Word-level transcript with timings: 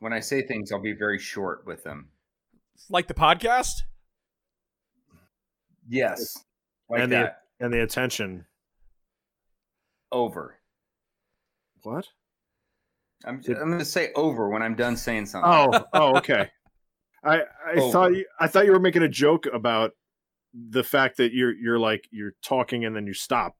when 0.00 0.12
I 0.12 0.20
say 0.20 0.42
things, 0.46 0.72
I'll 0.72 0.80
be 0.80 0.92
very 0.92 1.18
short 1.18 1.66
with 1.66 1.82
them. 1.84 2.08
Like 2.90 3.06
the 3.08 3.14
podcast? 3.14 3.82
Yes, 5.88 6.38
like 6.88 7.02
and 7.02 7.12
that. 7.12 7.42
the 7.58 7.64
and 7.64 7.74
the 7.74 7.82
attention. 7.82 8.46
over. 10.10 10.58
What? 11.82 12.06
I'm, 13.24 13.40
Did- 13.40 13.58
I'm 13.58 13.66
going 13.68 13.78
to 13.80 13.84
say 13.84 14.10
over 14.14 14.48
when 14.48 14.62
I'm 14.62 14.74
done 14.76 14.96
saying 14.96 15.26
something. 15.26 15.50
Oh, 15.50 15.84
oh, 15.92 16.16
okay. 16.18 16.48
I 17.24 17.40
I 17.40 17.72
Over. 17.76 17.92
thought 17.92 18.14
you, 18.14 18.24
I 18.40 18.46
thought 18.48 18.64
you 18.66 18.72
were 18.72 18.80
making 18.80 19.02
a 19.02 19.08
joke 19.08 19.46
about 19.52 19.92
the 20.54 20.82
fact 20.82 21.16
that 21.18 21.32
you're 21.32 21.52
you're 21.52 21.78
like 21.78 22.08
you're 22.10 22.34
talking 22.42 22.84
and 22.84 22.94
then 22.96 23.06
you 23.06 23.14
stop, 23.14 23.56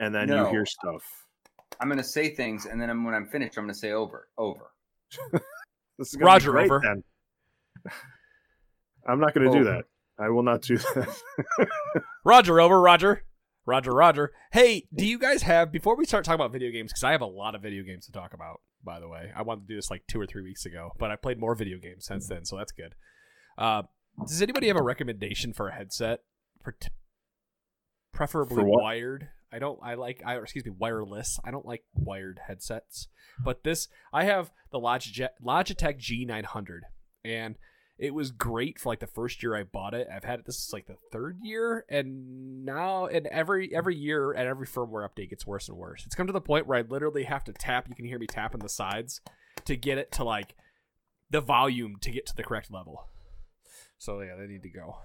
and 0.00 0.12
then 0.14 0.28
you 0.28 0.46
hear 0.46 0.66
stuff. 0.66 1.02
I'm 1.80 1.88
going 1.88 1.98
to 1.98 2.04
say 2.04 2.34
things, 2.34 2.66
and 2.66 2.80
then 2.80 2.88
I'm- 2.88 3.04
when 3.04 3.14
I'm 3.14 3.26
finished, 3.28 3.56
I'm 3.56 3.64
going 3.64 3.72
to 3.74 3.78
say 3.78 3.92
over, 3.92 4.28
over. 4.36 4.71
This 5.98 6.08
is 6.08 6.16
be 6.16 6.24
Roger, 6.24 6.52
great 6.52 6.64
over. 6.64 6.80
then. 6.82 7.92
I'm 9.06 9.20
not 9.20 9.34
going 9.34 9.52
to 9.52 9.58
do 9.58 9.64
that. 9.64 9.84
I 10.18 10.30
will 10.30 10.42
not 10.42 10.62
do 10.62 10.78
that. 10.78 11.14
Roger, 12.24 12.60
over, 12.60 12.80
Roger. 12.80 13.24
Roger, 13.66 13.92
Roger. 13.92 14.32
Hey, 14.52 14.88
do 14.94 15.06
you 15.06 15.18
guys 15.18 15.42
have, 15.42 15.70
before 15.70 15.96
we 15.96 16.04
start 16.04 16.24
talking 16.24 16.40
about 16.40 16.50
video 16.50 16.70
games, 16.72 16.90
because 16.92 17.04
I 17.04 17.12
have 17.12 17.20
a 17.20 17.26
lot 17.26 17.54
of 17.54 17.62
video 17.62 17.84
games 17.84 18.06
to 18.06 18.12
talk 18.12 18.32
about, 18.32 18.60
by 18.82 19.00
the 19.00 19.08
way. 19.08 19.30
I 19.36 19.42
wanted 19.42 19.62
to 19.62 19.66
do 19.68 19.76
this 19.76 19.90
like 19.90 20.02
two 20.08 20.20
or 20.20 20.26
three 20.26 20.42
weeks 20.42 20.64
ago, 20.64 20.90
but 20.98 21.10
I 21.10 21.16
played 21.16 21.38
more 21.38 21.54
video 21.54 21.78
games 21.78 22.06
since 22.06 22.26
then, 22.26 22.44
so 22.44 22.56
that's 22.56 22.72
good. 22.72 22.94
Uh, 23.58 23.82
does 24.26 24.42
anybody 24.42 24.68
have 24.68 24.76
a 24.76 24.82
recommendation 24.82 25.52
for 25.52 25.68
a 25.68 25.74
headset? 25.74 26.20
T- 26.80 26.88
preferably 28.12 28.56
For 28.56 28.64
wired. 28.64 29.28
I 29.52 29.58
don't, 29.58 29.78
I 29.82 29.94
like, 29.94 30.22
I, 30.24 30.36
excuse 30.38 30.64
me, 30.64 30.72
wireless. 30.76 31.38
I 31.44 31.50
don't 31.50 31.66
like 31.66 31.84
wired 31.94 32.40
headsets. 32.46 33.08
But 33.44 33.64
this, 33.64 33.88
I 34.12 34.24
have 34.24 34.50
the 34.70 34.80
Logitech, 34.80 35.30
Logitech 35.44 35.98
G900, 35.98 36.80
and 37.24 37.56
it 37.98 38.14
was 38.14 38.30
great 38.30 38.80
for 38.80 38.88
like 38.88 39.00
the 39.00 39.06
first 39.06 39.42
year 39.42 39.54
I 39.54 39.62
bought 39.62 39.94
it. 39.94 40.08
I've 40.12 40.24
had 40.24 40.40
it 40.40 40.46
this 40.46 40.56
is 40.56 40.70
like 40.72 40.86
the 40.86 40.96
third 41.12 41.38
year, 41.42 41.84
and 41.88 42.64
now 42.64 43.06
and 43.06 43.26
every 43.28 43.74
every 43.74 43.94
year 43.94 44.32
and 44.32 44.48
every 44.48 44.66
firmware 44.66 45.08
update 45.08 45.30
gets 45.30 45.46
worse 45.46 45.68
and 45.68 45.76
worse. 45.76 46.04
It's 46.04 46.14
come 46.14 46.26
to 46.26 46.32
the 46.32 46.40
point 46.40 46.66
where 46.66 46.78
I 46.78 46.82
literally 46.82 47.24
have 47.24 47.44
to 47.44 47.52
tap. 47.52 47.88
You 47.88 47.94
can 47.94 48.06
hear 48.06 48.18
me 48.18 48.26
tapping 48.26 48.60
the 48.60 48.68
sides 48.68 49.20
to 49.66 49.76
get 49.76 49.98
it 49.98 50.10
to 50.12 50.24
like 50.24 50.56
the 51.30 51.40
volume 51.40 51.96
to 52.00 52.10
get 52.10 52.26
to 52.26 52.34
the 52.34 52.42
correct 52.42 52.72
level. 52.72 53.08
So 53.98 54.20
yeah, 54.20 54.34
they 54.36 54.46
need 54.46 54.62
to 54.62 54.70
go. 54.70 54.96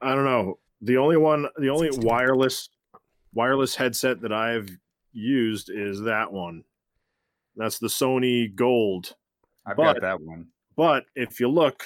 I 0.00 0.14
don't 0.14 0.24
know. 0.24 0.58
The 0.80 0.96
only 0.96 1.16
one, 1.16 1.46
the 1.58 1.68
only 1.68 1.90
wireless 1.92 2.68
wireless 3.34 3.74
headset 3.76 4.20
that 4.22 4.32
I've 4.32 4.68
used 5.12 5.70
is 5.70 6.00
that 6.02 6.32
one. 6.32 6.64
That's 7.56 7.78
the 7.78 7.88
Sony 7.88 8.52
Gold. 8.54 9.14
I've 9.66 9.76
But- 9.76 9.94
got 9.94 10.00
that 10.02 10.20
one. 10.20 10.48
But 10.76 11.04
if 11.14 11.38
you 11.38 11.48
look, 11.48 11.84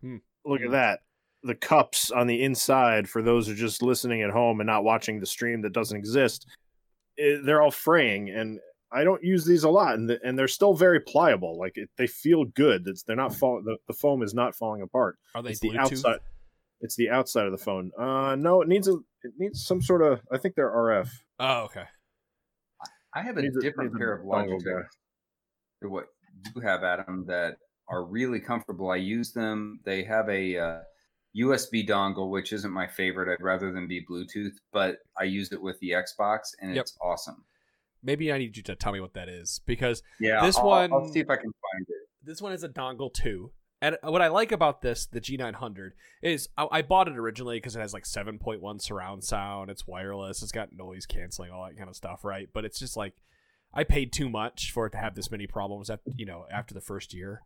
Hmm. 0.00 0.18
look 0.44 0.62
at 0.62 0.70
that. 0.70 1.00
The 1.44 1.54
cups 1.54 2.10
on 2.10 2.26
the 2.28 2.42
inside, 2.42 3.08
for 3.08 3.20
those 3.20 3.46
who 3.46 3.52
are 3.52 3.56
just 3.56 3.82
listening 3.82 4.22
at 4.22 4.30
home 4.30 4.60
and 4.60 4.66
not 4.66 4.84
watching 4.84 5.20
the 5.20 5.26
stream 5.26 5.60
that 5.62 5.72
doesn't 5.72 5.96
exist, 5.96 6.46
eh, 7.18 7.38
they're 7.42 7.60
all 7.60 7.70
fraying. 7.70 8.30
And 8.30 8.60
I 8.90 9.04
don't 9.04 9.22
use 9.24 9.44
these 9.44 9.64
a 9.64 9.68
lot, 9.70 9.94
and, 9.96 10.08
the, 10.08 10.20
and 10.24 10.38
they're 10.38 10.48
still 10.48 10.74
very 10.74 11.00
pliable. 11.00 11.58
Like 11.58 11.76
it, 11.76 11.90
they 11.96 12.06
feel 12.06 12.44
good. 12.44 12.86
It's, 12.86 13.02
they're 13.02 13.16
not 13.16 13.34
fall. 13.34 13.60
The, 13.62 13.76
the 13.86 13.92
foam 13.92 14.22
is 14.22 14.34
not 14.34 14.54
falling 14.54 14.82
apart. 14.82 15.18
Are 15.34 15.42
they 15.42 15.50
It's 15.50 15.60
the 15.60 15.76
outside. 15.78 16.20
It's 16.82 16.96
the 16.96 17.08
outside 17.10 17.46
of 17.46 17.52
the 17.52 17.58
phone. 17.58 17.90
Uh, 17.98 18.34
no, 18.36 18.60
it 18.60 18.68
needs 18.68 18.88
a. 18.88 18.94
It 19.22 19.32
needs 19.38 19.64
some 19.64 19.80
sort 19.80 20.02
of. 20.02 20.20
I 20.32 20.36
think 20.38 20.54
they're 20.56 20.70
RF. 20.70 21.08
Oh, 21.38 21.62
okay. 21.62 21.84
I 23.14 23.22
have 23.22 23.36
a 23.36 23.42
Needs 23.42 23.56
a- 23.56 23.60
different 23.60 23.94
a 23.94 23.98
pair 23.98 24.12
of 24.14 24.24
dongle 24.26 24.58
Logitech 24.60 24.64
guy. 24.64 24.86
to 25.82 25.88
what 25.88 26.06
you 26.54 26.60
have, 26.62 26.82
Adam, 26.82 27.24
that 27.28 27.56
are 27.88 28.04
really 28.04 28.40
comfortable. 28.40 28.90
I 28.90 28.96
use 28.96 29.32
them. 29.32 29.80
They 29.84 30.02
have 30.04 30.28
a 30.28 30.56
uh, 30.58 30.78
USB 31.36 31.86
dongle, 31.86 32.30
which 32.30 32.52
isn't 32.52 32.72
my 32.72 32.86
favorite. 32.86 33.30
I'd 33.32 33.42
rather 33.44 33.70
than 33.72 33.86
be 33.86 34.04
Bluetooth, 34.10 34.52
but 34.72 34.96
I 35.18 35.24
used 35.24 35.52
it 35.52 35.60
with 35.62 35.78
the 35.80 35.90
Xbox, 35.90 36.38
and 36.60 36.74
Yep. 36.74 36.82
it's 36.82 36.98
awesome. 37.02 37.44
Maybe 38.02 38.32
I 38.32 38.38
need 38.38 38.56
you 38.56 38.62
to 38.64 38.74
tell 38.74 38.92
me 38.92 39.00
what 39.00 39.12
that 39.14 39.28
is 39.28 39.60
because 39.66 40.02
Yeah, 40.18 40.44
This 40.44 40.56
I'll, 40.58 40.66
one- 40.66 40.92
I'll 40.92 41.08
see 41.12 41.20
if 41.20 41.30
I 41.30 41.36
can 41.36 41.44
find 41.52 41.86
it. 41.88 42.08
this 42.24 42.40
one 42.42 42.52
is 42.52 42.64
a 42.64 42.68
dongle 42.68 43.12
too. 43.12 43.52
And 43.82 43.98
what 44.04 44.22
I 44.22 44.28
like 44.28 44.52
about 44.52 44.80
this, 44.80 45.06
the 45.06 45.20
G900, 45.20 45.90
is 46.22 46.48
I, 46.56 46.68
I 46.70 46.82
bought 46.82 47.08
it 47.08 47.18
originally 47.18 47.56
because 47.56 47.74
it 47.74 47.80
has 47.80 47.92
like 47.92 48.04
7.1 48.04 48.80
surround 48.80 49.24
sound. 49.24 49.70
It's 49.70 49.86
wireless. 49.88 50.40
It's 50.40 50.52
got 50.52 50.72
noise 50.72 51.04
canceling, 51.04 51.50
all 51.50 51.66
that 51.66 51.76
kind 51.76 51.90
of 51.90 51.96
stuff, 51.96 52.24
right? 52.24 52.48
But 52.54 52.64
it's 52.64 52.78
just 52.78 52.96
like 52.96 53.14
I 53.74 53.82
paid 53.82 54.12
too 54.12 54.28
much 54.30 54.70
for 54.70 54.86
it 54.86 54.90
to 54.90 54.98
have 54.98 55.16
this 55.16 55.32
many 55.32 55.48
problems. 55.48 55.90
At 55.90 56.00
you 56.16 56.24
know, 56.24 56.46
after 56.50 56.72
the 56.74 56.80
first 56.80 57.12
year. 57.12 57.42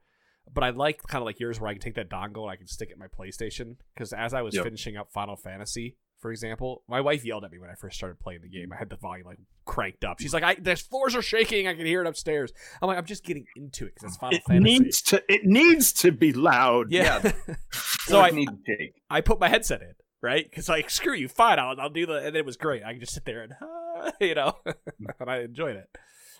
But 0.52 0.62
I 0.62 0.70
like 0.70 1.02
kind 1.04 1.22
of 1.22 1.26
like 1.26 1.40
yours, 1.40 1.58
where 1.58 1.70
I 1.70 1.72
can 1.72 1.80
take 1.80 1.94
that 1.96 2.10
dongle 2.10 2.42
and 2.42 2.50
I 2.50 2.56
can 2.56 2.68
stick 2.68 2.90
it 2.90 2.92
in 2.92 2.98
my 3.00 3.08
PlayStation. 3.08 3.76
Because 3.94 4.12
as 4.12 4.32
I 4.34 4.42
was 4.42 4.54
Yep. 4.54 4.64
finishing 4.64 4.96
up 4.96 5.10
Final 5.10 5.36
Fantasy, 5.36 5.96
for 6.26 6.32
example, 6.32 6.82
my 6.88 7.00
wife 7.00 7.24
yelled 7.24 7.44
at 7.44 7.52
me 7.52 7.60
when 7.60 7.70
I 7.70 7.76
first 7.76 7.96
started 7.96 8.18
playing 8.18 8.40
the 8.42 8.48
game. 8.48 8.72
I 8.72 8.76
had 8.76 8.90
the 8.90 8.96
volume 8.96 9.26
like 9.28 9.38
cranked 9.64 10.04
up. 10.04 10.18
She's 10.18 10.34
like, 10.34 10.42
"I 10.42 10.56
the 10.56 10.74
floors 10.74 11.14
are 11.14 11.22
shaking. 11.22 11.68
I 11.68 11.74
can 11.74 11.86
hear 11.86 12.00
it 12.02 12.08
upstairs." 12.08 12.52
I'm 12.82 12.88
like, 12.88 12.98
"I'm 12.98 13.04
just 13.04 13.22
getting 13.22 13.46
into 13.54 13.86
it 13.86 13.94
because 13.94 14.08
it's 14.08 14.16
Final 14.16 14.38
It 14.38 14.42
Fantasy." 14.44 14.78
needs 14.80 15.02
to. 15.02 15.22
It 15.32 15.44
needs 15.44 15.92
to 15.92 16.10
be 16.10 16.32
loud. 16.32 16.90
Yeah. 16.90 17.30
So 17.72 18.12
so 18.14 18.20
I 18.20 18.26
I, 18.26 18.30
need 18.30 18.48
to 18.48 18.58
take. 18.66 18.94
I 19.08 19.20
put 19.20 19.38
my 19.38 19.48
headset 19.48 19.82
in, 19.82 19.92
right? 20.20 20.44
Because 20.48 20.68
like, 20.68 20.90
screw 20.90 21.14
you, 21.14 21.28
fine, 21.28 21.60
I'll, 21.60 21.80
I'll 21.80 21.90
do 21.90 22.06
the, 22.06 22.14
and 22.24 22.34
it 22.34 22.44
was 22.44 22.56
great. 22.56 22.82
I 22.84 22.90
can 22.92 23.00
just 23.00 23.14
sit 23.14 23.24
there 23.24 23.42
and, 23.42 23.52
uh, 23.60 24.10
you 24.20 24.34
know, 24.34 24.56
and 25.20 25.28
I 25.30 25.42
enjoyed 25.42 25.74
it. 25.76 25.88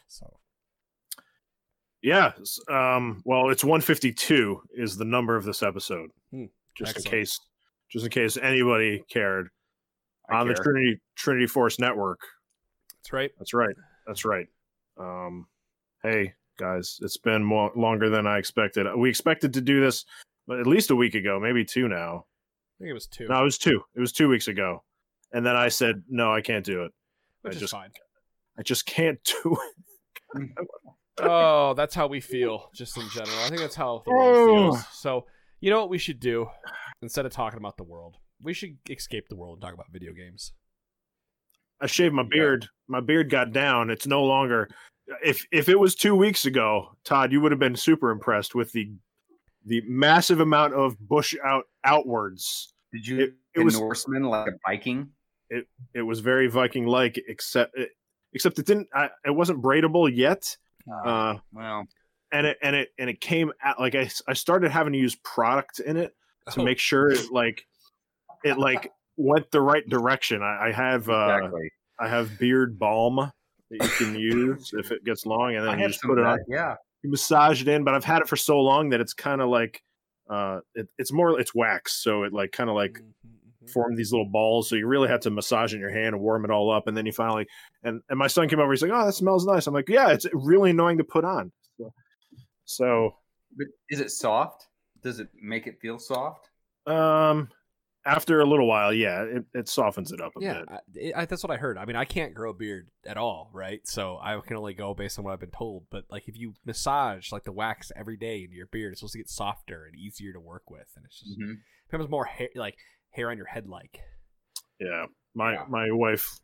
So 0.09 0.39
Yeah. 2.03 2.33
Um, 2.69 3.23
well, 3.25 3.51
it's 3.51 3.65
152 3.65 4.63
is 4.75 4.97
the 4.97 5.05
number 5.05 5.35
of 5.37 5.45
this 5.45 5.63
episode. 5.63 6.11
Hmm, 6.33 6.45
Just 6.77 6.91
excellent. 6.91 7.07
in 7.07 7.21
case, 7.21 7.41
just 7.91 8.05
in 8.05 8.11
case 8.11 8.37
anybody 8.37 9.03
cared 9.11 9.49
I 10.31 10.41
on 10.41 10.49
the. 10.49 10.55
Trinity 10.55 11.01
Trinity 11.17 11.47
Force 11.47 11.79
Network. 11.79 12.21
that's 12.99 13.13
right. 13.13 13.31
That's 13.39 13.55
right. 13.55 13.75
That's 14.07 14.25
right. 14.25 14.47
Um, 14.99 15.47
hey 16.03 16.35
guys, 16.59 16.99
it's 17.03 17.17
been 17.19 17.45
more, 17.45 17.71
longer 17.77 18.09
than 18.09 18.27
I 18.27 18.39
expected. 18.39 18.87
We 18.97 19.11
expected 19.11 19.53
to 19.55 19.61
do 19.61 19.81
this 19.81 20.05
at 20.51 20.67
least 20.67 20.91
a 20.91 20.97
week 20.97 21.15
ago, 21.15 21.39
maybe 21.41 21.65
two 21.65 21.87
now. 21.89 22.25
I 22.79 22.85
think 22.85 22.91
it 22.91 22.95
was 22.95 23.07
two, 23.07 23.27
No, 23.29 23.41
it 23.41 23.45
was 23.45 23.59
two. 23.59 23.81
It 23.95 24.01
was 24.01 24.13
two 24.13 24.29
weeks 24.29 24.49
ago, 24.49 24.83
and 25.33 25.45
then 25.45 25.57
I 25.57 25.69
said, 25.69 26.03
"No, 26.09 26.33
I 26.33 26.41
can't 26.41 26.65
do 26.65 26.85
it. 26.85 26.93
which 27.43 27.53
I 27.53 27.57
is 27.57 27.61
just- 27.61 27.73
fine. 27.73 27.91
I 28.59 28.63
just 28.63 28.87
can't 28.87 29.19
do 29.43 29.57
it." 30.35 30.59
Oh, 31.19 31.73
that's 31.75 31.95
how 31.95 32.07
we 32.07 32.21
feel, 32.21 32.71
just 32.75 32.97
in 32.99 33.09
general. 33.11 33.39
I 33.45 33.49
think 33.49 33.61
that's 33.61 33.75
how 33.75 34.03
the 34.05 34.11
Oh. 34.11 34.15
world 34.15 34.75
feels. 34.77 34.87
So, 34.93 35.27
you 35.61 35.71
know 35.71 35.81
what 35.81 35.89
we 35.89 35.97
should 35.99 36.21
do? 36.21 36.49
Instead 37.01 37.25
of 37.27 37.33
talking 37.33 37.59
about 37.59 37.77
the 37.79 37.85
world, 37.85 38.17
we 38.43 38.53
should 38.55 38.77
escape 38.91 39.29
the 39.29 39.37
world 39.37 39.57
and 39.57 39.63
talk 39.63 39.75
about 39.75 39.87
video 39.93 40.13
games. 40.13 40.53
I 41.81 41.87
shaved 41.87 42.15
my 42.15 42.23
Yeah. 42.23 42.29
beard. 42.31 42.69
My 42.89 43.01
beard 43.01 43.31
got 43.31 43.53
down. 43.53 43.91
It's 43.91 44.07
no 44.07 44.25
longer. 44.25 44.69
If 45.25 45.47
if 45.53 45.69
it 45.69 45.79
was 45.79 45.95
two 45.95 46.15
weeks 46.15 46.47
ago, 46.47 46.97
Todd, 47.05 47.33
you 47.33 47.41
would 47.41 47.53
have 47.53 47.59
been 47.59 47.77
super 47.77 48.11
impressed 48.11 48.55
with 48.55 48.73
the 48.73 48.93
the 49.65 49.81
massive 49.83 50.41
amount 50.41 50.75
of 50.75 50.99
bush 50.99 51.35
out 51.45 51.65
outwards. 51.85 52.73
Did 52.93 53.07
you? 53.07 53.21
It- 53.21 53.35
it 53.55 53.61
was- 53.61 53.79
Norseman 53.81 54.25
like 54.25 54.49
a 54.49 54.59
Viking. 54.67 55.11
It 55.51 55.69
it 55.95 56.03
was 56.03 56.21
very 56.21 56.47
Viking 56.49 56.87
like, 56.87 57.19
except 57.29 57.77
it, 57.79 57.91
except 58.33 58.59
it 58.59 58.67
didn't. 58.67 58.89
I, 58.95 59.11
it 59.25 59.31
wasn't 59.31 59.63
braidable 59.63 60.11
yet. 60.15 60.57
Ah, 60.91 61.37
Uh, 61.37 61.39
well, 61.53 61.87
and 62.33 62.47
it 62.47 62.59
and 62.63 62.75
it 62.77 62.93
and 62.99 63.09
it 63.11 63.21
came 63.21 63.53
out 63.63 63.79
like 63.81 63.95
I, 63.95 64.11
I 64.29 64.33
started 64.35 64.71
having 64.73 64.93
to 64.93 64.99
use 64.99 65.15
product 65.17 65.79
in 65.81 65.97
it 65.97 66.15
to 66.53 66.61
Oh. 66.61 66.65
make 66.65 66.79
sure 66.79 67.11
it 67.11 67.31
like 67.31 67.67
it 68.45 68.59
like 68.59 68.91
went 69.17 69.51
the 69.51 69.61
right 69.61 69.89
direction. 69.89 70.43
I, 70.43 70.69
I 70.69 70.73
have 70.73 71.09
uh, 71.09 71.37
exactly. 71.39 71.71
I 71.99 72.09
have 72.09 72.39
beard 72.39 72.79
balm 72.79 73.17
that 73.17 73.33
you 73.83 73.89
can 73.99 74.15
use 74.15 74.71
if 74.75 74.93
it 74.93 75.05
gets 75.05 75.27
long, 75.27 75.55
and 75.57 75.67
I 75.69 75.73
then 75.73 75.81
you 75.81 75.89
just 75.89 76.03
put 76.03 76.19
it 76.19 76.25
on. 76.25 76.39
Yeah. 76.49 76.77
You 77.03 77.11
massage 77.11 77.63
it 77.63 77.69
in, 77.69 77.85
but 77.85 77.95
I've 77.95 78.05
had 78.05 78.23
it 78.23 78.29
for 78.29 78.37
so 78.37 78.61
long 78.61 78.91
that 78.91 79.01
it's 79.01 79.15
kind 79.15 79.41
of 79.41 79.49
like 79.49 79.83
uh, 80.29 80.61
it, 80.75 80.89
it's 80.99 81.13
more 81.13 81.39
it's 81.41 81.55
wax, 81.55 82.03
so 82.03 82.25
it 82.25 82.33
like 82.33 82.53
kind 82.53 82.69
of 82.69 82.77
like 82.77 83.01
Mhm, 83.01 83.65
mhm. 83.65 83.71
formed 83.71 83.97
these 83.97 84.13
little 84.13 84.29
balls. 84.29 84.69
So 84.69 84.77
you 84.77 84.87
really 84.87 85.09
have 85.09 85.21
to 85.21 85.31
massage 85.31 85.73
in 85.73 85.81
your 85.81 85.91
hand 85.91 86.15
and 86.15 86.21
warm 86.21 86.45
it 86.45 86.51
all 86.51 86.71
up, 86.71 86.89
and 86.89 86.97
then 86.97 87.07
you 87.07 87.13
finally 87.13 87.47
and 87.85 88.01
and 88.09 88.19
my 88.19 88.27
son 88.27 88.49
came 88.49 88.59
over. 88.59 88.73
He's 88.73 88.83
like, 88.83 88.91
"Oh, 88.93 89.07
that 89.07 89.13
smells 89.13 89.47
nice." 89.47 89.67
I'm 89.67 89.75
like, 89.75 89.89
"Yeah, 89.89 90.11
it's 90.11 90.27
really 90.33 90.71
annoying 90.71 90.99
to 90.99 91.05
put 91.05 91.25
on." 91.25 91.53
So, 91.79 91.93
so 92.65 93.17
But 93.57 93.67
is 93.89 94.01
it 94.01 94.11
soft? 94.11 94.67
Does 95.03 95.21
it 95.21 95.29
make 95.41 95.67
it 95.67 95.81
feel 95.81 95.99
soft? 95.99 96.51
um, 96.87 97.49
after 98.07 98.41
a 98.41 98.47
little 98.47 98.67
while, 98.69 98.93
yeah, 98.93 99.23
it, 99.23 99.45
it 99.53 99.69
softens 99.69 100.13
it 100.13 100.21
up 100.21 100.33
a 100.37 100.41
Yeah, 100.41 100.63
bit. 100.95 101.15
I, 101.17 101.23
I, 101.23 101.25
that's 101.27 101.43
what 101.43 101.51
I 101.51 101.57
heard. 101.57 101.77
I 101.77 101.85
mean, 101.85 101.97
I 101.97 102.05
can't 102.05 102.33
grow 102.35 102.51
a 102.51 102.55
beard 102.55 102.89
at 103.05 103.17
all, 103.17 103.51
right? 103.53 103.81
So 103.85 104.19
I 104.23 104.39
can 104.47 104.57
only 104.57 104.75
go 104.75 104.95
based 104.95 105.19
on 105.19 105.25
what 105.25 105.33
I've 105.33 105.41
been 105.41 105.51
told. 105.51 105.87
But 105.91 106.05
like, 106.09 106.29
if 106.29 106.39
you 106.39 106.55
massage 106.65 107.33
like 107.33 107.45
the 107.45 107.53
wax 107.53 107.91
every 107.97 108.17
day 108.17 108.45
into 108.45 108.55
your 108.57 108.67
beard, 108.67 108.93
it's 108.93 109.01
supposed 109.01 109.13
to 109.13 109.19
get 109.19 109.29
softer 109.29 109.85
and 109.85 109.97
easier 109.97 110.33
to 110.33 110.41
work 110.41 110.71
with, 110.71 110.87
and 110.97 111.05
it's 111.05 111.21
just 111.21 111.37
hmm 111.37 111.55
becomes 111.91 112.09
more 112.09 112.25
hair, 112.25 112.49
like 112.55 112.77
hair 113.11 113.31
on 113.31 113.37
your 113.37 113.47
head, 113.47 113.67
like. 113.67 114.01
Yeah, 114.81 115.07
my 115.35 115.53
Yeah. 115.55 115.65
my 115.69 115.91
wife 115.91 116.39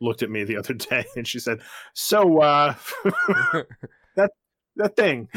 looked 0.00 0.22
at 0.22 0.30
me 0.30 0.44
the 0.44 0.56
other 0.56 0.74
day 0.90 1.04
and 1.16 1.26
she 1.26 1.38
said, 1.40 1.60
"So, 1.94 2.40
uh, 2.40 2.74
that 4.16 4.30
that 4.76 4.94
thing. 4.96 5.28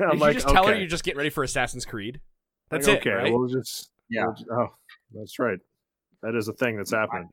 I'm 0.00 0.18
Did 0.18 0.20
like, 0.20 0.34
you 0.34 0.40
just 0.40 0.48
tell 0.48 0.66
her 0.66 0.74
you're 0.74 0.86
just 0.88 1.04
getting 1.04 1.18
ready 1.18 1.30
for 1.30 1.44
Assassin's 1.44 1.84
Creed? 1.84 2.20
That's 2.70 2.88
Like, 2.88 2.98
it, 2.98 3.00
okay, 3.06 3.16
right? 3.16 3.32
we'll 3.32 3.48
just 3.48 3.90
Yeah. 4.08 4.24
we'll 4.26 4.34
ju- 4.34 4.46
oh, 4.50 4.66
that's 5.14 5.38
right. 5.38 5.58
That 6.22 6.34
is 6.34 6.48
a 6.48 6.52
thing 6.52 6.76
that's 6.76 6.92
happening. 6.92 7.28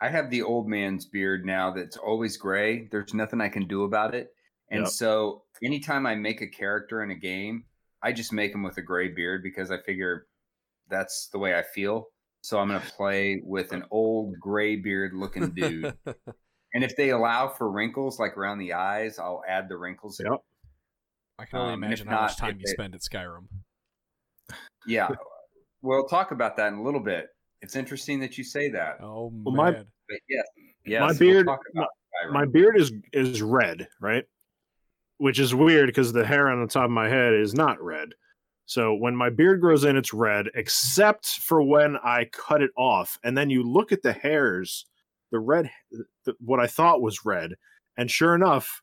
I 0.00 0.08
have 0.08 0.30
the 0.30 0.42
old 0.42 0.68
man's 0.68 1.06
beard 1.06 1.44
now 1.46 1.70
that's 1.72 1.96
always 1.96 2.36
gray. 2.36 2.88
There's 2.90 3.14
nothing 3.14 3.40
I 3.40 3.48
can 3.48 3.66
do 3.66 3.84
about 3.84 4.14
it. 4.14 4.28
And 4.70 4.80
Yep. 4.82 4.88
so 4.88 5.44
anytime 5.62 6.06
I 6.06 6.14
make 6.14 6.40
a 6.40 6.46
character 6.48 7.02
in 7.02 7.10
a 7.10 7.14
game, 7.14 7.64
I 8.02 8.12
just 8.12 8.32
make 8.32 8.52
them 8.52 8.62
with 8.62 8.76
a 8.78 8.82
gray 8.82 9.08
beard 9.08 9.42
because 9.42 9.70
I 9.70 9.80
figure 9.82 10.26
that's 10.88 11.28
the 11.32 11.38
way 11.38 11.56
I 11.56 11.62
feel. 11.62 12.08
So 12.42 12.58
I'm 12.58 12.68
going 12.68 12.80
to 12.80 12.86
play 12.92 13.40
with 13.44 13.72
an 13.72 13.84
old 13.90 14.34
gray 14.38 14.76
beard 14.76 15.14
looking 15.14 15.50
dude. 15.52 15.94
and 16.74 16.84
if 16.84 16.94
they 16.96 17.10
allow 17.10 17.48
for 17.48 17.70
wrinkles 17.70 18.18
like 18.18 18.36
around 18.36 18.58
the 18.58 18.74
eyes, 18.74 19.18
I'll 19.18 19.42
add 19.48 19.68
the 19.68 19.76
wrinkles. 19.78 20.20
Yep. 20.22 20.40
I 21.38 21.44
can 21.46 21.58
only 21.60 21.72
Um, 21.74 21.84
imagine 21.84 22.06
how 22.08 22.22
much 22.22 22.36
time 22.36 22.56
you 22.58 22.66
they- 22.66 22.72
spend 22.72 22.94
at 22.94 23.00
Skyrim. 23.00 23.46
Yeah. 24.86 25.08
We'll 25.84 26.06
talk 26.06 26.30
about 26.30 26.56
that 26.56 26.68
in 26.72 26.78
a 26.78 26.82
little 26.82 27.00
bit. 27.00 27.28
It's 27.60 27.76
interesting 27.76 28.18
that 28.20 28.38
you 28.38 28.42
say 28.44 28.70
that. 28.70 28.96
Oh 29.02 29.30
Well, 29.44 29.54
my- 29.54 29.70
man. 29.72 29.86
But 30.08 30.18
yes, 30.28 30.44
yes 30.86 31.00
My 31.00 31.06
we'll 31.08 31.18
beard- 31.18 31.46
talk 31.46 31.60
about 31.74 31.88
Skyrim. 32.24 32.32
My 32.32 32.44
beard 32.46 32.78
is 32.78 32.92
is 33.12 33.42
red, 33.42 33.86
right? 34.00 34.24
Which 35.18 35.38
is 35.38 35.54
weird 35.54 35.86
because 35.88 36.12
the 36.12 36.24
hair 36.26 36.48
on 36.48 36.60
the 36.60 36.66
top 36.72 36.86
of 36.86 36.90
my 36.90 37.08
head 37.08 37.34
is 37.34 37.54
not 37.54 37.80
red. 37.82 38.10
So 38.66 38.94
when 38.94 39.14
my 39.14 39.28
beard 39.28 39.60
grows 39.60 39.84
in, 39.84 39.94
it's 39.96 40.14
red, 40.14 40.48
except 40.54 41.26
for 41.26 41.62
when 41.62 41.96
I 41.98 42.24
cut 42.32 42.62
it 42.62 42.70
off. 42.78 43.18
And 43.22 43.36
then 43.36 43.50
you 43.50 43.62
look 43.62 43.92
at 43.92 44.02
the 44.02 44.12
hairs, 44.14 44.86
the 45.32 45.38
red, 45.38 45.70
the, 46.24 46.34
what 46.40 46.60
I 46.60 46.66
thought 46.66 47.02
was 47.02 47.26
red, 47.26 47.54
and 47.98 48.10
sure 48.10 48.34
enough, 48.34 48.80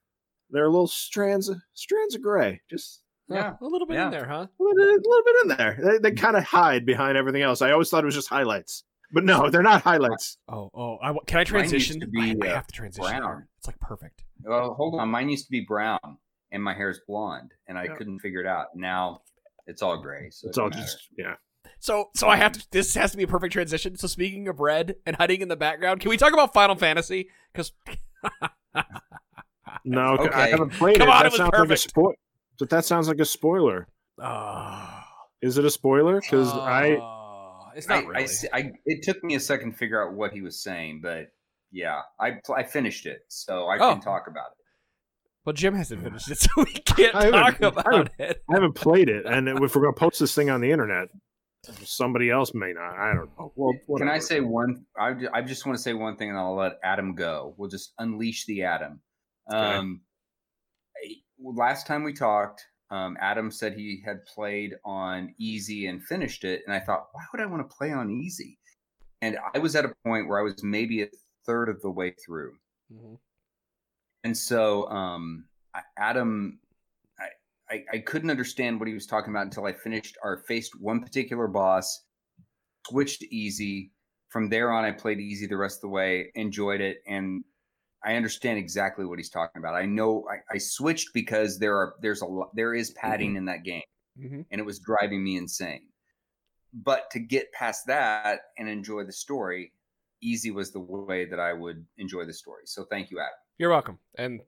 there 0.51 0.63
are 0.63 0.69
little 0.69 0.86
strands, 0.88 1.50
of, 1.50 1.57
strands 1.74 2.13
of 2.13 2.21
gray, 2.21 2.62
just 2.69 3.01
Yeah. 3.29 3.53
a 3.62 3.65
little 3.65 3.88
bit 3.88 3.95
Yeah. 3.95 4.06
in 4.06 4.12
there, 4.12 4.25
huh? 4.27 4.47
a 4.47 4.63
little, 4.63 4.83
a 4.83 4.85
little 4.95 5.23
bit 5.25 5.35
in 5.44 5.47
there. 5.57 5.79
They, 5.81 6.09
they 6.09 6.15
kind 6.15 6.35
of 6.35 6.44
hide 6.44 6.85
behind 6.85 7.18
everything 7.18 7.41
else. 7.41 7.62
I 7.62 7.71
always 7.71 7.89
thought 7.89 8.03
it 8.03 8.06
was 8.06 8.15
just 8.15 8.27
highlights, 8.29 8.83
but 9.13 9.23
no, 9.23 9.50
they're 9.50 9.62
not 9.63 9.81
highlights. 9.81 10.38
Oh, 10.50 10.69
oh, 10.73 10.97
I, 11.01 11.12
wa- 11.12 11.21
can 11.25 11.39
I 11.39 11.44
transition? 11.44 12.00
to 12.01 12.07
be, 12.07 12.35
I, 12.41 12.47
I 12.47 12.51
uh, 12.51 12.56
have 12.56 12.68
to 12.68 12.73
transition. 12.73 13.09
brown. 13.19 13.47
It's 13.59 13.68
like 13.68 13.79
perfect. 13.79 14.23
Well, 14.44 14.73
hold 14.73 15.00
on. 15.00 15.09
Mine 15.09 15.29
used 15.29 15.45
to 15.45 15.51
be 15.51 15.62
brown, 15.62 16.00
and 16.51 16.63
my 16.63 16.73
hair 16.73 16.89
is 16.89 17.00
blonde, 17.07 17.51
and 17.68 17.77
I 17.77 17.85
Yeah. 17.85 17.95
couldn't 17.95 18.19
figure 18.19 18.41
it 18.41 18.47
out. 18.47 18.68
Now 18.75 19.21
it's 19.68 19.81
all 19.81 20.01
gray. 20.01 20.29
So 20.31 20.50
It's 20.50 20.57
it 20.57 20.62
all 20.62 20.69
doesn't 20.69 20.83
just 20.85 21.07
yeah. 21.18 21.35
So, 21.79 22.09
so 22.15 22.27
I 22.27 22.35
have 22.38 22.51
to. 22.53 22.68
This 22.71 22.94
has 22.95 23.12
to 23.12 23.18
be 23.18 23.23
a 23.23 23.27
perfect 23.27 23.53
transition. 23.53 23.95
So, 23.95 24.07
speaking 24.07 24.47
of 24.47 24.59
red 24.59 24.95
and 25.06 25.15
hiding 25.15 25.41
in 25.41 25.47
the 25.47 25.56
background, 25.56 26.00
can 26.00 26.09
we 26.09 26.18
talk 26.18 26.33
about 26.33 26.53
Final 26.53 26.75
Fantasy? 26.75 27.29
Because 27.53 27.71
No, 29.85 30.18
I 30.33 30.50
haven't 30.50 30.71
played 30.71 30.97
Come 31.00 31.07
it. 31.07 31.12
on, 31.12 31.18
that 31.19 31.25
it 31.27 31.31
was 31.31 31.38
sounds 31.38 31.51
like 31.53 31.53
a 31.53 31.68
perfect. 31.68 31.94
Spoil. 32.62 32.68
But 32.68 32.75
that 32.75 32.86
sounds 32.86 33.08
like 33.08 33.19
a 33.19 33.25
spoiler. 33.25 33.88
oh, 34.22 35.00
Is 35.42 35.58
it 35.58 35.66
a 35.66 35.69
spoiler? 35.72 36.19
Because 36.22 36.50
I 36.54 36.98
oh, 37.02 37.69
it's 37.75 37.88
not 37.88 38.04
I, 38.06 38.08
really. 38.08 38.25
I 38.54 38.58
I- 38.58 38.72
it 38.86 39.04
took 39.04 39.24
me 39.24 39.36
a 39.36 39.40
second 39.40 39.72
to 39.72 39.78
figure 39.78 40.02
out 40.06 40.13
what 40.16 40.31
he 40.31 40.42
was 40.42 40.62
saying, 40.62 41.02
but 41.04 41.28
yeah, 41.72 42.02
I 42.19 42.40
I 42.56 42.63
finished 42.63 43.06
it, 43.06 43.22
so 43.30 43.66
I 43.68 43.78
Oh. 43.78 43.94
can 43.94 44.02
talk 44.02 44.28
about 44.28 44.48
it. 44.52 44.58
well, 45.46 45.54
Jim 45.54 45.74
hasn't 45.74 46.04
finished 46.04 46.30
it, 46.30 46.38
so 46.40 46.50
we 46.58 46.66
can't 46.66 47.16
I 47.16 47.25
haven't- 47.25 47.42
talk 47.42 47.62
about 47.62 47.86
haven't- 47.94 48.12
it. 48.19 48.44
I 48.50 48.54
haven't 48.54 48.75
played 48.75 49.10
it, 49.10 49.25
and 49.25 49.48
if 49.48 49.75
we're 49.75 49.81
gonna 49.81 49.94
post 49.94 50.19
this 50.19 50.36
thing 50.36 50.50
on 50.50 50.62
the 50.62 50.72
internet, 50.72 51.07
somebody 51.84 52.30
else 52.30 52.54
may 52.54 52.74
not. 52.74 52.96
I 52.98 53.14
don't 53.14 53.30
know. 53.40 53.54
Well, 53.56 53.74
Can 53.98 54.10
I 54.10 54.19
say 54.19 54.40
one? 54.42 54.86
I, 55.00 55.14
I 55.34 55.42
just 55.42 55.66
want 55.66 55.78
to 55.78 55.81
say 55.81 55.94
one 55.94 56.18
thing, 56.18 56.30
and 56.30 56.38
I'll 56.38 56.56
let 56.56 56.74
Adam 56.84 57.16
go. 57.16 57.54
We'll 57.57 57.69
just 57.69 57.94
unleash 58.00 58.46
the 58.46 58.64
Adam. 58.64 59.00
Um, 59.48 60.02
I- 60.04 60.07
last 61.44 61.88
time 61.88 62.04
we 62.04 62.14
talked, 62.14 62.66
um, 62.90 63.18
Adam 63.20 63.52
said 63.52 63.74
he 63.74 64.02
had 64.06 64.26
played 64.26 64.76
on 64.84 65.34
easy 65.40 65.88
and 65.88 66.04
finished 66.04 66.44
it, 66.44 66.62
and 66.66 66.76
I 66.76 66.80
thought, 66.80 67.08
why 67.14 67.24
would 67.32 67.42
I 67.42 67.46
want 67.46 67.68
to 67.68 67.76
play 67.76 67.92
on 67.92 68.12
easy? 68.12 68.58
And 69.22 69.38
I 69.54 69.60
was 69.60 69.76
at 69.76 69.86
a 69.86 69.94
point 70.04 70.28
where 70.28 70.40
I 70.40 70.44
was 70.44 70.64
maybe 70.64 71.04
a 71.04 71.08
third 71.46 71.70
of 71.70 71.82
the 71.82 71.90
way 71.92 72.12
through, 72.26 72.54
Mhm. 72.94 73.18
and 74.24 74.38
so 74.38 74.88
um, 74.90 75.46
Adam. 75.98 76.60
I, 77.20 77.76
I, 77.76 77.86
I 77.94 77.98
couldn't 78.00 78.30
understand 78.30 78.80
what 78.80 78.88
he 78.88 78.94
was 78.94 79.06
talking 79.06 79.32
about 79.32 79.46
until 79.46 79.66
I 79.66 79.72
finished 79.74 80.18
or 80.24 80.44
faced 80.48 80.80
one 80.82 81.00
particular 81.02 81.48
boss, 81.48 82.04
switched 82.88 83.22
to 83.22 83.34
easy. 83.34 83.92
From 84.30 84.50
there 84.50 84.72
on, 84.72 84.84
I 84.84 84.92
played 84.92 85.20
easy 85.20 85.46
the 85.46 85.56
rest 85.58 85.78
of 85.78 85.82
the 85.82 85.90
way, 85.90 86.32
enjoyed 86.36 86.82
it, 86.82 87.02
and 87.08 87.44
I 88.03 88.15
understand 88.15 88.57
exactly 88.57 89.06
what 89.06 89.19
he's 89.19 89.30
talking 89.30 89.59
about. 89.59 89.75
I 89.75 89.86
know 89.86 90.25
I, 90.30 90.56
I 90.56 90.57
switched 90.57 91.09
because 91.13 91.59
there 91.59 91.75
are 91.77 91.95
there's 92.01 92.21
a 92.21 92.25
lot 92.25 92.50
there 92.56 92.74
is 92.74 92.92
padding 92.92 93.36
in 93.36 93.45
that 93.45 93.63
game, 93.63 93.83
Mhm. 94.19 94.45
and 94.51 94.59
it 94.59 94.65
was 94.65 94.80
driving 94.80 95.24
me 95.24 95.38
insane. 95.38 95.88
But 96.74 97.09
to 97.12 97.19
get 97.19 97.51
past 97.51 97.88
that 97.88 98.39
and 98.57 98.68
enjoy 98.69 99.03
the 99.03 99.12
story, 99.12 99.74
easy 100.21 100.51
was 100.51 100.71
the 100.71 100.80
way 100.80 101.25
that 101.25 101.39
I 101.39 101.53
would 101.53 101.86
enjoy 101.98 102.25
the 102.25 102.33
story. 102.33 102.63
So 102.65 102.86
thank 102.89 103.12
you, 103.12 103.19
Adam. 103.19 103.33
You're 103.57 103.69
welcome. 103.69 104.00
And 104.18 104.42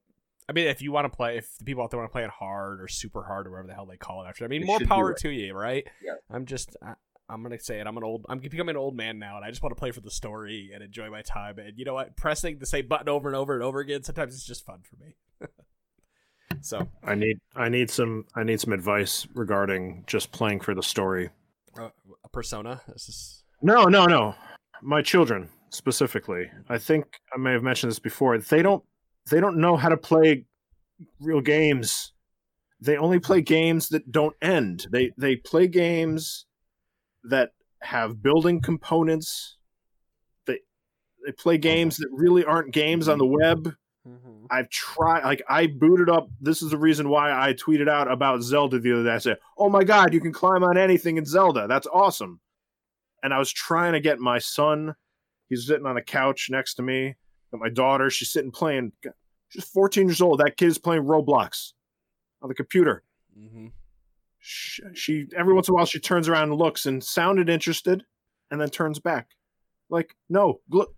I 0.49 0.53
mean, 0.53 0.67
if 0.67 0.81
you 0.81 0.91
want 0.91 1.05
to 1.05 1.15
play, 1.15 1.37
if 1.37 1.57
the 1.57 1.65
people 1.65 1.83
out 1.83 1.91
there 1.91 1.99
want 1.99 2.09
to 2.09 2.13
play 2.13 2.23
it 2.23 2.29
hard 2.29 2.81
or 2.81 2.87
super 2.87 3.23
hard 3.23 3.47
or 3.47 3.51
whatever 3.51 3.67
the 3.67 3.73
hell 3.73 3.85
they 3.85 3.97
call 3.97 4.23
it 4.23 4.27
after, 4.29 4.45
I 4.45 4.47
mean, 4.47 4.61
They 4.61 4.67
more 4.67 4.79
power 4.79 5.13
to 5.13 5.29
you, 5.29 5.53
right? 5.53 5.85
Yeah. 6.03 6.13
I'm 6.29 6.45
just, 6.45 6.75
I, 6.81 6.93
I'm 7.29 7.41
gonna 7.41 7.59
say 7.59 7.79
it. 7.79 7.87
I'm 7.87 7.97
an 7.97 8.03
old, 8.03 8.25
I'm 8.29 8.39
becoming 8.39 8.75
an 8.75 8.77
old 8.77 8.95
man 8.95 9.17
now, 9.17 9.37
and 9.37 9.45
I 9.45 9.49
just 9.49 9.63
want 9.63 9.75
to 9.75 9.79
play 9.79 9.91
for 9.91 10.01
the 10.01 10.11
story 10.11 10.71
and 10.73 10.83
enjoy 10.83 11.09
my 11.09 11.21
time. 11.21 11.57
And 11.57 11.77
you 11.77 11.85
know 11.85 11.93
what? 11.93 12.15
Pressing 12.17 12.59
the 12.59 12.65
same 12.65 12.87
button 12.87 13.09
over 13.09 13.29
and 13.29 13.35
over 13.35 13.53
and 13.53 13.63
over 13.63 13.79
again 13.79 14.03
sometimes 14.03 14.35
it's 14.35 14.45
just 14.45 14.65
fun 14.65 14.81
for 14.83 14.97
me. 15.03 15.15
so, 16.61 16.87
I 17.03 17.15
need 17.15 17.39
I 17.55 17.69
need 17.69 17.89
some 17.89 18.25
I 18.35 18.43
need 18.43 18.59
some 18.59 18.73
advice 18.73 19.25
regarding 19.33 20.03
just 20.05 20.31
playing 20.31 20.59
for 20.59 20.75
the 20.75 20.83
story. 20.83 21.29
uh, 21.79 21.89
a 22.23 22.29
persona. 22.29 22.81
This 22.87 23.07
is 23.07 23.43
No, 23.61 23.85
no, 23.85 24.05
no. 24.05 24.35
My 24.81 25.01
children 25.01 25.49
specifically. 25.69 26.49
I 26.69 26.77
think 26.77 27.05
I 27.33 27.37
may 27.37 27.51
have 27.53 27.63
mentioned 27.63 27.91
this 27.91 27.99
before. 27.99 28.37
They 28.37 28.61
don't 28.61 28.83
they 29.31 29.39
don't 29.39 29.57
know 29.57 29.77
how 29.77 29.89
to 29.89 29.97
play 29.97 30.45
real 31.19 31.41
games. 31.41 32.11
They 32.81 32.97
only 32.97 33.19
play 33.19 33.41
games 33.41 33.87
that 33.89 34.11
don't 34.11 34.35
end. 34.41 34.87
They 34.91 35.11
they 35.17 35.37
play 35.37 35.67
games 35.67 36.45
that 37.25 37.51
have 37.81 38.21
building 38.21 38.61
components. 38.61 39.57
They 40.45 40.59
they 41.25 41.31
play 41.31 41.57
games 41.57 41.97
that 41.97 42.09
really 42.11 42.45
aren't 42.45 42.73
games 42.73 43.07
on 43.07 43.17
the 43.17 43.25
web. 43.25 43.73
I've 44.49 44.69
tried 44.69 45.23
like 45.23 45.41
I 45.49 45.67
booted 45.67 46.09
up 46.09 46.27
this 46.41 46.61
is 46.61 46.71
the 46.71 46.77
reason 46.77 47.09
why 47.09 47.31
I 47.31 47.53
tweeted 47.53 47.89
out 47.89 48.11
about 48.11 48.43
Zelda 48.43 48.79
the 48.79 48.93
other 48.93 49.03
day. 49.03 49.11
I 49.11 49.17
said, 49.17 49.37
Oh 49.57 49.69
my 49.69 49.83
god, 49.83 50.13
you 50.13 50.19
can 50.19 50.33
climb 50.33 50.63
on 50.63 50.77
anything 50.77 51.17
in 51.17 51.25
Zelda. 51.25 51.67
That's 51.67 51.87
awesome. 51.87 52.39
And 53.23 53.33
I 53.33 53.39
was 53.39 53.51
trying 53.51 53.93
to 53.93 54.01
get 54.01 54.19
my 54.19 54.39
son, 54.39 54.95
he's 55.47 55.65
sitting 55.65 55.85
on 55.85 55.95
the 55.95 56.01
couch 56.01 56.49
next 56.49 56.73
to 56.75 56.81
me, 56.81 57.15
and 57.53 57.61
my 57.61 57.69
daughter, 57.69 58.09
she's 58.09 58.31
sitting 58.31 58.51
playing 58.51 58.91
she's 59.47 59.63
14 59.63 60.07
years 60.07 60.21
old. 60.21 60.39
That 60.39 60.57
kid's 60.57 60.77
playing 60.77 61.03
Roblox 61.03 61.71
on 62.41 62.49
the 62.49 62.55
computer. 62.55 63.03
Mm-hmm. 63.39 63.67
She, 64.45 64.83
she 64.93 65.27
every 65.37 65.53
once 65.53 65.69
in 65.69 65.73
a 65.73 65.75
while 65.75 65.85
she 65.85 65.99
turns 65.99 66.27
around 66.27 66.49
and 66.49 66.59
looks 66.59 66.85
and 66.85 67.01
sounded 67.01 67.49
interested 67.49 68.03
and 68.51 68.59
then 68.59 68.69
turns 68.69 68.99
back. 68.99 69.29
Like, 69.89 70.15
no, 70.29 70.59
look, 70.69 70.93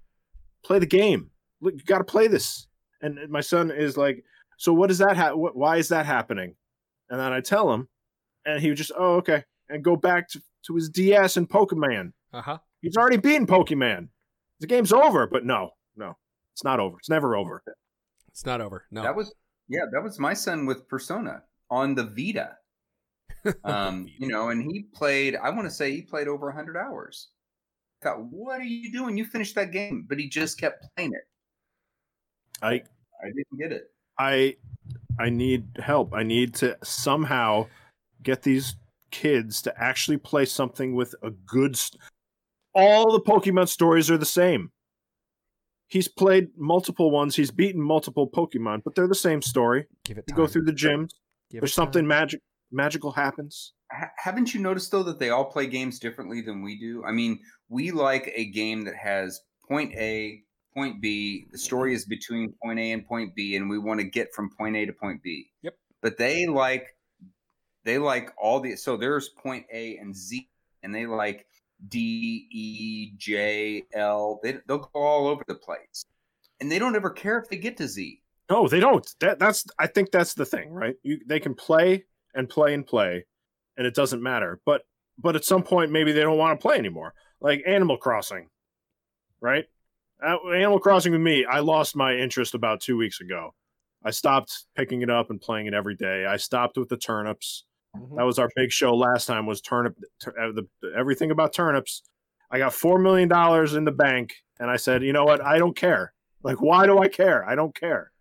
play 0.64 0.80
the 0.80 0.88
game. 0.88 1.30
Look, 1.62 1.76
you 1.76 1.84
got 1.86 2.00
to 2.00 2.04
play 2.04 2.28
this. 2.28 2.68
And 3.02 3.20
my 3.30 3.42
son 3.42 3.70
is 3.70 3.98
like, 3.98 4.24
so 4.58 4.74
what 4.74 4.88
does 4.88 4.98
that 4.98 5.16
ha- 5.16 5.36
what, 5.36 5.56
why 5.56 5.78
is 5.78 5.90
that 5.90 6.08
happening? 6.08 6.56
And 7.10 7.20
then 7.20 7.32
I 7.32 7.42
tell 7.42 7.72
him, 7.72 7.88
and 8.46 8.60
he 8.60 8.70
would 8.70 8.78
just, 8.78 8.92
oh, 8.98 9.18
okay, 9.18 9.44
and 9.70 9.84
go 9.84 9.96
back 9.96 10.28
to, 10.30 10.42
to 10.66 10.76
his 10.76 10.90
DS 10.90 11.38
and 11.38 11.48
Pokemon. 11.48 12.14
Uh 12.34 12.42
huh. 12.42 12.58
He's 12.82 12.98
already 12.98 13.18
beaten 13.18 13.46
Pokemon. 13.46 14.10
The 14.60 14.68
game's 14.68 14.92
over, 14.92 15.28
but 15.28 15.46
no, 15.46 15.72
no, 15.96 16.18
it's 16.54 16.64
not 16.64 16.80
over. 16.80 16.98
It's 16.98 17.10
never 17.10 17.36
over. 17.36 17.62
It's 18.30 18.46
not 18.46 18.60
over. 18.60 18.86
No. 18.90 19.04
That 19.04 19.16
was 19.16 19.34
yeah, 19.68 19.86
that 19.92 20.02
was 20.02 20.20
my 20.20 20.34
son 20.34 20.66
with 20.66 20.88
Persona 20.88 21.44
on 21.70 21.96
the 21.96 22.06
Vita. 22.06 22.58
Um, 23.64 24.08
you 24.18 24.28
know, 24.28 24.50
and 24.50 24.64
he 24.64 24.88
played. 24.94 25.36
I 25.36 25.50
want 25.50 25.66
to 25.66 25.70
say 25.70 25.92
he 25.92 26.02
played 26.02 26.28
over 26.28 26.52
hundred 26.52 26.78
hours. 26.78 27.30
I 28.02 28.10
thought, 28.10 28.26
what 28.32 28.60
are 28.60 28.64
you 28.64 28.92
doing? 28.92 29.18
You 29.18 29.26
finished 29.26 29.56
that 29.56 29.72
game, 29.72 30.06
but 30.08 30.20
he 30.20 30.28
just 30.28 30.60
kept 30.60 30.86
playing 30.96 31.14
it. 31.14 31.28
I 32.62 32.74
I 33.24 33.28
didn't 33.28 33.60
get 33.60 33.72
it. 33.72 33.92
I 34.18 34.56
I 35.20 35.30
need 35.30 35.68
help. 35.78 36.14
I 36.14 36.24
need 36.24 36.56
to 36.56 36.78
somehow 36.84 37.68
get 38.24 38.42
these 38.42 38.76
kids 39.12 39.62
to 39.64 39.74
actually 39.82 40.18
play 40.18 40.46
something 40.46 40.96
with 40.96 41.16
a 41.22 41.30
good 41.30 41.78
st- 41.78 42.02
all 42.74 43.14
the 43.14 43.22
Pokemon 43.22 43.70
stories 43.70 44.12
are 44.12 44.18
the 44.18 44.26
same. 44.26 44.72
He's 45.88 46.08
played 46.08 46.50
multiple 46.58 47.12
ones, 47.12 47.36
he's 47.36 47.52
beaten 47.52 47.82
multiple 47.82 48.30
Pokemon, 48.30 48.82
but 48.84 48.96
they're 48.96 49.08
the 49.08 49.16
same 49.16 49.42
story. 49.42 49.86
Give 50.04 50.18
it 50.18 50.26
You 50.28 50.36
go 50.36 50.48
through 50.48 50.66
the 50.66 50.74
gyms, 50.74 51.12
Give 51.50 51.62
there's 51.62 51.74
something 51.74 52.06
magic 52.06 52.42
magical 52.72 53.12
happens. 53.12 53.74
Ha- 53.92 54.12
haven't 54.18 54.54
you 54.54 54.60
noticed 54.60 54.92
though 54.92 55.04
that 55.04 55.20
they 55.20 55.30
all 55.30 55.46
play 55.46 55.68
games 55.68 56.00
differently 56.00 56.42
than 56.42 56.62
we 56.62 56.80
do? 56.80 57.04
I 57.06 57.12
mean, 57.12 57.40
we 57.70 57.92
like 57.92 58.32
a 58.36 58.46
game 58.46 58.84
that 58.86 58.96
has 58.96 59.42
point 59.68 59.94
A, 59.96 60.44
point 60.74 61.02
B. 61.02 61.48
The 61.52 61.58
story 61.58 61.94
is 61.94 62.06
between 62.06 62.54
point 62.64 62.80
A 62.80 62.92
and 62.92 63.06
point 63.06 63.36
B, 63.36 63.56
and 63.56 63.70
we 63.70 63.78
want 63.80 64.00
to 64.00 64.06
get 64.06 64.34
from 64.34 64.50
point 64.58 64.76
A 64.76 64.86
to 64.86 64.94
point 64.94 65.22
B. 65.24 65.52
Yep. 65.62 65.76
but 66.02 66.18
they 66.18 66.46
like 66.48 66.96
they 67.84 67.98
like 67.98 68.32
all 68.38 68.60
the 68.60 68.76
so 68.76 68.98
there's 68.98 69.30
point 69.30 69.66
A 69.72 69.98
and 69.98 70.16
Z, 70.16 70.50
and 70.84 70.94
they 70.94 71.06
like 71.06 71.46
D, 71.88 72.48
E, 72.52 73.14
J, 73.18 73.84
L. 73.94 74.40
They 74.44 74.58
they'll 74.68 74.80
go 74.80 74.90
all 74.94 75.28
over 75.28 75.44
the 75.48 75.56
place, 75.56 76.06
and 76.60 76.72
they 76.72 76.80
don't 76.80 76.96
ever 76.96 77.10
care 77.10 77.38
if 77.38 77.50
they 77.50 77.58
get 77.58 77.78
to 77.78 77.88
Z. 77.88 78.22
No, 78.50 78.68
they 78.68 78.80
don't. 78.80 79.08
That 79.20 79.40
that's 79.40 79.66
I 79.80 79.88
think 79.88 80.12
that's 80.12 80.34
the 80.34 80.46
thing, 80.46 80.70
right? 80.70 80.96
You 81.04 81.20
they 81.26 81.40
can 81.40 81.54
play 81.54 82.06
and 82.36 82.50
play 82.50 82.74
and 82.74 82.86
play, 82.86 83.26
and 83.78 83.88
it 83.88 83.96
doesn't 83.96 84.22
matter. 84.22 84.60
But 84.66 84.84
but 85.18 85.36
at 85.36 85.46
some 85.46 85.64
point, 85.64 85.92
maybe 85.92 86.12
they 86.12 86.22
don't 86.22 86.38
want 86.38 86.60
to 86.60 86.62
play 86.62 86.78
anymore. 86.78 87.14
Like 87.42 87.64
Animal 87.66 87.98
Crossing, 87.98 88.50
right? 89.42 89.66
Uh, 90.26 90.38
Animal 90.50 90.80
Crossing 90.80 91.14
with 91.14 91.22
me, 91.22 91.46
I 91.46 91.60
lost 91.60 91.96
my 91.96 92.16
interest 92.16 92.54
about 92.54 92.82
two 92.82 92.98
weeks 92.98 93.22
ago. 93.22 93.54
I 94.04 94.12
stopped 94.12 94.66
picking 94.76 95.02
it 95.02 95.10
up 95.10 95.30
and 95.30 95.42
playing 95.42 95.68
it 95.68 95.74
every 95.74 95.96
day. 95.96 96.26
I 96.26 96.38
stopped 96.38 96.78
with 96.78 96.90
the 96.90 96.98
turnips. 96.98 97.66
Mm-hmm. 97.96 98.18
That 98.18 98.24
was 98.24 98.40
our 98.40 98.50
big 98.56 98.72
show 98.72 98.96
last 98.96 99.26
time. 99.26 99.46
Was 99.46 99.62
turnip 99.62 99.96
uh, 100.28 100.52
the, 100.52 100.68
everything 100.96 101.32
about 101.32 101.54
turnips. 101.54 102.04
I 102.52 102.60
got 102.60 102.74
four 102.74 103.00
million 103.00 103.28
dollars 103.28 103.74
in 103.74 103.86
the 103.86 103.92
bank, 103.92 104.34
and 104.60 104.70
I 104.70 104.76
said, 104.76 105.04
you 105.04 105.14
know 105.14 105.26
what? 105.26 105.44
I 105.44 105.58
don't 105.58 105.76
care. 105.76 106.14
Like, 106.44 106.62
why 106.62 106.86
do 106.86 107.00
I 107.00 107.08
care? 107.08 107.44
I 107.44 107.56
don't 107.56 107.74
care. 107.76 108.12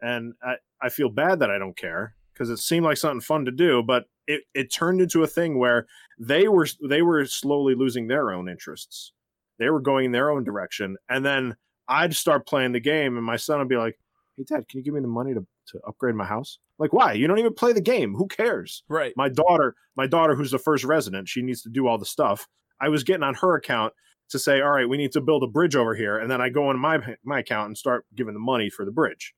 And 0.00 0.34
I, 0.42 0.56
I 0.80 0.88
feel 0.90 1.08
bad 1.08 1.40
that 1.40 1.50
I 1.50 1.58
don't 1.58 1.76
care 1.76 2.15
because 2.36 2.50
it 2.50 2.58
seemed 2.58 2.84
like 2.84 2.98
something 2.98 3.20
fun 3.20 3.46
to 3.46 3.50
do, 3.50 3.82
but 3.82 4.04
it, 4.26 4.42
it 4.54 4.72
turned 4.72 5.00
into 5.00 5.22
a 5.22 5.26
thing 5.26 5.58
where 5.58 5.86
they 6.18 6.48
were 6.48 6.66
they 6.86 7.02
were 7.02 7.24
slowly 7.24 7.74
losing 7.74 8.08
their 8.08 8.30
own 8.30 8.48
interests. 8.48 9.12
They 9.58 9.70
were 9.70 9.80
going 9.80 10.06
in 10.06 10.12
their 10.12 10.30
own 10.30 10.44
direction, 10.44 10.96
and 11.08 11.24
then 11.24 11.56
I'd 11.88 12.14
start 12.14 12.46
playing 12.46 12.72
the 12.72 12.80
game, 12.80 13.16
and 13.16 13.24
my 13.24 13.36
son 13.36 13.58
would 13.58 13.68
be 13.68 13.76
like, 13.76 13.98
"Hey, 14.36 14.44
Dad, 14.46 14.68
can 14.68 14.78
you 14.78 14.84
give 14.84 14.94
me 14.94 15.00
the 15.00 15.08
money 15.08 15.32
to 15.32 15.46
to 15.68 15.80
upgrade 15.86 16.14
my 16.14 16.26
house?" 16.26 16.58
Like, 16.78 16.92
why? 16.92 17.14
You 17.14 17.26
don't 17.26 17.38
even 17.38 17.54
play 17.54 17.72
the 17.72 17.80
game. 17.80 18.14
Who 18.14 18.26
cares? 18.26 18.82
Right. 18.88 19.14
My 19.16 19.30
daughter, 19.30 19.74
my 19.96 20.06
daughter, 20.06 20.34
who's 20.34 20.50
the 20.50 20.58
first 20.58 20.84
resident, 20.84 21.28
she 21.28 21.40
needs 21.40 21.62
to 21.62 21.70
do 21.70 21.86
all 21.86 21.96
the 21.96 22.04
stuff. 22.04 22.46
I 22.80 22.90
was 22.90 23.02
getting 23.02 23.22
on 23.22 23.34
her 23.34 23.56
account 23.56 23.94
to 24.28 24.38
say, 24.38 24.60
"All 24.60 24.72
right, 24.72 24.88
we 24.88 24.98
need 24.98 25.12
to 25.12 25.22
build 25.22 25.42
a 25.42 25.46
bridge 25.46 25.74
over 25.74 25.94
here," 25.94 26.18
and 26.18 26.30
then 26.30 26.40
I 26.40 26.50
go 26.50 26.68
on 26.68 26.78
my 26.78 26.98
my 27.24 27.38
account 27.38 27.68
and 27.68 27.78
start 27.78 28.04
giving 28.14 28.34
the 28.34 28.40
money 28.40 28.68
for 28.68 28.84
the 28.84 28.90
bridge. 28.90 29.34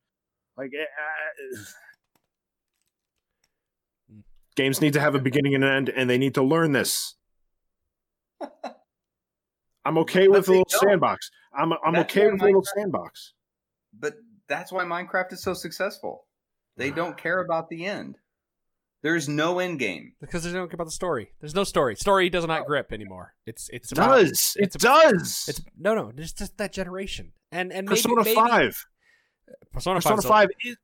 Like, 0.57 0.73
uh, 0.75 1.59
games 4.59 4.81
need 4.83 4.93
to 4.93 5.01
have 5.01 5.15
a 5.15 5.19
beginning 5.19 5.55
and 5.55 5.65
an 5.65 5.71
end, 5.71 5.89
and 5.89 6.11
they 6.11 6.19
need 6.19 6.35
to 6.35 6.43
learn 6.43 6.73
this. 6.73 7.15
I'm 9.85 9.97
okay 10.05 10.29
with 10.29 10.49
a 10.49 10.51
little 10.51 10.67
don't. 10.69 10.81
sandbox. 10.81 11.31
I'm 11.57 11.73
I'm 11.73 11.95
that's 11.95 12.11
okay 12.13 12.31
with 12.31 12.43
a 12.43 12.45
little 12.45 12.65
sandbox. 12.77 13.33
But 13.99 14.15
that's 14.49 14.71
why 14.71 14.85
Minecraft 14.85 15.33
is 15.33 15.43
so 15.43 15.55
successful. 15.55 16.27
They 16.77 16.91
don't 16.91 17.17
care 17.17 17.41
about 17.41 17.69
the 17.71 17.87
end. 17.87 18.19
There's 19.03 19.29
no 19.29 19.61
end 19.61 19.79
game 19.79 20.15
because 20.21 20.43
they 20.43 20.53
don't 20.53 20.69
care 20.69 20.75
about 20.75 20.87
the 20.87 20.91
story. 20.91 21.33
There's 21.41 21.55
no 21.55 21.65
story. 21.65 21.95
Story 21.95 22.29
does 22.29 22.47
not 22.47 22.67
grip 22.67 22.93
anymore. 22.93 23.35
It's 23.47 23.71
it's 23.73 23.93
it 23.93 23.99
about, 23.99 24.19
does 24.19 24.57
it's 24.57 24.75
it 24.75 24.81
does. 24.81 25.45
It's 25.49 25.61
no 25.79 25.95
no. 25.95 26.13
It's 26.17 26.33
just 26.33 26.59
that 26.59 26.73
generation 26.73 27.33
and 27.53 27.73
and 27.73 27.87
Persona 27.87 28.25
maybe, 28.25 28.35
Five. 28.35 28.85
Persona, 29.73 30.01
Persona 30.01 30.23
Five 30.23 30.49
is, 30.65 30.77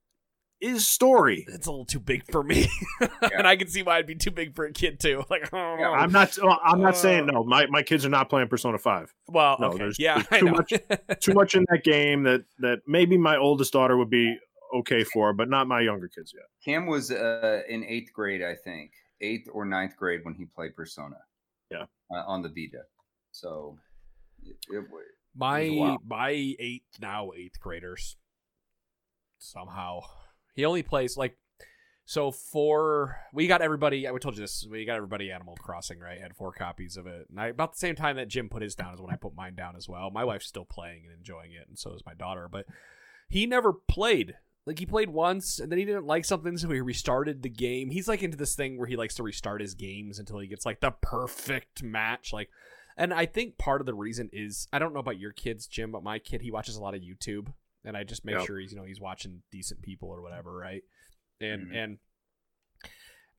is 0.61 0.87
story. 0.87 1.45
It's 1.47 1.67
a 1.67 1.71
little 1.71 1.85
too 1.85 1.99
big 1.99 2.29
for 2.31 2.43
me, 2.43 2.67
yeah. 3.01 3.07
and 3.37 3.47
I 3.47 3.55
can 3.55 3.67
see 3.67 3.83
why 3.83 3.95
it'd 3.95 4.07
be 4.07 4.15
too 4.15 4.31
big 4.31 4.55
for 4.55 4.65
a 4.65 4.71
kid 4.71 4.99
too. 4.99 5.23
Like, 5.29 5.51
oh, 5.53 5.75
yeah, 5.79 5.89
I'm 5.89 6.11
not. 6.11 6.37
I'm 6.63 6.81
not 6.81 6.93
uh, 6.93 6.97
saying 6.97 7.25
no. 7.25 7.43
My 7.43 7.65
my 7.67 7.81
kids 7.81 8.05
are 8.05 8.09
not 8.09 8.29
playing 8.29 8.47
Persona 8.47 8.77
Five. 8.77 9.13
Well, 9.27 9.57
no, 9.59 9.67
okay. 9.69 9.77
there's, 9.79 9.99
yeah, 9.99 10.21
there's 10.29 10.41
too 10.41 10.51
much 10.51 10.73
too 11.19 11.33
much 11.33 11.55
in 11.55 11.65
that 11.69 11.83
game 11.83 12.23
that 12.23 12.43
that 12.59 12.81
maybe 12.87 13.17
my 13.17 13.37
oldest 13.37 13.73
daughter 13.73 13.97
would 13.97 14.09
be 14.09 14.37
okay 14.73 15.03
for, 15.03 15.33
but 15.33 15.49
not 15.49 15.67
my 15.67 15.81
younger 15.81 16.07
kids 16.07 16.33
yet. 16.33 16.45
Cam 16.63 16.85
was 16.85 17.11
uh, 17.11 17.61
in 17.67 17.83
eighth 17.85 18.13
grade, 18.13 18.43
I 18.43 18.55
think, 18.55 18.91
eighth 19.19 19.49
or 19.51 19.65
ninth 19.65 19.97
grade 19.97 20.21
when 20.23 20.35
he 20.35 20.45
played 20.45 20.75
Persona. 20.75 21.17
Yeah, 21.71 21.85
uh, 22.11 22.23
on 22.27 22.41
the 22.41 22.49
Vita. 22.49 22.83
So 23.31 23.77
it, 24.43 24.55
it, 24.69 24.85
my 25.35 25.97
my 26.05 26.29
eighth 26.29 27.01
now 27.01 27.31
eighth 27.35 27.59
graders 27.59 28.15
somehow. 29.39 30.01
He 30.55 30.65
only 30.65 30.83
plays 30.83 31.17
like 31.17 31.37
so 32.05 32.31
for 32.31 33.17
we 33.33 33.47
got 33.47 33.61
everybody. 33.61 34.07
I 34.07 34.11
told 34.17 34.35
you 34.35 34.41
this. 34.41 34.65
We 34.69 34.85
got 34.85 34.97
everybody 34.97 35.31
Animal 35.31 35.55
Crossing 35.59 35.99
right. 35.99 36.21
Had 36.21 36.35
four 36.35 36.51
copies 36.51 36.97
of 36.97 37.07
it, 37.07 37.27
and 37.29 37.39
I 37.39 37.47
about 37.47 37.73
the 37.73 37.79
same 37.79 37.95
time 37.95 38.15
that 38.17 38.27
Jim 38.27 38.47
put 38.47 38.61
his 38.61 38.75
down 38.75 38.93
is 38.93 39.01
when 39.01 39.11
I 39.11 39.17
put 39.17 39.35
mine 39.35 39.55
down 39.55 39.75
as 39.75 39.89
well. 39.89 40.11
My 40.11 40.23
wife's 40.23 40.45
still 40.45 40.65
playing 40.65 41.03
and 41.05 41.17
enjoying 41.17 41.51
it, 41.51 41.67
and 41.67 41.77
so 41.77 41.93
is 41.93 42.05
my 42.05 42.13
daughter. 42.13 42.47
But 42.49 42.67
he 43.27 43.47
never 43.47 43.73
played. 43.73 44.35
Like 44.67 44.79
he 44.79 44.85
played 44.85 45.09
once, 45.09 45.59
and 45.59 45.71
then 45.71 45.79
he 45.79 45.85
didn't 45.85 46.05
like 46.05 46.25
something, 46.25 46.57
so 46.57 46.69
he 46.69 46.79
restarted 46.79 47.41
the 47.41 47.49
game. 47.49 47.89
He's 47.89 48.07
like 48.07 48.21
into 48.23 48.37
this 48.37 48.55
thing 48.55 48.77
where 48.77 48.87
he 48.87 48.95
likes 48.95 49.15
to 49.15 49.23
restart 49.23 49.61
his 49.61 49.73
games 49.73 50.19
until 50.19 50.39
he 50.39 50.47
gets 50.47 50.65
like 50.65 50.81
the 50.81 50.91
perfect 50.91 51.83
match. 51.83 52.33
Like, 52.33 52.49
and 52.97 53.13
I 53.13 53.25
think 53.25 53.57
part 53.57 53.81
of 53.81 53.87
the 53.87 53.93
reason 53.95 54.29
is 54.31 54.67
I 54.71 54.77
don't 54.77 54.93
know 54.93 54.99
about 54.99 55.19
your 55.19 55.31
kids, 55.31 55.67
Jim, 55.67 55.91
but 55.91 56.03
my 56.03 56.19
kid 56.19 56.41
he 56.41 56.51
watches 56.51 56.75
a 56.75 56.81
lot 56.81 56.95
of 56.95 57.01
YouTube 57.01 57.47
and 57.85 57.95
I 57.95 58.03
just 58.03 58.25
make 58.25 58.35
yep. 58.35 58.45
sure 58.45 58.59
he's 58.59 58.71
you 58.71 58.77
know 58.77 58.83
he's 58.83 59.01
watching 59.01 59.41
decent 59.51 59.81
people 59.81 60.09
or 60.09 60.21
whatever, 60.21 60.55
right? 60.55 60.81
And 61.39 61.67
mm-hmm. 61.67 61.75
and 61.75 61.97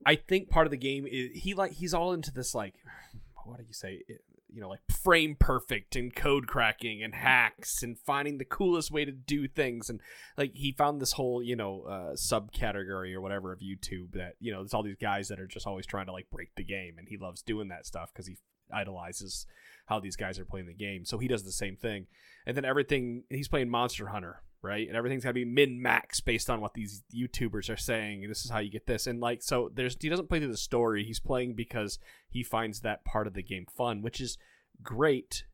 I 0.05 0.15
think 0.15 0.49
part 0.49 0.67
of 0.67 0.71
the 0.71 0.77
game 0.77 1.07
is 1.09 1.29
he 1.33 1.53
like 1.53 1.73
he's 1.73 1.93
all 1.93 2.13
into 2.13 2.31
this 2.31 2.53
like 2.53 2.75
what 3.45 3.57
do 3.57 3.63
you 3.65 3.73
say 3.73 4.03
you 4.49 4.61
know 4.61 4.69
like 4.69 4.81
frame 5.03 5.35
perfect 5.39 5.95
and 5.95 6.15
code 6.15 6.47
cracking 6.47 7.03
and 7.03 7.15
hacks 7.15 7.81
and 7.81 7.97
finding 7.97 8.37
the 8.37 8.45
coolest 8.45 8.91
way 8.91 9.05
to 9.05 9.11
do 9.11 9.47
things 9.47 9.89
and 9.89 10.01
like 10.37 10.51
he 10.53 10.71
found 10.71 11.01
this 11.01 11.13
whole 11.13 11.41
you 11.43 11.55
know 11.55 11.83
uh, 11.83 12.13
subcategory 12.13 13.13
or 13.13 13.21
whatever 13.21 13.51
of 13.51 13.59
YouTube 13.59 14.13
that 14.13 14.33
you 14.39 14.51
know 14.51 14.59
there's 14.59 14.73
all 14.73 14.83
these 14.83 14.97
guys 14.99 15.27
that 15.27 15.39
are 15.39 15.47
just 15.47 15.67
always 15.67 15.85
trying 15.85 16.05
to 16.05 16.11
like 16.11 16.29
break 16.31 16.49
the 16.55 16.63
game 16.63 16.95
and 16.97 17.07
he 17.09 17.17
loves 17.17 17.41
doing 17.41 17.67
that 17.69 17.85
stuff 17.85 18.11
because 18.13 18.27
he 18.27 18.37
idolizes 18.71 19.45
how 19.87 19.99
these 19.99 20.15
guys 20.15 20.37
are 20.37 20.45
playing 20.45 20.67
the 20.67 20.73
game. 20.73 21.05
So 21.05 21.17
he 21.17 21.27
does 21.27 21.43
the 21.43 21.51
same 21.51 21.75
thing. 21.75 22.07
And 22.45 22.55
then 22.55 22.65
everything 22.65 23.23
he's 23.29 23.47
playing 23.47 23.69
Monster 23.69 24.07
Hunter, 24.07 24.43
right? 24.61 24.87
And 24.87 24.95
everything's 24.95 25.23
gotta 25.23 25.33
be 25.33 25.45
min 25.45 25.81
max 25.81 26.21
based 26.21 26.49
on 26.49 26.61
what 26.61 26.73
these 26.73 27.03
YouTubers 27.13 27.69
are 27.69 27.77
saying. 27.77 28.27
This 28.27 28.45
is 28.45 28.51
how 28.51 28.59
you 28.59 28.69
get 28.69 28.85
this. 28.85 29.07
And 29.07 29.19
like 29.19 29.41
so 29.41 29.71
there's 29.73 29.97
he 29.99 30.09
doesn't 30.09 30.29
play 30.29 30.39
through 30.39 30.51
the 30.51 30.57
story. 30.57 31.03
He's 31.03 31.19
playing 31.19 31.55
because 31.55 31.99
he 32.29 32.43
finds 32.43 32.81
that 32.81 33.03
part 33.05 33.27
of 33.27 33.33
the 33.33 33.43
game 33.43 33.65
fun, 33.75 34.01
which 34.01 34.21
is 34.21 34.37
great. 34.83 35.45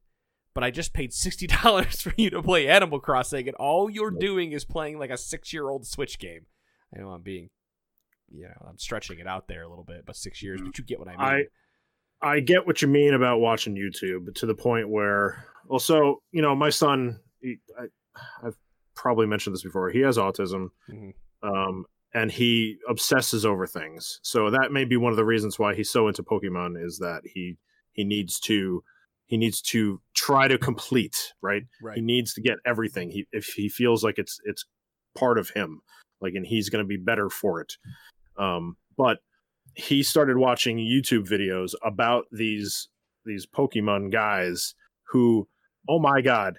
But 0.53 0.63
I 0.63 0.71
just 0.71 0.93
paid 0.93 1.13
sixty 1.13 1.47
dollars 1.63 2.01
for 2.01 2.13
you 2.17 2.29
to 2.31 2.43
play 2.43 2.67
Animal 2.67 2.99
Crossing, 2.99 3.47
and 3.47 3.55
all 3.57 3.89
you're 3.89 4.11
doing 4.11 4.51
is 4.51 4.65
playing 4.65 4.99
like 4.99 5.09
a 5.09 5.17
six 5.17 5.53
year 5.53 5.69
old 5.69 5.87
Switch 5.87 6.19
game. 6.19 6.45
I 6.95 6.99
know 6.99 7.09
I'm 7.09 7.23
being 7.23 7.49
you 8.33 8.47
know, 8.47 8.67
I'm 8.67 8.77
stretching 8.77 9.19
it 9.19 9.27
out 9.27 9.47
there 9.47 9.63
a 9.63 9.69
little 9.69 9.83
bit, 9.83 10.05
but 10.05 10.15
six 10.15 10.41
years, 10.41 10.59
mm-hmm. 10.59 10.69
but 10.69 10.77
you 10.77 10.83
get 10.83 10.99
what 10.99 11.07
I 11.07 11.11
mean. 11.11 11.21
I 11.21 11.43
I 12.23 12.39
get 12.39 12.65
what 12.65 12.81
you 12.81 12.87
mean 12.87 13.13
about 13.13 13.39
watching 13.39 13.75
YouTube 13.75 14.33
to 14.35 14.45
the 14.45 14.55
point 14.55 14.89
where, 14.89 15.45
well, 15.67 15.79
so 15.79 16.21
you 16.31 16.41
know, 16.41 16.55
my 16.55 16.69
son, 16.69 17.19
he, 17.41 17.57
I, 17.77 17.85
have 18.43 18.55
probably 18.95 19.27
mentioned 19.27 19.53
this 19.53 19.63
before. 19.63 19.89
He 19.89 19.99
has 19.99 20.17
autism, 20.17 20.69
mm-hmm. 20.89 21.47
um, 21.47 21.85
and 22.13 22.31
he 22.31 22.77
obsesses 22.87 23.45
over 23.45 23.67
things. 23.67 24.19
So 24.23 24.49
that 24.49 24.71
may 24.71 24.85
be 24.85 24.97
one 24.97 25.11
of 25.11 25.17
the 25.17 25.25
reasons 25.25 25.59
why 25.59 25.75
he's 25.75 25.91
so 25.91 26.07
into 26.07 26.23
Pokemon 26.23 26.83
is 26.83 26.97
that 26.99 27.23
he 27.25 27.57
he 27.91 28.03
needs 28.03 28.39
to 28.41 28.83
he 29.25 29.37
needs 29.37 29.61
to 29.61 30.01
try 30.13 30.47
to 30.47 30.57
complete 30.57 31.33
right. 31.41 31.63
Right. 31.81 31.95
He 31.95 32.01
needs 32.01 32.33
to 32.35 32.41
get 32.41 32.57
everything. 32.65 33.09
He 33.09 33.27
if 33.31 33.45
he 33.45 33.69
feels 33.69 34.03
like 34.03 34.17
it's 34.17 34.39
it's 34.45 34.65
part 35.15 35.37
of 35.37 35.49
him, 35.49 35.81
like, 36.21 36.33
and 36.35 36.45
he's 36.45 36.69
going 36.69 36.83
to 36.83 36.87
be 36.87 36.97
better 36.97 37.29
for 37.29 37.61
it. 37.61 37.73
Um, 38.37 38.77
but 38.97 39.19
he 39.75 40.03
started 40.03 40.37
watching 40.37 40.77
YouTube 40.77 41.27
videos 41.27 41.73
about 41.83 42.25
these 42.31 42.89
these 43.25 43.45
Pokemon 43.45 44.11
guys 44.11 44.75
who, 45.03 45.47
oh 45.87 45.99
my 45.99 46.21
god, 46.21 46.57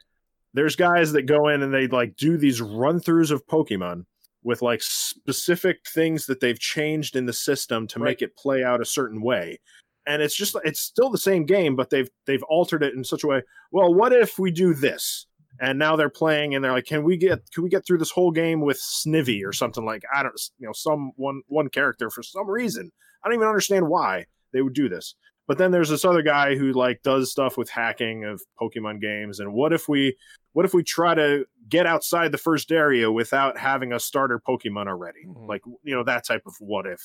there's 0.54 0.76
guys 0.76 1.12
that 1.12 1.23
go 1.23 1.49
in 1.49 1.62
and 1.62 1.73
they 1.73 1.87
like 1.87 2.16
do 2.16 2.37
these 2.37 2.61
run 2.61 3.00
throughs 3.00 3.30
of 3.30 3.47
Pokemon 3.47 4.04
with 4.42 4.62
like 4.62 4.83
specific 4.83 5.78
things 5.87 6.26
that 6.26 6.40
they've 6.40 6.59
changed 6.59 7.16
in 7.16 7.26
the 7.26 7.33
system 7.33 7.87
to 7.88 7.99
right. 7.99 8.11
make 8.11 8.23
it 8.23 8.37
play 8.37 8.62
out 8.62 8.80
a 8.80 8.87
certain 8.87 9.23
way. 9.23 9.59
And 10.06 10.21
it's 10.21 10.37
just 10.37 10.56
it's 10.64 10.80
still 10.80 11.11
the 11.11 11.18
same 11.18 11.47
game, 11.47 11.76
but 11.76 11.90
they've 11.90 12.11
they've 12.26 12.42
altered 12.44 12.83
it 12.83 12.94
in 12.94 13.04
such 13.04 13.25
a 13.25 13.26
way. 13.26 13.42
Well, 13.73 13.94
what 13.94 14.12
if 14.12 14.38
we 14.38 14.50
do 14.50 14.75
this? 14.75 15.26
and 15.61 15.78
now 15.78 15.97
they're 15.97 16.11
playing 16.11 16.54
and 16.54 16.64
they're 16.64 16.73
like 16.73 16.87
can 16.87 17.04
we 17.04 17.16
get 17.16 17.40
can 17.52 17.62
we 17.62 17.71
get 17.71 17.87
through 17.87 17.99
this 17.99 18.11
whole 18.11 18.30
game 18.30 18.61
with 18.61 18.78
snivy 18.78 19.44
or 19.44 19.52
something 19.52 19.85
like 19.85 20.02
i 20.14 20.23
don't 20.23 20.35
you 20.59 20.66
know 20.66 20.73
some 20.73 21.12
one 21.16 21.42
one 21.47 21.68
character 21.68 22.11
for 22.11 22.23
some 22.23 22.49
reason 22.49 22.90
i 23.25 23.28
don't 23.28 23.37
even 23.37 23.49
understand 23.49 23.88
why 23.88 24.25
they 24.52 24.62
would 24.62 24.75
do 24.75 24.88
this 24.88 25.14
but 25.47 25.59
then 25.59 25.71
there's 25.71 25.90
this 25.90 26.04
other 26.04 26.23
guy 26.23 26.57
who 26.57 26.73
like 26.73 27.02
does 27.02 27.31
stuff 27.31 27.57
with 27.57 27.69
hacking 27.69 28.25
of 28.25 28.40
pokemon 28.61 29.00
games 29.00 29.40
and 29.40 29.52
what 29.52 29.73
if 29.73 29.88
we 29.88 30.16
what 30.52 30.64
if 30.64 30.75
we 30.75 30.83
try 30.83 31.14
to 31.14 31.45
get 31.69 31.87
outside 31.87 32.31
the 32.31 32.38
first 32.38 32.71
area 32.71 33.11
without 33.11 33.59
having 33.59 33.93
a 33.93 34.00
starter 34.00 34.40
pokemon 34.47 34.87
already 34.87 35.25
mm-hmm. 35.26 35.47
like 35.47 35.62
you 35.83 35.95
know 35.95 36.04
that 36.04 36.26
type 36.26 36.43
of 36.47 36.54
what 36.61 36.87
if 36.87 37.00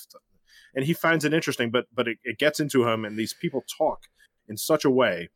and 0.75 0.85
he 0.85 0.93
finds 0.93 1.25
it 1.25 1.33
interesting 1.33 1.71
but 1.71 1.85
but 1.93 2.07
it, 2.07 2.17
it 2.23 2.38
gets 2.38 2.59
into 2.59 2.88
him 2.88 3.05
and 3.05 3.17
these 3.17 3.35
people 3.41 3.63
talk 3.77 4.03
in 4.47 4.57
such 4.57 4.85
a 4.85 4.89
way 4.89 5.29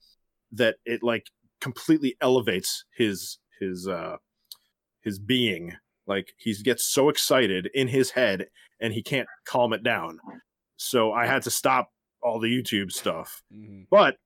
that 0.51 0.75
it 0.85 1.01
like 1.01 1.27
completely 1.59 2.15
elevates 2.21 2.85
his 2.95 3.39
his 3.59 3.87
uh 3.87 4.17
his 5.03 5.19
being 5.19 5.73
Like 6.07 6.33
he 6.37 6.53
gets 6.55 6.85
so 6.85 7.09
excited 7.09 7.69
in 7.73 7.87
his 7.87 8.11
head 8.11 8.47
and 8.81 8.93
he 8.93 9.03
can't 9.03 9.27
calm 9.45 9.73
it 9.73 9.83
down. 9.83 10.19
So 10.83 11.13
I 11.13 11.25
had 11.25 11.43
to 11.43 11.51
stop 11.51 11.91
all 12.21 12.39
the 12.39 12.47
YouTube 12.49 12.91
stuff. 12.91 13.43
Mhm. 13.53 13.87
But 13.89 14.17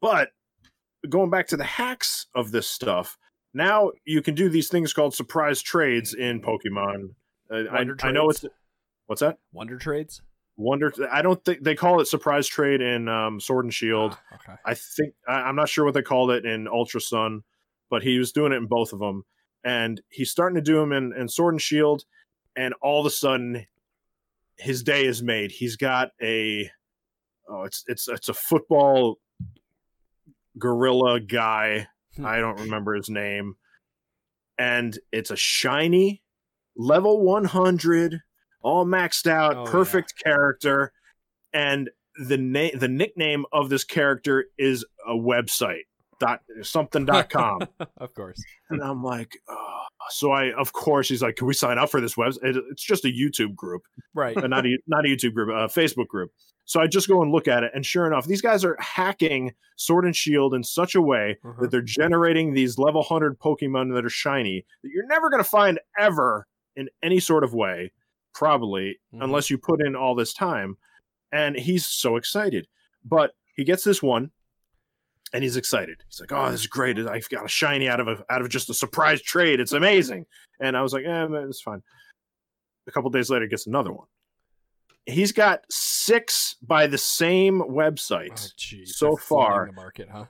but 0.00 0.30
going 1.08 1.30
back 1.30 1.48
to 1.48 1.56
the 1.56 1.64
hacks 1.64 2.26
of 2.34 2.52
this 2.52 2.68
stuff, 2.68 3.18
now 3.52 3.92
you 4.04 4.22
can 4.22 4.34
do 4.34 4.48
these 4.48 4.68
things 4.68 4.92
called 4.92 5.14
surprise 5.14 5.60
trades 5.62 6.14
in 6.14 6.40
Pokemon. 6.40 7.14
Uh, 7.50 7.64
I, 7.70 7.84
I 8.02 8.10
know 8.12 8.30
it's 8.30 8.44
what's 9.06 9.20
that? 9.20 9.38
Wonder 9.52 9.76
trades. 9.76 10.22
Wonder. 10.56 10.92
I 11.10 11.22
don't 11.22 11.42
think 11.44 11.62
they 11.64 11.74
call 11.74 12.00
it 12.00 12.06
surprise 12.06 12.46
trade 12.46 12.80
in 12.80 13.08
um, 13.08 13.40
Sword 13.40 13.64
and 13.64 13.74
Shield. 13.74 14.16
Ah, 14.32 14.34
okay. 14.36 14.60
I 14.64 14.74
think 14.74 15.14
I, 15.26 15.32
I'm 15.42 15.56
not 15.56 15.68
sure 15.68 15.84
what 15.84 15.94
they 15.94 16.02
called 16.02 16.30
it 16.30 16.44
in 16.44 16.68
Ultra 16.68 17.00
Sun, 17.00 17.42
but 17.90 18.02
he 18.02 18.18
was 18.18 18.32
doing 18.32 18.52
it 18.52 18.56
in 18.56 18.66
both 18.66 18.92
of 18.92 18.98
them, 18.98 19.24
and 19.64 20.00
he's 20.08 20.30
starting 20.30 20.56
to 20.56 20.62
do 20.62 20.76
them 20.76 20.92
in, 20.92 21.12
in 21.14 21.28
Sword 21.28 21.54
and 21.54 21.62
Shield, 21.62 22.04
and 22.56 22.74
all 22.82 23.00
of 23.00 23.06
a 23.06 23.10
sudden, 23.10 23.66
his 24.60 24.82
day 24.82 25.04
is 25.04 25.22
made. 25.22 25.50
He's 25.50 25.76
got 25.76 26.10
a 26.22 26.70
oh, 27.48 27.64
it's 27.64 27.84
it's 27.86 28.08
it's 28.08 28.28
a 28.28 28.34
football 28.34 29.16
gorilla 30.58 31.20
guy. 31.20 31.86
Hmm. 32.16 32.26
I 32.26 32.38
don't 32.40 32.60
remember 32.60 32.94
his 32.94 33.08
name, 33.08 33.54
and 34.58 34.98
it's 35.12 35.30
a 35.30 35.36
shiny 35.36 36.22
level 36.76 37.22
100, 37.22 38.20
all 38.62 38.86
maxed 38.86 39.26
out, 39.26 39.56
Oh, 39.56 39.64
yeah. 39.64 39.70
perfect 39.70 40.14
character, 40.22 40.92
and 41.52 41.90
the 42.26 42.36
name 42.36 42.72
the 42.78 42.88
nickname 42.88 43.44
of 43.52 43.68
this 43.68 43.84
character 43.84 44.46
is 44.58 44.84
a 45.06 45.14
website 45.14 45.84
dot 46.20 46.40
something 46.62 47.04
dot 47.04 47.28
com 47.30 47.58
of 47.98 48.14
course. 48.14 48.40
and 48.70 48.82
i'm 48.82 49.02
like 49.02 49.36
oh. 49.48 49.80
so 50.10 50.30
i 50.30 50.52
of 50.52 50.72
course 50.72 51.08
he's 51.08 51.22
like 51.22 51.34
can 51.36 51.46
we 51.46 51.54
sign 51.54 51.78
up 51.78 51.90
for 51.90 52.00
this 52.00 52.14
website 52.14 52.44
It- 52.44 52.64
it's 52.70 52.84
just 52.84 53.04
a 53.04 53.08
youtube 53.08 53.54
group 53.56 53.82
Right. 54.14 54.36
uh, 54.36 54.46
not 54.46 54.64
a 54.66 54.78
not 54.86 55.04
a 55.04 55.08
youtube 55.08 55.34
group 55.34 55.48
a 55.48 55.66
facebook 55.68 56.06
group 56.06 56.30
so 56.66 56.80
i 56.80 56.86
just 56.86 57.08
go 57.08 57.22
and 57.22 57.32
look 57.32 57.48
at 57.48 57.64
it 57.64 57.72
and 57.74 57.84
sure 57.84 58.06
enough 58.06 58.26
these 58.26 58.42
guys 58.42 58.64
are 58.64 58.76
hacking 58.78 59.52
sword 59.76 60.04
and 60.04 60.14
shield 60.14 60.54
in 60.54 60.62
such 60.62 60.94
a 60.94 61.00
way 61.02 61.38
Uh-huh. 61.44 61.62
that 61.62 61.70
they're 61.70 61.80
generating 61.82 62.52
these 62.52 62.78
level 62.78 63.00
100 63.00 63.38
pokemon 63.40 63.92
that 63.94 64.04
are 64.04 64.10
shiny 64.10 64.64
that 64.82 64.90
you're 64.94 65.06
never 65.06 65.30
going 65.30 65.42
to 65.42 65.48
find 65.48 65.80
ever 65.98 66.46
in 66.76 66.88
any 67.02 67.18
sort 67.18 67.42
of 67.44 67.54
way 67.54 67.90
probably 68.34 68.98
Mhm. 69.14 69.24
unless 69.24 69.50
you 69.50 69.58
put 69.58 69.80
in 69.84 69.96
all 69.96 70.14
this 70.14 70.32
time 70.34 70.76
and 71.32 71.56
he's 71.56 71.86
so 71.86 72.16
excited 72.16 72.66
but 73.04 73.32
he 73.56 73.64
gets 73.64 73.82
this 73.84 74.02
one 74.02 74.30
and 75.32 75.42
he's 75.42 75.56
excited 75.56 76.02
he's 76.08 76.20
like 76.20 76.32
oh 76.32 76.50
this 76.50 76.60
is 76.60 76.66
great 76.66 76.98
i've 77.08 77.28
got 77.28 77.44
a 77.44 77.48
shiny 77.48 77.88
out 77.88 78.00
of 78.00 78.08
a 78.08 78.24
out 78.30 78.40
of 78.40 78.48
just 78.48 78.70
a 78.70 78.74
surprise 78.74 79.20
trade 79.22 79.60
it's 79.60 79.72
amazing 79.72 80.24
and 80.60 80.76
i 80.76 80.82
was 80.82 80.92
like 80.92 81.04
eh, 81.04 81.26
man, 81.26 81.44
it's 81.48 81.60
fine 81.60 81.82
a 82.86 82.90
couple 82.90 83.10
days 83.10 83.30
later 83.30 83.44
he 83.44 83.48
gets 83.48 83.66
another 83.66 83.92
one 83.92 84.06
he's 85.06 85.32
got 85.32 85.64
six 85.70 86.56
by 86.62 86.86
the 86.86 86.98
same 86.98 87.62
Oh, 87.62 87.66
website 87.68 88.54
geez. 88.56 88.96
so 88.96 89.16
far- 89.16 89.66
the 89.66 89.72
market, 89.72 90.08
huh? 90.10 90.26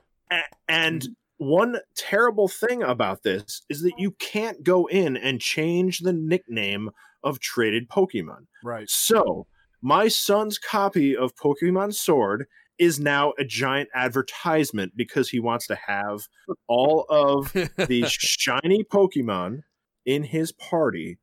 And 0.69 1.05
one 1.37 1.77
terrible 1.95 2.47
thing 2.47 2.81
about 2.83 3.21
this 3.23 3.63
is 3.69 3.81
that 3.81 3.93
you 3.97 4.11
can't 4.11 4.63
go 4.63 4.85
in 4.85 5.17
and 5.17 5.41
change 5.41 5.99
the 5.99 6.13
nickname 6.13 6.89
of 7.23 7.39
traded 7.41 7.89
Pokemon. 7.89 8.45
Right. 8.63 8.89
So, 8.89 9.45
my 9.81 10.07
son's 10.07 10.57
copy 10.57 11.17
of 11.17 11.35
Pokemon 11.35 11.93
Sword 11.93 12.45
is 12.81 12.99
now 12.99 13.31
a 13.37 13.45
giant 13.45 13.87
advertisement 13.93 14.91
because 14.95 15.29
he 15.29 15.39
wants 15.39 15.67
to 15.67 15.75
have 15.75 16.27
all 16.67 17.05
of 17.09 17.53
the 17.53 18.05
shiny 18.09 18.83
Pokemon 18.83 19.61
in 20.03 20.23
his 20.23 20.51
party 20.51 21.19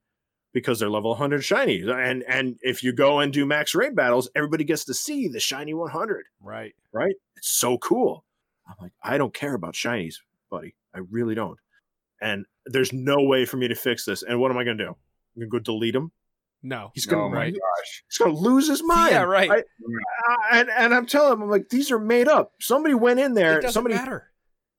because 0.52 0.78
they're 0.78 0.88
level 0.88 1.10
100 1.10 1.42
shiny. 1.42 1.82
And 1.82 2.22
and 2.28 2.58
if 2.62 2.84
you 2.84 2.92
go 2.92 3.18
and 3.18 3.32
do 3.32 3.44
max 3.44 3.74
raid 3.74 3.96
battles, 3.96 4.30
everybody 4.36 4.62
gets 4.62 4.84
to 4.84 4.94
see 4.94 5.26
the 5.26 5.40
shiny 5.40 5.74
100 5.74 6.26
right. 6.40 6.76
right? 6.92 7.14
It's 7.36 7.50
so 7.50 7.76
cool. 7.78 8.24
I'm 8.68 8.76
like, 8.80 8.92
I 9.02 9.18
don't 9.18 9.34
care 9.34 9.54
about 9.54 9.74
shinies, 9.74 10.14
buddy. 10.50 10.76
I 10.94 11.00
really 11.10 11.34
don't. 11.34 11.58
And 12.20 12.46
there's 12.66 12.92
no 12.92 13.20
way 13.20 13.46
for 13.46 13.56
me 13.56 13.66
to 13.66 13.74
fix 13.74 14.04
this. 14.04 14.22
And 14.22 14.38
what 14.40 14.52
am 14.52 14.58
I 14.58 14.64
going 14.64 14.78
to 14.78 14.84
do? 14.84 14.90
I'm 14.90 15.40
going 15.40 15.50
to 15.50 15.58
go 15.58 15.58
delete 15.58 15.96
him. 15.96 16.12
No. 16.62 16.90
He's 16.94 17.06
going 17.06 17.22
oh 17.22 17.28
to 17.28 17.34
my 17.34 17.40
right. 17.42 17.52
gosh. 17.52 18.02
he's 18.08 18.18
going 18.18 18.34
to 18.34 18.38
lose 18.40 18.68
his 18.68 18.82
mind. 18.82 19.12
Yeah, 19.12 19.22
right. 19.22 19.50
I- 19.50 19.56
I- 20.28 20.58
and 20.58 20.68
and 20.70 20.94
I'm 20.94 21.06
telling 21.06 21.32
him, 21.34 21.42
I'm 21.42 21.50
like, 21.50 21.68
these 21.68 21.90
are 21.90 21.98
made 21.98 22.28
up. 22.28 22.52
Somebody 22.60 22.94
went 22.94 23.20
in 23.20 23.34
there. 23.34 23.58
it 23.58 23.62
doesn't 23.62 23.72
somebody 23.74 23.94
matter. 23.94 24.30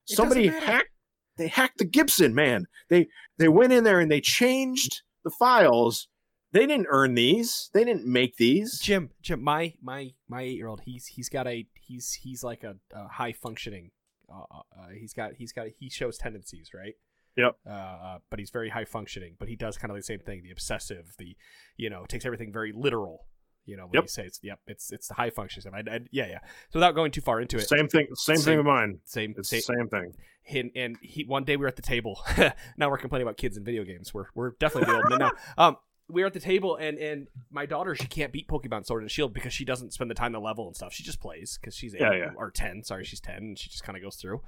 It 0.10 0.16
somebody 0.16 0.48
doesn't 0.48 0.60
matter. 0.62 0.72
hacked. 0.74 0.90
They 1.38 1.48
hacked 1.48 1.78
the 1.78 1.86
Gibson 1.86 2.36
man. 2.36 2.66
They 2.90 3.08
they 3.38 3.48
went 3.48 3.72
in 3.74 3.84
there 3.86 4.00
and 4.00 4.12
they 4.12 4.22
changed 4.22 5.02
the 5.24 5.30
files. 5.30 6.08
They 6.52 6.66
didn't 6.66 6.88
earn 6.90 7.14
these. 7.14 7.70
They 7.74 7.84
didn't 7.84 8.06
make 8.08 8.36
these. 8.38 8.80
Jim, 8.80 9.12
Jim, 9.22 9.42
my 9.44 9.74
my 9.82 10.12
my 10.28 10.42
eight 10.42 10.58
year 10.58 10.68
old, 10.68 10.82
he's 10.82 11.06
he's 11.06 11.30
got 11.30 11.48
a 11.48 11.66
he's 11.76 12.14
he's 12.14 12.44
like 12.44 12.64
a, 12.64 12.76
a 12.94 13.08
high 13.08 13.32
functioning. 13.34 13.92
Uh, 14.30 14.42
uh, 14.52 14.88
he's 15.00 15.14
got 15.14 15.34
he's 15.38 15.54
got 15.54 15.68
he 15.78 15.90
shows 15.90 16.18
tendencies, 16.18 16.72
right? 16.74 16.96
Yep. 17.38 17.58
Uh, 17.66 17.70
uh, 17.70 18.18
but 18.30 18.40
he's 18.40 18.50
very 18.50 18.70
high 18.70 18.86
functioning. 18.86 19.36
But 19.40 19.48
he 19.50 19.56
does 19.56 19.78
kind 19.78 19.92
of 19.92 19.98
the 19.98 20.04
same 20.04 20.20
thing: 20.20 20.42
the 20.44 20.52
obsessive, 20.52 21.14
the 21.18 21.36
you 21.78 21.90
know, 21.90 22.06
takes 22.08 22.26
everything 22.26 22.52
very 22.52 22.72
literal. 22.76 23.26
You 23.66 23.78
know, 23.78 23.84
when 23.84 23.94
Yep. 23.96 24.04
you 24.04 24.08
say 24.08 24.26
it's 24.26 24.40
yep, 24.42 24.60
it's 24.68 24.92
it's 24.92 25.08
the 25.08 25.14
high 25.14 25.30
functioning. 25.30 25.62
stuff. 25.62 25.74
I, 25.76 25.96
I, 25.96 26.00
yeah, 26.12 26.28
yeah. 26.28 26.40
So 26.72 26.80
without 26.80 26.96
going 26.96 27.12
too 27.12 27.22
far 27.22 27.40
into 27.40 27.58
it, 27.58 27.68
Same 27.70 27.88
thing. 27.88 28.08
Same, 28.16 28.36
Same- 28.38 28.44
thing 28.46 28.58
with 28.58 28.66
mine. 28.66 29.00
same 29.06 29.36
It's 29.38 29.50
same, 29.50 29.62
same 29.62 29.88
thing. 29.90 30.14
and, 30.50 30.72
and 30.76 30.98
he 31.02 31.24
one 31.24 31.44
day 31.44 31.56
we 31.56 31.62
were 31.62 31.68
at 31.68 31.76
the 31.76 31.82
table. 31.84 32.20
now 32.78 32.90
we're 32.90 32.98
complaining 32.98 33.28
about 33.28 33.38
kids 33.38 33.58
and 33.58 33.66
video 33.66 33.84
games. 33.84 34.14
We're 34.14 34.26
we're 34.34 34.52
definitely 34.60 34.94
old 34.96 35.06
men 35.10 35.20
now. 35.20 35.32
Um, 35.58 35.78
we 36.12 36.22
were 36.24 36.28
at 36.28 36.34
the 36.34 36.40
table 36.40 36.76
and 36.78 36.98
and 36.98 37.28
my 37.52 37.68
daughter 37.68 37.94
she 37.94 38.08
can't 38.08 38.34
beat 38.34 38.48
Pokemon 38.48 38.88
Sword 38.88 39.04
and 39.04 39.12
Shield 39.12 39.32
because 39.32 39.54
she 39.54 39.64
doesn't 39.66 39.94
spend 39.94 40.10
the 40.10 40.16
time 40.16 40.34
to 40.34 40.40
level 40.40 40.66
and 40.66 40.76
stuff. 40.76 40.92
She 40.92 41.04
just 41.04 41.20
plays 41.22 41.60
because 41.62 41.76
she's 41.76 41.94
eight 41.94 42.02
Yeah, 42.02 42.14
yeah. 42.16 42.30
or 42.36 42.50
ten. 42.50 42.84
Sorry, 42.84 43.06
she's 43.06 43.20
ten 43.20 43.36
and 43.38 43.60
she 43.60 43.70
just 43.70 43.84
kind 43.84 43.96
of 43.96 44.02
goes 44.02 44.16
through. 44.16 44.42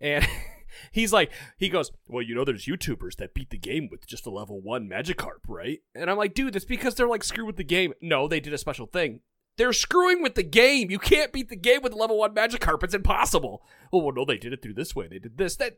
And 0.00 0.26
he's 0.92 1.12
like, 1.12 1.30
he 1.58 1.68
goes, 1.68 1.90
well, 2.08 2.22
you 2.22 2.34
know, 2.34 2.44
there's 2.44 2.66
YouTubers 2.66 3.16
that 3.16 3.34
beat 3.34 3.50
the 3.50 3.58
game 3.58 3.88
with 3.90 4.06
just 4.06 4.26
a 4.26 4.30
level 4.30 4.60
one 4.60 4.88
Magikarp, 4.88 5.40
right? 5.48 5.80
And 5.94 6.10
I'm 6.10 6.16
like, 6.16 6.34
dude, 6.34 6.54
that's 6.54 6.64
because 6.64 6.94
they're 6.94 7.08
like 7.08 7.24
screw 7.24 7.44
with 7.46 7.56
the 7.56 7.64
game. 7.64 7.92
No, 8.00 8.28
they 8.28 8.40
did 8.40 8.52
a 8.52 8.58
special 8.58 8.86
thing. 8.86 9.20
They're 9.56 9.72
screwing 9.72 10.22
with 10.22 10.36
the 10.36 10.42
game. 10.42 10.90
You 10.90 10.98
can't 10.98 11.32
beat 11.32 11.50
the 11.50 11.56
game 11.56 11.82
with 11.82 11.92
a 11.92 11.96
level 11.96 12.16
one 12.18 12.34
Magikarp. 12.34 12.82
It's 12.82 12.94
impossible. 12.94 13.62
Oh 13.92 13.98
well, 13.98 14.14
no, 14.14 14.24
they 14.24 14.38
did 14.38 14.52
it 14.52 14.62
through 14.62 14.74
this 14.74 14.94
way. 14.96 15.06
They 15.08 15.18
did 15.18 15.36
this. 15.36 15.56
That. 15.56 15.76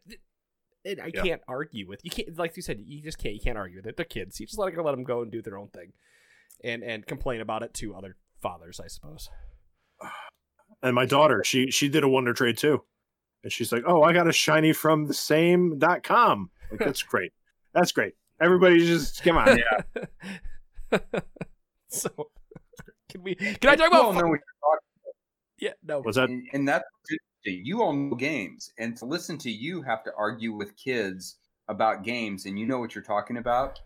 And 0.85 1.01
I 1.01 1.11
Yeah. 1.15 1.23
can't 1.23 1.43
argue 1.49 1.89
with 1.89 2.01
you. 2.05 2.11
Can't 2.11 2.37
like 2.39 2.55
you 2.57 2.63
said. 2.63 2.81
You 2.85 3.03
just 3.03 3.19
can't. 3.19 3.35
You 3.35 3.41
can't 3.41 3.59
argue 3.59 3.79
with 3.79 3.87
it. 3.87 3.97
They're 3.97 4.05
kids. 4.05 4.39
You 4.39 4.47
just 4.47 4.59
let 4.59 4.77
let 4.77 4.91
them 4.93 5.05
go 5.05 5.23
and 5.23 5.33
do 5.33 5.43
their 5.43 5.57
own 5.59 5.69
thing, 5.69 5.93
and 6.63 6.83
and 6.85 7.07
complain 7.07 7.41
about 7.41 7.63
it 7.63 7.73
to 7.75 7.95
other 7.95 8.17
fathers, 8.41 8.79
I 8.79 8.87
suppose. 8.89 9.29
and 10.83 10.95
my 10.95 11.07
daughter 11.07 11.43
she 11.45 11.71
she 11.71 11.89
did 11.89 12.03
a 12.05 12.09
wonder 12.09 12.33
trade 12.33 12.59
too 12.59 12.83
and 13.43 13.53
she's 13.53 13.73
like 13.73 13.83
oh 13.87 14.03
i 14.03 14.13
got 14.13 14.29
a 14.29 14.33
shiny 14.33 14.73
from 14.73 15.07
the 15.07 15.15
same 15.15 15.79
dot 15.79 16.03
com 16.03 16.51
like 16.71 16.81
that's 16.85 17.03
great 17.03 17.33
that's 17.75 17.93
great 17.93 18.15
everybody 18.41 18.79
just 18.85 19.23
come 19.23 19.37
on 19.37 19.59
Yeah. 19.59 21.01
so 21.89 22.09
can 23.13 23.23
we? 23.23 23.35
Can 23.35 23.69
I 23.69 23.77
talk 23.77 23.89
about? 23.89 24.15
know 24.15 24.27
what 24.27 24.41
you're 24.41 24.79
yeah. 25.59 25.73
No. 25.85 26.01
was 26.01 26.17
that 26.17 26.31
And, 26.31 26.49
and 26.53 26.67
that's. 26.67 26.85
You 27.45 27.83
all 27.83 27.93
know 27.93 28.15
games, 28.15 28.71
and 28.79 28.97
to 28.99 29.05
listen 29.05 29.37
to 29.39 29.51
you 29.51 29.83
have 29.83 30.05
to 30.05 30.13
argue 30.17 30.53
with 30.55 30.77
kids 30.77 31.39
about 31.69 32.05
games, 32.05 32.47
and 32.47 32.57
you 32.57 32.67
know 32.67 32.79
what 32.79 32.95
you're 32.95 33.03
talking 33.03 33.37
about. 33.37 33.81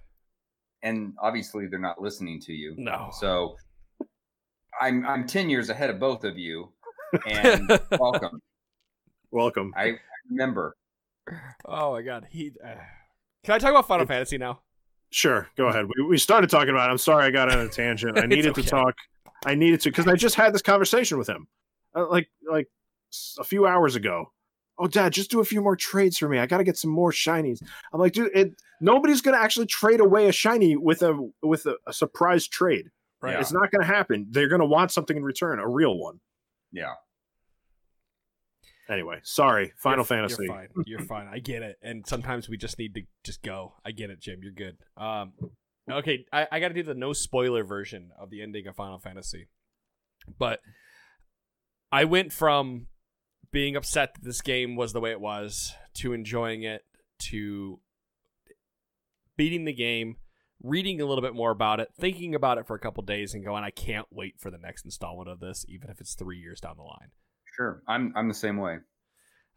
And 0.82 1.14
obviously, 1.20 1.66
they're 1.66 1.78
not 1.78 2.00
listening 2.00 2.38
to 2.42 2.52
you. 2.52 2.74
No. 2.76 3.08
So, 3.18 3.56
I'm 4.80 5.06
I'm 5.06 5.26
ten 5.26 5.48
years 5.48 5.70
ahead 5.70 5.88
of 5.88 5.98
both 5.98 6.22
of 6.24 6.38
you, 6.38 6.70
and 7.26 7.80
welcome. 7.98 8.42
Welcome 9.30 9.72
I 9.76 9.98
remember. 10.30 10.76
oh 11.64 11.92
my 11.92 12.02
god. 12.02 12.26
He. 12.30 12.52
Uh... 12.62 12.74
Can 13.44 13.54
I 13.54 13.58
talk 13.58 13.70
about 13.70 13.86
Final 13.88 14.06
Fantasy 14.06 14.38
now? 14.38 14.60
sure 15.10 15.48
go 15.56 15.66
ahead 15.68 15.86
we, 15.86 16.04
we 16.04 16.18
started 16.18 16.50
talking 16.50 16.70
about 16.70 16.88
it. 16.88 16.92
i'm 16.92 16.98
sorry 16.98 17.24
i 17.24 17.30
got 17.30 17.50
on 17.50 17.60
a 17.60 17.68
tangent 17.68 18.18
i 18.18 18.26
needed 18.26 18.50
okay. 18.50 18.62
to 18.62 18.68
talk 18.68 18.94
i 19.44 19.54
needed 19.54 19.80
to 19.80 19.90
because 19.90 20.06
i 20.06 20.14
just 20.14 20.34
had 20.34 20.52
this 20.52 20.62
conversation 20.62 21.16
with 21.16 21.28
him 21.28 21.46
uh, 21.94 22.08
like 22.08 22.28
like 22.50 22.66
a 23.38 23.44
few 23.44 23.66
hours 23.66 23.94
ago 23.94 24.32
oh 24.78 24.86
dad 24.86 25.12
just 25.12 25.30
do 25.30 25.40
a 25.40 25.44
few 25.44 25.60
more 25.60 25.76
trades 25.76 26.18
for 26.18 26.28
me 26.28 26.38
i 26.38 26.46
gotta 26.46 26.64
get 26.64 26.76
some 26.76 26.90
more 26.90 27.12
shinies 27.12 27.62
i'm 27.92 28.00
like 28.00 28.12
dude 28.12 28.30
it, 28.34 28.50
nobody's 28.80 29.20
gonna 29.20 29.36
actually 29.36 29.66
trade 29.66 30.00
away 30.00 30.28
a 30.28 30.32
shiny 30.32 30.76
with 30.76 31.02
a 31.02 31.30
with 31.42 31.66
a, 31.66 31.76
a 31.86 31.92
surprise 31.92 32.46
trade 32.46 32.90
Right. 33.22 33.32
Yeah. 33.32 33.40
it's 33.40 33.52
not 33.52 33.70
gonna 33.70 33.86
happen 33.86 34.26
they're 34.30 34.48
gonna 34.48 34.66
want 34.66 34.90
something 34.90 35.16
in 35.16 35.22
return 35.22 35.58
a 35.58 35.68
real 35.68 35.96
one 35.96 36.20
Yeah. 36.72 36.92
Anyway, 38.88 39.20
sorry. 39.24 39.72
Final 39.78 39.98
You're- 39.98 40.06
Fantasy. 40.06 40.44
You're 40.44 40.54
fine. 40.54 40.68
You're 40.86 41.00
fine. 41.00 41.26
I 41.28 41.38
get 41.38 41.62
it. 41.62 41.76
And 41.82 42.06
sometimes 42.06 42.48
we 42.48 42.56
just 42.56 42.78
need 42.78 42.94
to 42.94 43.02
just 43.24 43.42
go. 43.42 43.74
I 43.84 43.90
get 43.90 44.10
it, 44.10 44.20
Jim. 44.20 44.40
You're 44.42 44.52
good. 44.52 44.76
Um, 44.96 45.32
okay, 45.90 46.24
I, 46.32 46.46
I 46.52 46.60
got 46.60 46.68
to 46.68 46.74
do 46.74 46.82
the 46.82 46.94
no 46.94 47.12
spoiler 47.12 47.64
version 47.64 48.10
of 48.18 48.30
the 48.30 48.42
ending 48.42 48.66
of 48.66 48.76
Final 48.76 48.98
Fantasy. 48.98 49.48
But 50.38 50.60
I 51.90 52.04
went 52.04 52.32
from 52.32 52.86
being 53.52 53.76
upset 53.76 54.14
that 54.14 54.24
this 54.24 54.40
game 54.40 54.76
was 54.76 54.92
the 54.92 55.00
way 55.00 55.10
it 55.10 55.20
was 55.20 55.72
to 55.94 56.12
enjoying 56.12 56.62
it 56.62 56.84
to 57.18 57.80
beating 59.36 59.64
the 59.64 59.72
game, 59.72 60.16
reading 60.62 61.00
a 61.00 61.06
little 61.06 61.22
bit 61.22 61.34
more 61.34 61.50
about 61.50 61.80
it, 61.80 61.88
thinking 61.98 62.34
about 62.34 62.58
it 62.58 62.66
for 62.66 62.74
a 62.74 62.78
couple 62.80 63.02
days, 63.02 63.34
and 63.34 63.44
going, 63.44 63.64
I 63.64 63.70
can't 63.70 64.06
wait 64.10 64.34
for 64.38 64.50
the 64.50 64.58
next 64.58 64.84
installment 64.84 65.28
of 65.28 65.40
this, 65.40 65.64
even 65.68 65.90
if 65.90 66.00
it's 66.00 66.14
three 66.14 66.38
years 66.38 66.60
down 66.60 66.76
the 66.76 66.82
line. 66.82 67.10
Sure, 67.56 67.82
I'm 67.88 68.12
I'm 68.16 68.28
the 68.28 68.34
same 68.34 68.58
way. 68.58 68.78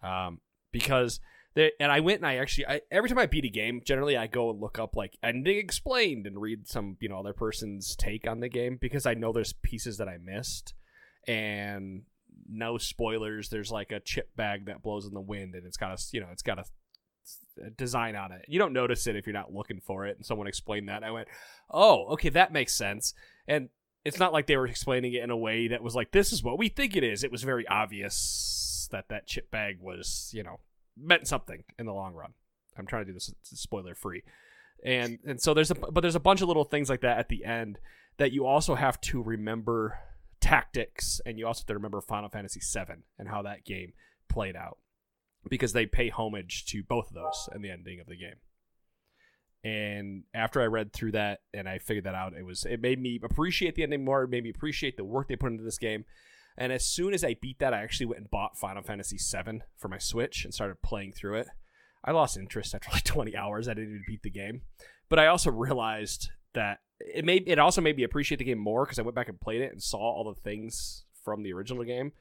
Um, 0.01 0.39
because 0.71 1.19
they, 1.55 1.71
and 1.79 1.91
I 1.91 1.99
went 1.99 2.19
and 2.19 2.27
I 2.27 2.37
actually 2.37 2.67
I, 2.67 2.81
every 2.91 3.09
time 3.09 3.17
I 3.17 3.25
beat 3.25 3.45
a 3.45 3.49
game, 3.49 3.81
generally 3.85 4.15
I 4.15 4.27
go 4.27 4.49
and 4.49 4.59
look 4.59 4.79
up 4.79 4.95
like 4.95 5.17
ending 5.21 5.57
explained 5.57 6.27
and 6.27 6.39
read 6.39 6.67
some 6.67 6.97
you 6.99 7.09
know 7.09 7.19
other 7.19 7.33
person's 7.33 7.95
take 7.95 8.27
on 8.27 8.39
the 8.39 8.49
game 8.49 8.77
because 8.79 9.05
I 9.05 9.15
know 9.15 9.33
there's 9.33 9.53
pieces 9.53 9.97
that 9.97 10.07
I 10.07 10.17
missed 10.23 10.73
and 11.27 12.03
no 12.47 12.77
spoilers. 12.77 13.49
There's 13.49 13.71
like 13.71 13.91
a 13.91 13.99
chip 13.99 14.35
bag 14.35 14.67
that 14.67 14.81
blows 14.81 15.05
in 15.05 15.13
the 15.13 15.21
wind 15.21 15.55
and 15.55 15.65
it's 15.65 15.77
got 15.77 15.91
a 15.91 16.01
you 16.11 16.21
know 16.21 16.29
it's 16.31 16.43
got 16.43 16.59
a 16.59 16.65
design 17.77 18.15
on 18.15 18.31
it. 18.31 18.45
You 18.47 18.59
don't 18.59 18.73
notice 18.73 19.07
it 19.07 19.15
if 19.15 19.25
you're 19.25 19.33
not 19.33 19.53
looking 19.53 19.81
for 19.81 20.05
it. 20.05 20.17
And 20.17 20.25
someone 20.25 20.47
explained 20.47 20.89
that. 20.89 21.03
I 21.03 21.11
went, 21.11 21.27
oh, 21.69 22.07
okay, 22.13 22.29
that 22.29 22.53
makes 22.53 22.75
sense. 22.75 23.13
And 23.47 23.69
it's 24.05 24.19
not 24.19 24.33
like 24.33 24.47
they 24.47 24.57
were 24.57 24.67
explaining 24.67 25.13
it 25.13 25.23
in 25.23 25.29
a 25.29 25.37
way 25.37 25.67
that 25.67 25.83
was 25.83 25.95
like, 25.95 26.11
this 26.11 26.31
is 26.31 26.43
what 26.43 26.57
we 26.57 26.69
think 26.69 26.95
it 26.95 27.03
is. 27.03 27.23
It 27.23 27.31
was 27.31 27.43
very 27.43 27.67
obvious 27.67 28.87
that 28.91 29.09
that 29.09 29.27
chip 29.27 29.51
bag 29.51 29.77
was, 29.81 30.31
you 30.33 30.43
know, 30.43 30.59
meant 30.97 31.27
something 31.27 31.63
in 31.77 31.85
the 31.85 31.93
long 31.93 32.13
run. 32.13 32.33
I'm 32.77 32.87
trying 32.87 33.03
to 33.05 33.11
do 33.11 33.13
this 33.13 33.33
spoiler 33.43 33.95
free. 33.95 34.23
And 34.83 35.19
and 35.25 35.41
so 35.41 35.53
there's 35.53 35.71
a 35.71 35.75
but 35.75 36.01
there's 36.01 36.15
a 36.15 36.21
bunch 36.21 36.41
of 36.41 36.47
little 36.47 36.63
things 36.63 36.89
like 36.89 37.01
that 37.01 37.17
at 37.17 37.27
the 37.27 37.43
end 37.43 37.79
that 38.17 38.31
you 38.31 38.45
also 38.45 38.75
have 38.75 38.99
to 39.01 39.21
remember 39.21 39.99
tactics 40.39 41.19
and 41.25 41.37
you 41.37 41.45
also 41.45 41.61
have 41.61 41.67
to 41.67 41.73
remember 41.73 41.99
Final 41.99 42.29
Fantasy 42.29 42.61
VII 42.61 43.03
and 43.17 43.27
how 43.27 43.41
that 43.41 43.65
game 43.65 43.91
played 44.29 44.55
out 44.55 44.77
because 45.49 45.73
they 45.73 45.85
pay 45.85 46.09
homage 46.09 46.65
to 46.65 46.83
both 46.83 47.09
of 47.09 47.15
those 47.15 47.49
in 47.53 47.61
the 47.61 47.69
ending 47.69 47.99
of 47.99 48.07
the 48.07 48.17
game. 48.17 48.35
And 49.63 50.23
after 50.33 50.61
I 50.61 50.65
read 50.65 50.93
through 50.93 51.11
that 51.13 51.41
and 51.53 51.67
I 51.67 51.79
figured 51.79 52.05
that 52.05 52.15
out, 52.15 52.33
it 52.33 52.45
was 52.45 52.65
it 52.65 52.81
made 52.81 53.01
me 53.01 53.19
appreciate 53.21 53.75
the 53.75 53.83
ending 53.83 54.05
more. 54.05 54.23
It 54.23 54.29
made 54.29 54.43
me 54.43 54.49
appreciate 54.49 54.95
the 54.95 55.03
work 55.03 55.27
they 55.27 55.35
put 55.35 55.51
into 55.51 55.63
this 55.63 55.77
game. 55.77 56.05
And 56.57 56.71
as 56.71 56.85
soon 56.85 57.13
as 57.13 57.23
I 57.23 57.35
beat 57.41 57.59
that, 57.59 57.73
I 57.73 57.81
actually 57.81 58.07
went 58.07 58.19
and 58.19 58.31
bought 58.31 58.57
Final 58.57 58.83
Fantasy 58.83 59.17
VII 59.17 59.61
for 59.77 59.87
my 59.87 59.97
Switch 59.97 60.43
and 60.43 60.53
started 60.53 60.81
playing 60.81 61.13
through 61.13 61.35
it. 61.35 61.47
I 62.03 62.11
lost 62.11 62.37
interest 62.37 62.73
after 62.73 62.89
like 62.93 63.03
20 63.03 63.35
hours. 63.35 63.67
I 63.67 63.73
didn't 63.73 63.89
even 63.89 64.03
beat 64.07 64.23
the 64.23 64.29
game, 64.29 64.61
but 65.09 65.19
I 65.19 65.27
also 65.27 65.51
realized 65.51 66.29
that 66.53 66.79
it 66.99 67.23
made 67.23 67.43
it 67.47 67.59
also 67.59 67.81
made 67.81 67.95
me 67.95 68.03
appreciate 68.03 68.37
the 68.37 68.43
game 68.43 68.59
more 68.59 68.85
because 68.85 68.99
I 68.99 69.03
went 69.03 69.15
back 69.15 69.29
and 69.29 69.39
played 69.39 69.61
it 69.61 69.71
and 69.71 69.81
saw 69.81 69.99
all 69.99 70.23
the 70.23 70.39
things 70.39 71.05
from 71.23 71.43
the 71.43 71.53
original 71.53 71.83
game. 71.83 72.13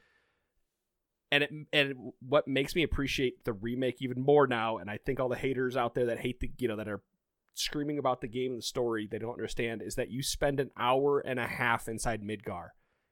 And 1.31 1.45
it 1.45 1.51
and 1.73 1.95
what 2.21 2.49
makes 2.49 2.75
me 2.75 2.83
appreciate 2.83 3.45
the 3.45 3.53
remake 3.53 4.01
even 4.01 4.21
more 4.21 4.47
now, 4.47 4.79
and 4.79 4.91
I 4.91 4.99
think 4.99 5.21
all 5.21 5.29
the 5.29 5.37
haters 5.37 5.77
out 5.77 5.95
there 5.95 6.07
that 6.07 6.21
hate 6.21 6.41
the 6.41 6.51
you 6.59 6.69
know 6.69 6.77
that 6.77 6.89
are 6.89 7.03
screaming 7.59 7.99
about 7.99 8.21
the 8.21 8.29
game 8.29 8.53
and 8.53 8.59
the 8.59 8.63
story 8.63 9.09
they 9.11 9.19
don't 9.19 9.33
understand 9.33 9.83
is 9.83 9.95
that 9.97 10.11
you 10.11 10.23
spend 10.23 10.61
an 10.61 10.71
hour 10.77 11.21
and 11.21 11.39
a 11.39 11.47
half 11.47 11.89
inside 11.89 12.23
Midgar 12.23 12.69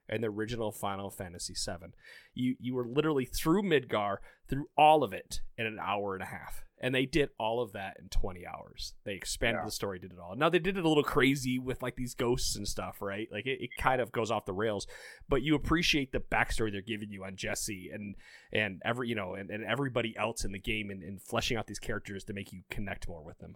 in 0.09 0.21
the 0.21 0.27
original 0.27 0.71
Final 0.71 1.09
Fantasy 1.09 1.53
VII. 1.53 1.87
You 2.33 2.55
you 2.59 2.75
were 2.75 2.87
literally 2.87 3.25
through 3.25 3.63
Midgar, 3.63 4.17
through 4.47 4.67
all 4.77 5.03
of 5.03 5.13
it 5.13 5.41
in 5.57 5.65
an 5.65 5.79
hour 5.81 6.13
and 6.13 6.23
a 6.23 6.27
half. 6.27 6.63
And 6.79 6.93
they 6.93 7.07
did 7.07 7.29
all 7.39 7.59
of 7.59 7.73
that 7.73 7.97
in 7.99 8.07
20 8.09 8.45
hours. 8.45 8.93
They 9.03 9.15
expanded 9.15 9.61
yeah. 9.61 9.65
the 9.65 9.71
story, 9.71 9.97
did 9.97 10.11
it 10.11 10.19
all. 10.19 10.35
Now 10.35 10.49
they 10.49 10.59
did 10.59 10.77
it 10.77 10.85
a 10.85 10.87
little 10.87 11.03
crazy 11.03 11.57
with 11.57 11.81
like 11.81 11.95
these 11.95 12.13
ghosts 12.13 12.55
and 12.55 12.67
stuff, 12.67 13.01
right? 13.01 13.27
Like 13.31 13.47
it, 13.47 13.57
it 13.61 13.69
kind 13.79 13.99
of 13.99 14.11
goes 14.11 14.29
off 14.29 14.45
the 14.45 14.53
rails, 14.53 14.85
but 15.27 15.41
you 15.41 15.55
appreciate 15.55 16.11
the 16.11 16.19
backstory 16.19 16.71
they're 16.71 16.81
giving 16.81 17.11
you 17.11 17.23
on 17.23 17.35
Jessie 17.35 17.89
and 17.91 18.15
and 18.53 18.81
every 18.85 19.09
you 19.09 19.15
know 19.15 19.33
and, 19.33 19.49
and 19.49 19.65
everybody 19.65 20.15
else 20.17 20.45
in 20.45 20.51
the 20.51 20.59
game 20.59 20.91
and, 20.91 21.01
and 21.01 21.21
fleshing 21.21 21.57
out 21.57 21.65
these 21.65 21.79
characters 21.79 22.23
to 22.25 22.33
make 22.33 22.53
you 22.53 22.61
connect 22.69 23.09
more 23.09 23.23
with 23.23 23.39
them. 23.39 23.55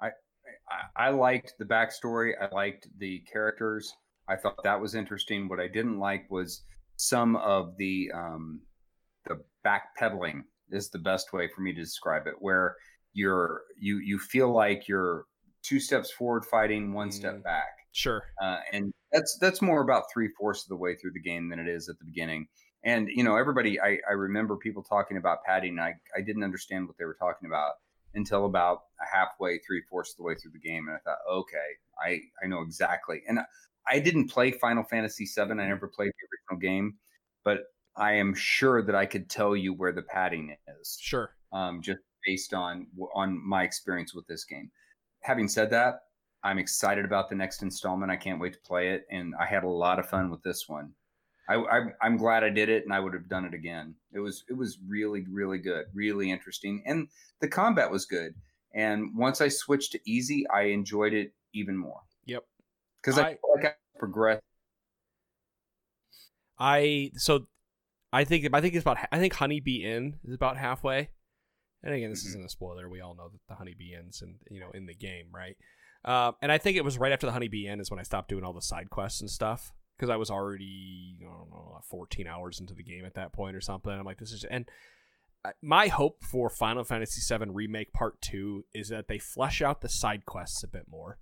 I 0.00 0.10
I 0.96 1.10
liked 1.10 1.54
the 1.58 1.64
backstory. 1.64 2.32
I 2.40 2.54
liked 2.54 2.88
the 2.98 3.20
characters. 3.30 3.92
I 4.28 4.36
thought 4.36 4.62
that 4.64 4.80
was 4.80 4.94
interesting. 4.94 5.48
What 5.48 5.60
I 5.60 5.68
didn't 5.68 5.98
like 5.98 6.30
was 6.30 6.62
some 6.96 7.36
of 7.36 7.76
the 7.76 8.10
um, 8.14 8.60
the 9.26 9.42
backpedaling 9.66 10.42
is 10.70 10.90
the 10.90 10.98
best 10.98 11.32
way 11.32 11.48
for 11.54 11.60
me 11.60 11.72
to 11.72 11.80
describe 11.80 12.26
it, 12.26 12.34
where 12.38 12.76
you're 13.12 13.62
you 13.78 13.98
you 13.98 14.18
feel 14.18 14.52
like 14.52 14.88
you're 14.88 15.26
two 15.62 15.80
steps 15.80 16.10
forward 16.10 16.44
fighting, 16.44 16.92
one 16.92 17.08
mm, 17.08 17.12
step 17.12 17.42
back. 17.42 17.68
Sure. 17.92 18.22
Uh, 18.42 18.58
and 18.72 18.92
that's 19.12 19.38
that's 19.40 19.62
more 19.62 19.82
about 19.82 20.04
three 20.12 20.28
fourths 20.38 20.64
of 20.64 20.68
the 20.68 20.76
way 20.76 20.96
through 20.96 21.12
the 21.12 21.20
game 21.20 21.48
than 21.48 21.58
it 21.58 21.68
is 21.68 21.88
at 21.88 21.98
the 21.98 22.04
beginning. 22.04 22.46
And 22.84 23.08
you 23.08 23.24
know, 23.24 23.36
everybody, 23.36 23.80
I, 23.80 23.98
I 24.08 24.12
remember 24.12 24.56
people 24.56 24.82
talking 24.82 25.16
about 25.16 25.38
padding. 25.46 25.78
I 25.78 25.94
I 26.16 26.20
didn't 26.20 26.44
understand 26.44 26.86
what 26.86 26.96
they 26.98 27.04
were 27.04 27.16
talking 27.18 27.46
about 27.46 27.72
until 28.14 28.46
about 28.46 28.80
halfway, 29.12 29.58
three 29.58 29.82
fourths 29.90 30.12
of 30.12 30.18
the 30.18 30.22
way 30.22 30.34
through 30.34 30.52
the 30.52 30.58
game, 30.58 30.86
and 30.88 30.96
I 30.96 31.00
thought, 31.00 31.18
okay, 31.30 31.56
I 32.02 32.20
I 32.42 32.46
know 32.46 32.62
exactly. 32.62 33.22
And 33.28 33.40
I 33.88 33.98
didn't 33.98 34.30
play 34.30 34.50
Final 34.50 34.84
Fantasy 34.84 35.26
VII. 35.26 35.42
I 35.42 35.54
never 35.54 35.88
played 35.88 36.10
the 36.10 36.54
original 36.54 36.60
game, 36.60 36.94
but 37.44 37.64
I 37.96 38.12
am 38.12 38.34
sure 38.34 38.82
that 38.82 38.94
I 38.94 39.06
could 39.06 39.28
tell 39.28 39.54
you 39.54 39.72
where 39.72 39.92
the 39.92 40.02
padding 40.02 40.56
is. 40.80 40.98
Sure. 41.00 41.30
Um, 41.52 41.82
just 41.82 42.00
based 42.26 42.54
on 42.54 42.86
on 43.14 43.40
my 43.46 43.62
experience 43.62 44.14
with 44.14 44.26
this 44.26 44.44
game. 44.44 44.70
Having 45.20 45.48
said 45.48 45.70
that, 45.70 46.00
I'm 46.42 46.58
excited 46.58 47.04
about 47.04 47.28
the 47.28 47.34
next 47.36 47.62
installment. 47.62 48.12
I 48.12 48.16
can't 48.16 48.40
wait 48.40 48.52
to 48.54 48.60
play 48.60 48.90
it, 48.90 49.04
and 49.10 49.34
I 49.40 49.46
had 49.46 49.64
a 49.64 49.68
lot 49.68 49.98
of 49.98 50.08
fun 50.08 50.30
with 50.30 50.42
this 50.42 50.68
one. 50.68 50.92
I, 51.48 51.56
I 51.56 52.06
am 52.06 52.16
glad 52.16 52.42
I 52.42 52.50
did 52.50 52.68
it, 52.68 52.84
and 52.84 52.92
I 52.92 53.00
would 53.00 53.14
have 53.14 53.28
done 53.28 53.44
it 53.44 53.54
again. 53.54 53.94
It 54.12 54.20
was 54.20 54.44
it 54.48 54.56
was 54.56 54.78
really 54.86 55.24
really 55.30 55.58
good, 55.58 55.86
really 55.94 56.30
interesting, 56.30 56.82
and 56.86 57.08
the 57.40 57.48
combat 57.48 57.90
was 57.90 58.06
good. 58.06 58.34
And 58.74 59.16
once 59.16 59.40
I 59.40 59.48
switched 59.48 59.92
to 59.92 60.00
easy, 60.04 60.44
I 60.52 60.62
enjoyed 60.62 61.12
it 61.12 61.32
even 61.52 61.76
more. 61.76 62.00
Yep 62.26 62.44
because 63.04 63.18
I, 63.18 63.22
I 63.22 63.36
like 63.54 63.64
I 63.64 63.72
progressed. 63.98 64.42
I 66.58 67.10
so 67.16 67.46
I 68.12 68.24
think 68.24 68.48
I 68.52 68.60
think 68.60 68.74
it's 68.74 68.82
about 68.82 68.98
I 69.10 69.18
think 69.18 69.34
Honeybee 69.34 69.84
Inn 69.84 70.16
is 70.24 70.34
about 70.34 70.56
halfway. 70.56 71.10
And 71.82 71.94
again, 71.94 72.10
this 72.10 72.22
mm-hmm. 72.22 72.30
isn't 72.30 72.44
a 72.46 72.48
spoiler. 72.48 72.88
We 72.88 73.00
all 73.00 73.14
know 73.14 73.28
that 73.28 73.40
the 73.48 73.54
Honeybee 73.56 73.94
Inn's 73.94 74.22
in 74.22 74.36
you 74.50 74.60
know 74.60 74.70
in 74.72 74.86
the 74.86 74.94
game, 74.94 75.26
right? 75.32 75.56
Uh, 76.04 76.32
and 76.42 76.52
I 76.52 76.58
think 76.58 76.76
it 76.76 76.84
was 76.84 76.98
right 76.98 77.12
after 77.12 77.26
the 77.26 77.32
Honeybee 77.32 77.66
Inn 77.66 77.80
is 77.80 77.90
when 77.90 78.00
I 78.00 78.02
stopped 78.02 78.28
doing 78.28 78.44
all 78.44 78.52
the 78.52 78.62
side 78.62 78.90
quests 78.90 79.20
and 79.20 79.30
stuff 79.30 79.72
because 79.96 80.10
I 80.10 80.16
was 80.16 80.30
already 80.30 81.16
I 81.20 81.24
don't 81.24 81.50
know 81.50 81.80
14 81.90 82.26
hours 82.26 82.60
into 82.60 82.74
the 82.74 82.82
game 82.82 83.04
at 83.04 83.14
that 83.14 83.32
point 83.32 83.56
or 83.56 83.60
something. 83.60 83.92
I'm 83.92 84.04
like, 84.04 84.18
this 84.18 84.32
is 84.32 84.44
and 84.44 84.68
my 85.62 85.88
hope 85.88 86.22
for 86.22 86.48
Final 86.48 86.84
Fantasy 86.84 87.20
VII 87.36 87.50
Remake 87.50 87.92
Part 87.92 88.20
Two 88.22 88.64
is 88.74 88.88
that 88.88 89.08
they 89.08 89.18
flesh 89.18 89.60
out 89.60 89.82
the 89.82 89.88
side 89.88 90.24
quests 90.24 90.62
a 90.62 90.68
bit 90.68 90.84
more 90.88 91.18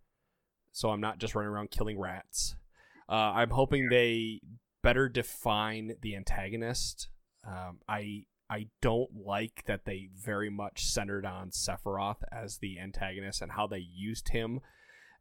so 0.73 0.91
I'm 0.91 1.01
not 1.01 1.19
just 1.19 1.35
running 1.35 1.51
around 1.51 1.71
killing 1.71 2.01
rats. 2.01 2.57
Uh, 3.09 3.33
I'm 3.35 3.51
hoping 3.51 3.89
they 3.89 4.41
better 4.83 5.09
define 5.09 5.95
the 6.01 6.17
antagonist. 6.17 7.09
Um, 7.47 7.79
I 7.89 8.25
I 8.51 8.69
don't 8.81 9.11
like 9.25 9.65
that 9.67 9.85
they 9.85 10.09
very 10.15 10.51
much 10.51 10.85
centered 10.85 11.25
on 11.25 11.51
Sephiroth 11.51 12.23
as 12.31 12.59
the 12.59 12.79
antagonist 12.79 13.41
and 13.43 13.53
how 13.53 13.67
they 13.67 13.79
used 13.79 14.31
him, 14.31 14.61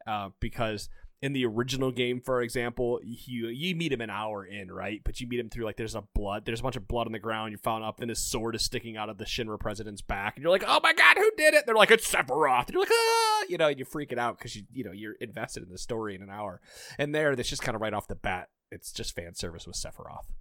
uh, 0.08 0.30
because 0.40 0.90
in 1.22 1.34
the 1.34 1.46
original 1.46 1.92
game, 1.92 2.20
for 2.20 2.42
example, 2.42 3.00
you 3.04 3.48
you 3.48 3.76
meet 3.76 3.94
him 3.94 4.02
an 4.02 4.10
hour 4.10 4.44
in, 4.44 4.72
right? 4.72 5.02
But 5.04 5.20
you 5.22 5.28
meet 5.28 5.40
him 5.40 5.50
through 5.50 5.66
like 5.66 5.78
there's 5.78 5.94
a 5.94 6.04
blood, 6.16 6.46
there's 6.46 6.62
a 6.62 6.64
bunch 6.64 6.76
of 6.76 6.88
blood 6.88 7.06
on 7.06 7.14
the 7.14 7.20
ground. 7.20 7.52
You're 7.52 7.60
found 7.60 7.84
up, 7.84 8.02
and 8.02 8.10
his 8.10 8.20
sword 8.20 8.56
is 8.56 8.66
sticking 8.66 8.98
out 8.98 9.10
of 9.10 9.20
the 9.20 9.26
Shinra 9.26 9.60
president's 9.60 10.02
back, 10.02 10.36
and 10.36 10.44
you're 10.44 10.52
like, 10.52 10.64
oh 10.68 10.80
my 10.82 10.94
god, 10.94 11.18
who 11.18 11.30
did 11.38 11.54
it? 11.54 11.66
They're 11.66 11.76
like, 11.76 11.92
it's 11.92 12.12
Sephiroth. 12.12 12.66
And 12.66 12.74
you're 12.74 12.82
like, 12.82 12.92
ah, 12.92 13.44
you 13.48 13.58
know, 13.58 13.68
and 13.68 13.78
you're 13.78 13.86
freaking 13.86 14.18
out 14.18 14.38
because 14.38 14.56
you 14.56 14.64
you 14.74 14.84
know 14.84 14.92
you're 14.92 15.16
invested 15.22 15.64
in 15.64 15.70
the 15.70 15.78
story 15.78 16.16
in 16.16 16.24
an 16.24 16.32
hour, 16.32 16.60
and 16.98 17.14
there, 17.14 17.36
that's 17.36 17.50
just 17.50 17.62
kind 17.62 17.76
of 17.76 17.82
right 17.82 17.94
off 17.94 18.08
the 18.08 18.16
bat, 18.16 18.50
it's 18.72 18.92
just 18.92 19.16
fan 19.16 19.36
service 19.36 19.68
with 19.68 19.76
Sephiroth. 19.76 20.32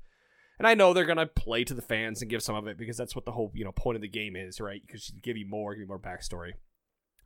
And 0.59 0.67
I 0.67 0.75
know 0.75 0.93
they're 0.93 1.05
gonna 1.05 1.27
play 1.27 1.65
to 1.65 1.75
the 1.75 1.83
fans 1.83 2.23
and 2.23 2.31
give 2.31 2.43
some 2.43 2.55
of 2.55 2.67
it 2.67 2.79
because 2.79 2.97
that's 2.97 3.15
what 3.15 3.27
the 3.27 3.33
whole 3.33 3.53
you 3.55 3.65
know 3.65 3.73
point 3.73 3.97
of 3.97 4.03
the 4.03 4.09
game 4.09 4.35
is, 4.35 4.61
right? 4.61 4.81
Because 4.87 5.11
you 5.11 5.21
give 5.21 5.37
you 5.37 5.47
more, 5.47 5.75
give 5.75 5.83
you 5.83 5.89
more 5.89 5.99
backstory. 5.99 6.53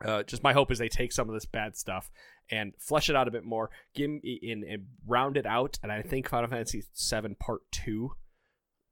Uh, 0.05 0.23
just 0.23 0.43
my 0.43 0.53
hope 0.53 0.71
is 0.71 0.79
they 0.79 0.89
take 0.89 1.13
some 1.13 1.29
of 1.29 1.35
this 1.35 1.47
bad 1.47 1.77
stuff 1.77 2.11
and 2.51 2.73
flesh 2.79 3.09
it 3.09 3.17
out 3.17 3.29
a 3.29 3.31
bit 3.31 3.45
more, 3.45 3.71
give 3.95 4.11
in 4.23 4.65
and 4.69 4.87
round 5.07 5.37
it 5.37 5.47
out. 5.47 5.79
And 5.83 5.91
I 5.91 6.03
think 6.03 6.29
Final 6.29 6.49
Fantasy 6.49 6.83
VII 7.11 7.35
Part 7.39 7.63
Two 7.71 8.13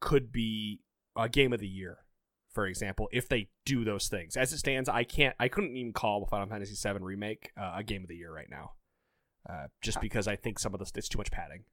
could 0.00 0.32
be 0.32 0.80
a 1.16 1.28
game 1.28 1.52
of 1.52 1.60
the 1.60 1.68
year, 1.68 1.98
for 2.50 2.66
example, 2.66 3.08
if 3.12 3.28
they 3.28 3.48
do 3.64 3.84
those 3.84 4.08
things. 4.08 4.36
As 4.36 4.52
it 4.52 4.58
stands, 4.58 4.88
I 4.88 5.04
can't, 5.04 5.34
I 5.38 5.48
couldn't 5.48 5.76
even 5.76 5.92
call 5.92 6.26
Final 6.26 6.48
Fantasy 6.48 6.76
VII 6.76 6.98
Remake 7.00 7.52
uh, 7.60 7.74
a 7.76 7.82
game 7.82 8.02
of 8.02 8.08
the 8.08 8.16
year 8.16 8.32
right 8.32 8.48
now, 8.50 8.72
uh, 9.48 9.66
just 9.82 10.00
because 10.00 10.26
I 10.26 10.36
think 10.36 10.58
some 10.58 10.74
of 10.74 10.80
this 10.80 10.92
it's 10.94 11.08
too 11.08 11.18
much 11.18 11.30
padding. 11.30 11.64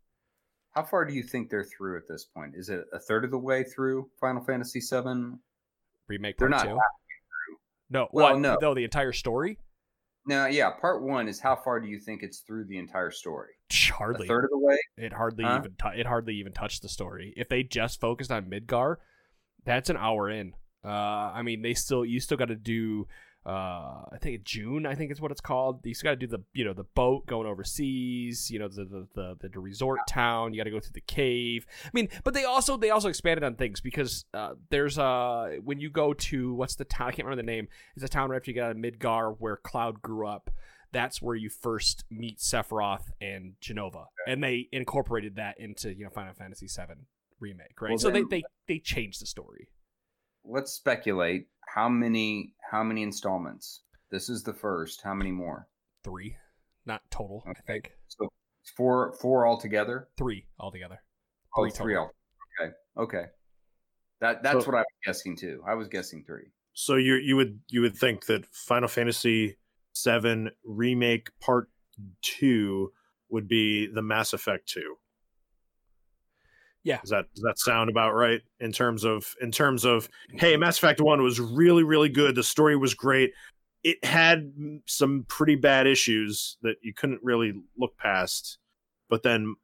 How 0.75 0.83
far 0.83 1.05
do 1.05 1.13
you 1.13 1.23
think 1.23 1.49
they're 1.49 1.63
through 1.63 1.97
at 1.97 2.07
this 2.07 2.25
point? 2.25 2.53
Is 2.55 2.69
it 2.69 2.85
a 2.93 2.99
third 2.99 3.25
of 3.25 3.31
the 3.31 3.39
way 3.39 3.63
through 3.63 4.09
Final 4.19 4.43
Fantasy 4.43 4.79
VII 4.79 5.37
remake? 6.07 6.37
They're 6.37 6.49
not. 6.49 6.67
No, 7.89 8.07
well, 8.11 8.33
what? 8.33 8.39
no, 8.39 8.57
no, 8.61 8.73
the 8.73 8.83
entire 8.83 9.13
story. 9.13 9.57
No, 10.25 10.45
yeah, 10.45 10.69
part 10.71 11.01
one 11.01 11.27
is 11.27 11.39
how 11.39 11.55
far 11.55 11.79
do 11.79 11.87
you 11.87 11.99
think 11.99 12.21
it's 12.21 12.39
through 12.39 12.65
the 12.65 12.77
entire 12.77 13.09
story? 13.09 13.53
Hardly 13.91 14.27
a 14.27 14.27
third 14.27 14.43
of 14.43 14.49
the 14.51 14.59
way. 14.59 14.77
It 14.97 15.13
hardly 15.13 15.43
huh? 15.43 15.59
even 15.59 15.71
t- 15.71 15.99
it 15.99 16.05
hardly 16.05 16.35
even 16.35 16.53
touched 16.53 16.81
the 16.81 16.89
story. 16.89 17.33
If 17.35 17.49
they 17.49 17.63
just 17.63 17.99
focused 17.99 18.31
on 18.31 18.45
Midgar, 18.45 18.97
that's 19.65 19.89
an 19.89 19.97
hour 19.97 20.29
in. 20.29 20.53
Uh, 20.83 20.87
I 20.87 21.41
mean, 21.41 21.61
they 21.61 21.73
still 21.73 22.05
you 22.05 22.19
still 22.19 22.37
got 22.37 22.49
to 22.49 22.55
do 22.55 23.07
uh 23.45 24.03
I 24.11 24.17
think 24.21 24.43
Junon 24.43 24.85
I 24.85 24.95
think 24.95 25.11
is 25.11 25.21
what 25.21 25.31
it's 25.31 25.41
called. 25.41 25.79
You 25.85 25.93
got 26.03 26.11
to 26.11 26.15
do 26.15 26.27
the 26.27 26.39
you 26.53 26.65
know 26.65 26.73
the 26.73 26.83
boat 26.83 27.25
going 27.25 27.47
overseas, 27.47 28.51
you 28.51 28.59
know 28.59 28.67
the 28.67 28.85
the 29.15 29.37
the, 29.41 29.49
the 29.49 29.59
resort 29.59 29.99
town. 30.07 30.53
You 30.53 30.59
got 30.59 30.65
to 30.65 30.71
go 30.71 30.79
through 30.79 30.93
the 30.93 31.01
cave. 31.01 31.65
I 31.85 31.89
mean, 31.93 32.09
but 32.23 32.33
they 32.33 32.43
also 32.43 32.77
they 32.77 32.89
also 32.89 33.09
expanded 33.09 33.43
on 33.43 33.55
things 33.55 33.81
because 33.81 34.25
uh 34.33 34.53
there's 34.69 34.99
uh 34.99 35.57
when 35.63 35.79
you 35.79 35.89
go 35.89 36.13
to 36.13 36.53
what's 36.53 36.75
the 36.75 36.85
town 36.85 37.07
I 37.07 37.11
can't 37.11 37.25
remember 37.25 37.41
the 37.41 37.51
name. 37.51 37.67
It's 37.95 38.03
a 38.03 38.09
town 38.09 38.29
right 38.29 38.37
after 38.37 38.51
you 38.51 38.55
get 38.55 38.65
out 38.65 38.71
of 38.71 38.77
Midgar 38.77 39.35
where 39.39 39.57
Cloud 39.57 40.01
grew 40.01 40.27
up. 40.27 40.51
That's 40.91 41.21
where 41.21 41.35
you 41.35 41.49
first 41.49 42.03
meet 42.09 42.39
Sephiroth 42.39 43.11
and 43.21 43.53
Jenova, 43.61 44.05
and 44.27 44.43
they 44.43 44.67
incorporated 44.71 45.35
that 45.35 45.59
into 45.59 45.93
you 45.93 46.03
know 46.03 46.09
Final 46.09 46.33
Fantasy 46.33 46.67
VII 46.67 46.95
remake, 47.39 47.79
right? 47.79 47.91
Well, 47.91 47.99
so 47.99 48.09
they 48.09 48.23
they 48.23 48.43
they 48.67 48.79
changed 48.79 49.21
the 49.21 49.27
story. 49.27 49.69
Let's 50.45 50.71
speculate 50.73 51.47
how 51.75 51.89
many 51.89 52.53
how 52.71 52.83
many 52.83 53.03
installments. 53.03 53.81
This 54.11 54.29
is 54.29 54.43
the 54.43 54.53
first. 54.53 55.01
How 55.03 55.13
many 55.13 55.31
more? 55.31 55.67
Three, 56.03 56.35
not 56.85 57.01
total. 57.11 57.43
I 57.47 57.53
think 57.67 57.91
So 58.07 58.31
four 58.77 59.13
four 59.21 59.45
altogether. 59.47 60.09
three 60.17 60.47
altogether. 60.59 61.01
Oh, 61.55 61.63
Three 61.63 61.71
three 61.71 61.93
total. 61.93 62.05
al- 62.59 62.65
Okay. 62.67 62.73
Okay. 62.97 63.25
That 64.21 64.43
that's 64.43 64.65
So- 64.65 64.71
what 64.71 64.75
I 64.77 64.81
was 64.81 64.85
guessing 65.05 65.35
too. 65.37 65.63
I 65.67 65.75
was 65.75 65.87
guessing 65.87 66.23
three. 66.25 66.47
So 66.73 66.95
you 66.95 67.15
you 67.15 67.35
would 67.35 67.61
you 67.69 67.81
would 67.81 67.95
think 67.95 68.25
that 68.25 68.45
Final 68.47 68.87
Fantasy 68.87 69.57
VII 70.03 70.49
remake 70.63 71.29
Part 71.39 71.69
Two 72.21 72.93
would 73.29 73.47
be 73.47 73.87
the 73.87 74.01
Mass 74.01 74.33
Effect 74.33 74.67
Two. 74.67 74.97
Yeah. 76.89 76.99
Does 77.01 77.11
that 77.11 77.25
does 77.35 77.43
that 77.43 77.59
sound 77.59 77.89
about 77.91 78.13
right 78.15 78.41
in 78.59 78.71
terms 78.71 79.03
of 79.05 79.35
in 79.41 79.51
terms 79.51 79.85
of 79.85 80.09
hey, 80.31 80.57
Mass 80.57 80.77
Effect 80.79 80.99
One 80.99 81.21
was 81.21 81.39
really 81.39 81.83
really 81.83 82.09
good. 82.09 82.33
The 82.35 82.43
story 82.43 82.75
was 82.75 82.93
great. 82.95 83.31
It 83.83 84.03
had 84.03 84.51
some 84.87 85.25
pretty 85.29 85.55
bad 85.55 85.85
issues 85.87 86.57
that 86.63 86.77
you 86.81 86.93
couldn't 86.93 87.19
really 87.23 87.53
look 87.77 87.95
past, 87.97 88.57
but 89.07 89.21
then 89.23 89.55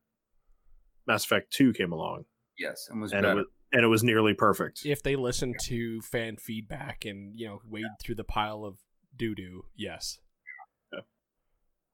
Mass 1.07 1.25
Effect 1.25 1.51
Two 1.51 1.73
came 1.73 1.91
along 1.91 2.25
Yes, 2.59 2.87
and 2.91 3.01
was 3.01 3.11
and 3.11 3.21
it 3.21 3.23
better. 3.29 3.35
was 3.37 3.45
and 3.73 3.83
it 3.83 3.87
was 3.87 4.03
nearly 4.03 4.33
perfect. 4.35 4.85
If 4.85 5.01
they 5.01 5.15
listen 5.15 5.55
to 5.63 6.01
fan 6.01 6.37
feedback 6.37 7.05
and 7.05 7.33
you 7.35 7.47
know 7.47 7.59
wade 7.67 7.85
through 8.03 8.15
the 8.15 8.23
pile 8.23 8.63
of 8.63 8.77
doo 9.17 9.33
doo, 9.33 9.65
yes. 9.75 10.19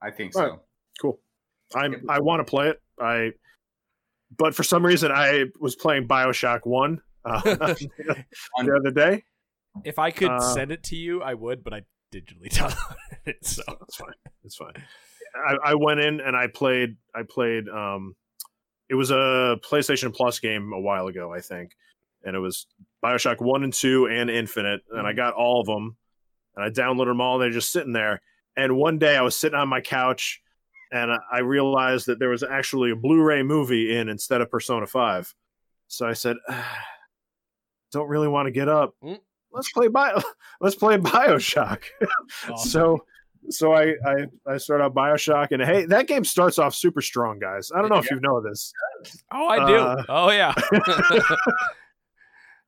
I 0.01 0.09
think 0.11 0.35
Right. 0.35 0.49
so. 0.49 0.61
Cool. 0.99 1.19
I 1.75 1.85
It 1.85 1.91
was- 1.91 2.01
I 2.09 2.19
want 2.19 2.39
to 2.45 2.49
play 2.49 2.69
it. 2.69 2.81
I, 2.99 3.33
but 4.37 4.55
for 4.55 4.63
some 4.63 4.85
reason 4.85 5.11
I 5.11 5.45
was 5.59 5.75
playing 5.75 6.07
Bioshock 6.07 6.61
One 6.65 7.01
uh, 7.25 7.41
the 7.43 8.75
other 8.79 8.91
day. 8.91 9.23
If 9.83 9.99
I 9.99 10.11
could 10.11 10.29
Uh, 10.31 10.39
send 10.39 10.71
it 10.71 10.83
to 10.85 10.95
you, 10.95 11.21
I 11.21 11.33
would, 11.33 11.63
but 11.63 11.73
I 11.73 11.83
digitally 12.13 12.49
downloaded 12.49 12.95
it. 13.25 13.45
So 13.45 13.63
It's 13.83 13.95
fine. 13.95 14.13
It's 14.43 14.55
fine. 14.55 14.73
I, 15.35 15.71
I 15.71 15.75
went 15.75 16.01
in 16.01 16.19
and 16.19 16.35
I 16.35 16.47
played. 16.47 16.97
I 17.15 17.23
played. 17.23 17.69
Um, 17.69 18.15
it 18.89 18.95
was 18.95 19.11
a 19.11 19.57
PlayStation 19.63 20.13
Plus 20.13 20.39
game 20.39 20.73
a 20.73 20.79
while 20.79 21.07
ago, 21.07 21.31
I 21.33 21.39
think, 21.39 21.71
and 22.25 22.35
it 22.35 22.39
was 22.39 22.67
Bioshock 23.01 23.39
One 23.39 23.63
and 23.63 23.71
Two 23.73 24.07
and 24.07 24.29
Infinite, 24.29 24.81
and 24.91 25.07
I 25.07 25.13
got 25.13 25.33
all 25.33 25.61
of 25.61 25.67
them, 25.67 25.95
and 26.57 26.65
I 26.65 26.69
downloaded 26.69 27.05
them 27.05 27.21
all. 27.21 27.35
And 27.35 27.43
They're 27.43 27.57
just 27.59 27.71
sitting 27.71 27.93
there. 27.93 28.21
And 28.57 28.75
one 28.75 28.97
day 28.99 29.15
I 29.15 29.21
was 29.21 29.33
sitting 29.37 29.57
on 29.57 29.69
my 29.69 29.79
couch, 29.79 30.40
and 30.91 31.11
I- 31.11 31.19
I 31.31 31.39
realized 31.39 32.05
that 32.07 32.19
there 32.19 32.29
was 32.29 32.43
actually 32.43 32.91
a 32.91 32.95
Blu-ray 32.95 33.43
movie 33.43 33.95
in 33.97 34.09
instead 34.09 34.41
of 34.41 34.49
Persona 34.51 34.85
Five. 34.87 35.33
So 35.87 36.07
I 36.07 36.13
said, 36.13 36.37
"Ah, 36.49 36.77
"Don't 37.91 38.07
really 38.07 38.27
want 38.27 38.47
to 38.47 38.51
get 38.51 38.67
up. 38.69 38.95
Mm. 39.03 39.19
Let's 39.51 39.71
play 39.71 39.87
Bio. 39.87 40.21
Let's 40.61 40.75
play 40.75 40.97
Bioshock." 40.97 41.83
awesome. 42.49 42.69
So 42.69 43.05
so 43.49 43.73
I, 43.73 43.95
I 44.05 44.27
I 44.47 44.57
start 44.57 44.81
out 44.81 44.93
Bioshock 44.93 45.47
and 45.51 45.61
hey, 45.63 45.85
that 45.85 46.07
game 46.07 46.23
starts 46.23 46.59
off 46.59 46.75
super 46.75 47.01
strong, 47.01 47.39
guys. 47.39 47.71
I 47.75 47.79
don't 47.81 47.89
know 47.89 47.97
if 47.97 48.09
you 48.11 48.19
know 48.19 48.39
this. 48.41 48.71
oh, 49.33 49.47
I 49.47 49.67
do. 49.67 49.75
uh, 49.75 50.03
oh 50.09 50.29
yeah. 50.31 50.53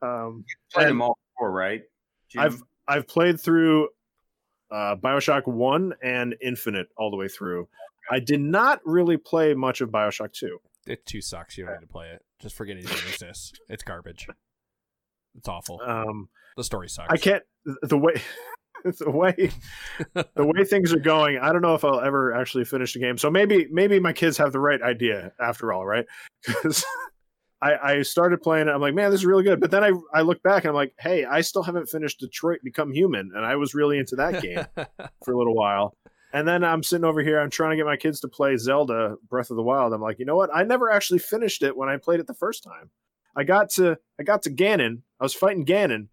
Um, 0.01 0.43
Played 0.73 0.89
them 0.89 1.01
all 1.01 1.17
before, 1.33 1.51
right? 1.51 1.81
Jim? 2.29 2.41
I've 2.41 2.61
I've 2.87 3.07
played 3.07 3.39
through 3.39 3.87
uh, 4.71 4.95
Bioshock 4.97 5.47
One 5.47 5.93
and 6.03 6.35
Infinite 6.41 6.87
all 6.97 7.09
the 7.09 7.15
way 7.17 7.27
through. 7.29 7.67
I 8.11 8.19
did 8.19 8.39
not 8.41 8.79
really 8.85 9.17
play 9.17 9.53
much 9.53 9.81
of 9.81 9.89
Bioshock 9.89 10.33
Two. 10.33 10.59
it 10.87 11.05
too 11.05 11.21
sucks. 11.21 11.57
You 11.57 11.65
don't 11.65 11.75
need 11.75 11.87
to 11.87 11.91
play 11.91 12.09
it. 12.09 12.21
Just 12.41 12.55
forget 12.55 12.77
it 12.77 12.83
even 12.83 12.95
exists. 12.97 13.53
It's 13.69 13.83
garbage. 13.83 14.27
It's 15.35 15.47
awful. 15.47 15.79
Um, 15.85 16.29
the 16.57 16.63
story 16.63 16.89
sucks. 16.89 17.11
I 17.11 17.17
can't 17.17 17.43
the 17.81 17.97
way 17.97 18.13
the 18.83 19.09
way 19.09 19.33
the 20.13 20.45
way 20.45 20.63
things 20.65 20.93
are 20.93 20.99
going. 20.99 21.39
I 21.41 21.51
don't 21.51 21.61
know 21.61 21.75
if 21.75 21.83
I'll 21.85 22.01
ever 22.01 22.33
actually 22.33 22.65
finish 22.65 22.93
the 22.93 22.99
game. 22.99 23.17
So 23.17 23.31
maybe 23.31 23.67
maybe 23.71 23.99
my 23.99 24.13
kids 24.13 24.37
have 24.37 24.51
the 24.51 24.59
right 24.59 24.81
idea 24.81 25.31
after 25.39 25.71
all, 25.73 25.85
right? 25.85 26.05
Because 26.45 26.83
I, 27.61 27.75
I 27.81 28.01
started 28.01 28.41
playing 28.41 28.67
it. 28.67 28.71
I'm 28.71 28.81
like, 28.81 28.93
man, 28.93 29.09
this 29.09 29.21
is 29.21 29.25
really 29.25 29.43
good. 29.43 29.61
But 29.61 29.71
then 29.71 29.81
I 29.85 29.91
I 30.13 30.21
look 30.23 30.43
back 30.43 30.65
and 30.65 30.69
I'm 30.71 30.75
like, 30.75 30.93
hey, 30.99 31.23
I 31.23 31.39
still 31.39 31.63
haven't 31.63 31.85
finished 31.87 32.19
Detroit 32.19 32.59
Become 32.61 32.91
Human, 32.91 33.31
and 33.33 33.45
I 33.45 33.55
was 33.55 33.73
really 33.73 33.97
into 33.97 34.17
that 34.17 34.41
game 34.41 34.65
for 35.23 35.33
a 35.33 35.37
little 35.37 35.55
while. 35.55 35.95
And 36.33 36.47
then 36.47 36.63
I'm 36.63 36.81
sitting 36.81 37.05
over 37.05 37.21
here. 37.21 37.39
I'm 37.39 37.51
trying 37.51 37.71
to 37.71 37.75
get 37.77 37.85
my 37.85 37.95
kids 37.95 38.19
to 38.21 38.27
play 38.27 38.57
Zelda 38.57 39.15
Breath 39.29 39.51
of 39.51 39.55
the 39.55 39.61
Wild. 39.63 39.93
I'm 39.93 40.01
like, 40.01 40.17
you 40.17 40.25
know 40.25 40.35
what? 40.35 40.49
I 40.53 40.63
never 40.63 40.89
actually 40.91 41.19
finished 41.19 41.61
it 41.61 41.77
when 41.77 41.89
I 41.89 41.97
played 41.97 42.19
it 42.19 42.25
the 42.25 42.33
first 42.33 42.63
time. 42.63 42.89
I 43.35 43.43
got 43.43 43.69
to 43.71 43.97
I 44.19 44.23
got 44.23 44.41
to 44.43 44.49
Ganon. 44.49 45.01
I 45.19 45.23
was 45.23 45.33
fighting 45.33 45.65
Ganon, 45.65 46.07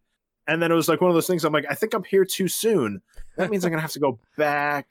and 0.46 0.62
then 0.62 0.70
it 0.70 0.74
was 0.74 0.88
like 0.88 1.00
one 1.00 1.10
of 1.10 1.14
those 1.14 1.26
things. 1.26 1.44
I'm 1.44 1.52
like, 1.52 1.66
I 1.68 1.74
think 1.74 1.94
I'm 1.94 2.04
here 2.04 2.24
too 2.24 2.48
soon. 2.48 3.00
That 3.36 3.50
means 3.50 3.64
I'm 3.64 3.70
gonna 3.70 3.80
have 3.82 3.92
to 3.92 3.98
go 4.00 4.18
back, 4.36 4.90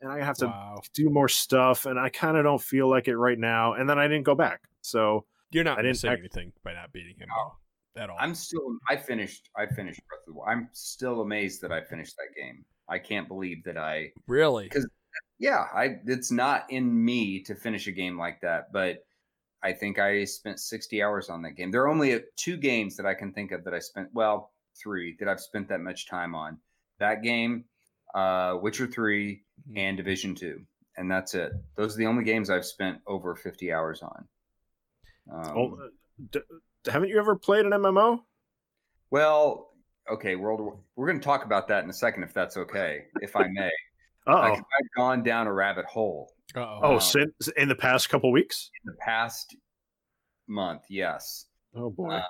and 0.00 0.10
I 0.12 0.24
have 0.24 0.36
to 0.38 0.46
wow. 0.46 0.80
do 0.94 1.10
more 1.10 1.28
stuff. 1.28 1.86
And 1.86 1.98
I 1.98 2.08
kind 2.08 2.36
of 2.36 2.44
don't 2.44 2.62
feel 2.62 2.88
like 2.88 3.08
it 3.08 3.16
right 3.16 3.38
now. 3.38 3.72
And 3.74 3.90
then 3.90 3.98
I 3.98 4.06
didn't 4.06 4.24
go 4.24 4.34
back. 4.36 4.60
So 4.82 5.24
You're 5.50 5.64
not 5.64 5.78
I 5.78 5.82
didn't 5.82 5.98
say 5.98 6.08
act- 6.08 6.20
anything 6.20 6.52
by 6.62 6.72
not 6.74 6.92
beating 6.92 7.16
him 7.18 7.28
No. 7.28 8.02
at 8.02 8.10
all. 8.10 8.16
I'm 8.20 8.34
still. 8.34 8.78
I 8.88 8.96
finished. 8.96 9.50
I 9.56 9.66
finished 9.66 10.00
Breath 10.08 10.20
of 10.26 10.34
the 10.34 10.38
Wild. 10.38 10.48
I'm 10.50 10.68
still 10.72 11.20
amazed 11.22 11.62
that 11.62 11.72
I 11.72 11.82
finished 11.82 12.14
that 12.16 12.40
game. 12.40 12.64
I 12.88 12.98
can't 12.98 13.28
believe 13.28 13.64
that 13.64 13.76
I. 13.76 14.12
really 14.26 14.64
because 14.64 14.86
Yeah, 15.38 15.64
I. 15.74 15.96
It's 16.06 16.30
not 16.30 16.64
in 16.70 17.04
me 17.04 17.42
to 17.44 17.54
finish 17.54 17.86
a 17.86 17.92
game 17.92 18.18
like 18.18 18.40
that, 18.42 18.72
but 18.72 19.04
I 19.62 19.72
think 19.72 19.98
I 19.98 20.24
spent 20.24 20.60
60 20.60 21.02
hours 21.02 21.28
on 21.28 21.42
that 21.42 21.52
game. 21.52 21.70
There 21.70 21.82
are 21.82 21.88
only 21.88 22.20
two 22.36 22.56
games 22.56 22.96
that 22.96 23.06
I 23.06 23.14
can 23.14 23.32
think 23.32 23.52
of 23.52 23.64
that 23.64 23.74
I 23.74 23.78
spent. 23.80 24.08
Well, 24.12 24.52
three 24.80 25.16
that 25.18 25.28
I've 25.28 25.40
spent 25.40 25.68
that 25.68 25.80
much 25.80 26.06
time 26.06 26.34
on. 26.34 26.58
That 26.98 27.22
game, 27.22 27.64
uh, 28.14 28.58
Witcher 28.60 28.86
Three, 28.86 29.42
Mhm. 29.68 29.78
and 29.78 29.96
Division 29.96 30.34
Two, 30.34 30.64
and 30.96 31.10
that's 31.10 31.34
it. 31.34 31.52
Those 31.74 31.94
are 31.94 31.98
the 31.98 32.06
only 32.06 32.24
games 32.24 32.50
I've 32.50 32.66
spent 32.66 33.00
over 33.06 33.34
50 33.34 33.72
hours 33.72 34.02
on. 34.02 34.28
Um, 35.32 35.56
oh, 35.58 35.90
d- 36.30 36.40
haven't 36.86 37.08
you 37.08 37.18
ever 37.18 37.34
played 37.36 37.66
an 37.66 37.72
MMO? 37.72 38.24
Well, 39.10 39.72
okay, 40.12 40.36
World 40.36 40.60
War. 40.60 40.78
We're 40.96 41.06
going 41.06 41.18
to 41.20 41.24
talk 41.24 41.44
about 41.44 41.68
that 41.68 41.84
in 41.84 41.90
a 41.90 41.94
second, 41.94 42.22
if 42.24 42.32
that's 42.34 42.56
okay, 42.56 43.04
if 43.20 43.36
I 43.36 43.48
may. 43.48 43.70
Uh 44.26 44.30
oh. 44.32 44.52
I've 44.54 44.62
gone 44.96 45.22
down 45.22 45.46
a 45.46 45.52
rabbit 45.52 45.84
hole 45.86 46.32
Uh-oh. 46.54 46.80
Oh, 46.82 46.92
wow. 46.94 46.98
since 46.98 47.48
in 47.56 47.68
the 47.68 47.74
past 47.76 48.08
couple 48.08 48.32
weeks. 48.32 48.70
in 48.84 48.90
the 48.92 48.96
past 49.00 49.54
month, 50.48 50.82
yes. 50.90 51.46
Oh 51.74 51.90
boy. 51.90 52.10
Uh, 52.14 52.22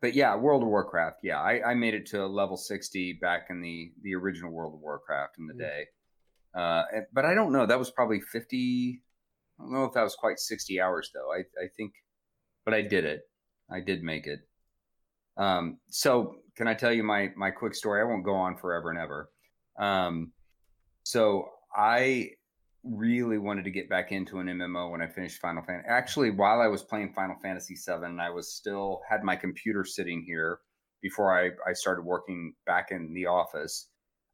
But 0.00 0.14
yeah, 0.14 0.34
World 0.36 0.62
of 0.62 0.68
Warcraft. 0.68 1.18
Yeah, 1.22 1.40
I, 1.40 1.70
I 1.70 1.74
made 1.74 1.94
it 1.94 2.06
to 2.06 2.24
level 2.26 2.56
sixty 2.56 3.14
back 3.20 3.46
in 3.50 3.60
the 3.60 3.92
the 4.02 4.14
original 4.14 4.50
World 4.52 4.74
of 4.74 4.80
Warcraft 4.80 5.38
in 5.38 5.46
the 5.46 5.54
Mm. 5.54 5.58
day. 5.58 5.84
Uh, 6.54 6.82
and- 6.94 7.06
but 7.12 7.24
I 7.24 7.34
don't 7.34 7.52
know. 7.52 7.66
That 7.66 7.78
was 7.78 7.90
probably 7.90 8.20
fifty. 8.20 9.02
I 9.58 9.62
don't 9.64 9.72
know 9.72 9.84
if 9.84 9.92
that 9.94 10.02
was 10.04 10.14
quite 10.16 10.38
sixty 10.38 10.80
hours 10.80 11.10
though. 11.14 11.32
I 11.32 11.40
I 11.62 11.68
think, 11.76 11.92
but 12.64 12.74
I 12.74 12.82
did 12.82 13.04
it. 13.04 13.22
I 13.70 13.80
did 13.80 14.02
make 14.02 14.26
it. 14.26 14.40
Um, 15.40 15.78
so 15.88 16.36
can 16.56 16.68
I 16.68 16.74
tell 16.74 16.92
you 16.92 17.02
my 17.02 17.30
my 17.36 17.50
quick 17.50 17.74
story? 17.74 18.02
I 18.02 18.04
won't 18.04 18.24
go 18.24 18.34
on 18.34 18.56
forever 18.56 18.90
and 18.90 18.98
ever. 18.98 19.30
Um, 19.78 20.32
so 21.02 21.48
I 21.74 22.30
really 22.84 23.38
wanted 23.38 23.64
to 23.64 23.70
get 23.70 23.88
back 23.88 24.12
into 24.12 24.38
an 24.38 24.46
MMO 24.46 24.90
when 24.90 25.00
I 25.00 25.06
finished 25.06 25.40
Final 25.40 25.62
Fantasy. 25.62 25.88
Actually, 25.88 26.30
while 26.30 26.60
I 26.60 26.66
was 26.66 26.82
playing 26.82 27.12
Final 27.14 27.36
Fantasy 27.42 27.74
VII, 27.74 28.20
I 28.20 28.30
was 28.30 28.52
still 28.52 29.00
had 29.08 29.22
my 29.22 29.36
computer 29.36 29.84
sitting 29.84 30.22
here 30.26 30.60
before 31.02 31.34
I, 31.34 31.50
I 31.68 31.72
started 31.72 32.02
working 32.02 32.54
back 32.66 32.90
in 32.90 33.14
the 33.14 33.26
office. 33.26 33.88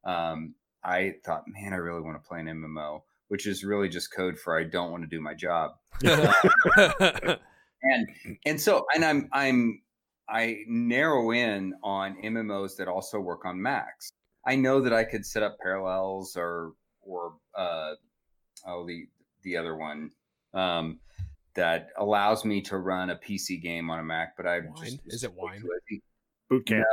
Um, 0.05 0.55
I 0.85 1.15
thought, 1.25 1.45
man, 1.47 1.73
I 1.73 1.77
really 1.77 2.03
want 2.03 2.21
to 2.23 2.29
play 2.29 2.41
an 2.41 2.47
MMO, 2.47 3.03
which 3.29 3.47
is 3.47 3.65
really 3.65 3.89
just 3.89 4.13
code 4.13 4.39
for 4.39 4.59
I 4.59 4.65
don't 4.65 4.91
want 4.91 5.05
to 5.05 5.09
do 5.09 5.21
my 5.21 5.35
job. 5.35 5.73
And 7.83 8.09
and 8.45 8.61
so 8.61 8.87
and 8.95 9.05
I'm 9.05 9.29
I'm 9.33 9.83
I 10.29 10.59
narrow 10.67 11.31
in 11.31 11.75
on 11.83 12.17
MMOs 12.23 12.77
that 12.77 12.89
also 12.89 13.21
work 13.21 13.45
on 13.45 13.61
Macs. 13.61 14.13
I 14.47 14.57
know 14.57 14.81
that 14.81 14.93
I 14.93 15.05
could 15.05 15.25
set 15.25 15.43
up 15.43 15.59
parallels 15.61 16.37
or 16.37 16.73
or 17.03 17.35
uh, 17.57 17.93
oh 18.67 18.87
the 18.87 19.07
the 19.43 19.57
other 19.57 19.77
one 19.77 20.11
um, 20.55 20.99
that 21.55 21.89
allows 21.99 22.45
me 22.45 22.61
to 22.63 22.79
run 22.79 23.11
a 23.11 23.17
PC 23.17 23.63
game 23.63 23.91
on 23.91 23.99
a 23.99 24.05
Mac, 24.05 24.37
but 24.37 24.47
I 24.47 24.61
just 24.79 25.01
Is 25.07 25.25
it 25.25 25.33
Wine? 25.35 25.63
Boot 26.49 26.67
camp. 26.67 26.85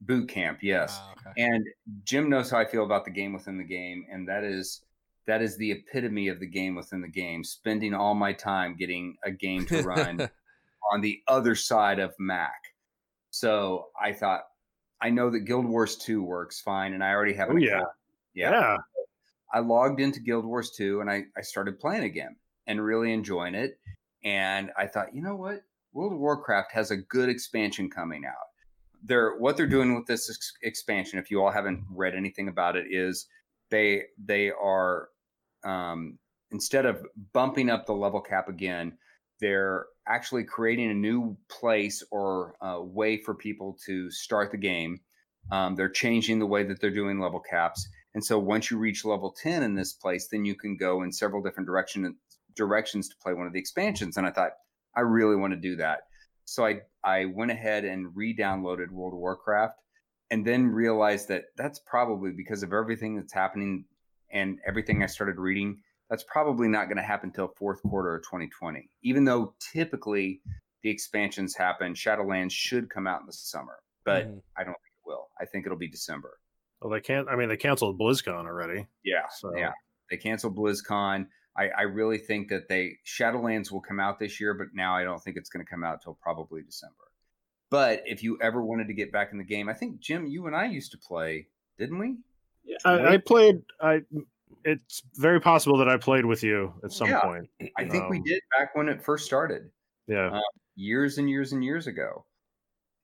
Boot 0.00 0.28
camp, 0.28 0.58
yes. 0.62 0.98
Ah, 1.00 1.12
okay. 1.12 1.42
And 1.42 1.64
Jim 2.04 2.28
knows 2.28 2.50
how 2.50 2.58
I 2.58 2.64
feel 2.64 2.84
about 2.84 3.04
the 3.04 3.10
game 3.10 3.32
within 3.32 3.56
the 3.56 3.64
game, 3.64 4.04
and 4.10 4.28
that 4.28 4.42
is 4.42 4.82
that 5.26 5.40
is 5.40 5.56
the 5.56 5.70
epitome 5.70 6.28
of 6.28 6.40
the 6.40 6.46
game 6.46 6.74
within 6.74 7.00
the 7.00 7.08
game. 7.08 7.44
Spending 7.44 7.94
all 7.94 8.14
my 8.14 8.32
time 8.32 8.76
getting 8.76 9.16
a 9.24 9.30
game 9.30 9.64
to 9.66 9.82
run 9.82 10.28
on 10.92 11.00
the 11.00 11.20
other 11.28 11.54
side 11.54 12.00
of 12.00 12.12
Mac. 12.18 12.71
So 13.32 13.86
I 14.00 14.12
thought, 14.12 14.42
I 15.00 15.08
know 15.08 15.30
that 15.30 15.40
Guild 15.40 15.64
Wars 15.66 15.96
2 15.96 16.22
works 16.22 16.60
fine, 16.60 16.92
and 16.92 17.02
I 17.02 17.10
already 17.10 17.32
have 17.32 17.48
an 17.50 17.56
Oh, 17.56 17.60
yeah. 17.60 17.70
account. 17.78 17.88
Yeah. 18.34 18.76
I 19.52 19.58
logged 19.58 20.00
into 20.00 20.20
Guild 20.20 20.44
Wars 20.44 20.70
2 20.76 21.00
and 21.00 21.10
I, 21.10 21.24
I 21.36 21.40
started 21.42 21.80
playing 21.80 22.04
again 22.04 22.36
and 22.66 22.82
really 22.82 23.12
enjoying 23.12 23.54
it. 23.54 23.78
And 24.24 24.70
I 24.78 24.86
thought, 24.86 25.14
you 25.14 25.22
know 25.22 25.34
what? 25.34 25.62
World 25.92 26.12
of 26.12 26.18
Warcraft 26.18 26.72
has 26.72 26.90
a 26.90 26.96
good 26.96 27.28
expansion 27.28 27.90
coming 27.90 28.24
out. 28.24 28.34
They're 29.04 29.36
what 29.38 29.56
they're 29.56 29.66
doing 29.66 29.94
with 29.94 30.06
this 30.06 30.30
ex- 30.30 30.52
expansion, 30.62 31.18
if 31.18 31.30
you 31.30 31.42
all 31.42 31.50
haven't 31.50 31.84
read 31.90 32.14
anything 32.14 32.48
about 32.48 32.76
it, 32.76 32.86
is 32.88 33.26
they 33.70 34.04
they 34.24 34.50
are 34.52 35.08
um, 35.64 36.18
instead 36.52 36.86
of 36.86 37.04
bumping 37.32 37.68
up 37.68 37.84
the 37.84 37.92
level 37.92 38.20
cap 38.20 38.48
again, 38.48 38.96
they're 39.42 39.84
actually 40.08 40.44
creating 40.44 40.90
a 40.90 40.94
new 40.94 41.36
place 41.50 42.02
or 42.10 42.54
uh, 42.62 42.80
way 42.80 43.18
for 43.18 43.34
people 43.34 43.76
to 43.86 44.10
start 44.10 44.50
the 44.50 44.56
game. 44.56 45.00
Um, 45.50 45.74
they're 45.74 45.90
changing 45.90 46.38
the 46.38 46.46
way 46.46 46.62
that 46.62 46.80
they're 46.80 46.90
doing 46.90 47.20
level 47.20 47.40
caps, 47.40 47.86
and 48.14 48.24
so 48.24 48.38
once 48.38 48.70
you 48.70 48.78
reach 48.78 49.04
level 49.04 49.34
ten 49.42 49.62
in 49.62 49.74
this 49.74 49.92
place, 49.92 50.28
then 50.28 50.44
you 50.44 50.54
can 50.54 50.76
go 50.76 51.02
in 51.02 51.12
several 51.12 51.42
different 51.42 51.66
direction 51.66 52.16
directions 52.54 53.08
to 53.08 53.16
play 53.22 53.34
one 53.34 53.46
of 53.46 53.52
the 53.52 53.58
expansions. 53.58 54.16
And 54.16 54.26
I 54.26 54.30
thought 54.30 54.52
I 54.96 55.00
really 55.00 55.36
want 55.36 55.52
to 55.52 55.68
do 55.68 55.76
that, 55.76 55.98
so 56.44 56.64
I 56.64 56.80
I 57.02 57.24
went 57.24 57.50
ahead 57.50 57.84
and 57.84 58.16
re-downloaded 58.16 58.90
World 58.90 59.14
of 59.14 59.18
Warcraft, 59.18 59.78
and 60.30 60.46
then 60.46 60.66
realized 60.66 61.26
that 61.28 61.44
that's 61.56 61.80
probably 61.80 62.30
because 62.30 62.62
of 62.62 62.72
everything 62.72 63.16
that's 63.16 63.34
happening 63.34 63.84
and 64.30 64.58
everything 64.66 65.02
I 65.02 65.06
started 65.06 65.38
reading 65.38 65.82
that's 66.12 66.24
probably 66.24 66.68
not 66.68 66.88
going 66.88 66.98
to 66.98 67.02
happen 67.02 67.30
until 67.30 67.48
fourth 67.56 67.82
quarter 67.82 68.14
of 68.16 68.22
2020. 68.24 68.86
Even 69.02 69.24
though 69.24 69.54
typically 69.72 70.42
the 70.82 70.90
expansions 70.90 71.56
happen, 71.56 71.94
Shadowlands 71.94 72.50
should 72.50 72.90
come 72.90 73.06
out 73.06 73.20
in 73.22 73.26
the 73.26 73.32
summer, 73.32 73.78
but 74.04 74.26
Mhm. 74.26 74.42
I 74.54 74.62
don't 74.62 74.74
think 74.74 74.92
it 74.92 75.06
will. 75.06 75.30
I 75.40 75.46
think 75.46 75.64
it'll 75.64 75.78
be 75.78 75.88
December. 75.88 76.38
Well, 76.82 76.90
they 76.90 77.00
can't. 77.00 77.30
I 77.30 77.36
mean, 77.36 77.48
they 77.48 77.56
canceled 77.56 77.98
BlizzCon 77.98 78.44
already. 78.44 78.86
Yeah, 79.02 79.26
So 79.30 79.56
yeah. 79.56 79.72
They 80.10 80.18
canceled 80.18 80.54
BlizzCon. 80.54 81.28
I, 81.56 81.70
I 81.70 81.82
really 81.82 82.18
think 82.18 82.50
that 82.50 82.68
they 82.68 82.98
Shadowlands 83.06 83.72
will 83.72 83.80
come 83.80 83.98
out 83.98 84.18
this 84.18 84.38
year, 84.38 84.52
but 84.52 84.74
now 84.74 84.94
I 84.94 85.04
don't 85.04 85.22
think 85.22 85.38
it's 85.38 85.48
going 85.48 85.64
to 85.64 85.70
come 85.70 85.82
out 85.82 86.02
till 86.02 86.18
probably 86.20 86.60
December. 86.62 87.04
But 87.70 88.02
if 88.04 88.22
you 88.22 88.36
ever 88.42 88.62
wanted 88.62 88.88
to 88.88 88.94
get 88.94 89.12
back 89.12 89.32
in 89.32 89.38
the 89.38 89.44
game, 89.44 89.70
I 89.70 89.72
think 89.72 89.98
Jim, 90.00 90.26
you 90.26 90.46
and 90.46 90.54
I 90.54 90.66
used 90.66 90.92
to 90.92 90.98
play, 90.98 91.48
didn't 91.78 91.98
we? 91.98 92.18
I, 92.84 93.14
I 93.14 93.16
played. 93.16 93.62
I. 93.80 94.02
It's 94.64 95.02
very 95.16 95.40
possible 95.40 95.76
that 95.78 95.88
I 95.88 95.96
played 95.96 96.24
with 96.24 96.42
you 96.42 96.72
at 96.84 96.92
some 96.92 97.08
Yeah. 97.08 97.20
point. 97.20 97.50
I 97.76 97.88
think 97.88 98.08
we 98.10 98.18
Um, 98.18 98.22
did 98.24 98.40
back 98.56 98.74
when 98.74 98.88
it 98.88 99.02
first 99.02 99.24
started. 99.26 99.70
Yeah. 100.06 100.40
years 100.74 101.18
and 101.18 101.28
years 101.28 101.52
and 101.52 101.62
years 101.62 101.86
ago. 101.86 102.24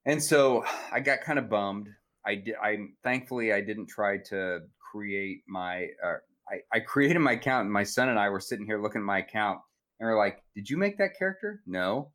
And 0.07 0.23
so 0.23 0.65
I 0.93 1.01
got 1.01 1.21
kind 1.21 1.39
of 1.39 1.49
bummed. 1.49 1.89
I 2.25 2.35
did. 2.37 2.55
I 2.63 2.79
thankfully 3.03 3.53
I 3.53 3.61
didn't 3.61 3.87
try 3.87 4.19
to 4.31 4.61
create 4.93 5.43
my. 5.47 5.89
Uh, 6.03 6.17
I 6.51 6.61
I 6.73 6.81
created 6.81 7.19
my 7.21 7.33
account, 7.33 7.65
and 7.65 7.73
my 7.73 7.85
son 7.85 8.09
and 8.09 8.19
I 8.19 8.29
were 8.31 8.41
sitting 8.41 8.67
here 8.67 8.81
looking 8.81 9.01
at 9.03 9.05
my 9.05 9.19
account, 9.19 9.61
and 10.01 10.09
we're 10.09 10.17
like, 10.19 10.43
"Did 10.55 10.69
you 10.71 10.77
make 10.77 10.99
that 10.99 11.17
character?" 11.19 11.63
No, 11.67 12.13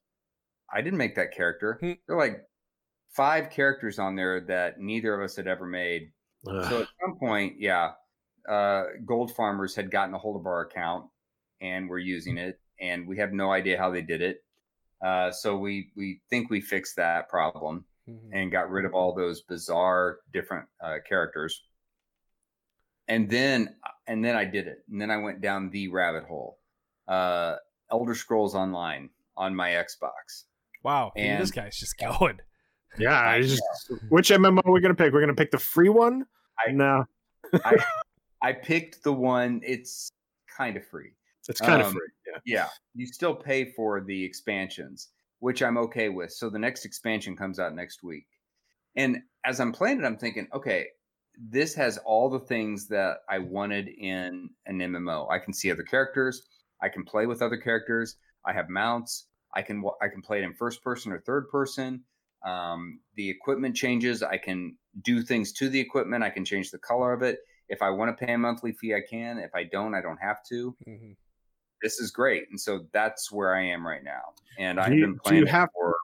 I 0.71 0.81
didn't 0.81 0.97
make 0.99 1.15
that 1.15 1.31
character. 1.33 1.77
Hmm. 1.79 1.93
There 2.07 2.15
are 2.15 2.19
like 2.19 2.41
five 3.15 3.49
characters 3.51 3.99
on 3.99 4.15
there 4.15 4.41
that 4.41 4.79
neither 4.79 5.13
of 5.13 5.23
us 5.23 5.35
had 5.35 5.47
ever 5.47 5.65
made. 5.65 6.11
Ugh. 6.47 6.65
So 6.69 6.81
at 6.81 6.87
some 7.01 7.17
point, 7.19 7.59
yeah, 7.59 7.93
uh, 8.49 8.83
Gold 9.05 9.35
Farmers 9.35 9.75
had 9.75 9.89
gotten 9.91 10.13
a 10.13 10.17
hold 10.17 10.39
of 10.39 10.45
our 10.45 10.61
account 10.61 11.05
and 11.61 11.87
were 11.89 11.99
using 11.99 12.37
it, 12.37 12.59
and 12.79 13.07
we 13.07 13.17
have 13.17 13.31
no 13.33 13.51
idea 13.51 13.77
how 13.77 13.89
they 13.91 14.01
did 14.01 14.21
it. 14.21 14.43
Uh, 15.03 15.31
so 15.31 15.57
we 15.57 15.91
we 15.95 16.21
think 16.29 16.49
we 16.49 16.61
fixed 16.61 16.95
that 16.97 17.27
problem 17.29 17.85
Mhm. 18.09 18.29
and 18.33 18.51
got 18.51 18.69
rid 18.69 18.85
of 18.85 18.93
all 18.93 19.13
those 19.13 19.41
bizarre 19.41 20.19
different 20.33 20.67
uh, 20.81 20.97
characters. 21.07 21.63
And 23.07 23.29
then 23.29 23.75
and 24.07 24.23
then 24.23 24.35
I 24.35 24.45
did 24.45 24.67
it, 24.67 24.83
and 24.89 24.99
then 24.99 25.11
I 25.11 25.17
went 25.17 25.41
down 25.41 25.69
the 25.69 25.87
rabbit 25.89 26.23
hole. 26.25 26.59
Uh, 27.07 27.55
Elder 27.91 28.15
Scrolls 28.15 28.55
Online 28.55 29.09
on 29.35 29.55
my 29.55 29.71
Xbox. 29.71 30.43
Wow, 30.83 31.11
and, 31.15 31.41
this 31.41 31.51
guy's 31.51 31.77
just 31.77 31.97
going. 32.19 32.39
yeah. 32.97 33.19
I 33.19 33.35
I 33.35 33.41
just. 33.41 33.61
Which 34.09 34.29
MMO 34.29 34.61
are 34.65 34.71
we 34.71 34.79
gonna 34.81 34.95
pick? 34.95 35.11
We're 35.13 35.19
gonna 35.21 35.33
pick 35.33 35.51
the 35.51 35.57
free 35.59 35.89
one. 35.89 36.25
I- 36.65 36.71
no, 36.71 37.05
I 37.65 37.75
picked 38.51 39.03
the 39.03 39.13
one. 39.13 39.61
It's 39.63 40.09
kind 40.57 40.75
of 40.75 40.85
free. 40.87 41.11
it's 41.47 41.61
kind 41.61 41.81
of 41.81 41.87
Um, 41.87 41.93
free. 41.93 42.09
Yeah. 42.27 42.39
Yeah, 42.45 42.69
you 42.95 43.05
still 43.05 43.35
pay 43.35 43.71
for 43.71 44.01
the 44.01 44.23
expansions, 44.23 45.09
which 45.39 45.61
I'm 45.61 45.77
okay 45.77 46.09
with. 46.09 46.31
So 46.31 46.49
the 46.49 46.59
next 46.59 46.83
expansion 46.83 47.35
comes 47.37 47.59
out 47.59 47.73
next 47.75 48.03
week. 48.03 48.27
And 48.95 49.21
as 49.45 49.59
I'm 49.59 49.71
playing 49.71 49.99
it, 50.01 50.05
I'm 50.05 50.17
thinking, 50.17 50.47
okay, 50.53 50.87
this 51.37 51.73
has 51.75 51.97
all 51.99 52.29
the 52.29 52.39
things 52.39 52.87
that 52.89 53.19
I 53.29 53.39
wanted 53.39 53.87
in 53.87 54.49
an 54.65 54.79
MMO. 54.79 55.29
I 55.31 55.39
can 55.39 55.53
see 55.53 55.71
other 55.71 55.83
characters, 55.83 56.43
I 56.81 56.89
can 56.89 57.03
play 57.03 57.25
with 57.25 57.41
other 57.41 57.57
characters, 57.57 58.17
I 58.45 58.53
have 58.53 58.69
mounts, 58.69 59.27
I 59.55 59.61
can 59.61 59.83
I 60.01 60.07
can 60.09 60.21
play 60.21 60.39
it 60.39 60.43
in 60.43 60.53
first 60.53 60.83
person 60.83 61.11
or 61.11 61.19
third 61.19 61.49
person. 61.49 62.03
Um, 62.45 62.99
the 63.15 63.29
equipment 63.29 63.75
changes, 63.75 64.21
I 64.21 64.37
can 64.37 64.75
do 65.01 65.21
things 65.23 65.51
to 65.53 65.69
the 65.69 65.79
equipment, 65.79 66.23
I 66.23 66.29
can 66.29 66.45
change 66.45 66.71
the 66.71 66.77
color 66.79 67.13
of 67.13 67.21
it. 67.23 67.39
If 67.69 67.81
I 67.81 67.89
want 67.89 68.15
to 68.17 68.25
pay 68.25 68.33
a 68.33 68.37
monthly 68.37 68.73
fee, 68.73 68.93
I 68.93 69.01
can. 69.01 69.37
If 69.37 69.53
I 69.55 69.63
don't, 69.63 69.95
I 69.95 70.01
don't 70.01 70.17
have 70.17 70.43
to 70.49 70.75
Mhm. 70.87 71.15
this 71.81 71.99
is 71.99 72.11
great. 72.11 72.49
And 72.49 72.59
so 72.59 72.87
that's 72.93 73.29
where 73.31 73.55
I 73.55 73.61
am 73.63 73.85
right 73.85 74.03
now. 74.03 74.33
And 74.57 74.77
Do 74.77 74.81
I've 74.83 74.93
you- 74.93 75.05
been 75.05 75.19
playing 75.19 75.39
you 75.41 75.45
have- 75.47 75.69
for 75.73 75.97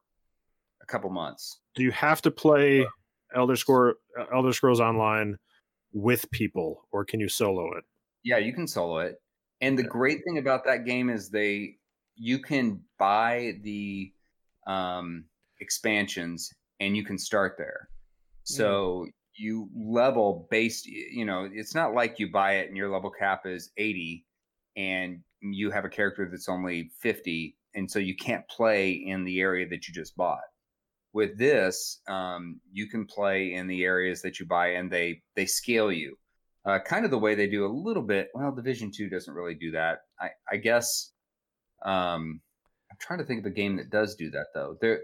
a 0.82 0.86
couple 0.86 1.08
months. 1.10 1.60
Do 1.74 1.82
you 1.82 1.90
have 1.92 2.20
to 2.22 2.30
play 2.30 2.86
Elder 3.34 3.56
Scroll 3.56 3.94
Elder 4.32 4.52
Scrolls 4.52 4.80
Online 4.80 5.38
with 5.92 6.30
people, 6.32 6.86
or 6.92 7.04
can 7.04 7.18
you 7.20 7.28
solo 7.28 7.72
it? 7.78 7.84
Yeah, 8.24 8.36
you 8.38 8.52
can 8.52 8.66
solo 8.66 8.98
it. 8.98 9.22
And 9.62 9.78
the 9.78 9.82
Yeah. 9.84 9.88
great 9.88 10.24
thing 10.24 10.36
about 10.38 10.64
that 10.64 10.84
game 10.84 11.08
is 11.10 11.30
they 11.30 11.78
you 12.16 12.38
can 12.40 12.84
buy 12.98 13.58
the 13.62 14.12
um 14.66 15.24
expansions 15.60 16.52
and 16.80 16.96
you 16.96 17.04
can 17.04 17.16
start 17.18 17.56
there. 17.56 17.88
So 18.44 19.08
you 19.36 19.68
level 19.74 20.46
based 20.50 20.86
you 20.86 21.24
know, 21.24 21.48
it's 21.52 21.74
not 21.74 21.94
like 21.94 22.18
you 22.18 22.30
buy 22.30 22.56
it 22.56 22.68
and 22.68 22.76
your 22.76 22.90
level 22.90 23.10
cap 23.10 23.46
is 23.46 23.70
80 23.76 24.24
and 24.76 25.20
you 25.40 25.70
have 25.70 25.84
a 25.84 25.88
character 25.88 26.28
that's 26.30 26.48
only 26.48 26.90
50 27.00 27.56
and 27.74 27.90
so 27.90 27.98
you 27.98 28.16
can't 28.16 28.46
play 28.48 28.90
in 28.92 29.24
the 29.24 29.40
area 29.40 29.68
that 29.68 29.86
you 29.86 29.94
just 29.94 30.16
bought. 30.16 30.40
With 31.12 31.38
this, 31.38 32.00
um, 32.08 32.60
you 32.72 32.88
can 32.88 33.04
play 33.06 33.54
in 33.54 33.66
the 33.66 33.82
areas 33.84 34.22
that 34.22 34.38
you 34.38 34.46
buy 34.46 34.68
and 34.74 34.90
they 34.90 35.22
they 35.34 35.46
scale 35.46 35.90
you. 35.90 36.16
uh, 36.64 36.78
kind 36.78 37.04
of 37.04 37.10
the 37.10 37.18
way 37.18 37.34
they 37.34 37.46
do 37.46 37.64
a 37.66 37.72
little 37.72 38.02
bit. 38.02 38.28
Well, 38.34 38.52
Division 38.52 38.90
Two 38.94 39.08
doesn't 39.08 39.32
really 39.32 39.54
do 39.54 39.70
that. 39.72 40.00
I, 40.20 40.28
I 40.50 40.56
guess. 40.56 41.12
Um, 41.84 42.40
I'm 42.90 42.96
trying 42.98 43.20
to 43.20 43.24
think 43.24 43.40
of 43.40 43.46
a 43.46 43.50
game 43.50 43.76
that 43.76 43.90
does 43.90 44.14
do 44.14 44.30
that 44.32 44.46
though. 44.54 44.76
There, 44.80 45.00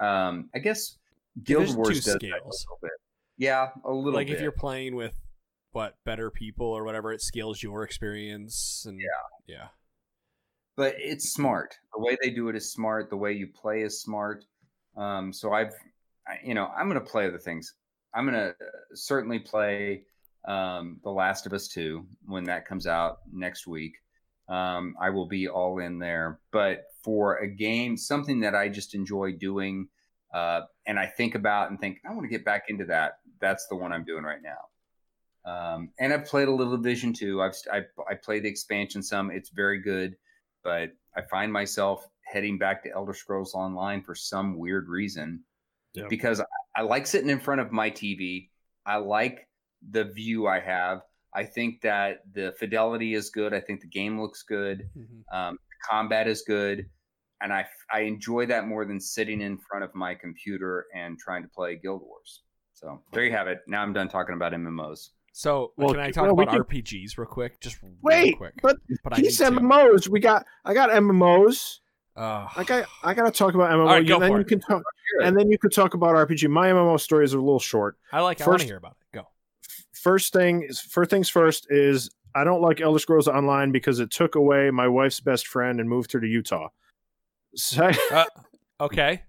um, 0.00 0.50
I 0.54 0.58
guess 0.60 0.96
Guild 1.42 1.62
Division 1.62 1.76
Wars 1.76 1.88
2 1.88 1.94
does 1.94 2.04
that 2.04 2.16
a 2.16 2.18
scales. 2.18 2.66
little 2.66 2.78
bit. 2.82 2.92
Yeah, 3.36 3.68
a 3.84 3.92
little 3.92 4.12
like 4.12 4.28
bit. 4.28 4.36
if 4.36 4.42
you're 4.42 4.52
playing 4.52 4.94
with 4.94 5.14
what 5.72 5.96
better 6.04 6.30
people 6.30 6.66
or 6.66 6.84
whatever, 6.84 7.12
it 7.12 7.20
scales 7.20 7.62
your 7.62 7.82
experience. 7.82 8.84
And 8.88 9.00
yeah, 9.00 9.54
yeah. 9.56 9.66
but 10.76 10.94
it's 10.98 11.32
smart. 11.32 11.74
The 11.94 12.00
way 12.00 12.16
they 12.22 12.30
do 12.30 12.48
it 12.48 12.56
is 12.56 12.72
smart. 12.72 13.10
The 13.10 13.16
way 13.16 13.32
you 13.32 13.48
play 13.48 13.82
is 13.82 14.00
smart. 14.00 14.44
Um, 14.96 15.32
so 15.32 15.52
I've, 15.52 15.72
I, 16.26 16.38
you 16.44 16.54
know, 16.54 16.70
I'm 16.76 16.88
going 16.88 17.00
to 17.00 17.10
play 17.10 17.26
other 17.26 17.38
things. 17.38 17.74
I'm 18.14 18.24
going 18.26 18.38
to 18.38 18.54
certainly 18.94 19.40
play 19.40 20.04
um, 20.46 21.00
The 21.02 21.10
Last 21.10 21.46
of 21.46 21.52
Us 21.52 21.68
2 21.68 22.06
when 22.26 22.44
that 22.44 22.66
comes 22.66 22.86
out 22.86 23.18
next 23.32 23.66
week. 23.66 23.94
Um, 24.48 24.94
I 25.00 25.10
will 25.10 25.26
be 25.26 25.48
all 25.48 25.78
in 25.78 25.98
there. 25.98 26.38
But 26.52 26.84
for 27.02 27.38
a 27.38 27.48
game, 27.48 27.96
something 27.96 28.40
that 28.40 28.54
I 28.54 28.68
just 28.68 28.94
enjoy 28.94 29.32
doing, 29.32 29.88
uh, 30.32 30.62
and 30.86 30.98
I 30.98 31.06
think 31.06 31.34
about 31.34 31.70
and 31.70 31.80
think, 31.80 31.98
I 32.08 32.12
want 32.12 32.22
to 32.22 32.28
get 32.28 32.44
back 32.44 32.64
into 32.68 32.84
that. 32.86 33.18
That's 33.44 33.66
the 33.68 33.76
one 33.76 33.92
I'm 33.92 34.04
doing 34.04 34.24
right 34.24 34.40
now. 34.42 34.62
Um, 35.52 35.90
and 35.98 36.12
I've 36.12 36.24
played 36.24 36.48
a 36.48 36.50
little 36.50 36.76
Division 36.76 37.12
2. 37.12 37.42
I've 37.42 37.54
I, 37.70 37.82
I 38.10 38.14
played 38.14 38.44
the 38.44 38.48
expansion 38.48 39.02
some. 39.02 39.30
It's 39.30 39.50
very 39.50 39.80
good 39.80 40.16
but 40.64 40.92
I 41.14 41.20
find 41.30 41.52
myself 41.52 42.08
heading 42.24 42.56
back 42.56 42.82
to 42.84 42.90
Elder 42.90 43.12
Scrolls 43.12 43.54
Online 43.54 44.02
for 44.02 44.14
some 44.14 44.58
weird 44.58 44.88
reason 44.88 45.44
Yeah. 45.92 46.06
because 46.08 46.40
I, 46.40 46.46
I 46.74 46.80
like 46.80 47.06
sitting 47.06 47.28
in 47.28 47.38
front 47.38 47.60
of 47.60 47.70
my 47.70 47.90
TV. 47.90 48.48
I 48.86 48.96
like 48.96 49.46
the 49.90 50.04
view 50.04 50.46
I 50.46 50.58
have. 50.60 51.02
I 51.34 51.44
think 51.44 51.82
that 51.82 52.20
the 52.32 52.54
fidelity 52.58 53.12
is 53.12 53.28
good. 53.28 53.52
I 53.52 53.60
think 53.60 53.82
the 53.82 53.88
game 53.88 54.18
looks 54.18 54.42
good. 54.42 54.88
Mhm. 54.96 55.36
Um, 55.38 55.58
combat 55.90 56.26
is 56.28 56.42
good, 56.46 56.86
and 57.42 57.52
I 57.52 57.66
I 57.92 58.00
enjoy 58.12 58.46
that 58.46 58.66
more 58.66 58.86
than 58.86 58.98
sitting 59.00 59.42
in 59.42 59.58
front 59.58 59.84
of 59.84 59.94
my 59.94 60.14
computer 60.14 60.86
and 60.94 61.18
trying 61.18 61.42
to 61.42 61.48
play 61.50 61.76
Guild 61.76 62.00
Wars. 62.00 62.43
So 62.74 63.00
there 63.12 63.24
you 63.24 63.32
have 63.32 63.46
it. 63.48 63.60
Now 63.66 63.82
I'm 63.82 63.92
done 63.92 64.08
talking 64.08 64.34
about 64.34 64.52
MMOs. 64.52 65.10
So 65.32 65.72
Well, 65.76 65.90
can 65.90 66.00
I 66.00 66.10
talk 66.10 66.24
well, 66.24 66.32
about 66.40 66.48
can- 66.48 66.62
RPGs 66.62 67.16
real 67.18 67.26
quick? 67.26 67.58
Just 67.60 67.82
real 67.82 67.92
Wait, 68.02 68.36
quick. 68.36 68.54
but 68.62 68.76
but 69.02 69.14
I 69.14 69.16
He's 69.16 69.40
need 69.40 69.46
to. 69.46 69.52
MMOs. 69.60 70.08
We 70.08 70.20
got. 70.20 70.44
I 70.64 70.74
got 70.74 70.90
MMOs. 70.90 71.78
Ugh. 72.16 72.48
I 72.56 72.62
got. 72.64 72.86
I 73.02 73.14
got 73.14 73.24
to 73.24 73.30
talk 73.32 73.54
about 73.54 73.70
MMO. 73.72 73.86
right, 73.86 74.06
go 74.06 74.14
and 74.14 74.22
then 74.22 74.32
you 74.32 74.38
it. 74.38 74.48
can 74.48 74.60
talk. 74.60 74.82
And 75.24 75.36
then 75.36 75.50
you 75.50 75.58
could 75.58 75.72
talk 75.72 75.94
about 75.94 76.14
RPG. 76.14 76.48
My 76.48 76.68
MMO 76.68 76.98
stories 77.00 77.34
are 77.34 77.38
a 77.38 77.42
little 77.42 77.58
short. 77.58 77.96
I 78.12 78.20
like. 78.20 78.40
I 78.40 78.44
want 78.46 78.54
first- 78.54 78.62
to 78.62 78.68
hear 78.68 78.76
about 78.76 78.92
it. 79.00 79.16
Go. 79.16 79.28
First 79.92 80.32
thing 80.32 80.62
is 80.68 80.80
first 80.80 81.10
things 81.10 81.28
first 81.28 81.66
is 81.70 82.10
I 82.34 82.44
don't 82.44 82.60
like 82.60 82.80
Elder 82.80 82.98
Scrolls 82.98 83.26
Online 83.28 83.72
because 83.72 83.98
it 84.00 84.10
took 84.10 84.34
away 84.34 84.70
my 84.70 84.86
wife's 84.88 85.20
best 85.20 85.46
friend 85.48 85.80
and 85.80 85.88
moved 85.88 86.12
her 86.12 86.20
to 86.20 86.26
Utah. 86.26 86.68
So 87.56 87.90
uh, 88.12 88.24
Okay. 88.80 89.22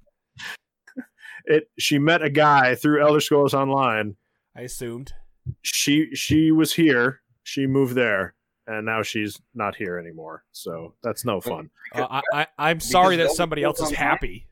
It 1.47 1.69
she 1.77 1.99
met 1.99 2.21
a 2.21 2.29
guy 2.29 2.75
through 2.75 3.01
Elder 3.01 3.19
Scrolls 3.19 3.53
Online. 3.53 4.15
I 4.55 4.61
assumed. 4.61 5.13
She 5.61 6.09
she 6.15 6.51
was 6.51 6.73
here. 6.73 7.21
She 7.43 7.67
moved 7.67 7.95
there, 7.95 8.33
and 8.67 8.85
now 8.85 9.03
she's 9.03 9.39
not 9.53 9.75
here 9.75 9.97
anymore. 9.99 10.43
So 10.51 10.95
that's 11.03 11.23
no 11.25 11.39
fun. 11.41 11.69
Uh, 11.93 12.07
I, 12.09 12.21
I 12.33 12.47
I'm 12.57 12.79
sorry 12.79 13.17
that 13.17 13.31
somebody 13.31 13.63
else 13.63 13.79
is 13.79 13.85
Online- 13.87 13.95
happy. 13.99 14.47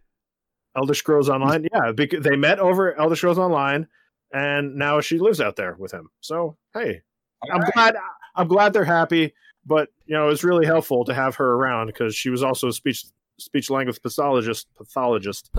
Elder 0.75 0.93
Scrolls 0.95 1.29
Online, 1.29 1.67
yeah, 1.71 1.91
because 1.91 2.23
they 2.23 2.35
met 2.35 2.59
over 2.59 2.99
Elder 2.99 3.15
Scrolls 3.15 3.37
Online, 3.37 3.87
and 4.31 4.75
now 4.75 5.01
she 5.01 5.19
lives 5.19 5.39
out 5.39 5.55
there 5.55 5.75
with 5.77 5.91
him. 5.91 6.09
So 6.21 6.57
hey, 6.73 7.01
All 7.43 7.51
I'm 7.53 7.61
right. 7.61 7.73
glad 7.73 7.95
I'm 8.35 8.47
glad 8.47 8.73
they're 8.73 8.83
happy, 8.83 9.33
but 9.65 9.89
you 10.05 10.15
know 10.15 10.29
it's 10.29 10.43
really 10.43 10.65
helpful 10.65 11.05
to 11.05 11.13
have 11.13 11.35
her 11.35 11.53
around 11.53 11.87
because 11.87 12.15
she 12.15 12.29
was 12.29 12.41
also 12.43 12.67
a 12.69 12.73
speech 12.73 13.05
speech 13.39 13.69
language 13.69 14.01
pathologist 14.01 14.67
pathologist 14.77 15.51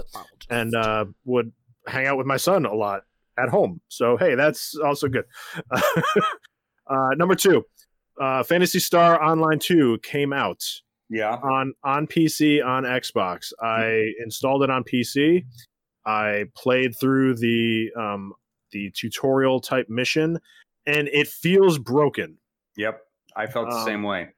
and 0.51 0.75
uh, 0.75 1.05
would 1.25 1.53
hang 1.87 2.07
out 2.07 2.16
with 2.16 2.27
my 2.27 2.37
son 2.37 2.64
a 2.66 2.75
lot 2.75 3.03
at 3.39 3.49
home. 3.49 3.81
So 3.89 4.16
hey, 4.16 4.35
that's 4.35 4.77
also 4.77 5.09
good. 5.09 5.25
uh, 6.87 7.11
number 7.16 7.35
two, 7.35 7.64
uh, 8.20 8.43
Phantasy 8.43 8.79
Star 8.79 9.22
Online 9.22 9.59
Two 9.59 9.99
came 10.03 10.33
out 10.33 10.62
Yeah. 11.11 11.35
on 11.37 11.75
on 11.83 12.07
PC 12.07 12.64
on 12.64 12.85
Xbox. 12.85 13.53
I 13.62 14.12
installed 14.22 14.62
it 14.62 14.70
on 14.70 14.85
PC. 14.85 15.45
I 16.07 16.45
played 16.57 16.95
through 16.99 17.37
the 17.37 17.91
um, 17.99 18.35
the 18.72 18.91
tutorial 18.95 19.61
type 19.61 19.89
mission, 19.89 20.39
and 20.87 21.09
it 21.09 21.29
feels 21.29 21.79
broken 21.79 22.39
Yep. 22.77 23.01
I 23.37 23.47
felt 23.47 23.68
the 23.70 23.77
Um, 23.77 23.85
same 23.85 24.03
way. 24.03 24.29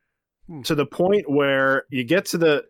To 0.64 0.74
the 0.74 0.86
point 0.86 1.28
where 1.28 1.84
you 1.90 2.04
get 2.04 2.24
to 2.26 2.38
the 2.38 2.64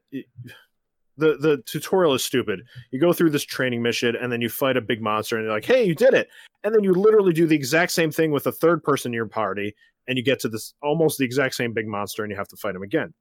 the 1.18 1.36
the 1.36 1.62
tutorial 1.66 2.14
is 2.14 2.24
stupid. 2.24 2.60
You 2.90 3.00
go 3.00 3.12
through 3.12 3.30
this 3.30 3.44
training 3.44 3.82
mission 3.82 4.16
and 4.16 4.30
then 4.30 4.40
you 4.40 4.48
fight 4.48 4.76
a 4.76 4.80
big 4.80 5.02
monster 5.02 5.36
and 5.36 5.44
you're 5.44 5.54
like, 5.54 5.64
"Hey, 5.64 5.84
you 5.84 5.94
did 5.94 6.14
it!" 6.14 6.28
And 6.64 6.74
then 6.74 6.82
you 6.82 6.92
literally 6.92 7.32
do 7.32 7.46
the 7.46 7.54
exact 7.54 7.92
same 7.92 8.10
thing 8.10 8.30
with 8.30 8.46
a 8.46 8.52
third 8.52 8.82
person 8.82 9.10
in 9.10 9.14
your 9.14 9.28
party, 9.28 9.74
and 10.08 10.16
you 10.16 10.24
get 10.24 10.40
to 10.40 10.48
this 10.48 10.74
almost 10.82 11.18
the 11.18 11.24
exact 11.24 11.54
same 11.54 11.72
big 11.72 11.86
monster 11.86 12.22
and 12.22 12.30
you 12.30 12.36
have 12.36 12.48
to 12.48 12.56
fight 12.56 12.74
him 12.74 12.82
again. 12.82 13.12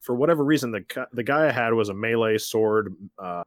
For 0.00 0.14
whatever 0.14 0.44
reason, 0.44 0.70
the 0.70 1.06
the 1.12 1.24
guy 1.24 1.48
I 1.48 1.52
had 1.52 1.72
was 1.72 1.88
a 1.88 1.94
melee 1.94 2.38
sword, 2.38 2.94
uh, 3.18 3.42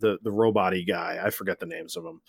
the 0.00 0.18
the 0.22 0.32
robot-y 0.32 0.84
guy. 0.86 1.20
I 1.22 1.30
forget 1.30 1.58
the 1.58 1.66
names 1.66 1.96
of 1.96 2.04
them. 2.04 2.20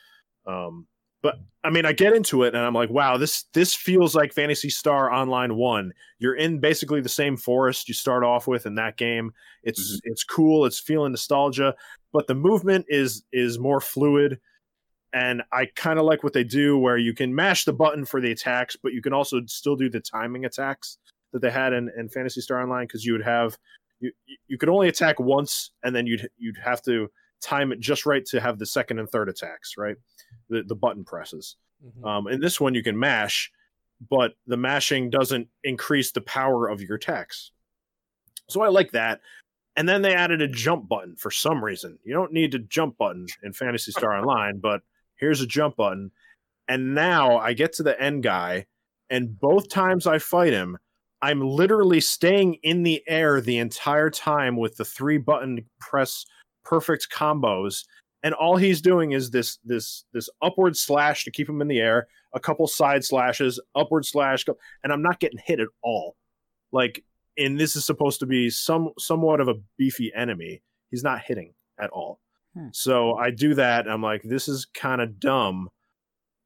Um, 0.45 0.87
but 1.21 1.39
I 1.63 1.69
mean, 1.69 1.85
I 1.85 1.91
get 1.91 2.15
into 2.15 2.43
it 2.43 2.55
and 2.55 2.63
I'm 2.63 2.73
like, 2.73 2.89
wow, 2.89 3.17
this 3.17 3.43
this 3.53 3.75
feels 3.75 4.15
like 4.15 4.33
Phantasy 4.33 4.69
Star 4.69 5.11
Online 5.11 5.55
One. 5.55 5.93
You're 6.19 6.35
in 6.35 6.59
basically 6.59 7.01
the 7.01 7.09
same 7.09 7.35
forest 7.35 7.87
you 7.87 7.93
start 7.93 8.23
off 8.23 8.47
with 8.47 8.65
in 8.65 8.75
that 8.75 8.97
game. 8.97 9.33
It's 9.63 9.93
mm-hmm. 9.93 10.11
it's 10.11 10.23
cool. 10.23 10.65
It's 10.65 10.79
feeling 10.79 11.11
nostalgia, 11.11 11.75
but 12.13 12.27
the 12.27 12.35
movement 12.35 12.85
is 12.87 13.23
is 13.33 13.59
more 13.59 13.81
fluid. 13.81 14.39
And 15.11 15.41
I 15.51 15.65
kind 15.75 15.97
of 15.97 16.05
like 16.05 16.23
what 16.23 16.33
they 16.33 16.43
do, 16.43 16.77
where 16.77 16.97
you 16.97 17.15
can 17.15 17.33
mash 17.33 17.65
the 17.65 17.73
button 17.73 18.05
for 18.05 18.21
the 18.21 18.31
attacks, 18.31 18.75
but 18.75 18.93
you 18.93 19.01
can 19.01 19.11
also 19.11 19.41
still 19.47 19.75
do 19.75 19.89
the 19.89 19.99
timing 19.99 20.45
attacks 20.45 20.99
that 21.33 21.41
they 21.41 21.49
had 21.49 21.73
in, 21.73 21.89
in 21.97 22.09
Phantasy 22.09 22.41
Star 22.41 22.61
Online 22.61 22.85
because 22.85 23.03
you 23.03 23.13
would 23.13 23.23
have 23.23 23.57
you 23.99 24.11
you 24.47 24.57
could 24.57 24.69
only 24.69 24.87
attack 24.87 25.19
once, 25.19 25.71
and 25.83 25.95
then 25.95 26.07
you'd 26.07 26.29
you'd 26.37 26.57
have 26.63 26.81
to 26.83 27.09
time 27.41 27.71
it 27.71 27.79
just 27.79 28.05
right 28.05 28.25
to 28.25 28.39
have 28.39 28.59
the 28.59 28.65
second 28.65 28.99
and 28.99 29.09
third 29.09 29.29
attacks, 29.29 29.75
right? 29.77 29.95
The 30.49 30.63
the 30.63 30.75
button 30.75 31.03
presses. 31.03 31.55
Mhm. 31.83 32.05
Um, 32.07 32.27
in 32.27 32.41
this 32.41 32.59
one, 32.59 32.75
you 32.75 32.83
can 32.83 32.97
mash, 32.97 33.51
but 34.09 34.33
the 34.47 34.57
mashing 34.57 35.09
doesn't 35.09 35.47
increase 35.63 36.11
the 36.11 36.21
power 36.21 36.67
of 36.67 36.81
your 36.81 36.95
attacks. 36.95 37.51
So 38.49 38.61
I 38.61 38.67
like 38.67 38.91
that. 38.91 39.21
And 39.75 39.87
then 39.87 40.01
they 40.01 40.13
added 40.13 40.41
a 40.41 40.47
jump 40.47 40.89
button 40.89 41.15
for 41.15 41.31
some 41.31 41.63
reason. 41.63 41.97
You 42.03 42.13
don't 42.13 42.33
need 42.33 42.53
a 42.53 42.59
jump 42.59 42.97
button 42.97 43.27
in 43.43 43.53
Phantasy 43.53 43.91
Star 43.91 44.13
Online, 44.19 44.59
but 44.59 44.81
here's 45.15 45.41
a 45.41 45.47
jump 45.47 45.77
button. 45.77 46.11
And 46.67 46.93
now 46.93 47.37
I 47.37 47.53
get 47.53 47.73
to 47.73 47.83
the 47.83 47.99
end 48.01 48.23
guy, 48.23 48.65
and 49.09 49.39
both 49.39 49.69
times 49.69 50.05
I 50.05 50.19
fight 50.19 50.53
him, 50.53 50.77
I'm 51.21 51.41
literally 51.41 51.99
staying 51.99 52.55
in 52.63 52.83
the 52.83 53.03
air 53.07 53.41
the 53.41 53.57
entire 53.57 54.09
time 54.09 54.55
with 54.55 54.77
the 54.77 54.85
three 54.85 55.17
button 55.17 55.65
press 55.79 56.25
perfect 56.69 57.07
combos. 57.11 57.85
And 58.21 58.33
all 58.33 58.57
he's 58.57 58.81
doing 58.81 59.13
is 59.13 59.31
this 59.31 59.57
this 59.63 60.05
this 60.13 60.29
upward 60.41 60.75
slash 60.77 61.23
to 61.23 61.31
keep 61.31 61.49
him 61.49 61.61
in 61.61 61.67
the 61.67 61.79
air 61.79 62.07
a 62.33 62.39
couple 62.39 62.67
side 62.67 63.03
slashes 63.03 63.59
upward 63.75 64.05
slash 64.05 64.45
and 64.83 64.93
i'm 64.93 65.01
not 65.01 65.19
getting 65.19 65.39
hit 65.43 65.59
at 65.59 65.67
all. 65.81 66.15
Like 66.71 67.03
and 67.37 67.59
this 67.59 67.75
is 67.75 67.85
supposed 67.85 68.19
to 68.19 68.25
be 68.25 68.49
some 68.49 68.89
somewhat 68.99 69.39
of 69.39 69.47
a 69.47 69.55
beefy 69.77 70.11
enemy. 70.13 70.61
He's 70.91 71.03
not 71.03 71.21
hitting 71.21 71.53
at 71.79 71.89
all. 71.89 72.19
Hmm. 72.55 72.67
so 72.71 73.13
i 73.13 73.29
do 73.29 73.53
that 73.53 73.85
and 73.85 73.93
i'm 73.93 74.01
like 74.01 74.23
this 74.23 74.47
is 74.47 74.65
kind 74.73 75.01
of 75.01 75.19
dumb. 75.19 75.69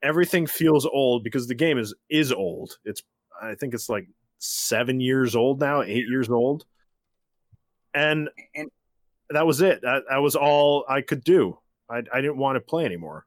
Everything 0.01 0.45
feels 0.47 0.85
old 0.85 1.23
because 1.23 1.47
the 1.47 1.55
game 1.55 1.77
is 1.77 1.93
is 2.09 2.31
old. 2.31 2.77
It's 2.85 3.01
i 3.41 3.55
think 3.55 3.73
it's 3.73 3.89
like 3.89 4.07
seven 4.39 4.99
years 4.99 5.35
old 5.35 5.59
now 5.59 5.81
eight 5.81 6.07
years 6.07 6.29
old. 6.29 6.65
And 7.95 8.29
And- 8.55 8.69
that 9.29 9.45
was 9.45 9.61
it 9.61 9.81
that, 9.81 10.03
that 10.09 10.17
was 10.17 10.35
all 10.35 10.85
i 10.89 11.01
could 11.01 11.23
do 11.23 11.57
I, 11.89 12.01
I 12.13 12.21
didn't 12.21 12.37
want 12.37 12.55
to 12.55 12.61
play 12.61 12.85
anymore 12.85 13.25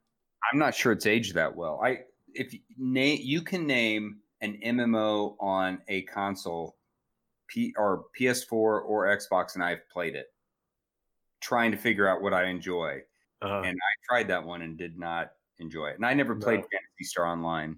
I'm 0.53 0.59
not 0.59 0.75
sure 0.77 0.93
it's 0.93 1.07
aged 1.07 1.35
that 1.35 1.57
well. 1.57 1.81
I 1.83 2.01
if 2.33 2.53
you 2.53 2.61
name 2.79 3.19
you 3.23 3.43
can 3.43 3.67
name 3.67 4.19
an 4.43 4.61
MMO 4.65 5.35
on 5.41 5.79
a 5.89 6.03
console, 6.03 6.77
P 7.49 7.75
or 7.77 8.05
PS4 8.19 8.53
or 8.53 9.07
Xbox, 9.07 9.55
and 9.57 9.65
I've 9.65 9.89
played 9.89 10.15
it, 10.15 10.27
trying 11.41 11.73
to 11.73 11.77
figure 11.77 12.07
out 12.07 12.23
what 12.23 12.33
I 12.33 12.45
enjoy. 12.45 13.01
uh, 13.43 13.63
And 13.63 13.77
I 13.77 13.93
tried 14.09 14.29
that 14.29 14.45
one 14.45 14.63
and 14.63 14.77
did 14.79 14.99
not 14.99 15.31
enjoy 15.59 15.87
it. 15.89 15.97
And 15.97 16.07
I 16.07 16.15
never 16.15 16.37
played 16.37 16.61
No. 16.61 16.67
Phantasy 16.71 17.05
Star 17.05 17.27
Online. 17.27 17.77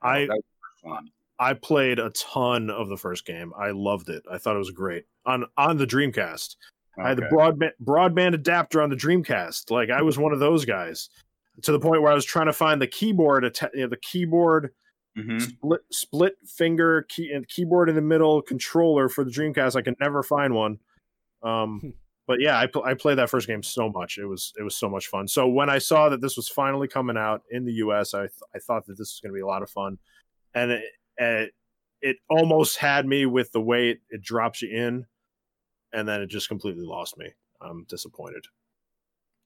I- 0.00 0.20
that 0.20 0.28
was 0.28 0.38
the 0.38 0.58
first 0.62 0.84
one. 0.94 1.10
I 1.38 1.52
played 1.52 1.98
a 1.98 2.08
ton 2.10 2.70
of 2.70 2.88
the 2.88 2.96
first 2.96 3.26
game. 3.26 3.52
I 3.58 3.72
loved 3.72 4.08
it. 4.08 4.22
I 4.30 4.38
thought 4.38 4.54
it 4.54 4.60
was 4.60 4.70
great 4.70 5.04
on 5.26 5.44
on 5.58 5.76
the 5.76 5.86
Dreamcast. 5.86 6.56
I 6.98 7.08
had 7.08 7.18
the 7.18 7.22
broadband 7.22 7.72
broadband 7.84 8.34
adapter 8.34 8.80
on 8.82 8.90
the 8.90 8.96
Dreamcast. 8.96 9.70
Like 9.70 9.90
I 9.90 10.02
was 10.02 10.18
one 10.18 10.32
of 10.32 10.38
those 10.40 10.64
guys, 10.64 11.10
to 11.62 11.72
the 11.72 11.80
point 11.80 12.02
where 12.02 12.10
I 12.12 12.14
was 12.14 12.24
trying 12.24 12.46
to 12.46 12.52
find 12.52 12.80
the 12.80 12.86
keyboard, 12.86 13.44
atta- 13.44 13.70
you 13.74 13.80
know, 13.82 13.88
the 13.88 13.96
keyboard 13.98 14.72
Mhm. 15.18 15.40
split 15.40 15.80
split 15.90 16.36
finger 16.46 17.06
key 17.08 17.32
and 17.32 17.48
keyboard 17.48 17.88
in 17.88 17.94
the 17.94 18.02
middle 18.02 18.42
controller 18.42 19.08
for 19.08 19.24
the 19.24 19.30
Dreamcast. 19.30 19.74
I 19.76 19.82
could 19.82 19.96
never 20.00 20.22
find 20.22 20.54
one. 20.54 20.78
Um, 21.42 21.94
but 22.26 22.40
yeah, 22.40 22.58
I, 22.58 22.66
pl- 22.66 22.82
I 22.84 22.94
played 22.94 23.16
that 23.18 23.30
first 23.30 23.46
game 23.46 23.62
so 23.62 23.88
much. 23.90 24.18
It 24.18 24.26
was 24.26 24.52
it 24.58 24.62
was 24.62 24.76
so 24.76 24.88
much 24.88 25.06
fun. 25.06 25.28
So 25.28 25.46
when 25.48 25.70
I 25.70 25.78
saw 25.78 26.08
that 26.08 26.20
this 26.20 26.36
was 26.36 26.48
finally 26.48 26.88
coming 26.88 27.16
out 27.16 27.42
in 27.50 27.64
the 27.64 27.72
U.S., 27.74 28.14
I 28.14 28.22
th- 28.22 28.32
I 28.54 28.58
thought 28.58 28.84
that 28.86 28.94
this 28.98 29.12
was 29.14 29.20
going 29.22 29.30
to 29.32 29.34
be 29.36 29.40
a 29.42 29.46
lot 29.46 29.62
of 29.62 29.70
fun, 29.70 29.98
and 30.54 30.72
it, 30.72 30.84
it 31.18 31.52
it 32.02 32.16
almost 32.28 32.76
had 32.78 33.06
me 33.06 33.24
with 33.26 33.52
the 33.52 33.60
way 33.60 33.90
it, 33.90 34.00
it 34.10 34.20
drops 34.22 34.60
you 34.60 34.68
in, 34.68 35.06
and 35.96 36.06
then 36.06 36.20
it 36.20 36.26
just 36.28 36.48
completely 36.48 36.84
lost 36.84 37.16
me. 37.16 37.26
I'm 37.62 37.84
disappointed. 37.88 38.44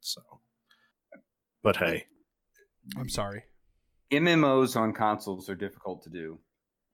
So, 0.00 0.20
but 1.62 1.76
hey, 1.76 2.04
I'm 2.98 3.08
sorry. 3.08 3.44
MMOs 4.10 4.76
on 4.76 4.92
consoles 4.92 5.48
are 5.48 5.54
difficult 5.54 6.02
to 6.02 6.10
do. 6.10 6.38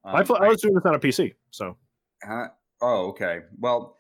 I, 0.05 0.21
Um, 0.21 0.27
pl- 0.27 0.37
I 0.37 0.49
was 0.49 0.61
doing 0.61 0.75
this 0.75 0.85
on 0.85 0.95
a 0.95 0.99
PC, 0.99 1.35
so 1.51 1.77
Huh? 2.23 2.49
Oh, 2.83 3.07
okay. 3.09 3.41
Well, 3.59 3.97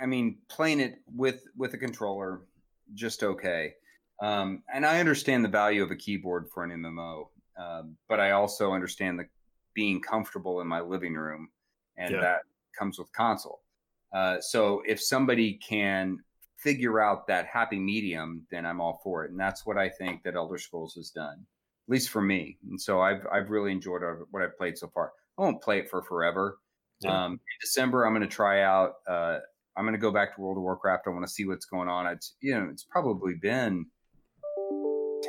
I 0.00 0.06
mean, 0.06 0.38
playing 0.48 0.78
it 0.80 1.00
with 1.12 1.42
with 1.56 1.74
a 1.74 1.78
controller, 1.78 2.42
just 2.94 3.24
okay. 3.24 3.74
Um, 4.22 4.62
and 4.72 4.86
I 4.86 5.00
understand 5.00 5.44
the 5.44 5.48
value 5.48 5.82
of 5.82 5.90
a 5.90 5.96
keyboard 5.96 6.48
for 6.54 6.62
an 6.62 6.70
MMO, 6.70 7.28
um, 7.58 7.96
but 8.08 8.20
I 8.20 8.30
also 8.32 8.72
understand 8.72 9.18
the 9.18 9.26
being 9.74 10.00
comfortable 10.00 10.60
in 10.60 10.68
my 10.68 10.80
living 10.80 11.14
room, 11.14 11.48
and 11.96 12.14
Yeah. 12.14 12.20
that 12.20 12.42
comes 12.78 12.98
with 12.98 13.10
console. 13.12 13.62
Uh, 14.12 14.40
so 14.40 14.82
if 14.86 15.00
somebody 15.00 15.54
can 15.54 16.18
figure 16.56 17.00
out 17.00 17.26
that 17.26 17.46
happy 17.46 17.78
medium, 17.78 18.46
then 18.50 18.66
I'm 18.66 18.80
all 18.80 19.00
for 19.02 19.24
it, 19.24 19.30
and 19.30 19.40
that's 19.40 19.64
what 19.64 19.78
I 19.78 19.88
think 19.88 20.22
that 20.24 20.34
Elder 20.34 20.58
Scrolls 20.58 20.94
has 20.94 21.10
done, 21.10 21.38
at 21.38 21.92
least 21.92 22.10
for 22.10 22.20
me. 22.20 22.58
And 22.68 22.80
so 22.80 23.00
I've 23.00 23.26
I've 23.32 23.50
really 23.50 23.72
enjoyed 23.72 24.02
what 24.30 24.42
I've 24.42 24.56
played 24.58 24.76
so 24.76 24.88
far. 24.88 25.12
I 25.38 25.42
won't 25.42 25.62
play 25.62 25.78
it 25.78 25.88
for 25.88 26.02
forever. 26.02 26.58
Yeah. 27.00 27.24
Um, 27.24 27.32
in 27.32 27.38
December, 27.60 28.04
I'm 28.04 28.12
going 28.12 28.28
to 28.28 28.34
try 28.34 28.62
out. 28.62 28.96
Uh, 29.08 29.38
I'm 29.76 29.84
going 29.84 29.94
to 29.94 29.98
go 29.98 30.10
back 30.10 30.34
to 30.34 30.40
World 30.40 30.58
of 30.58 30.62
Warcraft. 30.62 31.04
I 31.06 31.10
want 31.10 31.26
to 31.26 31.32
see 31.32 31.46
what's 31.46 31.64
going 31.64 31.88
on. 31.88 32.06
It's 32.06 32.34
you 32.40 32.58
know, 32.58 32.68
it's 32.70 32.84
probably 32.84 33.34
been 33.34 33.86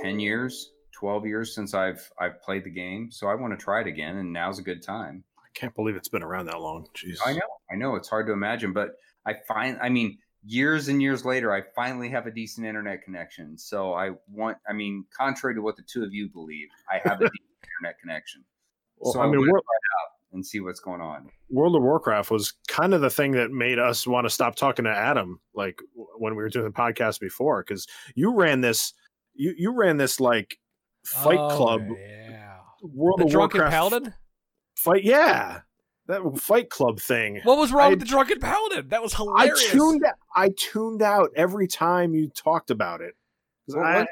10 0.01 0.19
years, 0.19 0.71
12 0.99 1.25
years 1.25 1.55
since 1.55 1.73
I've 1.73 2.11
I've 2.19 2.41
played 2.41 2.65
the 2.65 2.71
game. 2.71 3.11
So 3.11 3.27
I 3.27 3.35
want 3.35 3.57
to 3.57 3.63
try 3.63 3.81
it 3.81 3.87
again 3.87 4.17
and 4.17 4.33
now's 4.33 4.59
a 4.59 4.63
good 4.63 4.83
time. 4.83 5.23
I 5.55 5.59
can't 5.59 5.75
believe 5.75 5.95
it's 5.95 6.07
been 6.09 6.23
around 6.23 6.45
that 6.47 6.61
long. 6.61 6.87
Jeez. 6.95 7.17
I 7.25 7.33
know. 7.33 7.39
I 7.71 7.75
know 7.75 7.95
it's 7.95 8.09
hard 8.09 8.27
to 8.27 8.33
imagine, 8.33 8.73
but 8.73 8.91
I 9.25 9.35
find 9.47 9.77
I 9.81 9.89
mean 9.89 10.17
years 10.43 10.87
and 10.87 11.01
years 11.01 11.23
later 11.25 11.53
I 11.53 11.61
finally 11.75 12.09
have 12.09 12.25
a 12.25 12.31
decent 12.31 12.65
internet 12.65 13.03
connection. 13.03 13.57
So 13.57 13.93
I 13.93 14.11
want 14.29 14.57
I 14.67 14.73
mean 14.73 15.05
contrary 15.15 15.55
to 15.55 15.61
what 15.61 15.75
the 15.75 15.83
two 15.83 16.03
of 16.03 16.13
you 16.13 16.29
believe, 16.29 16.69
I 16.89 16.99
have 17.07 17.21
a 17.21 17.25
decent 17.29 17.41
internet 17.79 17.99
connection. 17.99 18.43
Well, 18.97 19.13
so 19.13 19.21
I 19.21 19.25
mean, 19.25 19.39
wanna 19.39 19.51
World, 19.51 19.63
try 19.65 19.75
it 19.75 20.01
out 20.01 20.11
and 20.33 20.45
see 20.45 20.59
what's 20.61 20.79
going 20.79 21.01
on. 21.01 21.29
World 21.49 21.75
of 21.75 21.81
Warcraft 21.83 22.31
was 22.31 22.53
kind 22.67 22.93
of 22.93 23.01
the 23.01 23.09
thing 23.09 23.31
that 23.33 23.51
made 23.51 23.79
us 23.79 24.07
want 24.07 24.25
to 24.25 24.29
stop 24.29 24.55
talking 24.55 24.85
to 24.85 24.91
Adam, 24.91 25.39
like 25.53 25.79
when 25.95 26.35
we 26.35 26.41
were 26.41 26.49
doing 26.49 26.65
the 26.65 26.71
podcast 26.71 27.19
before, 27.19 27.63
because 27.63 27.87
you 28.15 28.33
ran 28.33 28.61
this, 28.61 28.93
you 29.33 29.53
you 29.57 29.73
ran 29.75 29.97
this 29.97 30.19
like 30.19 30.57
Fight 31.03 31.39
Oh, 31.39 31.57
Club 31.57 31.81
Yeah. 31.97 32.57
World 32.83 33.19
The 33.19 33.25
of 33.25 33.31
drunken 33.31 33.59
Warcraft 33.61 33.71
paladin. 33.71 34.13
Fight. 34.83 35.03
Yeah, 35.03 35.61
that 36.07 36.21
Fight 36.39 36.69
Club 36.69 36.99
thing. 36.99 37.39
What 37.43 37.57
was 37.57 37.71
wrong 37.71 37.87
I- 37.87 37.89
with 37.91 37.99
the 37.99 38.05
drunken 38.05 38.39
paladin? 38.39 38.89
That 38.89 39.01
was 39.01 39.13
hilarious. 39.13 39.39
I 39.39 39.45
hilarious. 39.45 39.71
tuned 39.71 40.05
I 40.35 40.49
tuned 40.57 41.01
out 41.01 41.29
every 41.35 41.67
time 41.67 42.13
you 42.13 42.29
talked 42.29 42.71
about 42.71 43.01
it. 43.01 43.15
'Cause 43.67 43.75
What 43.75 43.85
I- 43.85 44.07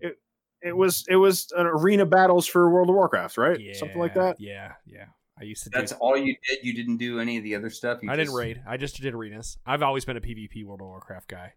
it, 0.00 0.18
it 0.62 0.76
was 0.76 1.04
it 1.08 1.16
was 1.16 1.50
an 1.56 1.66
arena 1.66 2.04
battles 2.06 2.46
for 2.46 2.70
World 2.70 2.88
of 2.90 2.94
Warcraft, 2.94 3.36
right? 3.38 3.58
Something 3.76 3.98
like 3.98 4.14
that. 4.14 4.40
Yeah, 4.40 4.72
yeah. 4.86 5.06
I 5.40 5.44
used 5.44 5.64
to. 5.64 5.70
That's 5.70 5.92
do, 5.92 5.98
all 6.00 6.18
you 6.18 6.36
did. 6.46 6.58
You 6.62 6.74
didn't 6.74 6.98
do 6.98 7.18
any 7.18 7.38
of 7.38 7.44
the 7.44 7.54
other 7.54 7.70
stuff. 7.70 8.02
You 8.02 8.10
I 8.10 8.16
didn't 8.16 8.34
raid. 8.34 8.60
I 8.68 8.76
just 8.76 9.00
did 9.00 9.14
arenas. 9.14 9.56
I've 9.64 9.82
always 9.82 10.04
been 10.04 10.18
a 10.18 10.20
PvP 10.20 10.64
World 10.64 10.82
of 10.82 10.88
Warcraft 10.88 11.28
guy. 11.28 11.54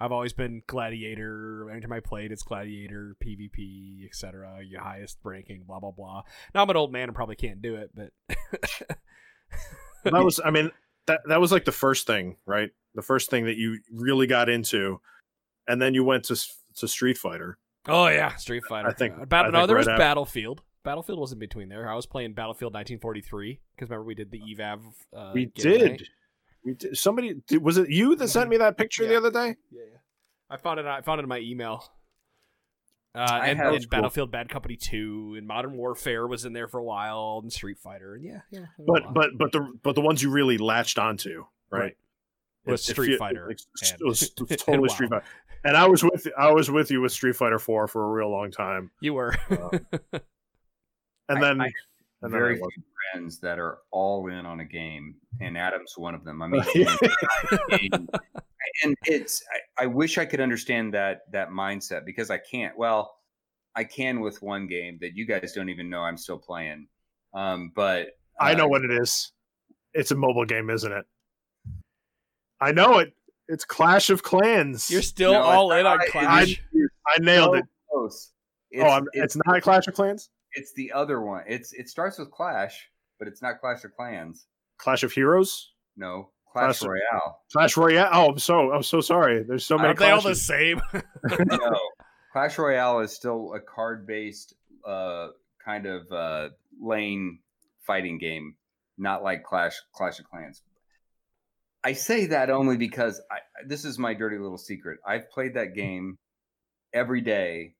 I've 0.00 0.12
always 0.12 0.32
been 0.32 0.62
gladiator. 0.66 1.68
Anytime 1.70 1.92
I 1.92 2.00
played, 2.00 2.32
it's 2.32 2.42
gladiator, 2.42 3.16
PvP, 3.24 4.06
etc. 4.06 4.60
Your 4.66 4.80
highest 4.80 5.18
ranking, 5.24 5.64
blah 5.66 5.78
blah 5.80 5.90
blah. 5.90 6.22
Now 6.54 6.62
I'm 6.62 6.70
an 6.70 6.76
old 6.76 6.92
man 6.92 7.04
and 7.04 7.14
probably 7.14 7.36
can't 7.36 7.60
do 7.60 7.76
it, 7.76 7.90
but 7.94 8.10
that 10.04 10.12
was 10.24 10.40
I 10.44 10.50
mean 10.50 10.70
that 11.06 11.20
that 11.28 11.40
was 11.40 11.52
like 11.52 11.64
the 11.64 11.72
first 11.72 12.06
thing, 12.06 12.36
right? 12.46 12.70
The 12.94 13.02
first 13.02 13.30
thing 13.30 13.44
that 13.46 13.56
you 13.56 13.78
really 13.92 14.26
got 14.26 14.48
into, 14.48 15.00
and 15.68 15.80
then 15.80 15.94
you 15.94 16.04
went 16.04 16.24
to 16.26 16.36
to 16.76 16.88
Street 16.88 17.18
Fighter. 17.18 17.58
oh 17.88 18.08
yeah, 18.08 18.34
Street 18.36 18.62
Fighter. 18.68 18.88
I 18.88 18.92
think- 18.92 19.14
Uh, 19.20 19.24
Bat- 19.26 19.46
I 19.46 19.48
no, 19.50 19.58
think 19.58 19.66
there 19.68 19.76
right 19.76 19.80
was 19.80 19.88
after- 19.88 19.98
Battlefield. 19.98 20.62
Battlefield 20.82 21.18
was 21.18 21.32
in 21.32 21.38
between 21.38 21.68
there. 21.68 21.88
I 21.90 21.94
was 21.94 22.06
playing 22.06 22.32
Battlefield 22.32 22.72
1943 22.72 23.60
because 23.76 23.90
remember 23.90 24.04
we 24.06 24.14
did 24.14 24.30
the 24.30 24.40
EVAV. 24.40 24.80
Uh, 25.14 25.30
we 25.34 25.46
giveaway? 25.46 25.78
did. 25.98 26.08
We 26.64 26.74
did. 26.74 26.96
Somebody 26.96 27.34
did, 27.46 27.62
was 27.62 27.78
it 27.78 27.88
you 27.90 28.16
that 28.16 28.28
sent 28.28 28.50
me 28.50 28.58
that 28.58 28.76
picture 28.76 29.06
the 29.06 29.16
other 29.16 29.30
day? 29.30 29.56
Yeah, 29.70 29.82
yeah. 29.92 29.98
I 30.50 30.56
found 30.56 30.78
it. 30.80 30.86
I 30.86 31.00
found 31.00 31.20
it 31.20 31.22
in 31.24 31.28
my 31.28 31.38
email. 31.38 31.84
Uh, 33.14 33.18
I 33.18 33.46
and, 33.48 33.60
and 33.60 33.74
That's 33.74 33.86
cool. 33.86 33.90
Battlefield 33.90 34.30
Bad 34.30 34.48
Company 34.48 34.76
Two 34.76 35.34
and 35.36 35.46
Modern 35.46 35.76
Warfare 35.76 36.26
was 36.26 36.44
in 36.44 36.52
there 36.52 36.68
for 36.68 36.78
a 36.78 36.84
while, 36.84 37.40
and 37.42 37.52
Street 37.52 37.78
Fighter, 37.78 38.14
and 38.14 38.24
yeah, 38.24 38.40
yeah. 38.50 38.66
But 38.78 39.12
but 39.12 39.30
but 39.36 39.52
the 39.52 39.72
but 39.82 39.94
the 39.96 40.00
ones 40.00 40.22
you 40.22 40.30
really 40.30 40.58
latched 40.58 40.98
onto, 40.98 41.44
right? 41.70 41.80
Right. 41.80 41.96
Was 42.66 42.82
It- 42.86 42.90
it 42.90 42.92
Street 42.92 43.12
fe- 43.12 43.16
Fighter 43.16 43.46
like, 43.48 43.58
and- 43.82 44.00
it 44.00 44.06
was, 44.06 44.22
it 44.22 44.32
was 44.40 44.48
totally 44.60 44.78
WoW. 44.80 44.86
Street 44.94 45.10
Fighter. 45.10 45.24
And 45.64 45.76
I 45.76 45.88
was 45.88 46.04
with 46.04 46.28
I 46.38 46.52
was 46.52 46.70
with 46.70 46.90
you 46.90 47.00
with 47.00 47.10
Street 47.12 47.34
Fighter 47.36 47.58
Four 47.58 47.88
for 47.88 48.04
a 48.04 48.10
real 48.12 48.30
long 48.30 48.50
time, 48.52 48.90
you 49.00 49.14
were. 49.14 49.34
and 49.50 51.38
I- 51.38 51.40
then 51.40 51.60
I- 51.60 51.64
and 51.66 51.74
then 52.20 52.30
very 52.30 52.56
few 52.56 52.68
friends 53.12 53.38
that 53.40 53.58
are 53.58 53.78
all 53.90 54.26
in 54.28 54.46
on 54.46 54.60
a 54.60 54.64
game, 54.64 55.16
and 55.40 55.56
Adam's 55.56 55.94
one 55.96 56.14
of 56.14 56.24
them. 56.24 56.42
I 56.42 56.48
mean, 56.48 56.62
and, 57.70 58.08
and 58.84 58.94
it's 59.04 59.42
I, 59.78 59.84
I 59.84 59.86
wish 59.86 60.18
I 60.18 60.24
could 60.24 60.40
understand 60.40 60.94
that 60.94 61.22
that 61.32 61.50
mindset 61.50 62.04
because 62.04 62.30
I 62.30 62.38
can't. 62.38 62.76
Well, 62.76 63.16
I 63.74 63.84
can 63.84 64.20
with 64.20 64.42
one 64.42 64.66
game 64.66 64.98
that 65.00 65.16
you 65.16 65.26
guys 65.26 65.52
don't 65.52 65.68
even 65.68 65.88
know 65.88 66.00
I'm 66.00 66.16
still 66.16 66.38
playing. 66.38 66.88
Um, 67.34 67.72
but 67.74 68.18
I 68.38 68.54
know 68.54 68.64
uh, 68.64 68.68
what 68.68 68.84
it 68.84 68.90
is. 68.90 69.32
It's 69.94 70.10
a 70.10 70.16
mobile 70.16 70.44
game, 70.44 70.70
isn't 70.70 70.92
it? 70.92 71.04
I 72.60 72.72
know 72.72 72.98
it. 72.98 73.12
It's 73.48 73.64
Clash 73.64 74.10
of 74.10 74.22
Clans. 74.22 74.90
You're 74.90 75.02
still 75.02 75.32
No, 75.32 75.42
all 75.42 75.72
it's 75.72 75.80
in 75.80 75.86
on 75.86 75.98
not. 75.98 76.06
Clash. 76.08 76.62
I 77.06 77.20
nailed 77.20 77.46
so 77.46 77.54
it. 77.54 77.64
Close. 77.90 78.32
oh, 78.78 78.82
I'm, 78.82 79.06
it's, 79.12 79.36
not 79.44 79.62
Clash 79.62 79.88
of 79.88 79.94
Clans. 79.94 80.30
It's 80.54 80.72
the 80.74 80.92
other 80.92 81.20
one. 81.20 81.44
It's 81.46 81.72
it 81.72 81.88
starts 81.88 82.18
with 82.18 82.30
Clash, 82.30 82.90
but 83.18 83.28
it's 83.28 83.42
not 83.42 83.60
Clash 83.60 83.84
of 83.84 83.94
Clans. 83.96 84.46
Clash 84.78 85.02
of 85.02 85.12
Heroes. 85.12 85.72
No, 85.96 86.30
Clash 86.52 86.78
Clash 86.78 86.82
of- 86.82 86.88
Royale. 86.88 87.40
Clash 87.52 87.76
Royale. 87.76 88.08
Oh, 88.12 88.28
I'm 88.30 88.38
so 88.38 88.72
I'm 88.72 88.82
so 88.82 89.00
sorry. 89.00 89.42
There's 89.42 89.64
so 89.64 89.76
many. 89.76 89.88
Aren't 89.88 89.98
they 90.00 90.10
all 90.10 90.20
the 90.20 90.34
same? 90.34 90.80
no, 91.24 91.78
Clash 92.32 92.58
Royale 92.58 93.00
is 93.00 93.12
still 93.12 93.54
a 93.54 93.60
card-based 93.60 94.54
uh, 94.86 95.28
kind 95.64 95.86
of 95.86 96.10
uh, 96.10 96.48
lane 96.80 97.40
fighting 97.86 98.18
game, 98.18 98.54
not 98.98 99.22
like 99.22 99.44
Clash 99.44 99.76
Clash 99.92 100.18
of 100.18 100.28
Clans. 100.30 100.62
I 101.82 101.94
say 101.94 102.26
that 102.26 102.50
only 102.50 102.76
because 102.76 103.22
I, 103.30 103.38
this 103.66 103.84
is 103.84 103.98
my 103.98 104.12
dirty 104.14 104.36
little 104.38 104.58
secret. 104.58 104.98
I've 105.06 105.30
played 105.30 105.54
that 105.54 105.74
game 105.74 106.18
every 106.92 107.22
day 107.22 107.74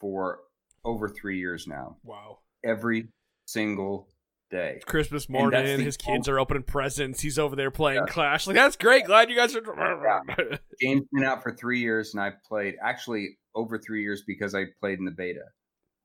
for 0.00 0.40
over 0.84 1.08
three 1.08 1.38
years 1.38 1.66
now. 1.66 1.96
wow. 2.02 2.38
Every 2.64 3.08
single 3.46 4.08
day. 4.50 4.74
It's 4.76 4.84
Christmas 4.84 5.28
morning. 5.28 5.80
His 5.80 5.96
kids 5.96 6.28
are 6.28 6.38
opening 6.38 6.62
presents. 6.62 7.20
He's 7.20 7.38
over 7.38 7.56
there 7.56 7.70
playing 7.70 8.06
Clash. 8.08 8.46
Like 8.46 8.56
that's 8.56 8.76
great. 8.76 9.04
Glad 9.04 9.30
you 9.30 9.36
guys 9.36 9.54
are. 9.54 10.58
game's 10.80 11.06
been 11.12 11.24
out 11.24 11.42
for 11.42 11.52
three 11.52 11.80
years 11.80 12.14
and 12.14 12.22
I've 12.22 12.42
played 12.42 12.74
actually 12.82 13.38
over 13.54 13.78
three 13.78 14.02
years 14.02 14.22
because 14.26 14.54
I 14.54 14.64
played 14.80 14.98
in 14.98 15.04
the 15.04 15.10
beta. 15.10 15.44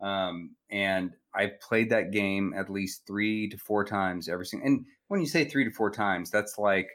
Um, 0.02 0.56
and 0.70 1.12
I 1.34 1.52
played 1.62 1.92
that 1.92 2.12
game 2.12 2.54
at 2.58 2.70
least 2.70 3.04
three 3.08 3.50
to 3.50 3.58
four 3.58 3.86
times 3.86 4.28
every 4.28 4.46
single. 4.46 4.68
And 4.68 4.86
when 5.08 5.22
you 5.22 5.28
say 5.28 5.46
three 5.46 5.64
to 5.64 5.72
four 5.72 5.92
times, 5.92 6.30
that's 6.30 6.58
like, 6.58 6.88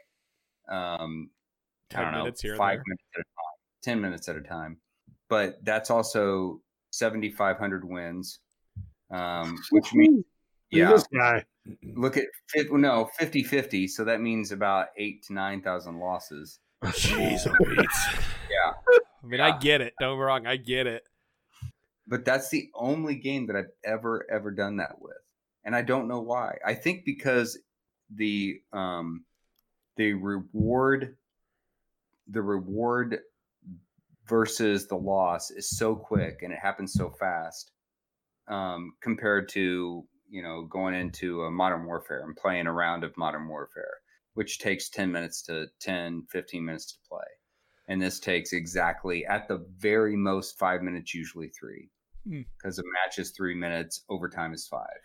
um, 0.69 1.29
I 1.95 2.01
don't 2.03 2.11
know, 2.11 2.19
minutes 2.19 2.41
five 2.55 2.79
minutes 2.85 3.03
at 3.15 3.21
a 3.21 3.23
time, 3.23 3.81
ten 3.81 4.01
minutes 4.01 4.29
at 4.29 4.35
a 4.35 4.41
time. 4.41 4.77
But 5.27 5.57
that's 5.63 5.89
also 5.89 6.61
seventy 6.91 7.31
five 7.31 7.57
hundred 7.57 7.83
wins, 7.87 8.39
um, 9.11 9.57
which 9.71 9.93
means 9.93 10.23
yeah. 10.71 10.91
This 10.91 11.07
guy. 11.07 11.45
Look 11.95 12.17
at 12.17 12.25
fif- 12.47 12.71
no 12.71 13.09
50-50, 13.21 13.89
so 13.89 14.03
that 14.05 14.21
means 14.21 14.51
about 14.51 14.87
eight 14.97 15.21
to 15.23 15.33
nine 15.33 15.61
thousand 15.61 15.99
losses. 15.99 16.59
Jeez, 16.83 17.45
Louise. 17.59 17.87
Yeah. 18.49 18.71
I 19.23 19.25
mean, 19.27 19.39
I 19.41 19.57
get 19.57 19.81
it. 19.81 19.93
Don't 19.99 20.17
get 20.17 20.21
wrong. 20.23 20.47
I 20.47 20.55
get 20.55 20.87
it. 20.87 21.03
but 22.07 22.25
that's 22.25 22.49
the 22.49 22.69
only 22.73 23.15
game 23.15 23.45
that 23.47 23.55
I've 23.55 23.71
ever 23.83 24.25
ever 24.31 24.49
done 24.51 24.77
that 24.77 24.99
with, 24.99 25.17
and 25.63 25.75
I 25.75 25.81
don't 25.83 26.07
know 26.07 26.21
why. 26.21 26.57
I 26.65 26.73
think 26.73 27.05
because 27.05 27.59
the 28.15 28.61
um 28.73 29.25
the 29.97 30.13
reward 30.13 31.17
the 32.27 32.41
reward 32.41 33.19
versus 34.29 34.87
the 34.87 34.95
loss 34.95 35.49
is 35.51 35.69
so 35.77 35.95
quick 35.95 36.39
and 36.43 36.53
it 36.53 36.59
happens 36.61 36.93
so 36.93 37.09
fast 37.19 37.71
um 38.47 38.93
compared 39.01 39.49
to 39.49 40.03
you 40.29 40.41
know 40.43 40.63
going 40.69 40.93
into 40.93 41.43
a 41.43 41.51
modern 41.51 41.85
warfare 41.85 42.21
and 42.23 42.35
playing 42.35 42.67
a 42.67 42.71
round 42.73 43.03
of 43.03 43.15
modern 43.17 43.47
warfare 43.47 43.95
which 44.35 44.59
takes 44.59 44.89
10 44.89 45.11
minutes 45.11 45.41
to 45.41 45.65
10 45.81 46.25
15 46.29 46.63
minutes 46.63 46.85
to 46.93 46.95
play 47.09 47.25
and 47.87 47.99
this 48.01 48.19
takes 48.19 48.53
exactly 48.53 49.25
at 49.25 49.47
the 49.47 49.65
very 49.77 50.15
most 50.15 50.57
five 50.59 50.81
minutes 50.81 51.13
usually 51.13 51.49
three 51.49 51.89
Hmm. 52.27 52.41
because 52.57 52.77
a 52.79 52.83
match 52.83 53.17
is 53.17 53.31
three 53.31 53.55
minutes 53.55 54.03
overtime 54.09 54.53
is 54.53 54.67
five 54.67 55.01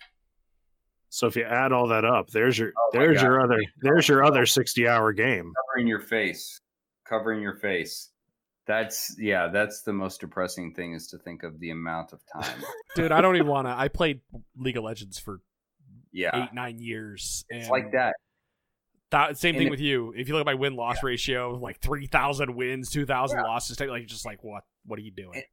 So 1.10 1.28
if 1.28 1.36
you 1.36 1.44
add 1.44 1.70
all 1.72 1.86
that 1.88 2.04
up, 2.04 2.28
there's 2.30 2.58
your 2.58 2.72
Oh 2.76 2.90
there's 2.92 3.18
God. 3.18 3.24
your 3.24 3.40
other 3.40 3.60
there's 3.82 4.08
your 4.08 4.24
other 4.24 4.44
sixty 4.46 4.88
hour 4.88 5.12
game. 5.12 5.52
covering 5.60 5.86
your 5.86 6.00
face 6.00 6.58
covering 7.08 7.40
your 7.40 7.54
face 7.54 8.10
that's 8.66 9.14
yeah 9.18 9.48
that's 9.48 9.82
the 9.82 9.92
most 9.92 10.20
depressing 10.20 10.72
thing 10.74 10.94
is 10.94 11.08
to 11.08 11.18
think 11.18 11.42
of 11.42 11.58
the 11.60 11.70
amount 11.70 12.12
of 12.12 12.20
time 12.32 12.62
Dude, 12.96 13.12
I 13.12 13.20
don't 13.20 13.36
even 13.36 13.48
want 13.48 13.66
to. 13.66 13.72
I 13.76 13.88
played 13.88 14.20
League 14.56 14.76
of 14.76 14.84
Legends 14.84 15.18
for 15.18 15.40
yeah 16.12 16.44
eight, 16.44 16.54
nine 16.54 16.78
years. 16.78 17.44
it's 17.48 17.68
like 17.68 17.92
that 17.92 18.14
that- 19.10 19.36
same 19.38 19.50
And 19.54 19.58
thing 19.58 19.66
it- 19.68 19.70
with 19.70 19.80
you. 19.80 20.12
If 20.16 20.28
you 20.28 20.34
look 20.34 20.40
at 20.40 20.46
my 20.46 20.54
win 20.54 20.74
loss 20.76 21.02
ratio, 21.02 21.50
like 21.56 21.78
3,000 21.80 22.54
wins, 22.56 22.90
2,000 22.90 23.38
Yeah. 23.38 23.44
losses, 23.44 23.78
like, 23.78 24.06
just 24.06 24.24
like, 24.26 24.42
what? 24.42 24.64
What 24.86 24.98
are 24.98 25.02
you 25.02 25.12
doing? 25.12 25.34
And- 25.36 25.44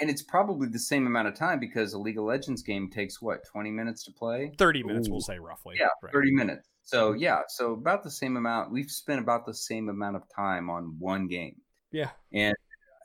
and 0.00 0.10
it's 0.10 0.24
probably 0.24 0.66
the 0.68 0.80
same 0.80 1.06
amount 1.06 1.28
of 1.28 1.36
time 1.36 1.60
because 1.60 1.92
a 1.92 1.98
league 2.00 2.18
of 2.18 2.24
legends 2.24 2.62
game 2.64 2.90
takes 2.90 3.22
what 3.22 3.44
20 3.52 3.70
minutes 3.70 4.02
to 4.06 4.10
play 4.12 4.50
30 4.58 4.82
minutes, 4.82 5.06
Ooh. 5.06 5.12
we'll 5.12 5.20
say 5.20 5.38
roughly. 5.38 5.76
yeah 5.78 5.86
Right. 6.02 6.12
30 6.12 6.32
minutes 6.32 6.68
so 6.82 7.12
mm-hmm. 7.12 7.20
yeah 7.22 7.42
so 7.46 7.74
about 7.74 8.02
the 8.02 8.10
same 8.10 8.36
amount 8.36 8.72
we've 8.72 8.90
spent 8.90 9.20
about 9.20 9.46
the 9.46 9.54
same 9.54 9.88
amount 9.88 10.16
of 10.16 10.24
time 10.34 10.68
on 10.68 10.96
one 10.98 11.28
game 11.28 11.60
Yeah. 11.94 12.10
and 12.32 12.54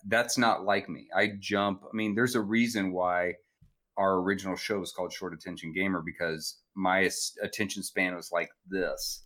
that's 0.08 0.38
not 0.38 0.64
like 0.64 0.90
me 0.90 1.08
i 1.16 1.32
jump 1.40 1.84
i 1.84 1.96
mean 1.96 2.16
there's 2.16 2.36
a 2.36 2.42
reason 2.42 2.92
why 2.92 3.34
our 3.98 4.20
original 4.20 4.56
show 4.56 4.80
was 4.80 4.92
called 4.92 5.14
short 5.14 5.34
attention 5.34 5.74
gamer 5.74 6.02
because 6.06 6.58
my 6.76 7.10
attention 7.44 7.84
span 7.84 8.16
was 8.16 8.30
like 8.32 8.50
this 8.70 9.24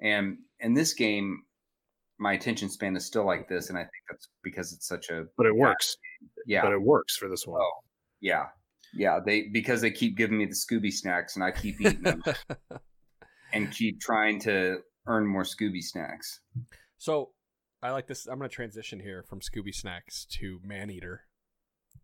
and 0.00 0.38
in 0.60 0.74
this 0.74 0.94
game 0.94 1.42
my 2.20 2.34
attention 2.34 2.68
span 2.68 2.94
is 2.96 3.06
still 3.06 3.24
like 3.24 3.48
this, 3.48 3.70
and 3.70 3.78
I 3.78 3.80
think 3.80 3.92
that's 4.10 4.28
because 4.44 4.74
it's 4.74 4.86
such 4.86 5.08
a 5.08 5.24
but 5.38 5.46
it 5.46 5.56
works. 5.56 5.96
yeah 6.46 6.60
But 6.62 6.72
it 6.72 6.82
works 6.82 7.16
for 7.16 7.28
this 7.28 7.46
one. 7.46 7.60
Oh, 7.62 7.70
yeah 8.20 8.44
yeah 8.92 9.20
they 9.24 9.48
because 9.52 9.80
they 9.80 9.90
keep 9.90 10.16
giving 10.18 10.36
me 10.36 10.44
the 10.44 10.54
Scooby 10.54 10.92
snacks, 10.92 11.36
and 11.36 11.42
I 11.44 11.50
keep 11.50 11.80
eating 11.80 12.02
them 12.02 12.22
and 13.54 13.72
keep 13.72 14.00
trying 14.00 14.38
to 14.40 14.80
earn 15.06 15.26
more 15.26 15.44
Scooby 15.44 15.80
snacks. 15.82 16.40
so 16.98 17.30
I 17.82 17.90
like 17.90 18.06
this. 18.06 18.26
I'm 18.26 18.38
going 18.38 18.48
to 18.50 18.54
transition 18.54 19.00
here 19.00 19.22
from 19.28 19.40
Scooby 19.40 19.74
Snacks 19.74 20.26
to 20.38 20.60
Maneater. 20.62 21.22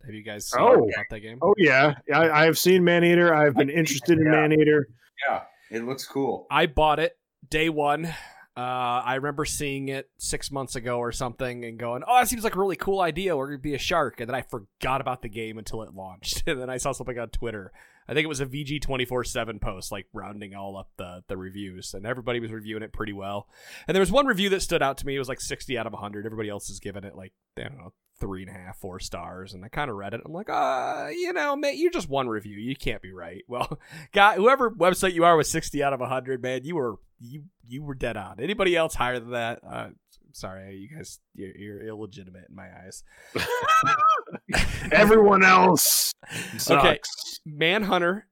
Have 0.04 0.14
you 0.14 0.22
guys 0.22 0.48
seen 0.48 0.60
Oh. 0.62 0.88
about 0.88 1.04
that 1.10 1.20
game? 1.20 1.38
Oh 1.42 1.54
yeah, 1.58 1.94
I, 2.12 2.30
I've 2.46 2.58
seen 2.58 2.82
Maneater. 2.84 3.34
I've 3.34 3.54
been 3.54 3.70
interested 3.70 4.18
in 4.18 4.24
yeah. 4.26 4.30
Maneater. 4.32 4.88
Yeah, 5.28 5.42
it 5.70 5.84
looks 5.84 6.06
cool. 6.06 6.46
I 6.50 6.66
bought 6.66 6.98
it 6.98 7.16
day 7.48 7.68
one. 7.68 8.12
Uh, 8.56 9.02
I 9.04 9.16
remember 9.16 9.44
seeing 9.44 9.88
it 9.88 10.08
six 10.16 10.50
months 10.50 10.76
ago 10.76 10.98
or 10.98 11.12
something 11.12 11.64
and 11.64 11.78
going, 11.78 12.02
"Oh, 12.06 12.18
that 12.18 12.28
seems 12.28 12.42
like 12.42 12.56
a 12.56 12.58
really 12.58 12.76
cool 12.76 13.00
idea. 13.00 13.36
We're 13.36 13.48
gonna 13.48 13.58
be 13.58 13.74
a 13.74 13.78
shark." 13.78 14.18
And 14.18 14.28
then 14.28 14.34
I 14.34 14.40
forgot 14.40 15.02
about 15.02 15.20
the 15.20 15.28
game 15.28 15.58
until 15.58 15.82
it 15.82 15.92
launched. 15.94 16.44
And 16.46 16.60
then 16.60 16.70
I 16.70 16.78
saw 16.78 16.92
something 16.92 17.18
on 17.18 17.28
Twitter. 17.28 17.72
I 18.08 18.14
think 18.14 18.24
it 18.24 18.28
was 18.28 18.40
a 18.40 18.46
VG 18.46 18.80
twenty 18.80 19.04
four 19.04 19.24
seven 19.24 19.58
post, 19.58 19.92
like 19.92 20.06
rounding 20.14 20.54
all 20.54 20.76
up 20.78 20.90
the 20.96 21.22
the 21.28 21.36
reviews, 21.36 21.92
and 21.92 22.06
everybody 22.06 22.40
was 22.40 22.50
reviewing 22.50 22.82
it 22.82 22.92
pretty 22.92 23.12
well. 23.12 23.48
And 23.86 23.94
there 23.94 24.00
was 24.00 24.12
one 24.12 24.26
review 24.26 24.48
that 24.50 24.62
stood 24.62 24.82
out 24.82 24.96
to 24.98 25.06
me. 25.06 25.16
It 25.16 25.18
was 25.18 25.28
like 25.28 25.40
sixty 25.40 25.76
out 25.76 25.86
of 25.86 25.92
hundred. 25.92 26.24
Everybody 26.24 26.48
else 26.48 26.70
is 26.70 26.80
giving 26.80 27.04
it 27.04 27.14
like 27.14 27.32
I 27.58 27.64
don't 27.64 27.76
know 27.78 27.92
three 28.18 28.42
and 28.42 28.50
a 28.50 28.54
half, 28.54 28.78
four 28.78 28.98
stars. 29.00 29.52
And 29.52 29.64
I 29.64 29.68
kind 29.68 29.90
of 29.90 29.96
read 29.96 30.14
it. 30.14 30.20
I'm 30.24 30.32
like, 30.32 30.48
uh, 30.48 31.08
you 31.10 31.32
know, 31.32 31.56
man, 31.56 31.76
you're 31.76 31.90
just 31.90 32.08
one 32.08 32.28
review. 32.28 32.56
You 32.56 32.76
can't 32.76 33.02
be 33.02 33.12
right. 33.12 33.42
Well, 33.48 33.78
guy, 34.12 34.34
whoever 34.34 34.70
website 34.70 35.14
you 35.14 35.24
are 35.24 35.36
with 35.36 35.46
60 35.46 35.82
out 35.82 35.92
of 35.92 36.00
100, 36.00 36.42
man, 36.42 36.64
you 36.64 36.74
were 36.74 36.96
you 37.20 37.44
you 37.66 37.82
were 37.82 37.94
dead 37.94 38.16
on. 38.16 38.40
Anybody 38.40 38.76
else 38.76 38.94
higher 38.94 39.18
than 39.18 39.30
that? 39.30 39.60
Uh, 39.66 39.88
sorry, 40.32 40.76
you 40.76 40.94
guys, 40.94 41.20
you're, 41.34 41.56
you're 41.56 41.88
illegitimate 41.88 42.46
in 42.48 42.54
my 42.54 42.68
eyes. 42.84 43.02
Everyone 44.92 45.44
else 45.44 46.12
sucks. 46.58 46.70
Okay. 46.70 46.98
Manhunter 47.46 48.26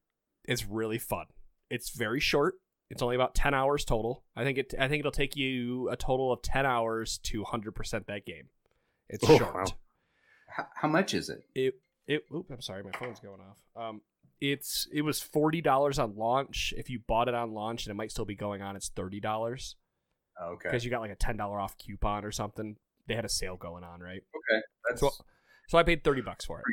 is 0.46 0.66
really 0.66 0.98
fun. 0.98 1.26
It's 1.70 1.90
very 1.90 2.20
short. 2.20 2.54
It's 2.90 3.02
only 3.02 3.16
about 3.16 3.34
10 3.34 3.54
hours 3.54 3.84
total. 3.84 4.24
I 4.36 4.44
think 4.44 4.58
it. 4.58 4.74
I 4.78 4.88
think 4.88 5.00
it'll 5.00 5.12
take 5.12 5.36
you 5.36 5.88
a 5.88 5.96
total 5.96 6.32
of 6.32 6.42
10 6.42 6.66
hours 6.66 7.18
to 7.24 7.42
100% 7.42 8.06
that 8.06 8.26
game. 8.26 8.48
It's 9.08 9.24
Oh, 9.28 9.38
short. 9.38 9.54
wow. 9.54 9.64
How, 10.48 10.66
how 10.74 10.88
much 10.88 11.14
is 11.14 11.28
it? 11.28 11.42
it 11.54 11.74
it 12.06 12.22
oop, 12.34 12.46
I'm 12.50 12.60
sorry, 12.60 12.82
my 12.84 12.92
phone's 12.92 13.20
going 13.20 13.40
off. 13.40 13.56
Um 13.88 14.00
it's 14.40 14.86
it 14.92 15.02
was 15.02 15.20
forty 15.20 15.60
dollars 15.60 15.98
on 15.98 16.16
launch. 16.16 16.74
If 16.76 16.90
you 16.90 17.00
bought 17.06 17.28
it 17.28 17.34
on 17.34 17.52
launch 17.54 17.86
and 17.86 17.90
it 17.92 17.94
might 17.94 18.10
still 18.10 18.24
be 18.24 18.34
going 18.36 18.62
on, 18.62 18.76
it's 18.76 18.88
thirty 18.88 19.20
dollars. 19.20 19.76
Okay, 20.42 20.68
Because 20.68 20.84
you 20.84 20.90
got 20.90 21.00
like 21.00 21.10
a 21.12 21.16
ten 21.16 21.36
dollar 21.36 21.58
off 21.60 21.76
coupon 21.78 22.24
or 22.24 22.32
something. 22.32 22.76
They 23.06 23.14
had 23.14 23.24
a 23.24 23.28
sale 23.28 23.56
going 23.56 23.84
on, 23.84 24.00
right? 24.00 24.22
okay, 24.34 24.62
that's 24.88 25.00
So 25.00 25.10
so 25.68 25.78
I 25.78 25.82
paid 25.82 26.04
thirty 26.04 26.20
bucks 26.22 26.44
for 26.44 26.60
it. 26.60 26.64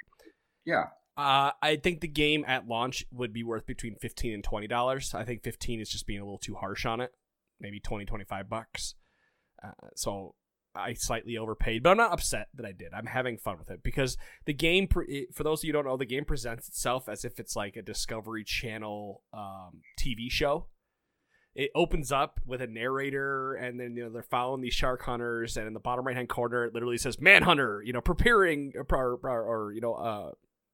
yeah. 0.65 0.85
Uh 1.17 1.51
I 1.61 1.75
think 1.77 2.01
the 2.01 2.07
game 2.07 2.43
at 2.47 2.67
launch 2.67 3.05
would 3.11 3.33
be 3.33 3.43
worth 3.43 3.65
between 3.65 3.95
fifteen 3.95 4.33
and 4.33 4.43
twenty 4.43 4.67
dollars. 4.67 5.13
I 5.13 5.23
think 5.23 5.43
fifteen 5.43 5.79
is 5.79 5.89
just 5.89 6.05
being 6.07 6.19
a 6.19 6.23
little 6.23 6.37
too 6.39 6.55
harsh 6.55 6.85
on 6.85 6.99
it. 7.01 7.13
Maybe 7.59 7.79
20, 7.79 8.05
25 8.05 8.49
bucks. 8.49 8.95
Uh, 9.63 9.69
so 9.95 10.33
I 10.75 10.93
slightly 10.93 11.37
overpaid, 11.37 11.83
but 11.83 11.91
I'm 11.91 11.97
not 11.97 12.13
upset 12.13 12.47
that 12.55 12.65
I 12.65 12.71
did. 12.71 12.93
I'm 12.93 13.05
having 13.05 13.37
fun 13.37 13.57
with 13.57 13.69
it 13.69 13.83
because 13.83 14.17
the 14.45 14.53
game, 14.53 14.87
for 14.87 15.05
those 15.43 15.59
of 15.59 15.63
you 15.65 15.69
who 15.69 15.73
don't 15.73 15.85
know, 15.85 15.97
the 15.97 16.05
game 16.05 16.25
presents 16.25 16.67
itself 16.67 17.09
as 17.09 17.25
if 17.25 17.39
it's 17.39 17.55
like 17.55 17.75
a 17.75 17.81
Discovery 17.81 18.43
Channel 18.43 19.21
um, 19.33 19.81
TV 19.99 20.29
show. 20.31 20.67
It 21.53 21.71
opens 21.75 22.13
up 22.13 22.39
with 22.45 22.61
a 22.61 22.67
narrator, 22.67 23.55
and 23.55 23.77
then 23.77 23.97
you 23.97 24.05
know 24.05 24.09
they're 24.09 24.23
following 24.23 24.61
these 24.61 24.73
shark 24.73 25.01
hunters, 25.01 25.57
and 25.57 25.67
in 25.67 25.73
the 25.73 25.81
bottom 25.81 26.07
right 26.07 26.15
hand 26.15 26.29
corner, 26.29 26.63
it 26.63 26.73
literally 26.73 26.97
says 26.97 27.19
"Manhunter," 27.19 27.83
you 27.83 27.91
know, 27.91 27.99
preparing 27.99 28.71
or, 28.77 29.19
or, 29.21 29.41
or 29.41 29.73
you 29.73 29.81
know, 29.81 29.93
uh, 29.95 30.31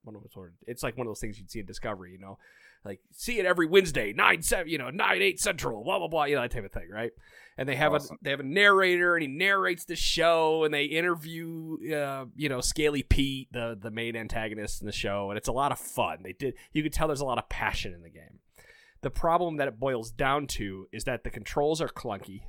one 0.08 0.16
of 0.16 0.22
those 0.22 0.32
sort 0.32 0.48
of, 0.48 0.54
it's 0.66 0.82
like 0.82 0.96
one 0.96 1.06
of 1.06 1.10
those 1.10 1.20
things 1.20 1.38
you'd 1.38 1.50
see 1.50 1.60
in 1.60 1.66
Discovery, 1.66 2.12
you 2.12 2.18
know, 2.18 2.38
like 2.84 3.00
see 3.12 3.38
it 3.38 3.44
every 3.46 3.66
Wednesday, 3.66 4.12
nine 4.12 4.40
seven, 4.40 4.68
you 4.68 4.78
know, 4.78 4.88
nine 4.90 5.20
eight 5.20 5.38
central, 5.38 5.84
blah 5.84 5.98
blah 5.98 6.08
blah, 6.08 6.24
you 6.24 6.34
know 6.36 6.42
that 6.42 6.50
type 6.50 6.64
of 6.64 6.72
thing, 6.72 6.88
right? 6.90 7.10
And 7.58 7.68
they 7.68 7.74
have 7.76 7.92
Awesome. 7.92 8.16
a 8.20 8.24
they 8.24 8.30
have 8.30 8.40
a 8.40 8.44
narrator, 8.44 9.14
and 9.16 9.22
he 9.22 9.28
narrates 9.28 9.84
the 9.84 9.96
show, 9.96 10.64
and 10.64 10.72
they 10.72 10.84
interview, 10.84 11.76
uh, 11.92 12.26
you 12.36 12.48
know, 12.48 12.60
Scaly 12.60 13.02
Pete, 13.02 13.48
the 13.52 13.76
the 13.80 13.90
main 13.90 14.16
antagonist 14.16 14.80
in 14.80 14.86
the 14.86 14.92
show, 14.92 15.30
and 15.30 15.36
it's 15.36 15.48
a 15.48 15.52
lot 15.52 15.72
of 15.72 15.78
fun. 15.78 16.18
They 16.22 16.32
did, 16.32 16.54
you 16.72 16.82
could 16.82 16.92
tell 16.92 17.08
there's 17.08 17.20
a 17.20 17.26
lot 17.26 17.38
of 17.38 17.48
passion 17.48 17.92
in 17.92 18.02
the 18.02 18.10
game. 18.10 18.38
The 19.02 19.10
problem 19.10 19.56
that 19.58 19.68
it 19.68 19.78
boils 19.78 20.10
down 20.10 20.46
to 20.58 20.86
is 20.92 21.04
that 21.04 21.24
the 21.24 21.30
controls 21.30 21.80
are 21.80 21.88
clunky, 21.88 22.42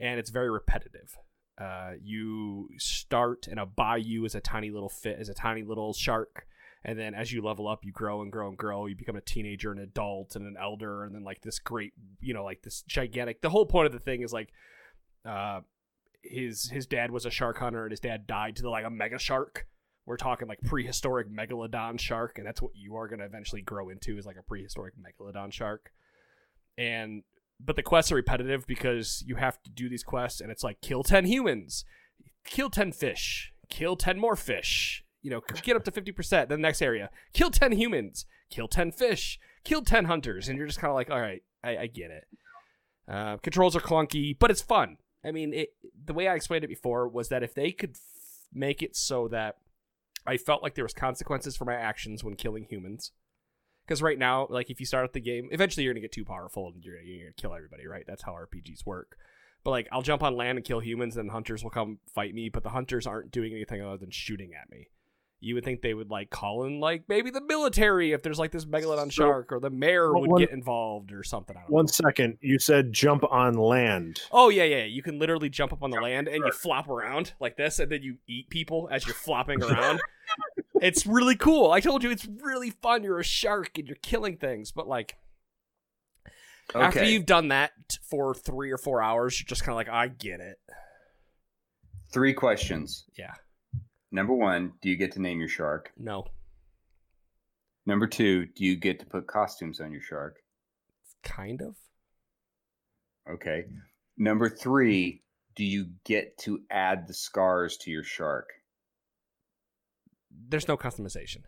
and 0.00 0.18
it's 0.18 0.30
very 0.30 0.50
repetitive. 0.50 1.16
Uh, 1.56 1.92
you 2.02 2.68
start 2.78 3.46
in 3.46 3.58
a 3.58 3.66
bayou 3.66 4.24
as 4.24 4.34
a 4.34 4.40
tiny 4.40 4.70
little 4.70 4.88
fit, 4.88 5.16
as 5.20 5.28
a 5.28 5.34
tiny 5.34 5.62
little 5.62 5.92
shark, 5.92 6.46
and 6.84 6.98
then 6.98 7.14
as 7.14 7.32
you 7.32 7.42
level 7.42 7.66
up, 7.66 7.84
you 7.84 7.92
grow 7.92 8.20
and 8.20 8.30
grow 8.30 8.48
and 8.48 8.58
grow. 8.58 8.86
You 8.86 8.94
become 8.94 9.16
a 9.16 9.22
teenager, 9.22 9.72
an 9.72 9.78
adult, 9.78 10.36
and 10.36 10.46
an 10.46 10.56
elder, 10.60 11.04
and 11.04 11.14
then 11.14 11.24
like 11.24 11.40
this 11.40 11.58
great, 11.58 11.92
you 12.20 12.34
know, 12.34 12.44
like 12.44 12.62
this 12.62 12.82
gigantic. 12.82 13.40
The 13.40 13.50
whole 13.50 13.64
point 13.64 13.86
of 13.86 13.92
the 13.92 13.98
thing 13.98 14.22
is 14.22 14.32
like, 14.32 14.50
uh, 15.24 15.60
his 16.22 16.70
his 16.70 16.86
dad 16.86 17.10
was 17.10 17.24
a 17.24 17.30
shark 17.30 17.58
hunter, 17.58 17.84
and 17.84 17.90
his 17.90 18.00
dad 18.00 18.26
died 18.26 18.56
to 18.56 18.62
the, 18.62 18.68
like 18.68 18.84
a 18.84 18.90
mega 18.90 19.18
shark. 19.18 19.66
We're 20.06 20.18
talking 20.18 20.46
like 20.46 20.60
prehistoric 20.60 21.30
megalodon 21.30 21.98
shark, 21.98 22.36
and 22.36 22.46
that's 22.46 22.60
what 22.60 22.72
you 22.74 22.96
are 22.96 23.08
going 23.08 23.20
to 23.20 23.24
eventually 23.24 23.62
grow 23.62 23.88
into 23.88 24.18
is 24.18 24.26
like 24.26 24.36
a 24.38 24.42
prehistoric 24.42 24.94
megalodon 24.96 25.52
shark. 25.52 25.90
And 26.76 27.22
but 27.58 27.76
the 27.76 27.82
quests 27.82 28.12
are 28.12 28.16
repetitive 28.16 28.66
because 28.66 29.24
you 29.26 29.36
have 29.36 29.62
to 29.62 29.70
do 29.70 29.88
these 29.88 30.02
quests, 30.02 30.42
and 30.42 30.50
it's 30.50 30.62
like 30.62 30.82
kill 30.82 31.02
ten 31.02 31.24
humans, 31.24 31.86
kill 32.44 32.68
ten 32.68 32.92
fish, 32.92 33.54
kill 33.70 33.96
ten 33.96 34.18
more 34.18 34.36
fish. 34.36 35.03
You 35.24 35.30
know, 35.30 35.42
get 35.62 35.74
up 35.74 35.84
to 35.84 35.90
fifty 35.90 36.12
percent. 36.12 36.48
Then 36.48 36.60
the 36.60 36.68
next 36.68 36.82
area, 36.82 37.10
kill 37.32 37.50
ten 37.50 37.72
humans, 37.72 38.26
kill 38.50 38.68
ten 38.68 38.92
fish, 38.92 39.40
kill 39.64 39.82
ten 39.82 40.04
hunters, 40.04 40.48
and 40.48 40.56
you're 40.56 40.66
just 40.66 40.78
kind 40.78 40.90
of 40.90 40.94
like, 40.94 41.10
all 41.10 41.20
right, 41.20 41.42
I, 41.64 41.76
I 41.78 41.86
get 41.86 42.12
it. 42.12 42.28
Uh, 43.08 43.38
controls 43.38 43.74
are 43.74 43.80
clunky, 43.80 44.38
but 44.38 44.50
it's 44.50 44.62
fun. 44.62 44.98
I 45.24 45.32
mean, 45.32 45.52
it, 45.52 45.70
the 46.04 46.12
way 46.12 46.28
I 46.28 46.34
explained 46.34 46.64
it 46.64 46.68
before 46.68 47.08
was 47.08 47.30
that 47.30 47.42
if 47.42 47.54
they 47.54 47.72
could 47.72 47.92
f- 47.92 48.00
make 48.52 48.82
it 48.82 48.94
so 48.94 49.26
that 49.28 49.56
I 50.26 50.36
felt 50.36 50.62
like 50.62 50.74
there 50.74 50.84
was 50.84 50.94
consequences 50.94 51.56
for 51.56 51.64
my 51.64 51.74
actions 51.74 52.22
when 52.22 52.36
killing 52.36 52.66
humans, 52.68 53.12
because 53.86 54.02
right 54.02 54.18
now, 54.18 54.46
like 54.50 54.70
if 54.70 54.78
you 54.78 54.86
start 54.86 55.12
the 55.14 55.20
game, 55.20 55.48
eventually 55.52 55.84
you're 55.84 55.94
gonna 55.94 56.02
get 56.02 56.12
too 56.12 56.24
powerful 56.24 56.70
and 56.74 56.84
you're, 56.84 57.00
you're 57.00 57.26
gonna 57.26 57.34
kill 57.34 57.54
everybody, 57.54 57.86
right? 57.86 58.04
That's 58.06 58.22
how 58.22 58.32
RPGs 58.32 58.84
work. 58.84 59.16
But 59.64 59.70
like, 59.70 59.88
I'll 59.90 60.02
jump 60.02 60.22
on 60.22 60.36
land 60.36 60.58
and 60.58 60.64
kill 60.64 60.80
humans, 60.80 61.16
and 61.16 61.30
hunters 61.30 61.64
will 61.64 61.70
come 61.70 61.98
fight 62.14 62.34
me. 62.34 62.50
But 62.50 62.62
the 62.62 62.68
hunters 62.70 63.06
aren't 63.06 63.30
doing 63.30 63.52
anything 63.52 63.82
other 63.82 63.96
than 63.96 64.10
shooting 64.10 64.50
at 64.54 64.70
me. 64.70 64.88
You 65.44 65.54
would 65.56 65.64
think 65.64 65.82
they 65.82 65.94
would 65.94 66.10
like 66.10 66.30
call 66.30 66.64
in 66.64 66.80
like 66.80 67.04
maybe 67.08 67.30
the 67.30 67.40
military 67.42 68.12
if 68.12 68.22
there's 68.22 68.38
like 68.38 68.50
this 68.50 68.64
megalodon 68.64 69.12
So- 69.12 69.24
shark, 69.24 69.52
or 69.52 69.60
the 69.60 69.70
mayor 69.70 70.12
Well, 70.12 70.22
would 70.22 70.30
one- 70.30 70.40
get 70.40 70.50
involved 70.50 71.12
or 71.12 71.22
something. 71.22 71.56
I 71.56 71.60
don't 71.60 71.70
know. 71.70 71.74
One 71.74 71.86
second, 71.88 72.38
you 72.40 72.58
said 72.58 72.92
jump 72.92 73.24
on 73.30 73.54
land. 73.54 74.20
Oh 74.32 74.48
yeah, 74.48 74.64
yeah. 74.64 74.84
You 74.84 75.02
can 75.02 75.18
literally 75.18 75.48
jump 75.50 75.72
up 75.72 75.82
on 75.82 75.90
the 75.90 76.00
land 76.00 76.28
and 76.28 76.44
you 76.44 76.50
flop 76.52 76.88
around 76.88 77.34
like 77.40 77.56
this, 77.56 77.78
and 77.78 77.92
then 77.92 78.02
you 78.02 78.16
eat 78.26 78.48
people 78.50 78.88
as 78.90 79.06
you're 79.06 79.14
flopping 79.14 79.62
around. 79.62 80.00
it's 80.80 81.06
really 81.06 81.36
cool. 81.36 81.70
I 81.70 81.80
told 81.80 82.02
you 82.02 82.10
it's 82.10 82.26
really 82.42 82.70
fun. 82.70 83.02
You're 83.04 83.18
a 83.20 83.24
shark 83.24 83.76
and 83.78 83.86
you're 83.86 83.96
killing 84.02 84.36
things, 84.38 84.72
but 84.72 84.88
like 84.88 85.16
after 86.74 87.04
you've 87.04 87.26
done 87.26 87.48
that 87.48 87.72
for 88.08 88.34
three 88.34 88.70
or 88.70 88.78
four 88.78 89.02
hours, 89.02 89.38
you're 89.38 89.46
just 89.46 89.62
kind 89.62 89.72
of 89.72 89.76
like, 89.76 89.88
I 89.90 90.08
get 90.08 90.40
it. 90.40 90.56
Three 92.12 92.32
questions. 92.32 93.04
Yeah. 93.18 93.34
Number 94.14 94.32
one, 94.32 94.74
do 94.80 94.88
you 94.88 94.96
get 94.96 95.12
to 95.12 95.20
name 95.20 95.40
your 95.40 95.48
shark? 95.48 95.92
No, 95.98 96.24
Number 97.86 98.06
two, 98.06 98.46
do 98.46 98.64
you 98.64 98.76
get 98.76 99.00
to 99.00 99.06
put 99.06 99.26
costumes 99.26 99.80
on 99.80 99.92
your 99.92 100.00
shark? 100.00 100.36
kind 101.22 101.62
of. 101.62 101.74
Okay. 103.28 103.64
Number 104.18 104.48
three, 104.48 105.22
do 105.56 105.64
you 105.64 105.86
get 106.04 106.36
to 106.38 106.60
add 106.70 107.08
the 107.08 107.14
scars 107.14 107.78
to 107.78 107.90
your 107.90 108.04
shark? 108.04 108.50
There's 110.48 110.68
no 110.68 110.76
customization. 110.76 111.42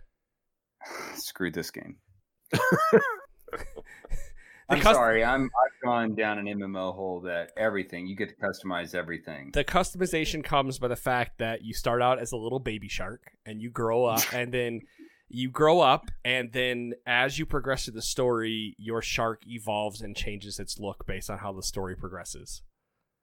Screw 1.15 1.51
this 1.51 1.71
game. 1.71 1.97
I'm 4.69 4.81
cus- 4.81 4.97
sorry. 4.97 5.25
I'm 5.25 5.45
I've 5.45 5.85
gone 5.85 6.15
down 6.15 6.39
an 6.39 6.47
MMO 6.47 6.95
hole 6.95 7.21
that 7.23 7.53
everything 7.57 8.07
you 8.07 8.17
get 8.17 8.29
to 8.31 8.35
customize 8.35 8.95
everything. 8.95 9.51
The 9.53 9.65
customization 9.65 10.43
comes 10.43 10.79
by 10.79 10.89
the 10.89 10.97
fact 10.97 11.39
that 11.39 11.63
you 11.63 11.73
start 11.73 12.03
out 12.03 12.19
as 12.19 12.33
a 12.33 12.37
little 12.37 12.59
baby 12.59 12.89
shark 12.89 13.31
and 13.45 13.61
you 13.61 13.71
grow 13.71 14.05
up 14.05 14.23
and 14.33 14.53
then 14.53 14.81
you 15.29 15.51
grow 15.51 15.81
up 15.81 16.11
and 16.25 16.53
then 16.53 16.95
as 17.07 17.39
you 17.39 17.47
progress 17.47 17.85
through 17.85 17.95
the 17.95 18.03
story, 18.03 18.75
your 18.79 19.03
shark 19.03 19.43
evolves 19.47 20.01
and 20.01 20.17
changes 20.17 20.59
its 20.59 20.79
look 20.79 21.07
based 21.07 21.31
on 21.31 21.39
how 21.39 21.53
the 21.53 21.63
story 21.63 21.97
progresses. 21.97 22.63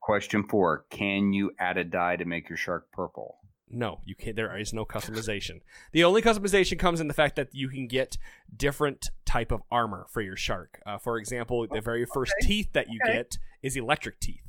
Question 0.01 0.43
four: 0.49 0.85
Can 0.89 1.33
you 1.33 1.51
add 1.59 1.77
a 1.77 1.83
dye 1.83 2.17
to 2.17 2.25
make 2.25 2.49
your 2.49 2.57
shark 2.57 2.91
purple? 2.91 3.37
No, 3.73 3.99
you 4.05 4.15
can't. 4.15 4.35
There 4.35 4.55
is 4.57 4.73
no 4.73 4.85
customization. 4.85 5.61
The 5.91 6.03
only 6.03 6.21
customization 6.21 6.77
comes 6.79 6.99
in 6.99 7.07
the 7.07 7.13
fact 7.13 7.35
that 7.37 7.49
you 7.53 7.69
can 7.69 7.87
get 7.87 8.17
different 8.55 9.09
type 9.25 9.51
of 9.51 9.61
armor 9.71 10.05
for 10.09 10.21
your 10.21 10.35
shark. 10.37 10.79
Uh, 10.85 10.97
for 10.97 11.17
example, 11.17 11.65
the 11.71 11.81
very 11.81 12.05
first 12.13 12.33
teeth 12.41 12.69
that 12.73 12.87
you 12.89 12.99
Okay. 13.03 13.13
get 13.13 13.37
is 13.61 13.75
electric 13.75 14.19
teeth, 14.19 14.43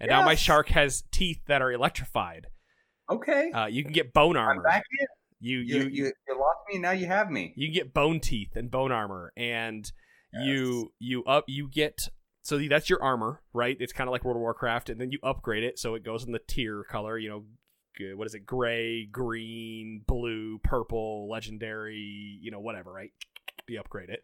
and 0.00 0.08
now 0.10 0.22
my 0.24 0.34
shark 0.34 0.68
has 0.68 1.02
teeth 1.10 1.40
that 1.46 1.60
are 1.62 1.72
electrified. 1.72 2.46
Okay. 3.10 3.50
Uh, 3.50 3.66
you 3.66 3.82
can 3.82 3.92
get 3.92 4.12
bone 4.12 4.36
I'm 4.36 4.46
armor. 4.48 4.62
back 4.62 4.84
in. 5.00 5.06
You 5.40 5.58
You, 5.60 5.82
you 5.82 5.88
you 5.88 6.12
you 6.28 6.38
lost 6.38 6.58
me. 6.72 6.78
Now 6.78 6.90
you 6.92 7.06
have 7.06 7.30
me. 7.30 7.52
you 7.56 7.68
can 7.68 7.74
get 7.74 7.94
bone 7.94 8.20
teeth 8.20 8.56
and 8.56 8.70
bone 8.70 8.92
armor 8.92 9.32
and 9.36 9.90
you 10.32 10.92
you 10.98 11.24
up 11.24 11.44
you 11.48 11.68
get 11.70 12.08
so 12.42 12.58
that's 12.68 12.90
your 12.90 13.02
armor 13.02 13.40
right 13.54 13.76
it's 13.80 13.94
kind 13.94 14.06
of 14.08 14.12
like 14.12 14.24
world 14.24 14.36
of 14.36 14.40
warcraft 14.42 14.90
and 14.90 15.00
then 15.00 15.10
you 15.10 15.18
upgrade 15.22 15.64
it 15.64 15.78
so 15.78 15.94
it 15.94 16.02
goes 16.04 16.22
in 16.24 16.32
the 16.32 16.38
tier 16.38 16.84
color 16.84 17.16
you 17.16 17.30
know 17.30 17.44
g- 17.98 18.14
what 18.14 18.26
is 18.26 18.34
it 18.34 18.46
gray 18.46 19.04
green 19.04 20.02
blue 20.06 20.58
purple 20.62 21.28
legendary 21.28 22.38
you 22.40 22.50
know 22.50 22.60
whatever 22.60 22.92
right 22.92 23.12
you 23.68 23.78
upgrade 23.78 24.08
it 24.08 24.22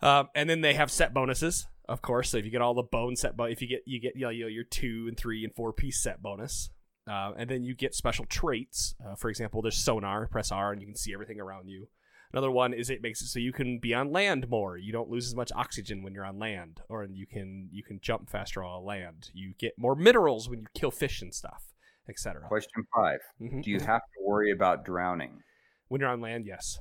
um, 0.00 0.28
and 0.34 0.48
then 0.48 0.60
they 0.60 0.74
have 0.74 0.90
set 0.90 1.12
bonuses 1.12 1.66
of 1.88 2.02
course 2.02 2.30
so 2.30 2.36
if 2.36 2.44
you 2.44 2.50
get 2.50 2.62
all 2.62 2.74
the 2.74 2.82
bone 2.82 3.16
set 3.16 3.36
but 3.36 3.50
if 3.50 3.60
you 3.60 3.68
get 3.68 3.82
you 3.86 4.00
get 4.00 4.14
you 4.14 4.22
know, 4.22 4.30
your 4.30 4.64
two 4.64 5.06
and 5.08 5.16
three 5.16 5.42
and 5.42 5.54
four 5.54 5.72
piece 5.72 6.00
set 6.00 6.22
bonus 6.22 6.70
uh, 7.08 7.32
and 7.36 7.48
then 7.48 7.64
you 7.64 7.74
get 7.74 7.94
special 7.94 8.26
traits. 8.26 8.94
Uh, 9.04 9.14
for 9.14 9.30
example, 9.30 9.62
there's 9.62 9.78
sonar. 9.78 10.26
Press 10.26 10.52
R, 10.52 10.72
and 10.72 10.80
you 10.80 10.86
can 10.86 10.96
see 10.96 11.14
everything 11.14 11.40
around 11.40 11.68
you. 11.68 11.88
Another 12.32 12.50
one 12.50 12.74
is 12.74 12.90
it 12.90 13.00
makes 13.00 13.22
it 13.22 13.28
so 13.28 13.38
you 13.38 13.52
can 13.52 13.78
be 13.78 13.94
on 13.94 14.12
land 14.12 14.50
more. 14.50 14.76
You 14.76 14.92
don't 14.92 15.08
lose 15.08 15.26
as 15.26 15.34
much 15.34 15.50
oxygen 15.56 16.02
when 16.02 16.12
you're 16.12 16.26
on 16.26 16.38
land, 16.38 16.82
or 16.90 17.04
you 17.04 17.26
can 17.26 17.70
you 17.72 17.82
can 17.82 18.00
jump 18.02 18.28
faster 18.28 18.62
on 18.62 18.84
land. 18.84 19.30
You 19.32 19.54
get 19.58 19.78
more 19.78 19.94
minerals 19.94 20.50
when 20.50 20.60
you 20.60 20.66
kill 20.74 20.90
fish 20.90 21.22
and 21.22 21.34
stuff, 21.34 21.72
etc. 22.08 22.46
Question 22.48 22.84
five. 22.94 23.20
Mhm. 23.40 23.62
Do 23.62 23.70
you 23.70 23.80
have 23.80 24.00
to 24.02 24.20
worry 24.24 24.50
about 24.50 24.84
drowning? 24.84 25.42
When 25.88 26.00
you're 26.00 26.10
on 26.10 26.20
land, 26.20 26.46
yes, 26.46 26.78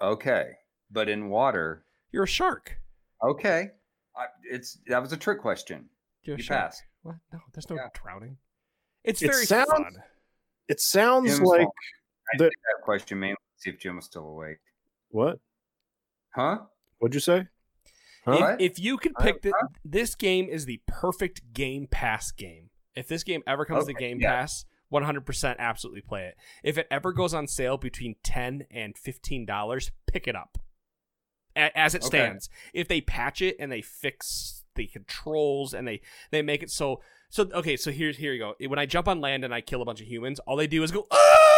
Okay, 0.00 0.52
but 0.90 1.08
in 1.08 1.28
water, 1.28 1.84
you're 2.12 2.24
a 2.24 2.28
shark. 2.28 2.78
okay. 3.22 3.70
I, 4.16 4.26
it's 4.42 4.78
that 4.86 5.00
was 5.00 5.12
a 5.12 5.16
trick 5.16 5.40
question. 5.40 5.88
You're 6.22 6.36
You 6.38 6.44
passed. 6.44 6.82
What? 7.02 7.16
No, 7.32 7.38
there's 7.52 7.68
no 7.70 7.76
Yeah. 7.76 7.88
drowning. 7.94 8.36
It's 9.04 9.22
It 9.22 9.30
very 9.30 9.44
sounds- 9.46 9.70
fun. 9.70 10.02
It 10.68 10.80
sounds 10.80 11.30
Jim's 11.30 11.40
like. 11.48 11.66
I 12.32 12.36
the- 12.38 12.44
that 12.44 12.82
question 12.82 13.18
mainly 13.20 13.36
to 13.36 13.60
see 13.60 13.70
if 13.70 13.78
Jim 13.78 13.96
was 13.96 14.04
still 14.06 14.26
awake. 14.26 14.58
what? 15.08 15.38
Huh? 16.34 16.66
What'd 16.98 17.14
you 17.14 17.20
say? 17.20 17.48
Huh? 18.24 18.56
If, 18.60 18.72
if 18.72 18.78
you 18.78 18.98
could 18.98 19.14
pick 19.16 19.42
the, 19.42 19.52
this 19.84 20.14
game 20.14 20.48
is 20.48 20.66
the 20.66 20.80
perfect 20.86 21.52
Game 21.54 21.86
Pass 21.90 22.30
game. 22.30 22.69
If 22.96 23.08
this 23.08 23.22
game 23.24 23.42
ever 23.46 23.64
comes 23.64 23.86
to 23.86 23.92
Game 23.94 24.18
yeah. 24.20 24.40
Pass, 24.40 24.64
100% 24.92 25.56
absolutely 25.58 26.00
play 26.00 26.24
it. 26.26 26.36
If 26.64 26.76
it 26.78 26.86
ever 26.90 27.12
goes 27.12 27.32
on 27.32 27.46
sale 27.46 27.76
between 27.76 28.16
10 28.24 28.66
and 28.70 28.94
$15, 28.96 29.90
pick 30.06 30.26
it 30.26 30.34
up. 30.34 30.58
A- 31.56 31.76
as 31.78 31.94
it 31.94 31.98
Okay. 32.02 32.08
stands. 32.08 32.48
If 32.74 32.88
they 32.88 33.00
patch 33.00 33.40
it 33.42 33.56
and 33.60 33.70
they 33.70 33.82
fix 33.82 34.64
the 34.76 34.86
controls 34.86 35.74
and 35.74 35.86
they 35.86 36.00
they 36.30 36.42
make 36.42 36.62
it 36.62 36.70
so 36.70 37.00
so 37.28 37.48
okay, 37.52 37.76
so 37.76 37.90
here's 37.90 38.16
here 38.18 38.32
you 38.32 38.38
go. 38.38 38.54
When 38.68 38.78
I 38.78 38.86
jump 38.86 39.08
on 39.08 39.20
land 39.20 39.44
and 39.44 39.52
I 39.52 39.60
kill 39.60 39.82
a 39.82 39.84
bunch 39.84 40.00
of 40.00 40.06
humans, 40.06 40.38
all 40.40 40.56
they 40.56 40.66
do 40.68 40.82
is 40.84 40.90
go 40.92 41.06
"Ah!" 41.10 41.49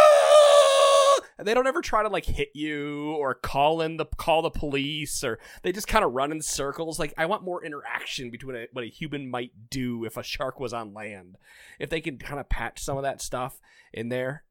And 1.43 1.49
they 1.49 1.55
don't 1.55 1.67
ever 1.67 1.81
try 1.81 2.05
to 2.05 2.09
like 2.09 2.25
hit 2.25 2.51
you 2.55 3.15
or 3.19 3.35
call 3.35 3.81
in 3.81 3.97
the 3.97 4.05
call 4.07 4.43
the 4.43 4.51
police 4.51 5.25
or 5.25 5.41
they 5.63 5.73
just 5.73 5.89
kind 5.89 6.05
of 6.05 6.13
run 6.13 6.31
in 6.31 6.41
circles. 6.41 7.01
Like 7.01 7.13
I 7.19 7.27
want 7.27 7.43
more 7.43 7.65
interaction 7.65 8.31
between 8.31 8.55
a, 8.55 8.67
what 8.73 8.85
a 8.85 8.89
human 8.89 9.29
might 9.29 9.51
do 9.69 10.05
if 10.05 10.17
a 10.17 10.23
shark 10.23 10.61
was 10.61 10.73
on 10.73 10.95
land. 10.95 11.37
If 11.81 11.91
they 11.91 12.01
can 12.01 12.17
kind 12.19 12.39
of 12.39 12.49
patch 12.49 12.81
some 12.81 12.97
of 12.97 13.03
that 13.03 13.21
stuff 13.21 13.61
in 13.93 14.09
there, 14.09 14.45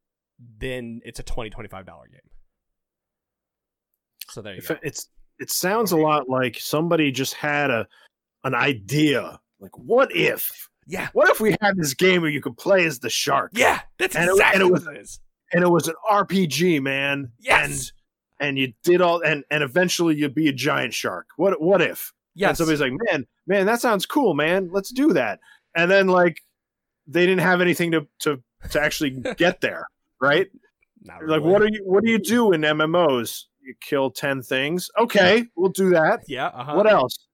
then 0.59 0.99
it's 1.05 1.19
a 1.19 1.23
20 1.23 1.49
25 1.49 1.85
dollar 1.85 2.07
game. 2.11 2.19
So 4.29 4.41
there 4.41 4.53
you 4.53 4.59
If 4.59 4.67
go. 4.67 4.73
it- 4.75 4.79
it's 4.83 5.07
it 5.39 5.49
sounds 5.49 5.91
a 5.91 5.97
lot 5.97 6.29
like 6.29 6.57
somebody 6.59 7.11
just 7.11 7.33
had 7.35 7.71
a 7.71 7.87
an 8.43 8.53
idea. 8.53 9.39
Like, 9.59 9.77
what 9.77 10.13
if? 10.15 10.69
Yeah. 10.87 11.07
What 11.13 11.29
if 11.29 11.39
we 11.39 11.55
had 11.61 11.77
this 11.77 11.93
game 11.93 12.21
where 12.21 12.29
you 12.29 12.41
could 12.41 12.57
play 12.57 12.85
as 12.85 12.99
the 12.99 13.09
shark? 13.09 13.51
Yeah, 13.53 13.79
that's 13.97 14.15
And 14.15 14.25
it- 14.25 14.29
and 14.29 14.39
exactly 14.39 14.65
it 14.67 14.71
was- 14.71 14.85
what 14.85 14.95
it 14.97 15.01
is. 15.01 15.19
And 15.53 15.63
it 15.63 15.69
was 15.69 15.87
an 15.87 15.95
RPG, 16.09 16.81
man. 16.81 17.31
Yes. 17.39 17.65
And 18.39 18.49
and 18.49 18.57
you 18.57 18.73
did 18.83 19.01
all 19.01 19.21
and 19.21 19.43
and 19.51 19.63
eventually 19.63 20.15
you'd 20.15 20.33
be 20.35 20.47
a 20.47 20.53
giant 20.53 20.93
shark. 20.93 21.27
What 21.37 21.61
what 21.61 21.81
if? 21.81 22.13
And 22.35 22.41
Yes. 22.41 22.57
somebody's 22.57 22.81
like, 22.81 22.93
man, 23.11 23.25
man, 23.47 23.65
that 23.65 23.81
sounds 23.81 24.05
cool, 24.05 24.33
man. 24.33 24.69
Let's 24.71 24.91
do 24.91 25.13
that. 25.13 25.39
And 25.75 25.89
then 25.91 26.07
like 26.07 26.41
they 27.07 27.25
didn't 27.25 27.41
have 27.41 27.61
anything 27.61 27.91
to 27.91 28.07
to 28.19 28.41
to 28.71 28.81
actually 28.81 29.11
get 29.37 29.61
there, 29.61 29.85
right? 30.21 30.47
Not 31.03 31.25
Like, 31.25 31.41
really. 31.41 31.51
what 31.51 31.61
do 31.61 31.67
you 31.71 31.81
what 31.85 32.03
do 32.03 32.09
you 32.11 32.19
do 32.19 32.51
in 32.51 32.61
MMOs? 32.61 33.45
You 33.63 33.75
kill 33.81 34.09
ten 34.11 34.41
things. 34.41 34.89
Okay, 34.97 35.45
we'll 35.55 35.69
do 35.71 35.89
that. 35.91 36.21
Yeah. 36.27 36.47
Uh-huh. 36.47 36.73
What 36.75 36.89
else? 36.89 37.27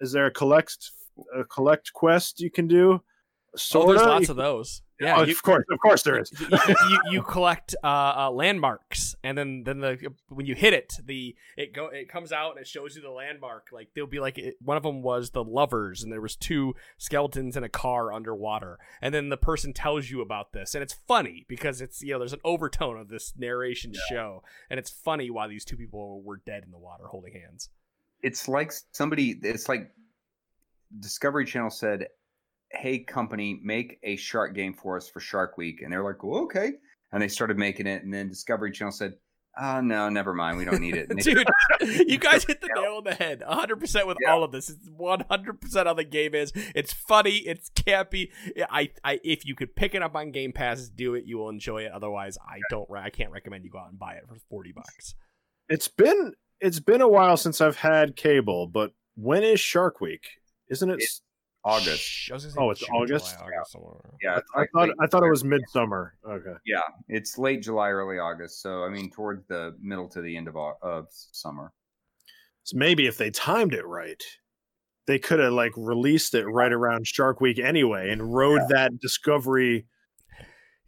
Is 0.00 0.12
there 0.12 0.26
a 0.26 0.30
collect 0.30 0.90
a 1.34 1.44
collect 1.44 1.92
quest 1.94 2.40
you 2.40 2.50
can 2.50 2.66
do? 2.66 2.94
Oh, 2.94 3.56
Sorta. 3.56 3.92
there's 3.92 4.06
lots 4.06 4.28
You- 4.28 4.32
of 4.32 4.36
those. 4.36 4.82
Yeah. 5.02 5.16
oh, 5.16 5.24
you, 5.24 5.32
of 5.32 5.42
course, 5.42 5.64
of 5.70 5.80
course 5.80 6.02
there 6.02 6.18
is. 6.18 6.32
you, 6.40 6.76
you, 6.88 7.00
you 7.10 7.22
collect 7.22 7.74
uh, 7.82 7.86
uh, 8.16 8.30
landmarks, 8.30 9.16
and 9.24 9.36
then 9.36 9.64
then 9.64 9.80
the 9.80 10.12
when 10.28 10.46
you 10.46 10.54
hit 10.54 10.72
it, 10.72 10.94
the 11.04 11.34
it 11.56 11.74
go 11.74 11.88
it 11.88 12.08
comes 12.08 12.30
out 12.30 12.52
and 12.52 12.60
it 12.60 12.68
shows 12.68 12.94
you 12.94 13.02
the 13.02 13.10
landmark. 13.10 13.68
Like 13.72 13.88
there'll 13.94 14.08
be 14.08 14.20
like 14.20 14.38
it, 14.38 14.54
one 14.62 14.76
of 14.76 14.84
them 14.84 15.02
was 15.02 15.30
the 15.30 15.42
lovers, 15.42 16.02
and 16.02 16.12
there 16.12 16.20
was 16.20 16.36
two 16.36 16.74
skeletons 16.98 17.56
in 17.56 17.64
a 17.64 17.68
car 17.68 18.12
underwater, 18.12 18.78
and 19.00 19.12
then 19.12 19.28
the 19.28 19.36
person 19.36 19.72
tells 19.72 20.08
you 20.08 20.20
about 20.20 20.52
this, 20.52 20.74
and 20.74 20.82
it's 20.82 20.94
funny 21.08 21.44
because 21.48 21.80
it's 21.80 22.00
you 22.00 22.12
know 22.12 22.20
there's 22.20 22.32
an 22.32 22.40
overtone 22.44 22.96
of 22.96 23.08
this 23.08 23.32
narration 23.36 23.92
show, 24.08 24.44
and 24.70 24.78
it's 24.78 24.90
funny 24.90 25.30
why 25.30 25.48
these 25.48 25.64
two 25.64 25.76
people 25.76 26.22
were 26.22 26.40
dead 26.46 26.62
in 26.64 26.70
the 26.70 26.78
water 26.78 27.06
holding 27.08 27.32
hands. 27.32 27.70
It's 28.22 28.46
like 28.46 28.72
somebody. 28.92 29.36
It's 29.42 29.68
like 29.68 29.90
Discovery 31.00 31.44
Channel 31.44 31.70
said, 31.70 32.06
"Hey, 32.72 32.98
company, 33.00 33.60
make 33.62 33.98
a 34.02 34.16
shark 34.16 34.54
game 34.54 34.74
for 34.74 34.96
us 34.96 35.08
for 35.08 35.20
Shark 35.20 35.56
Week," 35.58 35.82
and 35.82 35.92
they're 35.92 36.04
like, 36.04 36.22
well, 36.22 36.42
"Okay," 36.44 36.72
and 37.12 37.22
they 37.22 37.28
started 37.28 37.58
making 37.58 37.86
it, 37.86 38.02
and 38.02 38.12
then 38.12 38.28
Discovery 38.28 38.72
Channel 38.72 38.92
said, 38.92 39.14
"Oh 39.60 39.80
no, 39.80 40.08
never 40.08 40.32
mind, 40.34 40.56
we 40.58 40.64
don't 40.64 40.80
need 40.80 40.94
it." 40.96 41.08
Dude, 41.18 41.46
you 42.08 42.18
guys 42.18 42.44
hit 42.44 42.60
the 42.60 42.68
nail 42.74 42.96
on 42.98 43.04
the 43.04 43.14
head. 43.14 43.42
100% 43.46 44.06
with 44.06 44.16
Yeah. 44.20 44.32
all 44.32 44.44
of 44.44 44.52
this. 44.52 44.70
It's 44.70 44.88
100% 44.88 45.86
how 45.86 45.94
the 45.94 46.04
game 46.04 46.34
is. 46.34 46.52
It's 46.74 46.92
funny. 46.92 47.36
It's 47.38 47.70
campy. 47.70 48.28
I, 48.70 48.90
I, 49.04 49.20
if 49.24 49.44
you 49.44 49.54
could 49.54 49.74
pick 49.76 49.94
it 49.94 50.02
up 50.02 50.14
on 50.16 50.30
Game 50.30 50.52
Pass, 50.52 50.88
do 50.88 51.14
it. 51.14 51.24
You 51.26 51.38
will 51.38 51.48
enjoy 51.50 51.82
it. 51.82 51.92
Otherwise, 51.92 52.38
I 52.46 52.60
don't. 52.70 52.88
I 52.96 53.10
can't 53.10 53.30
recommend 53.30 53.64
you 53.64 53.70
go 53.70 53.78
out 53.78 53.90
and 53.90 53.98
buy 53.98 54.14
it 54.14 54.24
for 54.28 54.36
40 54.50 54.72
bucks. 54.72 55.14
It's 55.68 55.88
been 55.88 56.32
it's 56.60 56.80
been 56.80 57.00
a 57.00 57.08
while 57.08 57.36
since 57.36 57.60
I've 57.60 57.76
had 57.76 58.14
cable, 58.16 58.66
but 58.68 58.92
when 59.16 59.42
is 59.42 59.58
Shark 59.60 60.00
Week? 60.00 60.22
Isn't 60.68 60.90
it? 60.90 60.94
It's 61.00 61.20
August. 61.64 62.02
Shh, 62.02 62.30
I 62.30 62.34
was 62.34 62.42
say 62.44 62.50
Oh, 62.58 62.70
it's 62.70 62.80
June, 62.80 62.88
August? 62.94 63.36
July, 63.38 63.46
August, 63.46 63.72
somewhere. 63.72 64.00
Yeah, 64.22 64.38
it's 64.38 64.48
I 64.54 64.60
like 64.60 64.70
thought 64.72 64.88
late 64.88 64.96
I 65.00 65.06
thought 65.06 65.22
it 65.22 65.30
was 65.30 65.44
midsummer. 65.44 66.14
Okay. 66.28 66.54
Yeah, 66.66 66.80
it's 67.08 67.38
late 67.38 67.62
July, 67.62 67.90
early 67.90 68.18
August. 68.18 68.62
So 68.62 68.84
I 68.84 68.88
mean, 68.88 69.10
towards 69.10 69.46
the 69.46 69.76
middle 69.80 70.08
to 70.08 70.20
the 70.20 70.36
end 70.36 70.48
of 70.48 70.56
of 70.56 71.06
summer. 71.10 71.72
So 72.64 72.76
maybe 72.76 73.06
if 73.06 73.18
they 73.18 73.30
timed 73.30 73.74
it 73.74 73.86
right, 73.86 74.22
they 75.06 75.18
could 75.18 75.40
have 75.40 75.52
like 75.52 75.72
released 75.76 76.34
it 76.34 76.46
right 76.46 76.72
around 76.72 77.06
Shark 77.06 77.40
Week 77.40 77.58
anyway 77.58 78.10
and 78.10 78.34
rode 78.34 78.62
that 78.68 78.98
discovery. 79.00 79.86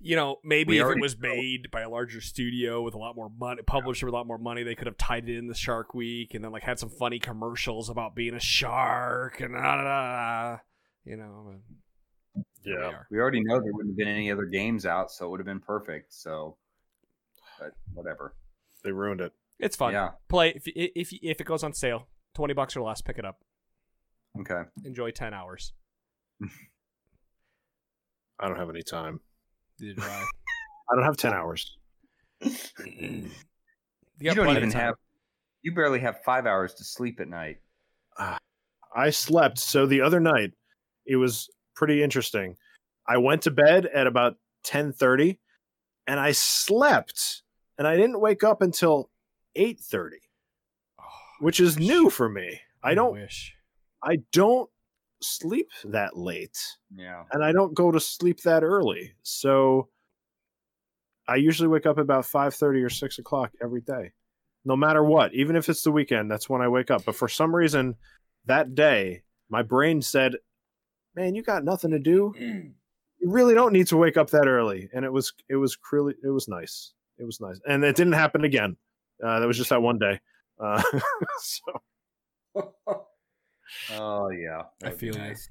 You 0.05 0.17
know, 0.17 0.37
maybe 0.45 0.69
We 0.71 0.77
if 0.77 0.83
it 0.83 0.85
already 0.85 1.01
was 1.01 1.19
know. 1.19 1.31
made 1.31 1.71
by 1.71 1.81
a 1.81 1.89
larger 1.89 2.21
studio 2.21 2.83
with 2.83 2.93
a 2.93 2.99
lot 2.99 3.17
more 3.17 3.31
money, 3.31 3.63
publisher 3.63 4.05
with 4.05 4.13
a 4.13 4.17
lot 4.17 4.27
more 4.27 4.37
money, 4.37 4.63
they 4.63 4.75
could 4.75 4.87
have 4.87 4.99
tied 4.99 5.27
it 5.31 5.39
in 5.39 5.47
the 5.47 5.55
Shark 5.55 5.95
Week 5.95 6.35
and 6.35 6.45
then 6.45 6.53
like 6.53 6.63
had 6.63 6.79
some 6.79 6.91
funny 6.91 7.19
commercials 7.19 7.89
about 7.89 8.15
being 8.15 8.35
a 8.35 8.41
shark 8.41 9.41
and 9.41 9.55
da, 9.55 9.63
da, 9.63 9.83
da, 9.83 10.53
da, 10.53 10.59
you 11.07 11.17
know. 11.17 11.55
but 12.35 12.45
here 12.63 12.77
we 12.79 12.85
are. 12.85 13.07
We 13.11 13.19
already 13.19 13.43
know 13.43 13.61
there 13.63 13.73
wouldn't 13.73 13.93
have 13.93 13.97
been 13.97 14.09
any 14.09 14.31
other 14.31 14.45
games 14.45 14.85
out, 14.85 15.11
so 15.11 15.25
it 15.25 15.31
would 15.31 15.41
have 15.41 15.47
been 15.47 15.61
perfect. 15.61 16.13
So, 16.13 16.59
but 17.59 17.73
whatever. 17.95 18.35
They 18.85 18.93
ruined 18.93 19.23
it. 19.23 19.33
It's 19.59 19.77
fun. 19.77 19.95
Yeah. 19.95 20.11
Play 20.29 20.51
if 20.51 20.65
if 20.67 21.15
if 21.23 21.41
it 21.41 21.45
goes 21.45 21.63
on 21.63 21.73
sale, 21.73 22.09
twenty 22.35 22.53
bucks 22.53 22.77
or 22.77 22.83
less, 22.83 23.01
pick 23.01 23.17
it 23.19 23.25
up. 23.25 23.41
Okay. 24.39 24.69
Enjoy 24.85 25.11
ten 25.13 25.33
hours. 25.33 25.73
I 28.39 28.49
don't 28.49 28.59
have 28.59 28.69
any 28.69 28.83
time. 28.83 29.21
Neither 29.81 29.95
do 29.95 30.03
I. 30.03 30.25
I 30.91 30.95
don't 30.97 31.05
have 31.05 31.17
ten 31.17 31.33
hours. 31.33 31.77
You, 34.21 34.31
You, 34.31 34.35
don't 34.37 34.57
even 34.57 34.71
have. 34.71 34.95
You 35.63 35.75
barely 35.75 35.99
have 35.99 36.23
five 36.25 36.47
hours 36.47 36.73
to 36.75 36.85
sleep 36.85 37.19
at 37.19 37.29
night. 37.29 37.57
Ah, 38.17 38.39
I 38.95 39.11
slept. 39.11 39.59
So 39.59 39.87
the 39.87 40.03
other 40.03 40.21
night, 40.21 40.53
it 41.05 41.17
was 41.17 41.49
pretty 41.75 42.01
interesting. 42.01 42.57
I 43.09 43.17
went 43.19 43.43
to 43.43 43.51
bed 43.51 43.87
at 43.87 44.07
about 44.07 44.37
ten 44.63 44.93
thirty, 44.93 45.41
and 46.07 46.21
I 46.21 46.31
slept, 46.31 47.43
and 47.77 47.89
I 47.89 47.97
didn't 47.97 48.21
wake 48.21 48.45
up 48.45 48.63
until 48.63 49.11
eight 49.57 49.81
thirty, 49.81 50.21
Oh, 51.01 51.05
which 51.41 51.59
is 51.59 51.77
new 51.77 52.09
for 52.09 52.29
me. 52.29 52.61
I 52.85 52.95
don't. 52.95 53.15
wish. 53.15 53.53
I 54.03 54.19
don't 54.33 54.71
sleep 55.25 55.69
that 55.85 56.17
late. 56.17 56.59
Yeah. 56.95 57.25
and 57.33 57.45
I 57.45 57.53
don't 57.53 57.75
go 57.75 57.91
to 57.91 58.01
sleep 58.01 58.43
that 58.43 58.63
early. 58.63 59.15
So 59.23 59.89
I 61.27 61.37
usually 61.37 61.69
wake 61.69 61.87
up 61.87 61.99
about 61.99 62.27
five 62.27 62.55
thirty 62.55 62.83
or 62.83 62.91
six 62.91 63.19
o'clock 63.19 63.53
every 63.63 63.81
day, 63.81 64.13
no 64.65 64.77
matter 64.77 65.03
what. 65.03 65.35
Even 65.35 65.57
if 65.57 65.69
it's 65.69 65.83
the 65.83 65.93
weekend, 65.93 66.31
that's 66.31 66.49
when 66.49 66.63
I 66.63 66.69
wake 66.69 66.91
up. 66.91 67.05
But 67.05 67.17
for 67.17 67.29
some 67.29 67.55
reason, 67.55 67.97
that 68.47 68.75
day, 68.75 69.23
my 69.49 69.63
brain 69.63 70.03
said 70.03 70.37
man, 71.15 71.35
you 71.35 71.43
got 71.43 71.65
nothing 71.65 71.91
to 71.93 71.99
do. 71.99 72.35
You 73.21 73.31
really 73.31 73.55
don't 73.55 73.73
need 73.73 73.87
to 73.87 73.97
wake 73.97 74.19
up 74.19 74.29
that 74.31 74.47
early. 74.47 74.91
And 74.93 75.03
it 75.03 75.11
was 75.11 75.33
it 75.49 75.57
was 75.57 75.79
really 75.91 76.13
it 76.23 76.29
was 76.29 76.47
nice. 76.47 76.93
It 77.17 77.25
was 77.25 77.41
nice, 77.41 77.59
and 77.67 77.83
it 77.83 77.97
didn't 77.97 78.13
happen 78.13 78.45
again. 78.45 78.77
Uh, 79.25 79.41
that 79.41 79.47
was 79.47 79.57
just 79.57 79.71
that 79.71 79.81
one 79.81 79.99
day. 79.99 80.21
Uh, 80.63 80.83
so 81.39 81.63
oh 83.93 84.31
yeah, 84.31 84.61
I 84.61 84.65
that'd 84.81 84.99
feel 84.99 85.15
you. 85.15 85.21
nice. 85.21 85.51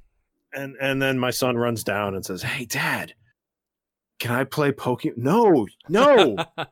and 0.53 0.75
and 0.81 1.01
then 1.01 1.19
my 1.19 1.31
son 1.31 1.57
runs 1.57 1.83
down 1.83 2.15
and 2.15 2.25
says, 2.25 2.43
"Hey, 2.43 2.65
Dad, 2.65 3.13
can 4.19 4.31
I 4.31 4.43
play 4.43 4.71
Pokemon?" 4.71 5.17
No, 5.17 5.67
no, 5.89 6.37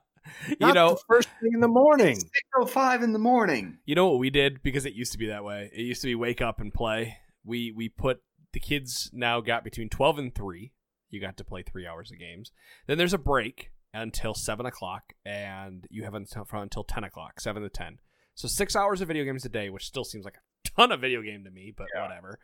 you 0.47 0.73
know, 0.73 0.91
the 0.95 1.01
first 1.07 1.29
thing 1.41 1.51
in 1.53 1.59
the 1.59 1.67
morning. 1.67 2.15
Six 2.15 2.31
oh 2.59 2.65
five 2.65 3.03
in 3.03 3.13
the 3.13 3.19
morning. 3.19 3.77
You 3.85 3.95
know 3.95 4.09
what 4.09 4.19
we 4.19 4.29
did 4.29 4.61
because 4.63 4.85
it 4.85 4.93
used 4.93 5.11
to 5.13 5.17
be 5.17 5.27
that 5.27 5.43
way. 5.43 5.69
It 5.73 5.81
used 5.81 6.01
to 6.01 6.07
be 6.07 6.15
wake 6.15 6.41
up 6.41 6.59
and 6.59 6.73
play. 6.73 7.17
We 7.43 7.71
we 7.71 7.89
put 7.89 8.21
the 8.53 8.59
kids 8.59 9.09
now 9.13 9.41
got 9.41 9.63
between 9.63 9.89
twelve 9.89 10.19
and 10.19 10.33
three. 10.33 10.73
You 11.09 11.19
got 11.19 11.37
to 11.37 11.43
play 11.43 11.63
three 11.63 11.85
hours 11.85 12.11
of 12.11 12.19
games. 12.19 12.51
Then 12.87 12.97
there's 12.97 13.13
a 13.13 13.17
break 13.17 13.71
until 13.93 14.33
seven 14.33 14.65
o'clock, 14.65 15.13
and 15.25 15.85
you 15.89 16.03
have 16.03 16.13
until 16.13 16.47
until 16.53 16.83
ten 16.83 17.03
o'clock, 17.03 17.39
seven 17.41 17.63
to 17.63 17.69
ten. 17.69 17.99
So 18.35 18.47
six 18.47 18.75
hours 18.75 19.01
of 19.01 19.09
video 19.09 19.25
games 19.25 19.43
a 19.43 19.49
day, 19.49 19.69
which 19.69 19.85
still 19.85 20.05
seems 20.05 20.23
like 20.23 20.35
a 20.35 20.39
ton 20.77 20.91
of 20.91 21.01
video 21.01 21.21
game 21.21 21.43
to 21.45 21.51
me, 21.51 21.73
but 21.75 21.87
Yeah. 21.93 22.03
whatever. 22.03 22.39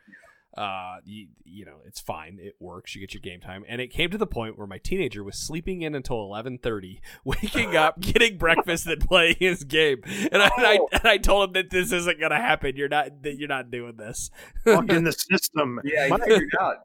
Uh, 0.56 0.98
you, 1.06 1.28
you 1.44 1.66
know, 1.66 1.76
it's 1.86 2.00
fine. 2.00 2.40
It 2.42 2.56
works. 2.60 2.96
You 2.96 3.02
get 3.02 3.14
your 3.14 3.22
game 3.22 3.42
time, 3.42 3.64
and 3.68 3.80
it 3.80 3.90
came 3.90 4.10
to 4.10 4.18
the 4.18 4.26
point 4.26 4.58
where 4.58 4.66
my 4.66 4.80
teenager 4.80 5.24
was 5.24 5.38
sleeping 5.38 5.84
in 5.84 5.94
until 5.94 6.22
eleven 6.22 6.58
thirty, 6.58 7.00
waking 7.24 7.76
up, 7.76 8.00
getting 8.00 8.38
breakfast, 8.40 8.88
and 8.88 9.00
playing 9.00 9.36
his 9.40 9.64
game. 9.66 9.98
And 10.32 10.42
I, 10.42 10.50
and 10.58 10.66
I 10.66 10.78
Oh. 10.82 10.88
and 10.94 11.06
I 11.06 11.18
told 11.18 11.50
him 11.50 11.54
that 11.54 11.70
this 11.70 11.92
isn't 11.92 12.20
gonna 12.20 12.38
happen. 12.42 12.76
You're 12.76 12.88
not 12.90 13.22
that 13.22 13.38
you're 13.38 13.50
not 13.50 13.70
doing 13.70 13.98
this. 13.98 14.32
Fuck 14.64 14.90
in 14.90 15.04
the 15.04 15.12
system. 15.12 15.80
Yeah, 15.84 16.06
he 16.06 16.10
My- 16.12 16.20
figured 16.20 16.50
out 16.60 16.76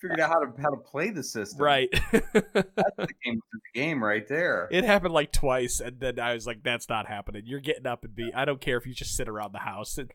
figured 0.00 0.20
out 0.20 0.28
how 0.30 0.38
to 0.44 0.62
how 0.62 0.70
to 0.70 0.76
play 0.76 1.10
the 1.10 1.24
system. 1.24 1.60
right. 1.60 1.88
That's 2.12 2.22
the 2.34 3.08
game, 3.24 3.40
the 3.52 3.60
game 3.74 4.04
right 4.04 4.28
there. 4.28 4.68
it 4.70 4.84
happened 4.84 5.14
like 5.14 5.32
twice, 5.32 5.80
and 5.80 5.98
then 5.98 6.20
I 6.20 6.34
was 6.34 6.46
like, 6.46 6.62
"That's 6.62 6.88
not 6.88 7.08
happening. 7.08 7.42
You're 7.46 7.58
getting 7.60 7.86
up 7.86 8.04
and 8.04 8.14
be. 8.14 8.30
I 8.32 8.44
don't 8.44 8.60
care 8.60 8.76
if 8.76 8.86
you 8.86 8.94
just 8.94 9.16
sit 9.16 9.28
around 9.28 9.52
the 9.52 9.58
house. 9.60 9.98
And, 9.98 10.12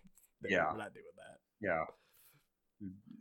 Yeah. 0.52 0.72
we're 0.72 0.78
not 0.78 0.94
doing 0.94 1.06
that. 1.18 1.38
yeah. 1.62 1.84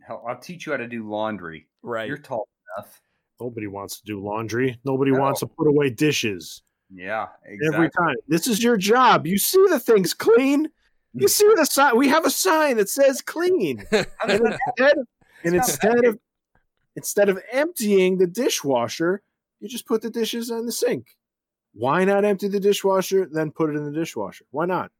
Hell, 0.05 0.23
I'll 0.27 0.37
teach 0.39 0.65
you 0.65 0.73
how 0.73 0.77
to 0.77 0.87
do 0.87 1.09
laundry. 1.09 1.67
Right. 1.81 2.07
You're 2.07 2.17
tall 2.17 2.47
enough. 2.77 3.01
Nobody 3.39 3.67
wants 3.67 3.97
to 3.99 4.03
do 4.05 4.21
laundry. 4.21 4.77
Nobody 4.85 5.11
No. 5.11 5.19
wants 5.19 5.39
to 5.41 5.47
put 5.47 5.67
away 5.67 5.89
dishes 5.89 6.61
Yeah, 6.93 7.27
exactly. 7.45 7.75
every 7.75 7.89
time. 7.91 8.15
This 8.27 8.47
is 8.47 8.61
your 8.61 8.75
job. 8.77 9.25
You 9.25 9.37
see 9.37 9.63
the 9.69 9.79
thing's 9.79 10.13
clean. 10.13 10.69
You 11.13 11.27
see 11.27 11.49
the 11.55 11.65
sign. 11.65 11.95
We 11.97 12.09
have 12.09 12.25
a 12.25 12.29
sign 12.29 12.77
that 12.77 12.89
says 12.89 13.21
clean. 13.21 13.85
And 13.91 14.05
instead, 14.31 14.93
and 15.45 15.55
instead 15.55 16.05
of 16.05 16.19
instead 16.95 17.29
of 17.29 17.39
emptying 17.51 18.17
the 18.17 18.27
dishwasher, 18.27 19.21
you 19.59 19.67
just 19.69 19.87
put 19.87 20.01
the 20.01 20.09
dishes 20.09 20.49
in 20.49 20.65
the 20.65 20.71
sink. 20.71 21.07
Why 21.73 22.03
not 22.05 22.23
empty 22.25 22.47
the 22.49 22.59
dishwasher, 22.59 23.27
then 23.31 23.51
put 23.51 23.69
it 23.69 23.75
in 23.75 23.85
the 23.85 23.91
dishwasher? 23.91 24.45
Why 24.51 24.65
not? 24.65 24.91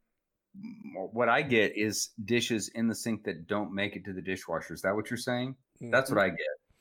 What 1.11 1.29
I 1.29 1.41
get 1.41 1.75
is 1.75 2.09
dishes 2.25 2.69
in 2.75 2.87
the 2.87 2.95
sink 2.95 3.23
that 3.23 3.47
don't 3.47 3.73
make 3.73 3.95
it 3.95 4.05
to 4.05 4.13
the 4.13 4.21
dishwasher. 4.21 4.73
Is 4.73 4.81
that 4.83 4.95
what 4.95 5.09
you're 5.09 5.17
saying? 5.17 5.55
That's 5.81 6.09
what 6.09 6.19
mm-hmm. 6.19 6.35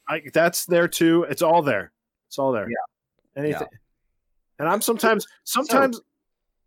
I 0.09 0.19
get. 0.19 0.27
I, 0.27 0.31
that's 0.33 0.67
there 0.67 0.89
too. 0.89 1.25
It's 1.25 1.43
all 1.43 1.63
there. 1.63 1.93
It's 2.29 2.39
all 2.39 2.53
there. 2.53 2.69
Yeah. 2.69 3.43
Anything. 3.43 3.69
And 4.59 4.69
I'm 4.69 4.83
sometimes, 4.83 5.27
sometimes, 5.45 6.01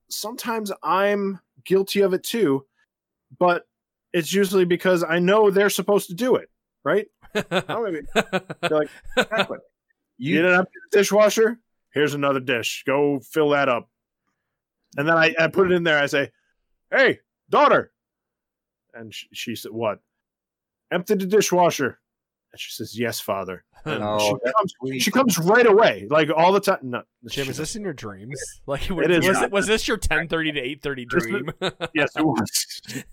sometimes 0.09 0.71
I'm 0.83 1.39
guilty 1.63 2.01
of 2.01 2.13
it 2.13 2.23
too, 2.23 2.65
but 3.37 3.67
it's 4.13 4.33
usually 4.33 4.65
because 4.65 5.03
I 5.03 5.19
know 5.19 5.51
they're 5.51 5.69
supposed 5.69 6.07
to 6.09 6.15
do 6.15 6.35
it, 6.35 6.49
right? 6.83 7.07
Oh, 7.51 7.83
maybe. 7.83 8.01
like, 8.15 8.89
Exactly. 9.17 9.57
You 10.17 10.35
You, 10.35 10.41
didn't 10.41 10.59
empty 10.59 10.71
the 10.89 10.97
dishwasher? 10.99 11.59
Here's 11.93 12.13
another 12.13 12.39
dish. 12.39 12.83
Go 12.87 13.19
fill 13.19 13.49
that 13.49 13.67
up. 13.67 13.89
And 14.97 15.07
then 15.07 15.17
I, 15.17 15.35
I 15.37 15.47
put 15.47 15.69
it 15.69 15.75
in 15.75 15.83
there. 15.83 15.99
I 15.99 16.05
say, 16.05 16.31
Hey, 16.91 17.19
daughter. 17.49 17.91
And 18.93 19.13
she, 19.13 19.27
she 19.33 19.55
said, 19.55 19.71
What? 19.71 19.99
Empty 20.91 21.15
the 21.15 21.25
dishwasher. 21.25 21.99
And 22.51 22.59
she 22.59 22.71
says, 22.71 22.97
Yes, 22.97 23.19
father. 23.19 23.63
And 23.85 24.03
Oh, 24.03 24.17
she, 24.43 24.51
comes, 24.51 24.73
sweet. 24.79 24.99
she 25.03 25.11
comes 25.11 25.37
right 25.37 25.65
away, 25.67 26.07
like 26.09 26.29
all 26.35 26.51
the 26.51 26.59
time. 26.59 26.79
No, 26.81 27.03
Jim, 27.29 27.45
she 27.45 27.51
is 27.51 27.57
this 27.57 27.75
in 27.75 27.83
your 27.83 27.93
dreams? 27.93 28.39
Like, 28.65 28.89
It 28.89 29.11
is. 29.11 29.27
was, 29.27 29.41
it, 29.43 29.51
was 29.51 29.67
this 29.67 29.87
your 29.87 29.97
ten 29.97 30.27
thirty 30.27 30.51
to 30.51 30.59
eight 30.59 30.81
thirty 30.81 31.05
dream? 31.05 31.51
Yes, 31.93 32.09
it 32.15 32.25
was. 32.25 33.03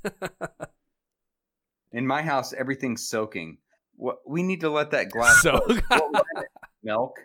in 1.93 2.07
my 2.07 2.23
house, 2.23 2.53
everything's 2.55 3.07
soaking. 3.07 3.59
What 3.97 4.19
we 4.27 4.43
need 4.43 4.61
to 4.61 4.71
let 4.71 4.93
that 4.93 5.11
glass 5.11 5.43
so 5.43 5.53
What 5.61 5.91
was 5.91 6.23
it? 6.37 6.47
milk. 6.83 7.17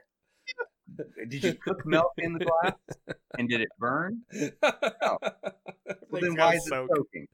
Did 1.30 1.44
you 1.44 1.54
cook 1.56 1.86
milk 1.86 2.12
in 2.18 2.34
the 2.34 2.46
glass? 2.46 2.74
And 3.38 3.50
did 3.50 3.62
it 3.62 3.70
burn? 3.80 4.22
Well, 6.10 6.22
then 6.22 6.36
why 6.36 6.56
is 6.56 6.66
it 6.66 6.70
soaking? 6.70 7.28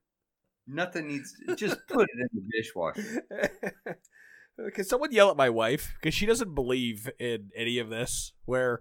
Nothing 0.68 1.08
needs. 1.08 1.34
To, 1.48 1.56
Just 1.56 1.78
put 1.88 2.08
it 2.14 2.20
in 2.20 2.28
the 2.34 2.50
dishwasher. 2.52 3.24
Can 4.74 4.84
someone 4.84 5.12
yell 5.12 5.30
at 5.32 5.38
my 5.38 5.50
wife 5.50 5.94
because 6.00 6.14
she 6.14 6.26
doesn't 6.26 6.54
believe 6.56 7.10
in 7.20 7.50
any 7.56 7.80
of 7.80 7.90
this? 7.90 8.34
Where 8.46 8.80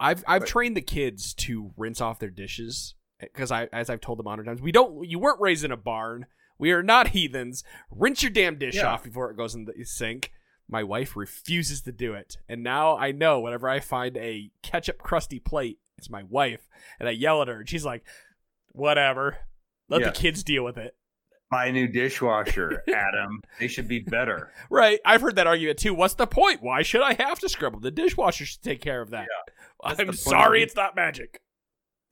I've 0.00 0.22
I've 0.26 0.40
But- 0.42 0.48
trained 0.48 0.76
the 0.76 0.82
kids 0.82 1.34
to 1.34 1.72
rinse 1.76 2.00
off 2.00 2.18
their 2.18 2.30
dishes 2.30 2.94
because 3.20 3.50
I, 3.50 3.68
as 3.72 3.88
I've 3.90 4.00
told 4.00 4.18
them 4.18 4.26
a 4.26 4.30
hundred 4.30 4.44
times, 4.46 4.60
we 4.62 4.72
don't. 4.72 5.08
You 5.08 5.18
weren't 5.18 5.40
raised 5.40 5.64
in 5.64 5.72
a 5.72 5.76
barn. 5.76 6.26
We 6.58 6.72
are 6.72 6.82
not 6.82 7.08
heathens. 7.08 7.62
Rinse 7.90 8.22
your 8.22 8.30
damn 8.32 8.58
dish 8.58 8.74
Yeah. 8.76 8.88
off 8.92 9.04
before 9.04 9.30
it 9.30 9.36
goes 9.36 9.54
in 9.54 9.64
the 9.66 9.72
sink. 9.84 10.32
My 10.68 10.82
wife 10.82 11.16
refuses 11.16 11.80
to 11.82 11.92
do 11.92 12.12
it, 12.14 12.36
and 12.48 12.62
now 12.62 12.96
I 12.98 13.12
know 13.12 13.40
whenever 13.40 13.68
I 13.68 13.80
find 13.80 14.16
a 14.18 14.50
ketchup 14.62 14.98
crusty 14.98 15.38
plate, 15.38 15.78
it's 15.96 16.10
my 16.10 16.22
wife, 16.24 16.68
and 17.00 17.08
I 17.08 17.12
yell 17.12 17.40
at 17.42 17.48
her, 17.48 17.60
and 17.60 17.68
she's 17.68 17.84
like, 17.86 18.04
"Whatever, 18.72 19.38
let 19.88 20.00
Yeah. 20.02 20.08
the 20.10 20.12
kids 20.12 20.44
deal 20.44 20.64
with 20.64 20.76
it." 20.76 20.94
Buy 21.50 21.66
a 21.66 21.72
new 21.72 21.88
dishwasher, 21.88 22.84
Adam. 22.94 23.40
They 23.58 23.68
should 23.68 23.88
be 23.88 24.00
better. 24.00 24.52
Right. 24.68 25.00
I've 25.06 25.22
heard 25.22 25.36
that 25.36 25.46
argument 25.46 25.78
too. 25.78 25.94
What's 25.94 26.12
the 26.14 26.26
point? 26.26 26.62
Why 26.62 26.82
should 26.82 27.00
I 27.00 27.14
have 27.14 27.38
to 27.38 27.48
scrub 27.48 27.72
them? 27.72 27.80
The 27.80 27.90
dishwasher 27.90 28.44
should 28.44 28.60
take 28.62 28.82
care 28.82 29.00
of 29.00 29.08
that. 29.10 29.26
That's 29.82 29.98
I'm 29.98 30.12
sorry, 30.12 30.62
it's 30.62 30.76
not 30.76 30.94
magic. 30.94 31.40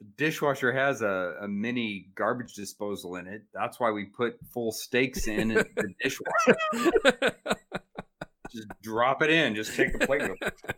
The 0.01 0.07
dishwasher 0.17 0.73
has 0.73 1.03
a, 1.03 1.37
a 1.43 1.49
mini 1.49 2.09
garbage 2.15 2.55
disposal 2.55 3.17
in 3.17 3.27
it. 3.27 3.43
That's 3.53 3.79
why 3.79 3.91
we 3.91 4.07
put 4.07 4.39
full 4.55 4.73
steaks 4.73 5.27
in 5.29 5.49
the 5.49 5.95
dishwasher. 6.03 6.57
Just 8.53 8.69
drop 8.83 9.23
it 9.23 9.31
in. 9.31 9.55
Just 9.55 9.75
take 9.75 9.99
the 9.99 10.07
plate. 10.07 10.23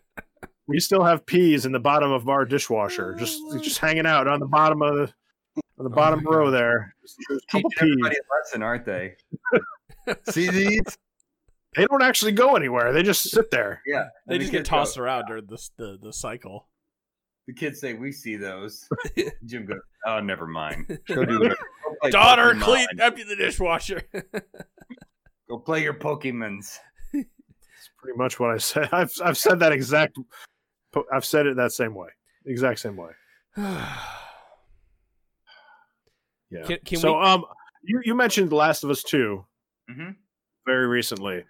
We 0.70 0.80
still 0.80 1.02
have 1.02 1.24
peas 1.24 1.64
in 1.64 1.72
the 1.72 1.80
bottom 1.80 2.12
of 2.12 2.28
our 2.28 2.44
dishwasher, 2.44 3.14
oh, 3.16 3.18
just 3.18 3.40
just 3.64 3.78
hanging 3.78 4.04
out 4.04 4.28
on 4.28 4.38
the 4.38 4.44
bottom 4.46 4.82
of 4.82 4.96
the 4.96 5.02
on 5.78 5.84
the 5.84 5.84
Oh 5.86 5.88
bottom 5.88 6.22
my 6.22 6.30
row 6.30 6.44
God. 6.44 6.50
there. 6.50 6.94
Just 7.00 7.16
a 7.30 7.40
couple 7.50 7.70
Teaching 7.70 7.86
peas. 7.88 7.92
everybody 7.94 8.16
a 8.16 8.36
lesson, 8.38 8.62
aren't 8.62 8.84
they? 8.84 9.14
See 10.30 10.50
these? 10.50 10.82
They 11.74 11.86
don't 11.86 12.02
actually 12.02 12.32
go 12.32 12.54
anywhere. 12.54 12.92
They 12.92 13.02
just 13.02 13.30
sit 13.30 13.50
there. 13.50 13.80
Yeah. 13.86 14.08
they 14.26 14.34
And 14.34 14.40
just 14.42 14.52
the 14.52 14.58
get 14.58 14.64
kids 14.64 14.68
go- 14.68 14.76
tossed 14.76 14.98
around 14.98 15.24
during 15.28 15.46
this 15.46 15.70
the, 15.78 15.96
the 16.02 16.12
cycle. 16.12 16.68
The 17.46 17.54
kids 17.54 17.80
say, 17.80 17.94
"We 17.94 18.12
see 18.12 18.36
those." 18.36 18.86
Jim 19.46 19.64
goes, 19.64 19.80
"Oh, 20.04 20.20
never 20.20 20.46
mind. 20.46 20.98
Go 21.08 21.24
do 21.24 21.44
it. 21.44 22.12
Daughter, 22.12 22.54
clean, 22.60 22.86
empty 23.00 23.22
the 23.22 23.36
dishwasher. 23.36 24.02
Go 25.48 25.58
play 25.60 25.82
your 25.82 25.94
Pokemons." 25.94 26.78
Pretty 28.08 28.16
much 28.18 28.40
what 28.40 28.50
I 28.50 28.56
said. 28.56 28.88
I've 28.92 29.12
I've 29.22 29.36
said 29.36 29.58
that 29.60 29.72
exact. 29.72 30.16
I've 31.12 31.26
said 31.26 31.46
it 31.46 31.56
that 31.56 31.72
same 31.72 31.94
way, 31.94 32.08
exact 32.46 32.80
same 32.80 32.96
way. 32.96 33.10
Yeah. 36.50 36.62
Can- 36.62 36.78
can 36.82 36.98
so 36.98 37.18
we- 37.18 37.26
um, 37.26 37.44
you 37.82 38.00
you 38.06 38.14
mentioned 38.14 38.54
Last 38.54 38.82
of 38.82 38.88
Us 38.88 39.02
Two 39.02 39.44
hmm 39.86 40.12
very 40.64 40.86
recently. 40.86 41.44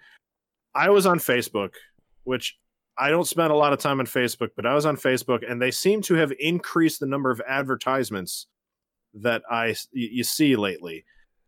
I 0.74 0.90
was 0.90 1.06
on 1.06 1.20
Facebook, 1.20 1.70
which 2.24 2.56
I 2.98 3.10
don't 3.10 3.24
spend 3.28 3.52
a 3.52 3.56
lot 3.56 3.72
of 3.72 3.78
time 3.78 4.00
on 4.00 4.06
Facebook, 4.06 4.48
but 4.56 4.66
I 4.66 4.74
was 4.74 4.84
on 4.86 4.96
Facebook, 4.96 5.48
and 5.48 5.62
they 5.62 5.70
seem 5.70 6.02
to 6.02 6.14
have 6.14 6.32
increased 6.40 6.98
the 6.98 7.06
number 7.06 7.30
of 7.30 7.40
advertisements 7.46 8.48
that 9.14 9.42
I 9.48 9.76
you 9.92 10.24
see 10.24 10.56
lately. 10.56 11.04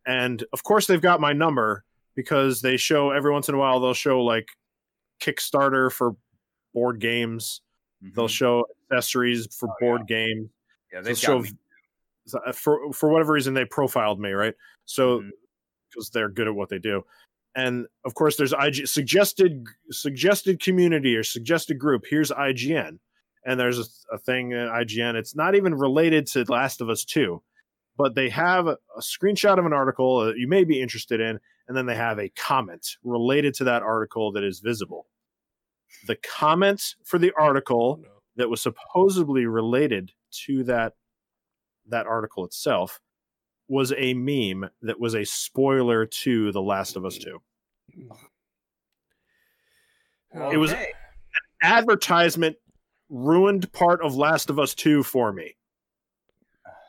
And 0.06 0.44
of 0.52 0.62
course, 0.62 0.86
they've 0.86 1.02
got 1.02 1.20
my 1.20 1.32
number 1.32 1.84
because 2.14 2.61
they 2.61 2.76
show 2.76 3.11
every 3.11 3.32
once 3.32 3.48
in 3.48 3.56
a 3.56 3.58
while 3.58 3.80
they'll 3.80 3.94
show 3.94 4.22
like 4.22 4.46
Kickstarter 5.21 5.93
for 5.93 6.16
board 6.75 7.01
games. 7.01 7.61
They'll 8.14 8.29
show 8.29 8.64
accessories 8.91 9.55
for 9.55 9.68
Mm-hmm. 9.68 9.85
Oh, 9.85 9.87
board 9.87 10.07
games. 10.07 10.49
Yeah, 10.93 11.01
They'll 11.03 11.14
show 11.14 11.45
uh, 12.35 12.53
for 12.53 12.93
for 12.93 13.11
whatever 13.11 13.33
reason 13.33 13.55
they 13.55 13.64
profiled 13.64 14.21
me, 14.21 14.31
right? 14.31 14.55
So 14.85 15.23
because 15.91 16.11
they're 16.11 16.29
good 16.29 16.49
at 16.49 16.55
what 16.55 16.68
they 16.68 16.79
do. 16.79 17.03
And 17.57 17.87
of 18.05 18.14
course, 18.14 18.37
there's 18.37 18.53
IG 18.53 18.87
suggested 18.87 19.64
suggested 19.91 20.62
community 20.62 21.16
or 21.16 21.25
suggested 21.25 21.79
group. 21.79 22.05
Here's 22.09 22.31
IGN, 22.31 22.99
and 23.45 23.61
there's 23.61 23.79
a, 23.79 24.14
a 24.14 24.18
thing 24.18 24.53
at 24.53 24.68
IGN. 24.68 25.16
It's 25.16 25.35
not 25.35 25.55
even 25.55 25.75
related 25.75 26.27
to 26.29 26.45
Last 26.45 26.81
of 26.81 26.89
Us 26.89 27.05
Two, 27.05 27.43
but 27.97 28.14
they 28.14 28.29
have 28.29 28.68
a, 28.68 28.79
a 28.97 29.01
screenshot 29.01 29.59
of 29.59 29.66
an 29.66 29.73
article 29.73 30.25
that 30.27 30.37
you 30.37 30.47
may 30.47 30.62
be 30.62 30.81
interested 30.81 31.21
in, 31.21 31.41
and 31.71 31.77
then 31.77 31.87
they 31.87 31.95
have 31.95 32.18
a 32.18 32.29
comment 32.31 32.97
related 33.05 33.55
to 33.55 33.62
that 33.62 33.85
article 33.85 34.33
that 34.33 34.43
is 34.43 34.59
visible. 34.59 35.07
The 36.09 36.16
comment 36.16 36.97
for 37.05 37.16
the 37.16 37.31
article 37.39 38.01
oh, 38.05 38.23
that 38.35 38.51
was 38.51 38.61
supposedly 38.61 39.47
related 39.47 40.11
to 40.47 40.64
that 40.64 40.95
that 41.87 42.09
article 42.09 42.45
itself 42.45 43.01
was 43.68 43.93
a 43.97 44.14
meme 44.14 44.68
that 44.83 44.99
was 44.99 45.14
a 45.14 45.25
spoiler 45.25 46.07
to 46.07 46.51
The 46.51 46.61
Last 46.61 46.97
of 46.97 47.05
Us 47.05 47.16
2. 47.18 47.41
It 50.53 50.57
was- 50.57 50.73
Okay. 50.73 50.93
Advertisement 51.62 52.57
ruined 53.11 53.73
part 53.73 54.03
of 54.03 54.16
Last 54.16 54.51
of 54.51 54.59
Us 54.59 54.75
2 54.75 55.05
for 55.05 55.33
me. 55.33 55.55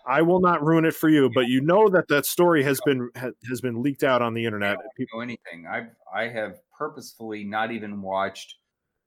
I 0.07 0.21
will 0.21 0.39
not 0.39 0.65
ruin 0.65 0.85
it 0.85 0.95
for 0.95 1.09
you, 1.09 1.29
but 1.33 1.47
you 1.47 1.61
know 1.61 1.89
that 1.89 2.07
that 2.09 2.25
story 2.25 2.63
has 2.63 2.79
been 2.85 3.09
ha, 3.15 3.29
has 3.49 3.61
been 3.61 3.81
leaked 3.81 4.03
out 4.03 4.21
on 4.21 4.33
the 4.33 4.45
internet. 4.45 4.77
I 4.77 4.83
People, 4.97 5.21
anything. 5.21 5.67
I've 5.69 5.89
I 6.13 6.27
have 6.27 6.59
purposefully 6.77 7.43
not 7.43 7.71
even 7.71 8.01
watched 8.01 8.55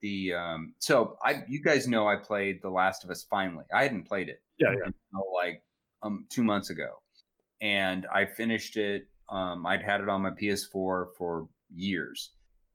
the 0.05 0.35
um 0.35 0.75
so 0.79 1.17
I 1.25 1.45
you 1.49 1.63
guys 1.63 1.89
know 1.89 2.07
I 2.07 2.17
played 2.17 2.61
The 2.63 2.71
Last 2.71 3.05
of 3.05 3.11
Us 3.11 3.27
finally. 3.29 3.65
I 3.73 3.83
hadn't 3.83 4.07
played 4.07 4.29
it 4.29 4.43
yeah, 4.59 4.69
yeah. 4.71 4.85
until 4.85 5.33
like 5.35 5.63
um 6.03 6.27
two 6.29 6.45
months 6.45 6.71
ago. 6.71 6.91
And 7.63 8.07
I 8.15 8.27
finished 8.27 8.77
it. 8.77 9.09
Um 9.31 9.65
I'd 9.67 9.83
had 9.83 10.03
it 10.03 10.09
on 10.11 10.21
my 10.21 10.31
PS4 10.31 11.07
for 11.17 11.49
years. 11.75 12.33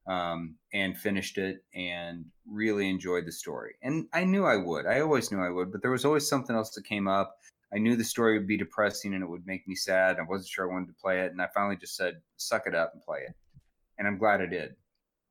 Um 0.07 0.55
and 0.73 0.97
finished 0.97 1.37
it 1.37 1.63
and 1.75 2.25
really 2.51 2.89
enjoyed 2.89 3.27
the 3.27 3.31
story. 3.31 3.75
And 3.83 4.07
I 4.11 4.23
knew 4.23 4.45
I 4.45 4.57
would. 4.57 4.87
I 4.87 5.01
always 5.01 5.31
knew 5.31 5.39
I 5.39 5.51
would, 5.51 5.71
but 5.71 5.83
there 5.83 5.91
was 5.91 6.05
always 6.05 6.27
something 6.27 6.55
else 6.55 6.71
that 6.71 6.85
came 6.85 7.07
up. 7.07 7.37
I 7.73 7.77
knew 7.77 7.95
the 7.95 8.03
story 8.03 8.37
would 8.37 8.47
be 8.47 8.57
depressing 8.57 9.13
and 9.13 9.23
it 9.23 9.29
would 9.29 9.45
make 9.45 9.67
me 9.67 9.75
sad. 9.75 10.17
I 10.19 10.23
wasn't 10.23 10.49
sure 10.49 10.69
I 10.69 10.73
wanted 10.73 10.87
to 10.87 10.93
play 11.01 11.21
it, 11.21 11.31
and 11.31 11.41
I 11.41 11.47
finally 11.53 11.75
just 11.77 11.95
said, 11.95 12.21
"Suck 12.37 12.65
it 12.67 12.73
up 12.75 12.91
and 12.93 13.01
play 13.03 13.19
it." 13.27 13.35
And 13.97 14.07
I'm 14.07 14.17
glad 14.17 14.41
I 14.41 14.45
did. 14.47 14.75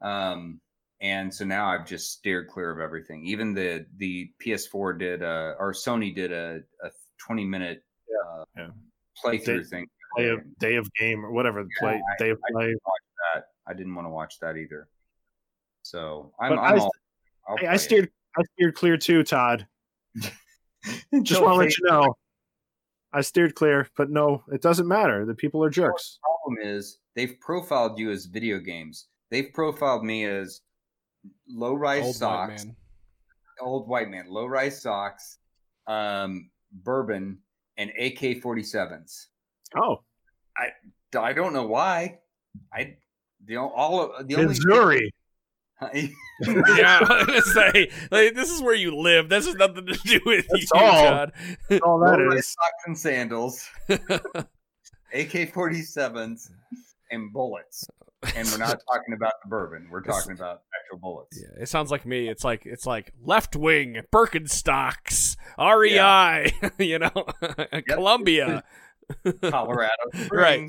Um, 0.01 0.61
and 1.01 1.33
so 1.35 1.45
now 1.45 1.69
I've 1.69 1.87
just 1.87 2.13
steered 2.13 2.49
clear 2.49 2.71
of 2.71 2.81
everything. 2.81 3.25
Even 3.27 3.55
the 3.55 3.87
the 3.97 4.31
PS4 4.45 4.99
did 4.99 5.23
a, 5.23 5.55
or 5.59 5.73
Sony 5.73 6.15
did 6.15 6.31
a, 6.33 6.61
a 6.83 6.91
20 7.27 7.45
minute 7.45 7.83
uh, 8.29 8.45
Yeah. 8.57 8.69
playthrough 9.25 9.63
Day- 9.63 9.63
thing. 9.65 9.87
Day 10.17 10.29
of 10.31 10.59
day 10.59 10.77
of 10.77 10.89
game 10.95 11.25
or 11.25 11.31
whatever 11.33 11.63
the 11.65 11.71
play 11.79 11.95
I- 11.95 12.17
day 12.19 12.31
of 12.31 12.39
I 12.49 12.53
play. 12.53 12.67
didn't 12.69 12.83
watch 12.87 13.03
that. 13.35 13.45
I 13.67 13.75
didn't 13.75 13.95
want 13.95 14.07
to 14.07 14.11
watch 14.11 14.39
that 14.41 14.57
either. 14.57 14.89
So 15.83 16.33
I'm, 16.41 16.51
But 16.51 16.59
I'm 16.61 16.75
I- 16.75 16.79
all. 16.79 16.93
I'll 17.49 17.55
I, 17.57 17.59
play 17.59 17.69
I 17.69 17.75
it. 17.75 17.79
steered 17.79 18.11
I 18.39 18.43
steered 18.55 18.75
clear 18.75 18.97
too, 18.97 19.23
Todd. 19.23 19.67
Just 21.23 21.43
want 21.43 21.53
to 21.55 21.59
let 21.59 21.77
you 21.77 21.85
know. 21.91 22.15
I 23.13 23.23
steered 23.23 23.55
clear, 23.55 23.89
but 23.97 24.11
no, 24.11 24.45
it 24.53 24.61
doesn't 24.63 24.87
matter. 24.87 25.25
The 25.25 25.35
people 25.35 25.65
are 25.65 25.71
jerks. 25.71 26.19
The 26.23 26.29
problem 26.29 26.75
is 26.77 26.99
they've 27.15 27.39
profiled 27.41 27.99
you 27.99 28.11
as 28.11 28.27
video 28.27 28.59
games. 28.59 29.07
They've 29.31 29.53
profiled 29.53 30.05
me 30.05 30.25
as 30.25 30.61
low 31.49 31.75
rise 31.75 32.03
Old 32.05 32.15
white 32.15 32.19
socks, 32.19 32.65
man. 32.65 32.77
old 33.61 33.89
white 33.89 34.11
man, 34.11 34.27
low 34.29 34.47
rise 34.47 34.81
socks, 34.83 35.39
um, 35.87 36.51
bourbon, 36.73 37.39
and 37.77 37.91
AK 37.99 38.43
47s. 38.43 39.27
Oh, 39.77 40.03
I 40.57 40.71
I 41.19 41.33
don't 41.33 41.53
know 41.53 41.67
why. 41.67 42.19
I 42.73 42.97
the 43.45 43.57
o- 43.57 43.71
all 43.71 44.15
of 44.15 44.29
the 44.29 44.35
only 44.37 44.49
Missouri. 44.49 45.13
Yeah, 45.81 46.09
I 46.45 47.01
was 47.01 47.27
gonna 47.27 47.43
say 47.43 47.91
like, 48.11 48.35
this 48.35 48.51
is 48.51 48.63
where 48.63 48.75
you 48.75 48.97
live. 48.97 49.29
This 49.29 49.47
has 49.47 49.55
nothing 49.55 49.87
to 49.87 49.95
do 49.95 50.21
with 50.27 50.47
That's 50.49 50.71
you, 50.75 50.81
all. 50.81 51.03
John. 51.03 51.33
That's 51.69 51.83
all 51.83 51.99
that 52.01 52.19
low 52.19 52.33
is. 52.33 52.49
socks 52.49 52.85
and 52.87 52.99
sandals, 52.99 53.69
AK 53.89 55.53
47s, 55.53 56.51
and 57.11 57.33
bullets. 57.33 57.87
And 58.35 58.49
we're 58.49 58.59
not 58.59 58.81
talking 58.91 59.15
about 59.15 59.35
the 59.45 59.49
bourbon. 59.49 59.87
We're 59.91 60.03
talking 60.03 60.33
about 60.33 60.63
actual 60.77 60.99
bullets. 60.99 61.39
Yeah, 61.41 61.63
it 61.63 61.69
sounds 61.69 61.93
like 61.93 62.05
me. 62.05 62.29
It's 62.29 62.43
like 62.43 62.67
it's 62.67 62.85
like 62.85 63.13
left 63.23 63.55
wing 63.55 64.03
Birkenstocks, 64.13 65.37
REI, 65.57 66.53
you 66.85 66.99
know, 66.99 67.27
Columbia, 67.89 68.65
Colorado 69.43 69.93
right? 70.33 70.69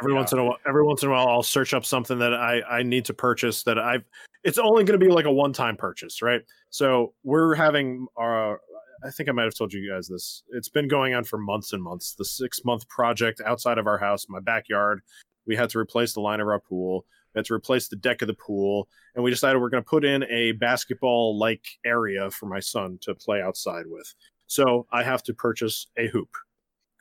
Every 0.00 0.12
Yeah. 0.12 0.18
once 0.18 0.32
in 0.32 0.38
a 0.38 0.44
while, 0.44 0.56
every 0.66 0.84
once 0.84 1.02
in 1.02 1.08
a 1.08 1.12
while, 1.12 1.28
I'll 1.28 1.42
search 1.42 1.74
up 1.74 1.84
something 1.84 2.18
that 2.18 2.34
I 2.34 2.62
I 2.62 2.82
need 2.82 3.04
to 3.06 3.14
purchase 3.14 3.62
that 3.64 3.78
I've. 3.78 4.04
It's 4.44 4.58
only 4.58 4.84
going 4.84 4.98
to 4.98 5.04
be 5.04 5.12
like 5.12 5.26
a 5.26 5.32
one 5.32 5.52
time 5.52 5.76
purchase, 5.76 6.22
right? 6.22 6.42
So 6.70 7.14
we're 7.22 7.54
having 7.54 8.06
our. 8.16 8.60
I 9.02 9.10
think 9.10 9.28
I 9.30 9.32
might 9.32 9.44
have 9.44 9.54
told 9.54 9.72
you 9.72 9.90
guys 9.90 10.08
this. 10.08 10.42
It's 10.50 10.68
been 10.68 10.86
going 10.86 11.14
on 11.14 11.24
for 11.24 11.38
months 11.38 11.72
and 11.72 11.82
months. 11.82 12.14
The 12.14 12.24
six 12.24 12.64
month 12.64 12.86
project 12.88 13.40
outside 13.44 13.78
of 13.78 13.86
our 13.86 13.98
house, 13.98 14.26
my 14.28 14.40
backyard. 14.40 15.00
We 15.46 15.56
had 15.56 15.70
to 15.70 15.78
replace 15.78 16.12
the 16.12 16.20
line 16.20 16.40
of 16.40 16.48
our 16.48 16.60
pool. 16.60 17.06
We 17.34 17.38
had 17.38 17.46
to 17.46 17.54
replace 17.54 17.88
the 17.88 17.96
deck 17.96 18.22
of 18.22 18.28
the 18.28 18.34
pool, 18.34 18.88
and 19.14 19.24
we 19.24 19.30
decided 19.30 19.60
we're 19.60 19.70
going 19.70 19.82
to 19.82 19.88
put 19.88 20.04
in 20.04 20.24
a 20.24 20.52
basketball 20.52 21.38
like 21.38 21.64
area 21.84 22.30
for 22.30 22.46
my 22.46 22.60
son 22.60 22.98
to 23.02 23.14
play 23.14 23.40
outside 23.40 23.84
with. 23.86 24.14
So 24.46 24.86
I 24.92 25.02
have 25.02 25.22
to 25.24 25.34
purchase 25.34 25.86
a 25.96 26.08
hoop. 26.08 26.30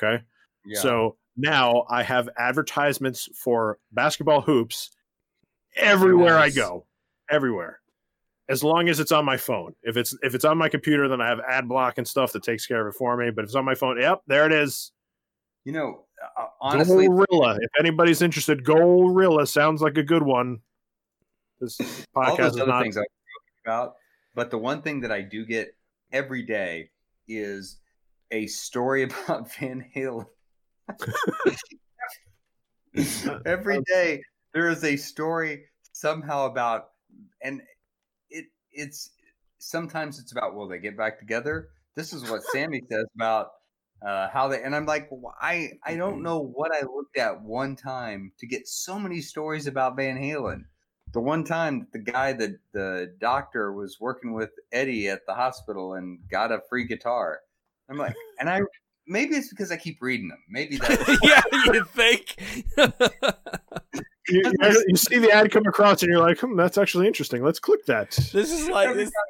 Okay. 0.01 0.23
Yeah. 0.65 0.79
So 0.79 1.17
now 1.39 1.85
I 1.89 2.03
have 2.03 2.29
advertisements 2.37 3.29
for 3.33 3.79
basketball 3.91 4.41
hoops 4.41 4.91
everywhere 5.75 6.35
Nice. 6.35 6.57
I 6.57 6.61
go. 6.61 6.85
Everywhere. 7.31 7.79
As 8.49 8.63
long 8.63 8.89
as 8.89 8.99
it's 8.99 9.11
on 9.11 9.25
my 9.25 9.37
phone. 9.37 9.73
If 9.83 9.95
it's 9.95 10.17
if 10.23 10.35
it's 10.35 10.43
on 10.43 10.57
my 10.57 10.69
computer, 10.69 11.07
then 11.07 11.21
I 11.21 11.27
have 11.27 11.39
ad 11.47 11.69
block 11.69 11.97
and 11.97 12.07
stuff 12.07 12.33
that 12.33 12.43
takes 12.43 12.65
care 12.65 12.85
of 12.85 12.93
it 12.93 12.97
for 12.97 13.15
me. 13.15 13.29
But 13.29 13.43
if 13.43 13.49
it's 13.49 13.55
on 13.55 13.63
my 13.63 13.75
phone, 13.75 14.01
yep, 14.01 14.21
there 14.27 14.45
it 14.45 14.51
is. 14.51 14.91
You 15.65 15.73
know, 15.73 16.05
uh, 16.37 16.47
honestly, 16.59 17.07
Goalrilla. 17.07 17.57
If 17.61 17.69
anybody's 17.79 18.21
interested, 18.21 18.65
Goalrilla 18.65 19.47
sounds 19.47 19.81
like 19.81 19.97
a 19.97 20.03
good 20.03 20.23
one. 20.23 20.59
This 21.61 21.77
podcast 22.15 22.51
is 22.51 22.57
not. 22.57 22.81
things 22.81 22.97
I 22.97 23.01
talking 23.01 23.65
about, 23.65 23.95
but 24.33 24.49
the 24.49 24.57
one 24.57 24.81
thing 24.81 25.01
that 25.01 25.11
I 25.11 25.21
do 25.21 25.45
get 25.45 25.75
every 26.11 26.41
day 26.41 26.89
is 27.27 27.77
a 28.31 28.47
story 28.47 29.03
about 29.27 29.53
Van 29.55 29.85
Halen. 29.95 30.25
every 33.45 33.81
day 33.81 34.21
there 34.53 34.69
is 34.69 34.83
a 34.83 34.95
story 34.95 35.65
somehow 35.91 36.45
about, 36.45 36.89
and 37.41 37.61
it 38.29 38.45
it's 38.71 39.11
sometimes 39.59 40.19
it's 40.19 40.31
about 40.31 40.55
will 40.55 40.67
they 40.67 40.79
get 40.79 40.97
back 40.97 41.19
together. 41.19 41.69
This 41.95 42.13
is 42.13 42.29
what 42.29 42.43
Sammy 42.43 42.81
says 42.91 43.05
about 43.15 43.51
uh, 44.05 44.29
how 44.29 44.47
they 44.47 44.63
and 44.63 44.75
I'm 44.75 44.85
like 44.85 45.07
well, 45.11 45.35
I 45.39 45.73
I 45.83 45.95
don't 45.95 46.23
know 46.23 46.39
what 46.39 46.71
I 46.73 46.81
looked 46.81 47.17
at 47.17 47.41
one 47.41 47.75
time 47.75 48.31
to 48.39 48.47
get 48.47 48.67
so 48.67 48.97
many 48.97 49.21
stories 49.21 49.67
about 49.67 49.97
Van 49.97 50.17
Halen. 50.17 50.63
The 51.11 51.19
one 51.19 51.43
time 51.43 51.87
the 51.91 51.99
guy 51.99 52.33
that 52.33 52.59
the 52.71 53.15
doctor 53.19 53.73
was 53.73 53.97
working 53.99 54.33
with 54.33 54.51
Eddie 54.71 55.09
at 55.09 55.25
the 55.25 55.33
hospital 55.33 55.95
and 55.95 56.19
got 56.29 56.51
a 56.51 56.61
free 56.69 56.85
guitar. 56.85 57.39
I'm 57.89 57.97
like, 57.97 58.13
and 58.39 58.47
I 58.47 58.61
maybe 59.09 59.35
it's 59.35 59.49
because 59.49 59.71
I 59.71 59.75
keep 59.77 60.01
reading 60.01 60.29
them. 60.29 60.39
Maybe 60.49 60.77
that's 60.77 61.07
yeah, 61.23 61.41
you 61.73 61.83
think? 61.85 62.35
You, 62.77 64.41
you- 64.61 64.85
you 64.89 64.95
see 64.95 65.17
the 65.17 65.31
ad 65.31 65.51
come 65.51 65.65
across 65.65 66.03
and 66.03 66.11
you're 66.11 66.21
like, 66.21 66.39
hmm, 66.39 66.55
that's 66.55 66.77
actually 66.77 67.07
interesting. 67.07 67.43
Let's 67.43 67.59
click 67.59 67.85
that. 67.87 68.11
this 68.11 68.51
is 68.51 68.69
like 68.69 68.89
Every 68.89 69.05
this, 69.05 69.11
time 69.11 69.23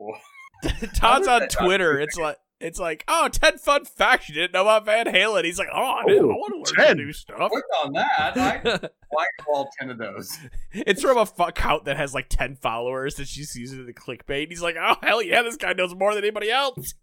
I'm 0.00 0.80
like, 0.82 0.92
Todd's 0.94 1.28
on 1.28 1.48
Twitter. 1.48 1.98
It's 2.00 2.16
like 2.16 2.38
it's 2.60 2.78
like, 2.78 3.04
oh, 3.08 3.28
10 3.30 3.58
fun 3.58 3.84
facts 3.84 4.28
you 4.30 4.34
didn't 4.34 4.52
know 4.54 4.62
about 4.62 4.86
Van 4.86 5.04
Halen. 5.06 5.44
He's 5.44 5.58
like, 5.58 5.68
oh, 5.74 5.82
I, 5.82 6.04
didn't, 6.06 6.24
I 6.24 6.32
Oh, 6.32 6.36
want 6.36 6.66
to 6.74 6.80
learn 6.82 6.86
10. 6.88 6.96
new 6.96 7.12
stuff. 7.12 7.50
click 7.50 7.64
on 7.84 7.92
that. 7.92 8.32
I, 8.38 8.60
why 9.10 9.24
are 9.24 9.44
all 9.52 9.68
ten 9.78 9.90
of 9.90 9.98
those? 9.98 10.38
it's 10.72 11.02
from 11.02 11.18
a 11.18 11.26
fuck 11.26 11.50
account 11.58 11.84
that 11.84 11.98
has 11.98 12.14
like 12.14 12.28
10 12.30 12.56
followers 12.56 13.16
that 13.16 13.28
she's 13.28 13.54
using 13.54 13.84
the 13.84 13.92
clickbait. 13.92 14.48
He's 14.48 14.62
like, 14.62 14.76
oh, 14.80 14.94
hell 15.02 15.20
yeah, 15.20 15.42
this 15.42 15.56
guy 15.58 15.74
knows 15.74 15.94
more 15.94 16.14
than 16.14 16.24
anybody 16.24 16.50
else. 16.50 16.94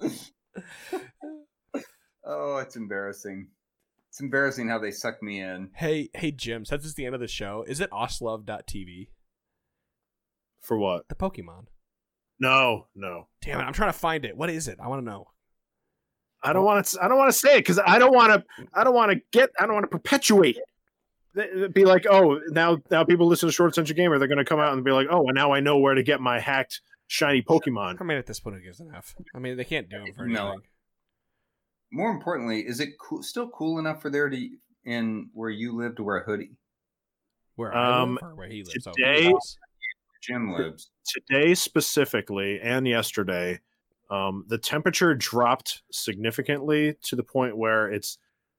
Oh, 2.24 2.58
it's 2.58 2.76
embarrassing. 2.76 3.48
It's 4.08 4.20
embarrassing 4.20 4.68
how 4.68 4.78
they 4.78 4.90
suck 4.90 5.22
me 5.22 5.40
in. 5.40 5.70
Hey, 5.74 6.10
hey, 6.14 6.30
Jim, 6.30 6.64
since 6.64 6.84
it's 6.84 6.94
the 6.94 7.06
end 7.06 7.14
of 7.14 7.20
the 7.20 7.28
show, 7.28 7.64
is 7.66 7.80
it 7.80 7.90
oslove.tv? 7.90 9.08
For 10.60 10.76
what? 10.76 11.08
The 11.08 11.14
Pokemon. 11.14 11.66
No, 12.38 12.86
no. 12.94 13.28
Damn 13.42 13.60
it, 13.60 13.64
I'm 13.64 13.72
trying 13.72 13.92
to 13.92 13.98
find 13.98 14.24
it. 14.24 14.36
What 14.36 14.50
is 14.50 14.68
it? 14.68 14.78
I 14.82 14.88
want 14.88 15.00
to 15.04 15.10
know. 15.10 15.28
I 16.42 16.52
don't 16.52 16.64
want 16.64 16.86
to. 16.86 17.02
I 17.02 17.08
don't 17.08 17.18
want 17.18 17.32
to 17.32 17.38
say 17.38 17.56
it 17.56 17.60
because 17.60 17.78
I 17.78 17.98
don't 17.98 18.14
want 18.14 18.32
to. 18.32 18.66
I 18.74 18.82
don't 18.82 18.94
want 18.94 19.12
to 19.12 19.20
get. 19.30 19.50
I 19.58 19.66
don't 19.66 19.74
want 19.74 19.84
to 19.84 19.88
perpetuate 19.88 20.56
it. 20.56 20.64
It'd 21.38 21.74
Be 21.74 21.84
like, 21.84 22.06
oh, 22.10 22.40
now 22.48 22.78
now 22.90 23.04
people 23.04 23.26
listen 23.26 23.48
to 23.48 23.52
Short 23.52 23.72
Attention 23.72 23.96
Gamer. 23.96 24.18
They're 24.18 24.26
going 24.26 24.38
to 24.38 24.44
come 24.44 24.58
out 24.58 24.72
and 24.72 24.82
be 24.82 24.90
like, 24.90 25.06
oh, 25.10 25.26
and 25.26 25.34
now 25.34 25.52
I 25.52 25.60
know 25.60 25.78
where 25.78 25.94
to 25.94 26.02
get 26.02 26.20
my 26.20 26.40
hacked 26.40 26.80
shiny 27.10 27.42
Pokemon. 27.42 27.96
I 28.00 28.04
mean, 28.04 28.18
at 28.18 28.26
this 28.26 28.38
point, 28.38 28.56
it 28.56 28.62
gives 28.62 28.78
enough? 28.80 29.16
I 29.34 29.40
mean, 29.40 29.56
they 29.56 29.64
can't 29.64 29.88
do 29.90 30.04
it 30.04 30.14
for 30.14 30.26
No. 30.26 30.52
anything. 30.52 30.68
More 31.92 32.10
importantly, 32.12 32.60
is 32.60 32.78
it 32.78 32.90
cool, 33.00 33.22
still 33.24 33.50
cool 33.50 33.80
enough 33.80 34.00
for 34.00 34.10
there 34.10 34.28
to 34.28 34.48
in 34.84 35.28
where 35.34 35.50
you 35.50 35.76
live 35.76 35.96
to 35.96 36.04
wear 36.04 36.18
a 36.18 36.24
hoodie? 36.24 36.52
Where 37.56 37.74
I 37.74 38.02
Um, 38.02 38.14
live 38.14 38.22
or 38.22 38.34
where 38.36 38.48
he 38.48 38.62
lives. 38.62 38.86
Oh, 38.86 38.92
today- 38.92 39.22
he 39.24 39.28
lives. 39.32 39.58
Jim 40.22 40.52
lives. 40.52 40.90
Today 41.04 41.54
specifically, 41.54 42.60
and 42.60 42.86
yesterday, 42.86 43.60
um, 44.10 44.44
the 44.48 44.58
temperature 44.58 45.14
dropped 45.14 45.82
significantly 45.90 46.94
to 47.02 47.16
the 47.16 47.24
point 47.24 47.56
where 47.56 47.90
it's 47.90 48.18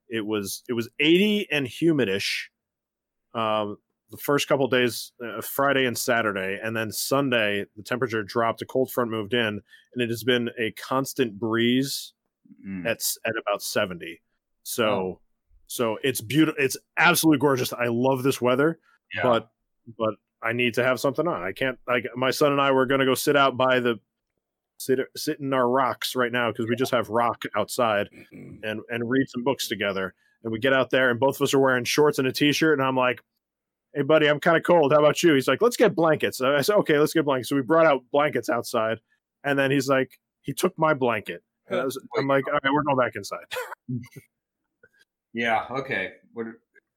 it 0.10 0.26
was 0.26 0.64
it 0.68 0.74
was 0.74 0.90
80 1.00 1.50
and 1.52 1.68
humidish. 1.68 2.50
Um, 3.34 3.78
the 4.12 4.18
first 4.18 4.48
couple 4.48 4.68
days, 4.68 5.14
uh, 5.26 5.42
Friday 5.42 5.86
and 5.86 5.98
Saturday, 5.98 6.60
and 6.62 6.76
then 6.76 6.92
Sunday, 6.92 7.66
the 7.78 7.84
temperature 7.84 8.22
dropped. 8.24 8.62
A 8.62 8.66
cold 8.66 8.92
front 8.92 9.10
moved 9.10 9.34
in, 9.34 9.48
and 9.94 10.02
it 10.02 10.10
has 10.10 10.24
been 10.24 10.50
a 10.60 10.72
constant 10.74 11.40
breeze 11.40 12.14
Mm. 12.68 12.86
at 12.86 13.00
at 13.26 13.34
about 13.42 13.64
70. 13.64 14.22
So 14.64 14.86
Oh. 14.90 15.20
so 15.68 15.98
it's 16.04 16.20
beautiful. 16.20 16.62
It's 16.62 16.76
absolutely 16.98 17.40
gorgeous. 17.40 17.72
I 17.72 17.86
love 17.88 18.24
this 18.24 18.42
weather, 18.42 18.78
Yeah. 19.16 19.24
but 19.24 19.50
but 19.98 20.16
I 20.44 20.52
need 20.54 20.74
to 20.74 20.84
have 20.84 21.00
something 21.00 21.28
on. 21.28 21.42
I 21.42 21.54
can't 21.54 21.80
like 21.88 22.06
my 22.16 22.32
son 22.32 22.52
and 22.52 22.60
I 22.60 22.72
were 22.72 22.86
going 22.86 23.00
to 23.00 23.06
go 23.06 23.14
sit 23.16 23.36
out 23.38 23.56
by 23.56 23.80
the 23.80 24.00
sit 24.78 25.00
sit 25.16 25.40
in 25.40 25.54
our 25.54 25.70
rocks 25.70 26.16
right 26.16 26.32
now 26.32 26.52
because 26.52 26.68
we 26.68 26.76
just 26.76 26.92
have 26.92 27.10
rock 27.10 27.44
outside 27.56 28.10
and 28.32 28.82
and 28.90 29.10
read 29.10 29.30
some 29.30 29.44
books 29.44 29.68
together. 29.70 30.14
And 30.44 30.52
we 30.52 30.60
get 30.60 30.74
out 30.74 30.90
there 30.90 31.10
and 31.10 31.20
both 31.20 31.36
of 31.38 31.44
us 31.44 31.54
are 31.54 31.60
wearing 31.60 31.84
shorts 31.86 32.20
and 32.20 32.28
a 32.28 32.32
t-shirt 32.34 32.78
and 32.80 32.86
I'm 32.86 32.98
like, 32.98 33.22
"Hey 33.94 34.04
buddy, 34.04 34.28
I'm 34.28 34.40
kind 34.40 34.58
of 34.58 34.64
cold. 34.64 34.92
How 34.92 35.00
about 35.00 35.22
you?" 35.24 35.34
He's 35.34 35.48
like, 35.48 35.62
"Let's 35.62 35.78
get 35.78 35.96
blankets." 35.96 36.42
I 36.42 36.62
said, 36.62 36.76
"Okay, 36.78 36.98
let's 36.98 37.14
get 37.14 37.26
blankets." 37.26 37.50
So 37.50 37.56
we 37.56 37.62
brought 37.62 37.86
out 37.86 38.04
blankets 38.12 38.50
outside 38.50 39.00
and 39.44 39.58
then 39.58 39.72
he's 39.72 39.88
like, 39.88 40.20
he 40.42 40.54
took 40.54 40.78
my 40.78 40.94
blanket. 40.94 41.44
And 41.68 41.80
I 41.80 41.86
was, 41.86 42.00
I'm 42.18 42.28
like, 42.28 42.46
"All 42.48 42.54
right, 42.54 42.74
we're 42.74 42.84
going 42.84 42.98
back 42.98 43.14
inside." 43.16 43.46
yeah. 45.34 45.66
Okay. 45.72 46.10
What, 46.34 46.48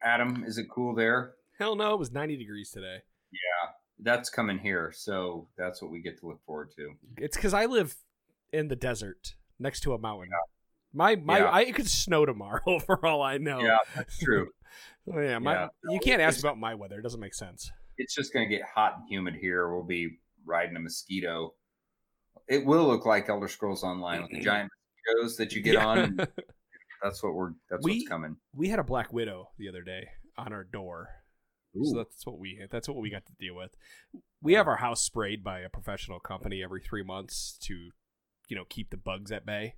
Adam? 0.03 0.45
Is 0.47 0.59
it 0.59 0.67
cool 0.75 0.95
there? 0.95 1.35
Hell 1.59 1.77
no, 1.77 1.95
it 1.95 1.99
was 1.99 2.11
90 2.11 2.37
degrees 2.37 2.71
today. 2.71 2.99
Yeah, 3.31 3.71
that's 4.01 4.31
coming 4.31 4.59
here, 4.59 4.93
so 4.95 5.49
that's 5.57 5.81
what 5.81 5.93
we 5.93 6.01
get 6.01 6.19
to 6.21 6.27
look 6.27 6.41
forward 6.45 6.71
to. 6.77 6.95
It's 7.19 7.37
because 7.37 7.55
I 7.55 7.67
live 7.67 7.95
in 8.53 8.69
the 8.69 8.77
desert 8.77 9.35
next 9.61 9.81
to 9.83 9.93
a 9.93 9.99
mountain. 9.99 10.31
My 10.95 11.17
my, 11.17 11.39
Yeah. 11.39 11.45
I, 11.47 11.61
it 11.63 11.75
could 11.75 11.89
snow 11.91 12.25
tomorrow 12.25 12.79
for 12.87 13.05
all 13.05 13.21
I 13.23 13.39
know. 13.39 13.61
Yeah, 13.61 13.79
that's 13.95 14.19
true. 14.19 14.49
Oh, 15.15 15.21
yeah, 15.21 15.39
my, 15.39 15.53
Yeah. 15.53 15.69
you 15.91 16.01
can't 16.01 16.23
ask 16.23 16.41
about 16.41 16.59
my 16.59 16.75
weather. 16.75 16.99
It 16.99 17.03
doesn't 17.03 17.21
make 17.21 17.35
sense. 17.35 17.71
it's 17.99 18.15
just 18.15 18.33
going 18.33 18.49
to 18.49 18.57
get 18.57 18.65
hot 18.75 18.95
and 18.97 19.05
humid 19.07 19.35
here. 19.35 19.71
We'll 19.73 19.85
be 19.85 20.19
riding 20.47 20.75
a 20.77 20.81
mosquito. 20.81 21.53
It 22.49 22.65
will 22.65 22.87
look 22.87 23.05
like 23.05 23.29
Elder 23.29 23.47
Scrolls 23.47 23.85
Online 23.85 24.23
with 24.23 24.31
the 24.31 24.41
giant 24.41 24.71
mosquitoes 25.07 25.37
that 25.37 25.53
you 25.55 25.61
get 25.63 25.75
Yeah. 25.75 25.87
on. 25.87 26.17
That's 27.03 27.23
what 27.23 27.35
we're. 27.35 27.51
That's 27.71 27.85
We- 27.85 27.99
what's 27.99 28.09
coming. 28.09 28.37
we 28.55 28.71
had 28.71 28.79
a 28.79 28.83
black 28.85 29.13
widow 29.13 29.51
the 29.59 29.69
other 29.69 29.83
day 29.83 30.09
on 30.39 30.55
our 30.55 30.65
door. 30.65 31.11
So 31.83 31.99
that's 31.99 32.25
what 32.25 32.39
we 32.39 32.61
that's 32.71 32.89
what 32.89 32.97
we 32.99 33.11
got 33.11 33.27
to 33.27 33.33
deal 33.39 33.57
with. 33.57 33.73
We 34.41 34.55
have 34.55 34.67
our 34.69 34.77
house 34.77 35.03
sprayed 35.03 35.45
by 35.45 35.59
a 35.61 35.69
professional 35.69 36.19
company 36.21 36.63
every 36.63 36.81
three 36.81 37.03
months 37.03 37.59
to, 37.65 37.75
you 38.49 38.57
know, 38.57 38.65
keep 38.69 38.89
the 38.91 38.97
bugs 38.97 39.31
at 39.33 39.45
bay. 39.45 39.75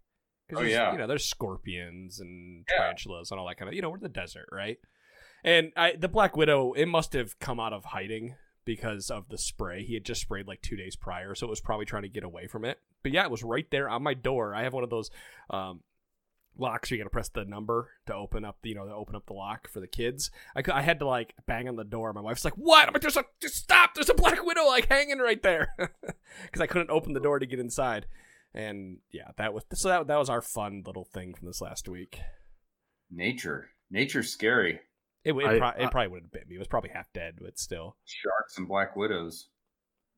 'Cause 0.49 0.59
Oh, 0.61 0.63
yeah. 0.63 0.93
you 0.93 0.99
know, 0.99 1.07
there's 1.07 1.25
scorpions 1.25 2.21
and 2.21 2.65
Yeah. 2.71 2.77
tarantulas 2.79 3.31
and 3.31 3.41
all 3.41 3.47
that 3.49 3.57
kind 3.57 3.69
of. 3.69 3.75
You 3.75 3.83
know, 3.83 3.91
we're 3.91 3.97
in 3.97 4.03
the 4.03 4.09
desert, 4.09 4.49
right? 4.53 4.79
And 5.45 5.73
I, 5.77 5.93
the 5.93 6.09
black 6.09 6.37
widow, 6.37 6.73
it 6.73 6.87
must 6.87 7.13
have 7.13 7.39
come 7.39 7.61
out 7.61 7.73
of 7.73 7.87
hiding 7.87 8.35
because 8.65 9.11
of 9.11 9.29
the 9.29 9.39
spray. 9.39 9.85
He 9.85 9.95
had 9.95 10.05
just 10.05 10.21
sprayed 10.21 10.47
like 10.49 10.61
two 10.63 10.77
days 10.77 10.97
prior, 10.97 11.35
so 11.35 11.47
it 11.47 11.51
was 11.51 11.61
probably 11.61 11.87
trying 11.87 12.03
to 12.03 12.09
get 12.09 12.25
away 12.25 12.47
from 12.47 12.65
it. 12.65 12.81
But 13.03 13.13
yeah, 13.13 13.25
it 13.25 13.31
was 13.31 13.45
right 13.45 13.67
there 13.71 13.89
on 13.89 14.03
my 14.03 14.15
door. 14.15 14.55
I 14.55 14.63
have 14.65 14.73
one 14.73 14.83
of 14.83 14.91
those 14.91 15.11
um, 15.51 15.83
locks 16.59 16.91
where 16.91 16.97
you 16.97 17.03
got 17.05 17.07
to 17.07 17.13
press 17.13 17.29
the 17.29 17.45
number 17.45 17.91
to 18.07 18.15
open 18.15 18.45
up 18.45 18.57
the 18.63 18.71
you 18.71 18.75
know 18.75 18.87
to 18.87 18.93
open 18.95 19.15
up 19.15 19.27
the 19.27 19.35
lock 19.35 19.69
for 19.69 19.79
the 19.81 19.87
kids. 19.87 20.31
I, 20.57 20.63
I 20.73 20.83
had 20.83 20.99
to 21.01 21.07
like 21.07 21.35
bang 21.47 21.69
on 21.69 21.77
the 21.77 21.85
door. 21.85 22.13
My 22.13 22.21
wife's 22.23 22.45
like, 22.45 22.55
"What?" 22.55 22.89
I'm 22.89 22.93
like, 22.95 23.03
"There's 23.03 23.17
a 23.17 23.25
just 23.41 23.55
stop! 23.57 23.95
There's 23.95 24.09
a 24.09 24.15
black 24.15 24.45
widow 24.45 24.67
like 24.67 24.89
hanging 24.89 25.19
right 25.19 25.43
there," 25.43 25.69
because 25.79 26.61
I 26.61 26.67
couldn't 26.67 26.91
open 26.91 27.13
the 27.13 27.21
door 27.21 27.39
to 27.39 27.47
get 27.47 27.61
inside. 27.61 28.07
And 28.57 28.99
yeah, 29.13 29.31
that 29.37 29.53
was 29.53 29.65
so 29.75 29.89
that 29.89 30.07
that 30.07 30.17
was 30.19 30.31
our 30.31 30.41
fun 30.43 30.83
little 30.87 31.05
thing 31.05 31.35
from 31.35 31.47
this 31.47 31.61
last 31.61 31.89
week. 31.89 32.19
Nature. 33.11 33.69
Nature's 33.91 34.31
scary. 34.33 34.81
It, 35.25 35.33
it, 35.35 35.45
I- 35.45 35.59
pro- 35.59 35.69
it 35.83 35.87
I- 35.87 35.91
probably 35.91 36.09
would 36.09 36.23
have 36.23 36.33
bit 36.33 36.49
me. 36.49 36.57
It 36.57 36.59
was 36.59 36.69
probably 36.69 36.91
half 36.91 37.13
dead, 37.13 37.35
but 37.41 37.59
still. 37.59 37.97
Sharks 38.05 38.59
and 38.59 38.67
black 38.69 38.97
widows. 38.97 39.49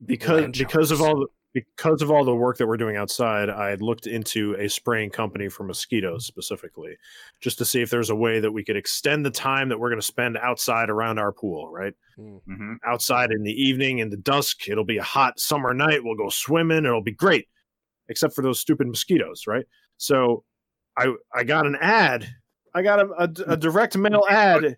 because 0.05 0.41
Land 0.41 0.53
because 0.57 0.91
of 0.91 1.01
all 1.01 1.15
the 1.19 1.27
because 1.51 2.03
of 2.03 2.11
all 2.11 2.23
the 2.23 2.35
work 2.35 2.57
that 2.57 2.67
we're 2.67 2.77
doing 2.77 2.95
outside, 2.95 3.49
I 3.49 3.69
had 3.69 3.81
looked 3.81 4.05
into 4.05 4.53
a 4.59 4.69
spraying 4.69 5.09
company 5.09 5.49
for 5.49 5.63
mosquitoes 5.63 6.27
specifically, 6.27 6.95
just 7.41 7.57
to 7.57 7.65
see 7.65 7.81
if 7.81 7.89
there's 7.89 8.11
a 8.11 8.15
way 8.15 8.39
that 8.39 8.51
we 8.51 8.63
could 8.63 8.77
extend 8.77 9.25
the 9.25 9.31
time 9.31 9.69
that 9.69 9.79
we're 9.79 9.89
going 9.89 9.99
to 9.99 10.05
spend 10.05 10.37
outside 10.37 10.89
around 10.91 11.17
our 11.19 11.31
pool. 11.31 11.69
Right 11.71 11.93
Mm. 12.19 12.41
hmm 12.45 12.73
outside 12.85 13.31
in 13.31 13.43
the 13.43 13.51
evening, 13.53 13.99
in 13.99 14.09
the 14.09 14.17
dusk, 14.17 14.67
it'll 14.69 14.83
be 14.85 14.97
a 14.97 15.03
hot 15.03 15.39
summer 15.39 15.73
night. 15.73 16.03
We'll 16.03 16.15
go 16.15 16.29
swimming. 16.29 16.85
It'll 16.85 17.01
be 17.01 17.13
great, 17.13 17.47
except 18.09 18.33
for 18.35 18.41
those 18.41 18.59
stupid 18.59 18.87
mosquitoes. 18.87 19.43
Right. 19.47 19.65
So, 19.97 20.43
I 20.97 21.13
I 21.33 21.43
got 21.43 21.65
an 21.65 21.77
ad. 21.79 22.27
I 22.75 22.81
got 22.81 22.99
a, 22.99 23.07
a, 23.17 23.53
a 23.53 23.57
direct 23.57 23.97
mail 23.97 24.23
ad. 24.29 24.77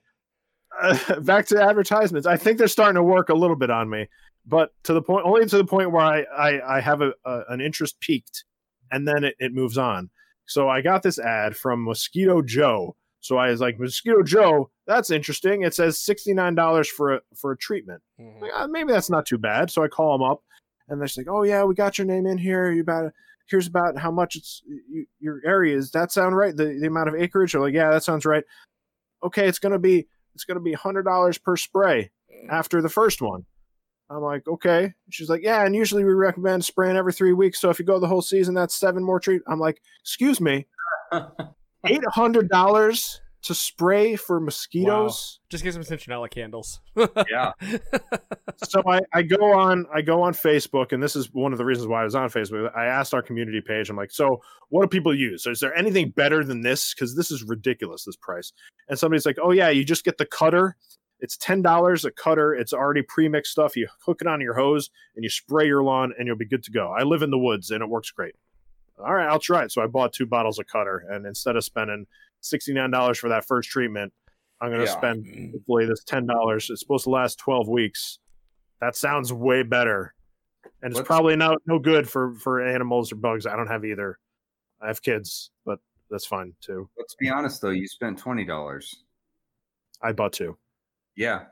Uh, 0.81 1.19
back 1.19 1.45
to 1.47 1.61
advertisements. 1.61 2.25
I 2.25 2.37
think 2.37 2.57
they're 2.57 2.67
starting 2.67 2.95
to 2.95 3.03
work 3.03 3.27
a 3.29 3.33
little 3.33 3.57
bit 3.57 3.69
on 3.69 3.89
me 3.89 4.07
but 4.45 4.71
to 4.83 4.93
the 4.93 5.01
point 5.01 5.25
only 5.25 5.45
to 5.45 5.57
the 5.57 5.65
point 5.65 5.91
where 5.91 6.03
I 6.03 6.21
I, 6.21 6.77
I 6.77 6.81
have 6.81 7.01
a, 7.01 7.13
a 7.25 7.41
an 7.49 7.61
interest 7.61 7.99
peaked, 7.99 8.45
and 8.91 9.07
then 9.07 9.23
it, 9.23 9.35
it 9.39 9.53
moves 9.53 9.77
on. 9.77 10.09
So 10.45 10.69
I 10.69 10.81
got 10.81 11.03
this 11.03 11.19
ad 11.19 11.55
from 11.55 11.83
Mosquito 11.83 12.41
Joe. 12.41 12.95
So 13.21 13.37
I 13.37 13.51
was 13.51 13.61
like, 13.61 13.79
Mosquito 13.79 14.23
Joe, 14.23 14.71
that's 14.87 15.11
interesting. 15.11 15.61
It 15.61 15.75
says 15.75 15.99
sixty 15.99 16.33
nine 16.33 16.55
dollars 16.55 16.89
for 16.89 17.15
a 17.15 17.21
for 17.35 17.51
a 17.51 17.57
treatment. 17.57 18.01
Mhm. 18.19 18.41
Like, 18.41 18.51
"Ah, 18.55 18.67
maybe 18.67 18.91
that's 18.91 19.09
not 19.09 19.25
too 19.25 19.37
bad. 19.37 19.69
So 19.69 19.83
I 19.83 19.87
call 19.87 20.17
them 20.17 20.27
up, 20.27 20.41
and 20.89 20.99
they're 20.99 21.09
like, 21.17 21.27
oh 21.29 21.43
yeah, 21.43 21.63
we 21.63 21.75
got 21.75 21.97
your 21.97 22.07
name 22.07 22.25
in 22.25 22.37
here. 22.37 22.71
You 22.71 22.81
about 22.81 23.11
here's 23.47 23.67
about 23.67 23.97
how 23.97 24.11
much 24.11 24.35
it's 24.35 24.61
you, 24.65 25.05
your 25.19 25.41
area 25.45 25.75
is. 25.77 25.91
That 25.91 26.11
sound 26.11 26.35
right? 26.35 26.55
The 26.55 26.77
the 26.79 26.87
amount 26.87 27.09
of 27.09 27.15
acreage? 27.15 27.53
Or 27.55 27.61
like, 27.61 27.73
yeah, 27.73 27.91
that 27.91 28.03
sounds 28.03 28.25
right. 28.25 28.43
Okay, 29.23 29.47
it's 29.47 29.59
gonna 29.59 29.79
be 29.79 30.07
it's 30.33 30.45
gonna 30.45 30.61
be 30.61 30.73
hundred 30.73 31.03
dollars 31.03 31.37
per 31.37 31.55
spray 31.57 32.11
after 32.49 32.81
the 32.81 32.89
first 32.89 33.21
one. 33.21 33.45
I'm 34.09 34.21
like, 34.21 34.45
okay. 34.47 34.93
She's 35.09 35.29
like, 35.29 35.41
yeah, 35.41 35.65
and 35.65 35.73
usually 35.73 36.03
we 36.03 36.11
recommend 36.11 36.65
spraying 36.65 36.97
every 36.97 37.13
three 37.13 37.31
weeks. 37.31 37.61
So 37.61 37.69
if 37.69 37.79
you 37.79 37.85
go 37.85 37.97
the 37.97 38.07
whole 38.07 38.21
season, 38.21 38.53
that's 38.53 38.75
seven 38.75 39.03
more 39.03 39.21
treat. 39.21 39.41
I'm 39.47 39.59
like, 39.59 39.81
excuse 40.01 40.41
me, 40.41 40.67
eight 41.85 42.03
hundred 42.09 42.49
dollars 42.49 43.21
to 43.43 43.55
spray 43.55 44.15
for 44.15 44.39
mosquitoes. 44.39 45.39
Just 45.49 45.63
get 45.63 45.73
some 45.73 45.81
citronella 45.81 46.29
candles. 46.29 46.79
yeah. 47.29 47.53
so 48.63 48.83
I, 48.87 49.01
I 49.13 49.23
go 49.23 49.51
on 49.53 49.85
I 49.93 50.01
go 50.01 50.21
on 50.21 50.33
Facebook, 50.33 50.91
and 50.91 51.01
this 51.01 51.15
is 51.15 51.33
one 51.33 51.51
of 51.51 51.57
the 51.57 51.65
reasons 51.65 51.87
why 51.87 52.01
I 52.01 52.03
was 52.03 52.15
on 52.15 52.29
Facebook. 52.29 52.75
I 52.75 52.85
asked 52.85 53.13
our 53.13 53.21
community 53.21 53.61
page, 53.61 53.89
I'm 53.89 53.95
like, 53.95 54.11
so 54.11 54.41
what 54.69 54.83
do 54.83 54.87
people 54.87 55.15
use? 55.15 55.45
Is 55.47 55.59
there 55.59 55.75
anything 55.75 56.11
better 56.11 56.43
than 56.43 56.61
this? 56.61 56.93
Because 56.93 57.15
this 57.15 57.31
is 57.31 57.43
ridiculous, 57.43 58.05
this 58.05 58.15
price. 58.15 58.53
And 58.89 58.97
somebody's 58.97 59.25
like, 59.25 59.37
oh 59.41 59.51
yeah, 59.51 59.69
you 59.69 59.83
just 59.83 60.05
get 60.05 60.17
the 60.17 60.25
cutter. 60.25 60.75
It's 61.19 61.37
ten 61.37 61.63
dollars 61.63 62.05
a 62.05 62.11
cutter. 62.11 62.53
It's 62.53 62.73
already 62.73 63.01
pre-mixed 63.01 63.51
stuff. 63.51 63.75
You 63.75 63.87
hook 64.05 64.21
it 64.21 64.27
on 64.27 64.41
your 64.41 64.53
hose 64.53 64.91
and 65.15 65.23
you 65.23 65.29
spray 65.29 65.65
your 65.65 65.83
lawn, 65.83 66.13
and 66.17 66.27
you'll 66.27 66.35
be 66.35 66.45
good 66.45 66.63
to 66.63 66.71
go. 66.71 66.93
I 66.97 67.03
live 67.03 67.23
in 67.23 67.31
the 67.31 67.39
woods, 67.39 67.71
and 67.71 67.81
it 67.81 67.89
works 67.89 68.11
great. 68.11 68.35
All 68.99 69.15
right, 69.15 69.27
I'll 69.27 69.39
try 69.39 69.63
it. 69.63 69.71
So 69.71 69.81
I 69.81 69.87
bought 69.87 70.13
two 70.13 70.27
bottles 70.27 70.59
of 70.59 70.67
cutter, 70.67 71.05
and 71.09 71.25
instead 71.25 71.55
of 71.55 71.63
spending 71.63 72.05
sixty 72.41 72.73
nine 72.73 72.91
dollars 72.91 73.17
for 73.17 73.29
that 73.29 73.45
first 73.45 73.69
treatment, 73.69 74.13
I'm 74.59 74.69
going 74.69 74.81
to 74.81 74.85
Yeah. 74.85 74.97
spend 74.97 75.25
mm. 75.25 75.51
hopefully 75.53 75.85
this 75.85 76.03
ten 76.03 76.25
dollars. 76.25 76.69
It's 76.69 76.81
supposed 76.81 77.05
to 77.05 77.09
last 77.09 77.39
twelve 77.39 77.67
weeks. 77.67 78.19
That 78.79 78.95
sounds 78.95 79.31
way 79.31 79.63
better, 79.63 80.13
and 80.81 80.91
it's 80.91 80.95
What's- 80.95 81.07
probably 81.07 81.35
not 81.35 81.61
no 81.65 81.79
good 81.79 82.09
for 82.09 82.33
for 82.35 82.65
animals 82.65 83.11
or 83.11 83.15
bugs. 83.15 83.45
I 83.45 83.55
don't 83.55 83.67
have 83.67 83.85
either. 83.85 84.19
I 84.81 84.87
have 84.87 85.01
kids, 85.01 85.51
but 85.65 85.79
that's 86.09 86.25
fine 86.25 86.53
too. 86.61 86.89
Let's 86.97 87.15
be 87.15 87.29
honest 87.29 87.61
though. 87.61 87.69
You 87.69 87.87
spent 87.87 88.17
twenty 88.17 88.45
dollars. 88.45 89.03
I 90.01 90.11
bought 90.11 90.33
two. 90.33 90.57
Yeah. 91.15 91.43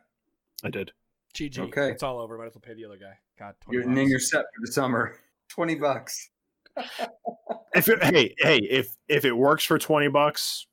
I 0.63 0.69
did. 0.69 0.91
GG. 1.35 1.59
Okay. 1.59 1.91
It's 1.91 2.01
all 2.01 2.19
over. 2.19 2.37
Might 2.37 2.47
as 2.47 2.55
well 2.55 2.61
pay 2.61 2.73
the 2.73 2.85
other 2.85 2.97
guy. 2.97 3.13
God, 3.37 3.53
20 3.61 3.75
You're, 3.75 3.87
and 3.87 3.95
then 3.95 4.09
you're 4.09 4.19
set 4.19 4.41
for 4.41 4.61
the 4.65 4.71
summer. 4.71 5.15
Twenty 5.49 5.75
bucks. 5.75 6.29
If 7.73 7.87
it, 7.87 8.03
hey 8.03 8.33
hey 8.39 8.57
if 8.57 8.95
if 9.07 9.25
it 9.25 9.33
works 9.33 9.63
for 9.63 9.77
twenty 9.77 10.07
bucks, 10.07 10.67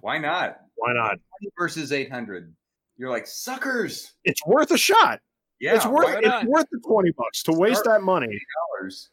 Why 0.00 0.18
not? 0.18 0.58
why 0.76 0.92
not? 0.92 1.10
Twenty 1.10 1.52
versus 1.58 1.92
eight 1.92 2.10
hundred. 2.10 2.54
You're 2.96 3.10
like 3.10 3.26
suckers. 3.26 4.12
It's 4.24 4.40
worth 4.46 4.70
a 4.70 4.78
shot. 4.78 5.20
Yeah. 5.60 5.74
it's 5.74 5.86
worth 5.86 6.18
it's 6.22 6.44
worth 6.46 6.66
the 6.70 6.80
twenty 6.86 7.10
bucks 7.16 7.42
to 7.44 7.52
waste 7.52 7.84
that 7.84 8.02
money. 8.02 8.26
dollars 8.80 9.10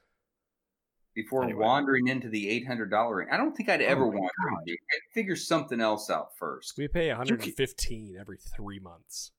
before 1.15 1.43
Anyway. 1.43 1.59
wandering 1.63 2.07
into 2.07 2.29
the 2.29 2.49
eight 2.49 2.67
hundred 2.67 2.91
dollar 2.91 3.17
ring. 3.17 3.27
I 3.31 3.37
don't 3.37 3.55
think 3.55 3.69
I'd 3.69 3.81
ever 3.81 4.03
Oh 4.03 4.11
my 4.11 4.19
wander 4.19 4.59
into 4.61 4.73
it. 4.73 4.79
I'd 4.93 5.13
figure 5.13 5.35
something 5.35 5.81
else 5.81 6.09
out 6.09 6.35
first. 6.37 6.73
We 6.77 6.87
pay 6.87 7.07
115 7.07 8.17
every 8.19 8.37
three 8.55 8.79
months. 8.79 9.31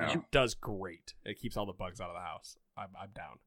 Yeah. 0.00 0.12
It 0.12 0.20
does 0.30 0.54
great. 0.54 1.14
It 1.24 1.38
keeps 1.40 1.56
all 1.56 1.66
the 1.66 1.72
bugs 1.72 2.00
out 2.00 2.08
of 2.08 2.14
the 2.14 2.20
house. 2.22 2.56
I'm, 2.76 2.90
I'm 3.00 3.10
down. 3.16 3.38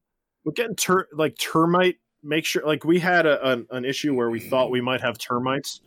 We're 0.44 0.52
getting 0.52 0.76
ter- 0.76 1.08
like 1.14 1.38
termite. 1.38 1.96
Make 2.22 2.44
sure 2.44 2.62
like 2.64 2.84
we 2.84 3.00
had 3.00 3.24
a, 3.26 3.44
an, 3.48 3.66
an 3.70 3.84
issue 3.86 4.14
where 4.14 4.28
we 4.30 4.38
thought 4.38 4.70
we 4.70 4.80
might 4.82 5.00
have 5.00 5.16
termites, 5.18 5.80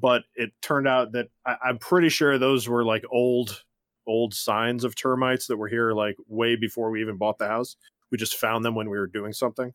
but 0.00 0.22
it 0.34 0.50
turned 0.62 0.88
out 0.88 1.12
that 1.12 1.28
I, 1.46 1.56
I'm 1.64 1.78
pretty 1.78 2.08
sure 2.08 2.38
those 2.38 2.68
were 2.68 2.84
like 2.84 3.04
old 3.10 3.64
old 4.06 4.34
signs 4.34 4.82
of 4.82 4.94
termites 4.96 5.46
that 5.46 5.56
were 5.56 5.68
here 5.68 5.92
like 5.92 6.16
way 6.26 6.56
before 6.56 6.90
we 6.90 7.00
even 7.00 7.16
bought 7.16 7.38
the 7.38 7.46
house. 7.46 7.76
We 8.10 8.18
just 8.18 8.36
found 8.36 8.64
them 8.64 8.74
when 8.74 8.90
we 8.90 8.98
were 8.98 9.06
doing 9.06 9.32
something. 9.32 9.72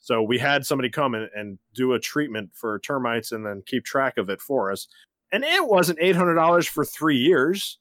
So 0.00 0.22
we 0.22 0.38
had 0.38 0.66
somebody 0.66 0.90
come 0.90 1.14
in 1.14 1.30
and 1.34 1.58
do 1.74 1.94
a 1.94 1.98
treatment 1.98 2.50
for 2.52 2.78
termites 2.80 3.32
and 3.32 3.46
then 3.46 3.62
keep 3.64 3.84
track 3.84 4.18
of 4.18 4.28
it 4.28 4.40
for 4.42 4.70
us. 4.70 4.86
and 5.32 5.42
it 5.44 5.66
wasn't 5.66 5.98
eight 6.02 6.16
hundred 6.16 6.34
dollars 6.34 6.66
for 6.66 6.84
three 6.84 7.16
years. 7.16 7.78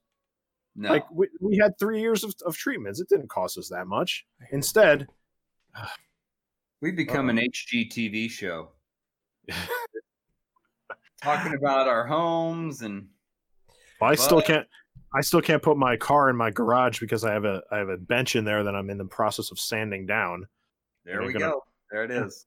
No, 0.76 0.90
Like 0.90 1.06
we, 1.12 1.28
we 1.41 1.58
had 1.58 1.78
three 1.78 2.00
years 2.00 2.24
of, 2.24 2.34
of 2.45 2.56
treatments. 2.56 3.00
It 3.00 3.10
didn't 3.10 3.30
cost 3.30 3.58
us 3.58 3.70
that 3.70 3.86
much. 3.88 4.26
Instead, 4.52 5.08
we've 6.82 6.95
become 6.95 7.30
an 7.30 7.38
HGTV 7.38 8.30
show 8.32 8.70
talking 11.24 11.54
about 11.56 11.88
our 11.88 12.06
homes 12.06 12.82
and 12.82 13.08
I 14.02 14.16
still 14.16 14.41
can't. 14.41 14.68
I 15.16 15.22
still 15.22 15.41
can't 15.41 15.62
put 15.62 15.78
my 15.78 15.95
car 15.95 16.30
in 16.30 16.36
my 16.36 16.50
garage 16.50 17.00
because 17.00 17.24
I 17.24 17.32
have 17.34 17.45
a 17.45 17.62
I 17.72 17.78
have 17.78 17.90
a 17.90 17.98
bench 17.98 18.36
in 18.36 18.45
there 18.45 18.64
that 18.64 18.76
I'm 18.76 18.90
in 18.90 18.98
the 18.98 19.06
process 19.06 19.52
of 19.52 19.60
sanding 19.60 20.06
down. 20.06 20.45
there 21.06 21.22
we 21.22 21.34
gonna- 21.34 21.45
go. 21.45 21.64
There 21.91 22.04
it 22.04 22.12
is. 22.12 22.45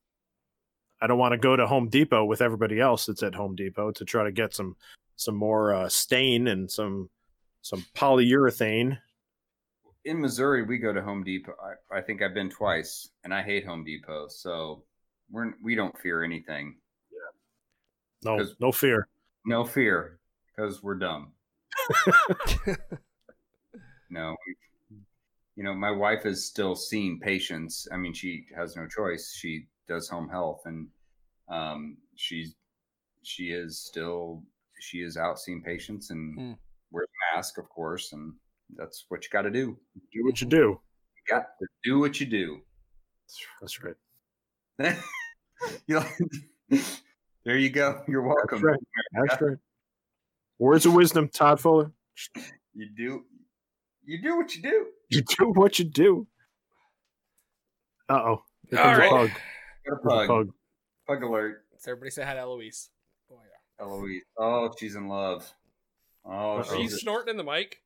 I 1.01 1.07
don't 1.07 1.19
want 1.19 1.32
to 1.32 1.39
go 1.39 1.55
to 1.57 1.66
Home 1.66 1.89
Depot 1.89 2.24
with 2.24 2.40
everybody 2.40 2.81
else 2.81 3.07
that's 3.07 3.23
at 3.23 3.35
Home 3.35 3.55
Depot 3.55 3.93
to 3.93 4.05
try 4.05 4.24
to 4.24 4.32
get 4.32 4.55
some 4.55 4.77
some 5.16 5.36
more 5.36 5.74
uh, 5.74 5.89
stain 5.89 6.48
and 6.48 6.70
some 6.70 7.09
some 7.62 7.85
polyurethane. 7.94 8.98
In 10.05 10.20
Missouri, 10.20 10.62
we 10.62 10.78
go 10.78 10.93
to 10.93 11.03
Home 11.03 11.23
Depot. 11.24 11.55
I, 11.93 11.98
I 11.98 12.01
think 12.01 12.23
I've 12.23 12.35
been 12.35 12.51
twice, 12.51 13.09
and 13.24 13.35
I 13.35 13.43
hate 13.43 13.66
Home 13.66 13.85
Depot, 13.85 14.28
so 14.28 14.85
we're 15.31 15.53
we 15.62 15.74
don't 15.74 15.97
fear 15.98 16.24
anything. 16.24 16.77
No, 18.27 18.36
'Cause- 18.39 18.57
no 18.61 18.73
fear. 18.73 19.09
No 19.47 19.65
fear, 19.65 20.19
because 20.55 20.82
we're 20.82 20.97
dumb. 20.97 21.32
No, 24.09 24.36
you 25.57 25.65
know, 25.65 25.74
my 25.74 25.90
wife 25.90 26.27
is 26.27 26.44
still 26.47 26.77
seeing 26.77 27.19
patients. 27.19 27.89
I 27.90 27.97
mean, 27.97 28.12
she 28.12 28.47
has 28.55 28.77
no 28.77 28.86
choice. 28.86 29.35
She 29.35 29.66
does 29.89 30.09
home 30.09 30.28
health, 30.28 30.62
and 30.65 30.89
um, 31.48 31.97
she's 32.15 32.55
she 33.23 33.51
is 33.51 33.78
still 33.81 34.44
she 34.78 34.98
is 34.98 35.16
out 35.16 35.40
seeing 35.40 35.61
patients 35.62 36.11
and 36.11 36.39
Hmm. 36.39 36.53
wears 36.93 37.09
a 37.09 37.36
mask, 37.36 37.59
of 37.59 37.69
course, 37.69 38.12
and 38.12 38.32
that's 38.77 39.07
what 39.09 39.24
you 39.24 39.31
got 39.31 39.43
to 39.43 39.51
do. 39.51 39.77
Do 40.12 40.24
what 40.24 40.40
you 40.40 40.47
do. 40.47 40.81
You 41.16 41.35
got 41.35 41.59
to 41.59 41.66
do 41.82 41.98
what 41.98 42.20
you 42.20 42.27
do. 42.27 42.61
That's 43.61 43.82
right. 43.82 43.97
you 45.89 45.94
know, 45.98 46.05
there 47.47 47.56
you 47.56 47.70
go. 47.70 48.02
You're 48.09 48.20
welcome. 48.23 48.60
That's 48.60 48.62
right. 48.62 48.78
That's 49.28 49.40
right. 49.40 49.56
Words 50.59 50.85
of 50.85 50.93
wisdom, 50.94 51.28
Todd 51.28 51.59
Fuller. 51.60 51.90
You 52.74 52.89
do 52.94 53.24
you 54.05 54.20
do 54.23 54.36
what 54.36 54.55
you 54.55 54.62
do. 54.62 54.86
You 55.09 55.23
do 55.23 55.52
what 55.55 55.78
you 55.78 55.85
do. 55.85 56.27
Uh 58.09 58.14
oh. 58.14 58.43
Here 58.68 58.81
All 58.81 58.85
comes 58.86 58.98
right. 58.98 59.06
a 59.06 59.10
pug. 59.14 59.28
Got 59.28 59.36
a 59.36 59.39
There's 59.85 59.98
a 59.98 60.09
pug. 60.09 60.27
pug. 60.28 60.48
Pug 61.06 61.23
alert. 61.23 61.64
So 61.78 61.93
everybody 61.93 62.10
say 62.10 62.24
hi 62.24 62.35
to 62.35 62.40
Eloise. 62.40 62.90
Oh 63.31 63.36
yeah. 63.40 63.85
Eloise. 63.85 64.23
Oh, 64.36 64.74
she's 64.78 64.97
in 64.97 65.06
love. 65.09 65.48
Oh, 66.24 66.31
Uh-oh. 66.59 66.62
She's 66.64 66.90
she's 66.90 67.01
snorting 67.02 67.31
in 67.31 67.36
the 67.36 67.44
mic. 67.44 67.81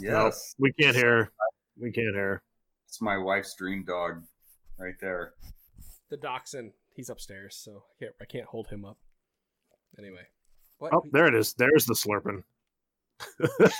yes. 0.00 0.54
We 0.60 0.72
can't 0.74 0.94
hear. 0.94 1.32
We 1.76 1.90
can't 1.90 2.14
hear. 2.14 2.42
It's 2.86 3.02
my 3.02 3.18
wife's 3.18 3.56
dream 3.56 3.84
dog, 3.84 4.22
right 4.78 4.94
there. 5.00 5.32
The 6.10 6.16
dachshund. 6.16 6.72
He's 7.00 7.08
upstairs, 7.08 7.56
so 7.56 7.82
I 7.88 8.04
can't 8.04 8.14
I 8.20 8.24
can't 8.26 8.44
hold 8.44 8.68
him 8.68 8.84
up. 8.84 8.98
Anyway. 9.98 10.20
What? 10.80 10.92
Oh, 10.92 11.02
there 11.12 11.26
it 11.28 11.34
is. 11.34 11.54
There's 11.54 11.86
the 11.86 11.94
slurping. 11.94 12.42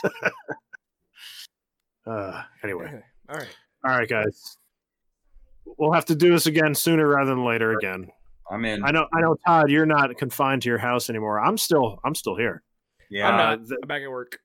uh, 2.07 2.43
anyway. 2.65 3.03
All 3.29 3.37
right. 3.37 3.57
All 3.85 3.91
right, 3.91 4.09
guys. 4.09 4.57
We'll 5.77 5.93
have 5.93 6.07
to 6.07 6.15
do 6.15 6.31
this 6.31 6.47
again 6.47 6.75
sooner 6.75 7.07
rather 7.07 7.29
than 7.29 7.45
later 7.45 7.77
again. 7.77 8.09
I'm 8.51 8.65
in. 8.65 8.83
I 8.83 8.91
know 8.91 9.07
I 9.15 9.21
know 9.21 9.37
Todd, 9.47 9.71
you're 9.71 9.85
not 9.85 10.17
confined 10.17 10.63
to 10.63 10.71
your 10.71 10.79
house 10.79 11.11
anymore. 11.11 11.41
I'm 11.41 11.59
still 11.59 12.01
I'm 12.03 12.15
still 12.15 12.37
here. 12.37 12.63
yeah. 13.11 13.29
I'm 13.29 13.37
not. 13.37 13.69
th- 13.69 13.81
I'm 13.83 13.87
back 13.87 14.01
at 14.01 14.11
work. 14.11 14.39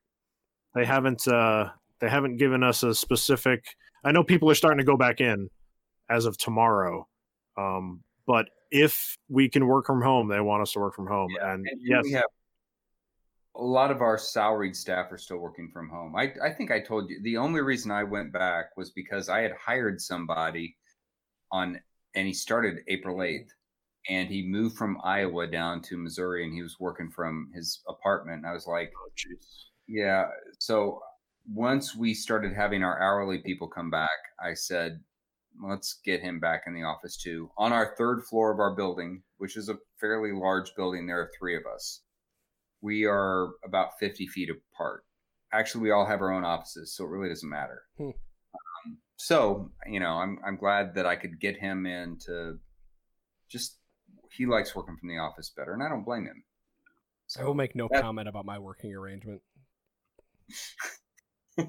They 0.73 0.83
haven't 0.83 1.29
uh 1.29 1.69
they 2.01 2.09
haven't 2.09 2.35
given 2.35 2.61
us 2.61 2.83
a 2.83 2.93
specific 2.93 3.63
I 4.03 4.11
know 4.11 4.25
people 4.25 4.49
are 4.49 4.55
starting 4.55 4.79
to 4.79 4.83
go 4.83 4.97
back 4.97 5.21
in 5.21 5.49
as 6.09 6.25
of 6.25 6.37
tomorrow. 6.37 7.07
Um 7.55 8.01
but 8.27 8.47
if 8.71 9.17
we 9.29 9.49
can 9.49 9.67
work 9.67 9.85
from 9.85 10.01
home, 10.01 10.27
they 10.27 10.39
want 10.39 10.61
us 10.61 10.71
to 10.73 10.79
work 10.79 10.95
from 10.95 11.07
home. 11.07 11.29
Yeah, 11.35 11.53
And 11.53 11.67
And 11.67 11.81
yes, 11.83 12.03
we 12.03 12.11
have 12.13 12.25
a 13.57 13.63
lot 13.63 13.91
of 13.91 14.01
our 14.01 14.17
salaried 14.17 14.75
staff 14.75 15.11
are 15.11 15.17
still 15.17 15.37
working 15.37 15.69
from 15.71 15.89
home. 15.89 16.15
I, 16.15 16.33
I 16.43 16.51
think 16.51 16.71
I 16.71 16.79
told 16.79 17.09
you 17.09 17.21
the 17.23 17.37
only 17.37 17.61
reason 17.61 17.89
I 17.89 18.03
went 18.03 18.33
back 18.33 18.75
was 18.75 18.91
because 18.91 19.29
I 19.29 19.39
had 19.39 19.53
hired 19.53 20.01
somebody 20.01 20.75
on, 21.51 21.79
and 22.15 22.27
he 22.27 22.33
started 22.33 22.79
April 22.87 23.17
mm-hmm. 23.17 23.43
8th, 23.43 23.49
and 24.09 24.29
he 24.29 24.45
moved 24.45 24.77
from 24.77 24.99
Iowa 25.03 25.47
down 25.47 25.81
to 25.83 25.97
Missouri, 25.97 26.43
and 26.43 26.53
he 26.53 26.61
was 26.61 26.79
working 26.79 27.09
from 27.09 27.49
his 27.55 27.81
apartment. 27.87 28.39
And 28.39 28.47
I 28.47 28.53
was 28.53 28.67
like, 28.67 28.91
oh, 28.95 29.09
jeez. 29.15 29.45
yeah. 29.87 30.25
So 30.59 31.01
once 31.51 31.95
we 31.95 32.13
started 32.13 32.53
having 32.53 32.83
our 32.83 33.01
hourly 33.01 33.39
people 33.39 33.67
come 33.67 33.89
back, 33.89 34.09
I 34.43 34.53
said, 34.53 34.99
let's 35.63 35.99
get 36.03 36.21
him 36.21 36.39
back 36.39 36.63
in 36.67 36.73
the 36.73 36.83
office 36.83 37.17
too. 37.17 37.49
On 37.57 37.73
our 37.73 37.95
third 37.97 38.23
floor 38.23 38.51
of 38.51 38.59
our 38.59 38.75
building, 38.75 39.23
which 39.37 39.57
is 39.57 39.69
a 39.69 39.77
fairly 39.99 40.31
large 40.31 40.75
building, 40.75 41.07
there 41.07 41.19
are 41.19 41.31
three 41.37 41.55
of 41.55 41.63
us. 41.73 42.01
We 42.81 43.05
are 43.05 43.49
about 43.63 43.97
50 43.99 44.27
feet 44.27 44.49
apart. 44.49 45.03
Actually, 45.53 45.83
we 45.83 45.91
all 45.91 46.05
have 46.05 46.21
our 46.21 46.31
own 46.31 46.43
offices, 46.43 46.95
so 46.95 47.05
it 47.05 47.09
really 47.09 47.29
doesn't 47.29 47.49
matter. 47.49 47.83
Hmm. 47.97 48.09
Um, 48.09 48.97
so, 49.15 49.71
you 49.87 49.99
know, 49.99 50.13
I'm, 50.15 50.37
I'm 50.45 50.57
glad 50.57 50.95
that 50.95 51.05
I 51.05 51.15
could 51.15 51.39
get 51.39 51.57
him 51.57 51.85
in 51.85 52.17
to 52.25 52.59
just, 53.49 53.77
he 54.31 54.45
likes 54.45 54.75
working 54.75 54.97
from 54.99 55.09
the 55.09 55.17
office 55.17 55.51
better, 55.55 55.73
and 55.73 55.81
I 55.81 55.89
don't 55.89 56.03
blame 56.03 56.25
him. 56.25 56.43
So 57.27 57.41
I 57.41 57.45
will 57.45 57.53
make 57.55 57.75
no 57.75 57.87
that- 57.91 58.01
comment 58.01 58.27
about 58.27 58.45
my 58.45 58.59
working 58.59 58.93
arrangement. 58.93 59.41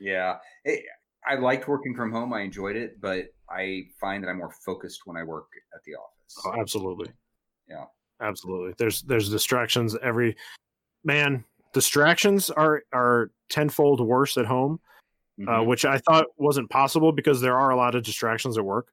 Yeah, 0.00 0.36
it, 0.64 0.84
I 1.26 1.34
liked 1.34 1.68
working 1.68 1.94
from 1.94 2.10
home. 2.12 2.32
I 2.32 2.40
enjoyed 2.42 2.76
it, 2.76 3.00
but 3.00 3.26
I 3.50 3.84
find 4.00 4.22
that 4.24 4.28
I'm 4.28 4.38
more 4.38 4.52
focused 4.64 5.02
when 5.04 5.16
I 5.16 5.22
work 5.24 5.46
at 5.74 5.82
the 5.84 5.92
office. 5.94 6.36
Oh, 6.46 6.60
absolutely. 6.60 7.12
Yeah. 7.68 7.84
Absolutely. 8.20 8.74
There's 8.78 9.02
there's 9.02 9.30
distractions 9.30 9.96
every 10.02 10.36
man, 11.04 11.44
distractions 11.72 12.50
are 12.50 12.82
are 12.92 13.30
tenfold 13.48 14.00
worse 14.00 14.36
at 14.36 14.46
home. 14.46 14.80
uh, 15.46 15.60
Mhm. 15.60 15.66
which 15.66 15.84
I 15.84 15.98
thought 15.98 16.26
wasn't 16.36 16.68
possible 16.68 17.12
because 17.12 17.40
there 17.40 17.56
are 17.56 17.70
a 17.70 17.76
lot 17.76 17.94
of 17.94 18.02
distractions 18.02 18.58
at 18.58 18.64
work. 18.64 18.92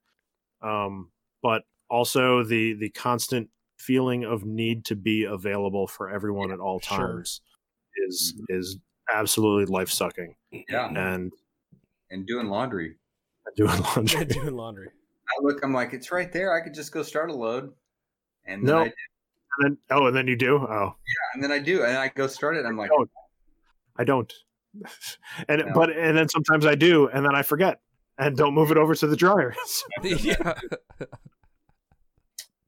Um, 0.61 1.11
but 1.41 1.63
also 1.89 2.43
the 2.43 2.73
the 2.73 2.89
constant 2.91 3.49
feeling 3.79 4.23
of 4.25 4.45
need 4.45 4.85
to 4.85 4.95
be 4.95 5.23
available 5.23 5.87
for 5.87 6.07
everyone 6.09 6.51
at 6.51 6.59
all 6.59 6.79
sure. 6.81 6.97
times 7.15 7.41
is 8.07 8.35
Mhm. 8.37 8.55
is 8.59 8.77
absolutely 9.11 9.65
life 9.73 9.89
sucking. 9.89 10.35
yeah, 10.51 10.87
And 10.95 11.33
and 12.11 12.25
doing 12.25 12.47
laundry. 12.47 12.95
doing 13.55 13.79
laundry. 13.81 14.25
Doing 14.25 14.55
laundry. 14.55 14.89
I 15.27 15.43
look, 15.43 15.63
I'm 15.63 15.73
like, 15.73 15.93
it's 15.93 16.11
right 16.11 16.31
there. 16.31 16.53
I 16.55 16.61
could 16.63 16.73
just 16.73 16.91
go 16.91 17.01
start 17.01 17.29
a 17.31 17.33
load, 17.35 17.73
and 18.45 18.67
then 18.67 18.75
No. 18.75 18.81
I, 18.81 18.83
And 18.83 18.93
then, 19.63 19.77
oh, 19.89 20.07
and 20.07 20.15
then 20.15 20.27
you 20.27 20.35
do? 20.35 20.57
Oh, 20.57 20.95
yeah. 21.07 21.33
and 21.33 21.43
then 21.43 21.51
I 21.51 21.59
do, 21.59 21.83
and 21.83 21.97
I 21.97 22.09
go 22.09 22.27
start 22.27 22.57
it. 22.57 22.65
I'm 22.65 22.77
like, 22.77 22.89
don't. 22.89 23.09
I 23.97 24.03
don't. 24.03 24.31
and 25.49 25.63
No. 25.65 25.73
but 25.73 25.89
and 25.89 26.17
then 26.17 26.29
sometimes 26.29 26.65
I 26.65 26.75
do, 26.75 27.07
and 27.07 27.25
then 27.25 27.33
I 27.33 27.41
forget 27.41 27.79
and 28.17 28.35
don't 28.37 28.53
move 28.53 28.71
it 28.71 28.77
over 28.77 28.95
to 28.95 29.07
the 29.07 29.15
dryer. 29.15 29.55
yeah. 30.03 30.53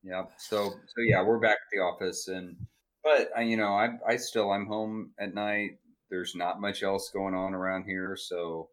yeah. 0.03 0.23
So, 0.38 0.69
so 0.69 1.01
yeah, 1.05 1.23
we're 1.23 1.39
back 1.39 1.57
at 1.57 1.69
the 1.72 1.80
office, 1.80 2.27
and 2.27 2.55
but 3.03 3.30
I, 3.35 3.41
you 3.41 3.57
know, 3.57 3.73
I, 3.73 3.89
I 4.07 4.18
still, 4.18 4.51
I'm 4.51 4.65
home 4.65 5.11
at 5.19 5.34
night. 5.34 5.80
There's 6.09 6.35
not 6.35 6.61
much 6.61 6.84
else 6.84 7.09
going 7.14 7.34
on 7.34 7.53
around 7.53 7.84
here, 7.84 8.15
so 8.19 8.69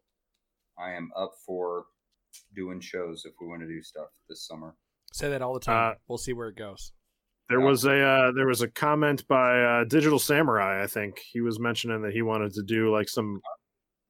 I 0.77 0.91
am 0.93 1.09
up 1.17 1.33
for 1.45 1.85
doing 2.55 2.79
shows 2.81 3.23
if 3.25 3.33
we 3.39 3.47
want 3.47 3.61
to 3.61 3.67
do 3.67 3.81
stuff 3.81 4.07
this 4.29 4.45
summer. 4.45 4.75
Say 5.13 5.29
that 5.29 5.41
all 5.41 5.53
the 5.53 5.59
time. 5.59 5.91
Uh, 5.91 5.95
we'll 6.07 6.17
see 6.17 6.33
where 6.33 6.49
it 6.49 6.57
goes. 6.57 6.91
There 7.49 7.59
Yeah. 7.59 7.65
was 7.65 7.85
a 7.85 8.01
uh, 8.01 8.31
there 8.33 8.47
was 8.47 8.61
a 8.61 8.67
comment 8.67 9.27
by 9.27 9.61
uh, 9.61 9.83
Digital 9.85 10.19
Samurai. 10.19 10.83
I 10.83 10.87
think 10.87 11.19
he 11.19 11.41
was 11.41 11.59
mentioning 11.59 12.01
that 12.01 12.11
he 12.13 12.21
wanted 12.21 12.53
to 12.53 12.63
do 12.63 12.91
like 12.91 13.07
some 13.07 13.39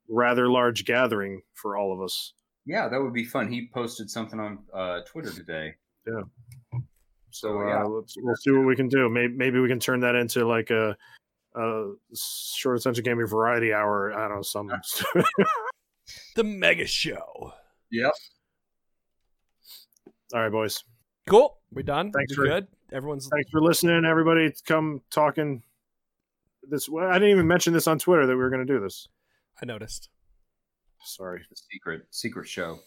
rather 0.10 0.50
large 0.50 0.86
gathering 0.86 1.42
for 1.54 1.78
all 1.78 1.94
of 1.94 2.02
us. 2.02 2.34
Yeah, 2.66 2.88
that 2.88 3.00
would 3.02 3.14
be 3.14 3.26
fun. 3.26 3.52
He 3.52 3.70
posted 3.74 4.10
something 4.10 4.40
on 4.40 4.60
uh, 4.74 5.02
Twitter 5.06 5.32
today. 5.32 5.76
Yeah. 6.08 6.22
So 6.72 6.80
So 7.50 7.62
uh, 7.62 7.68
yeah, 7.68 7.84
let's 7.84 8.16
we'll 8.18 8.36
see 8.38 8.52
what 8.52 8.66
we 8.66 8.76
can 8.76 8.88
do. 8.88 9.10
Maybe 9.10 9.34
maybe 9.36 9.60
we 9.60 9.68
can 9.68 9.80
turn 9.80 10.00
that 10.00 10.16
into 10.16 10.48
like 10.48 10.70
a, 10.72 10.96
a 11.56 11.84
short 12.16 12.80
attention 12.80 13.04
gaming 13.04 13.28
variety 13.28 13.74
hour. 13.74 14.14
I 14.14 14.28
don't 14.30 14.38
know 14.38 14.42
some. 14.42 14.70
The 16.36 16.44
mega 16.44 16.86
show. 16.86 17.54
yep. 17.92 18.12
all 20.34 20.42
right, 20.42 20.52
boys. 20.52 20.84
Cool. 21.28 21.58
We 21.72 21.84
done? 21.84 22.12
Thanks 22.12 22.32
We 22.32 22.36
for- 22.36 22.46
good? 22.46 22.68
Everyone's 22.92 23.28
Thanks 23.28 23.50
for 23.50 23.62
listening, 23.62 24.06
everybody. 24.06 24.54
Come 24.68 25.02
talking. 25.10 25.64
This 26.70 26.88
well, 26.88 27.08
I 27.10 27.14
didn't 27.14 27.30
even 27.30 27.48
mention 27.48 27.74
this 27.74 27.88
on 27.88 27.98
Twitter 28.00 28.26
that 28.28 28.34
we 28.36 28.42
were 28.42 28.50
going 28.50 28.66
to 28.66 28.72
do 28.74 28.80
this. 28.80 29.08
I 29.62 29.66
noticed. 29.66 30.10
Sorry, 31.04 31.42
The 31.50 31.56
secret 31.72 32.04
secret 32.12 32.48
show. 32.48 32.80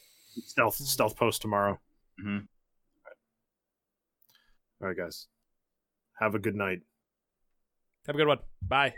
stealth 0.45 0.77
stealth 0.77 1.17
post 1.17 1.43
tomorrow. 1.43 1.81
Mhm. 2.25 2.47
All 4.81 4.89
right, 4.89 4.97
guys. 4.97 5.27
Have 6.21 6.35
a 6.35 6.39
good 6.39 6.55
night. 6.55 6.81
Have 8.07 8.15
a 8.15 8.19
good 8.19 8.29
one. 8.29 8.39
Bye. 8.63 8.95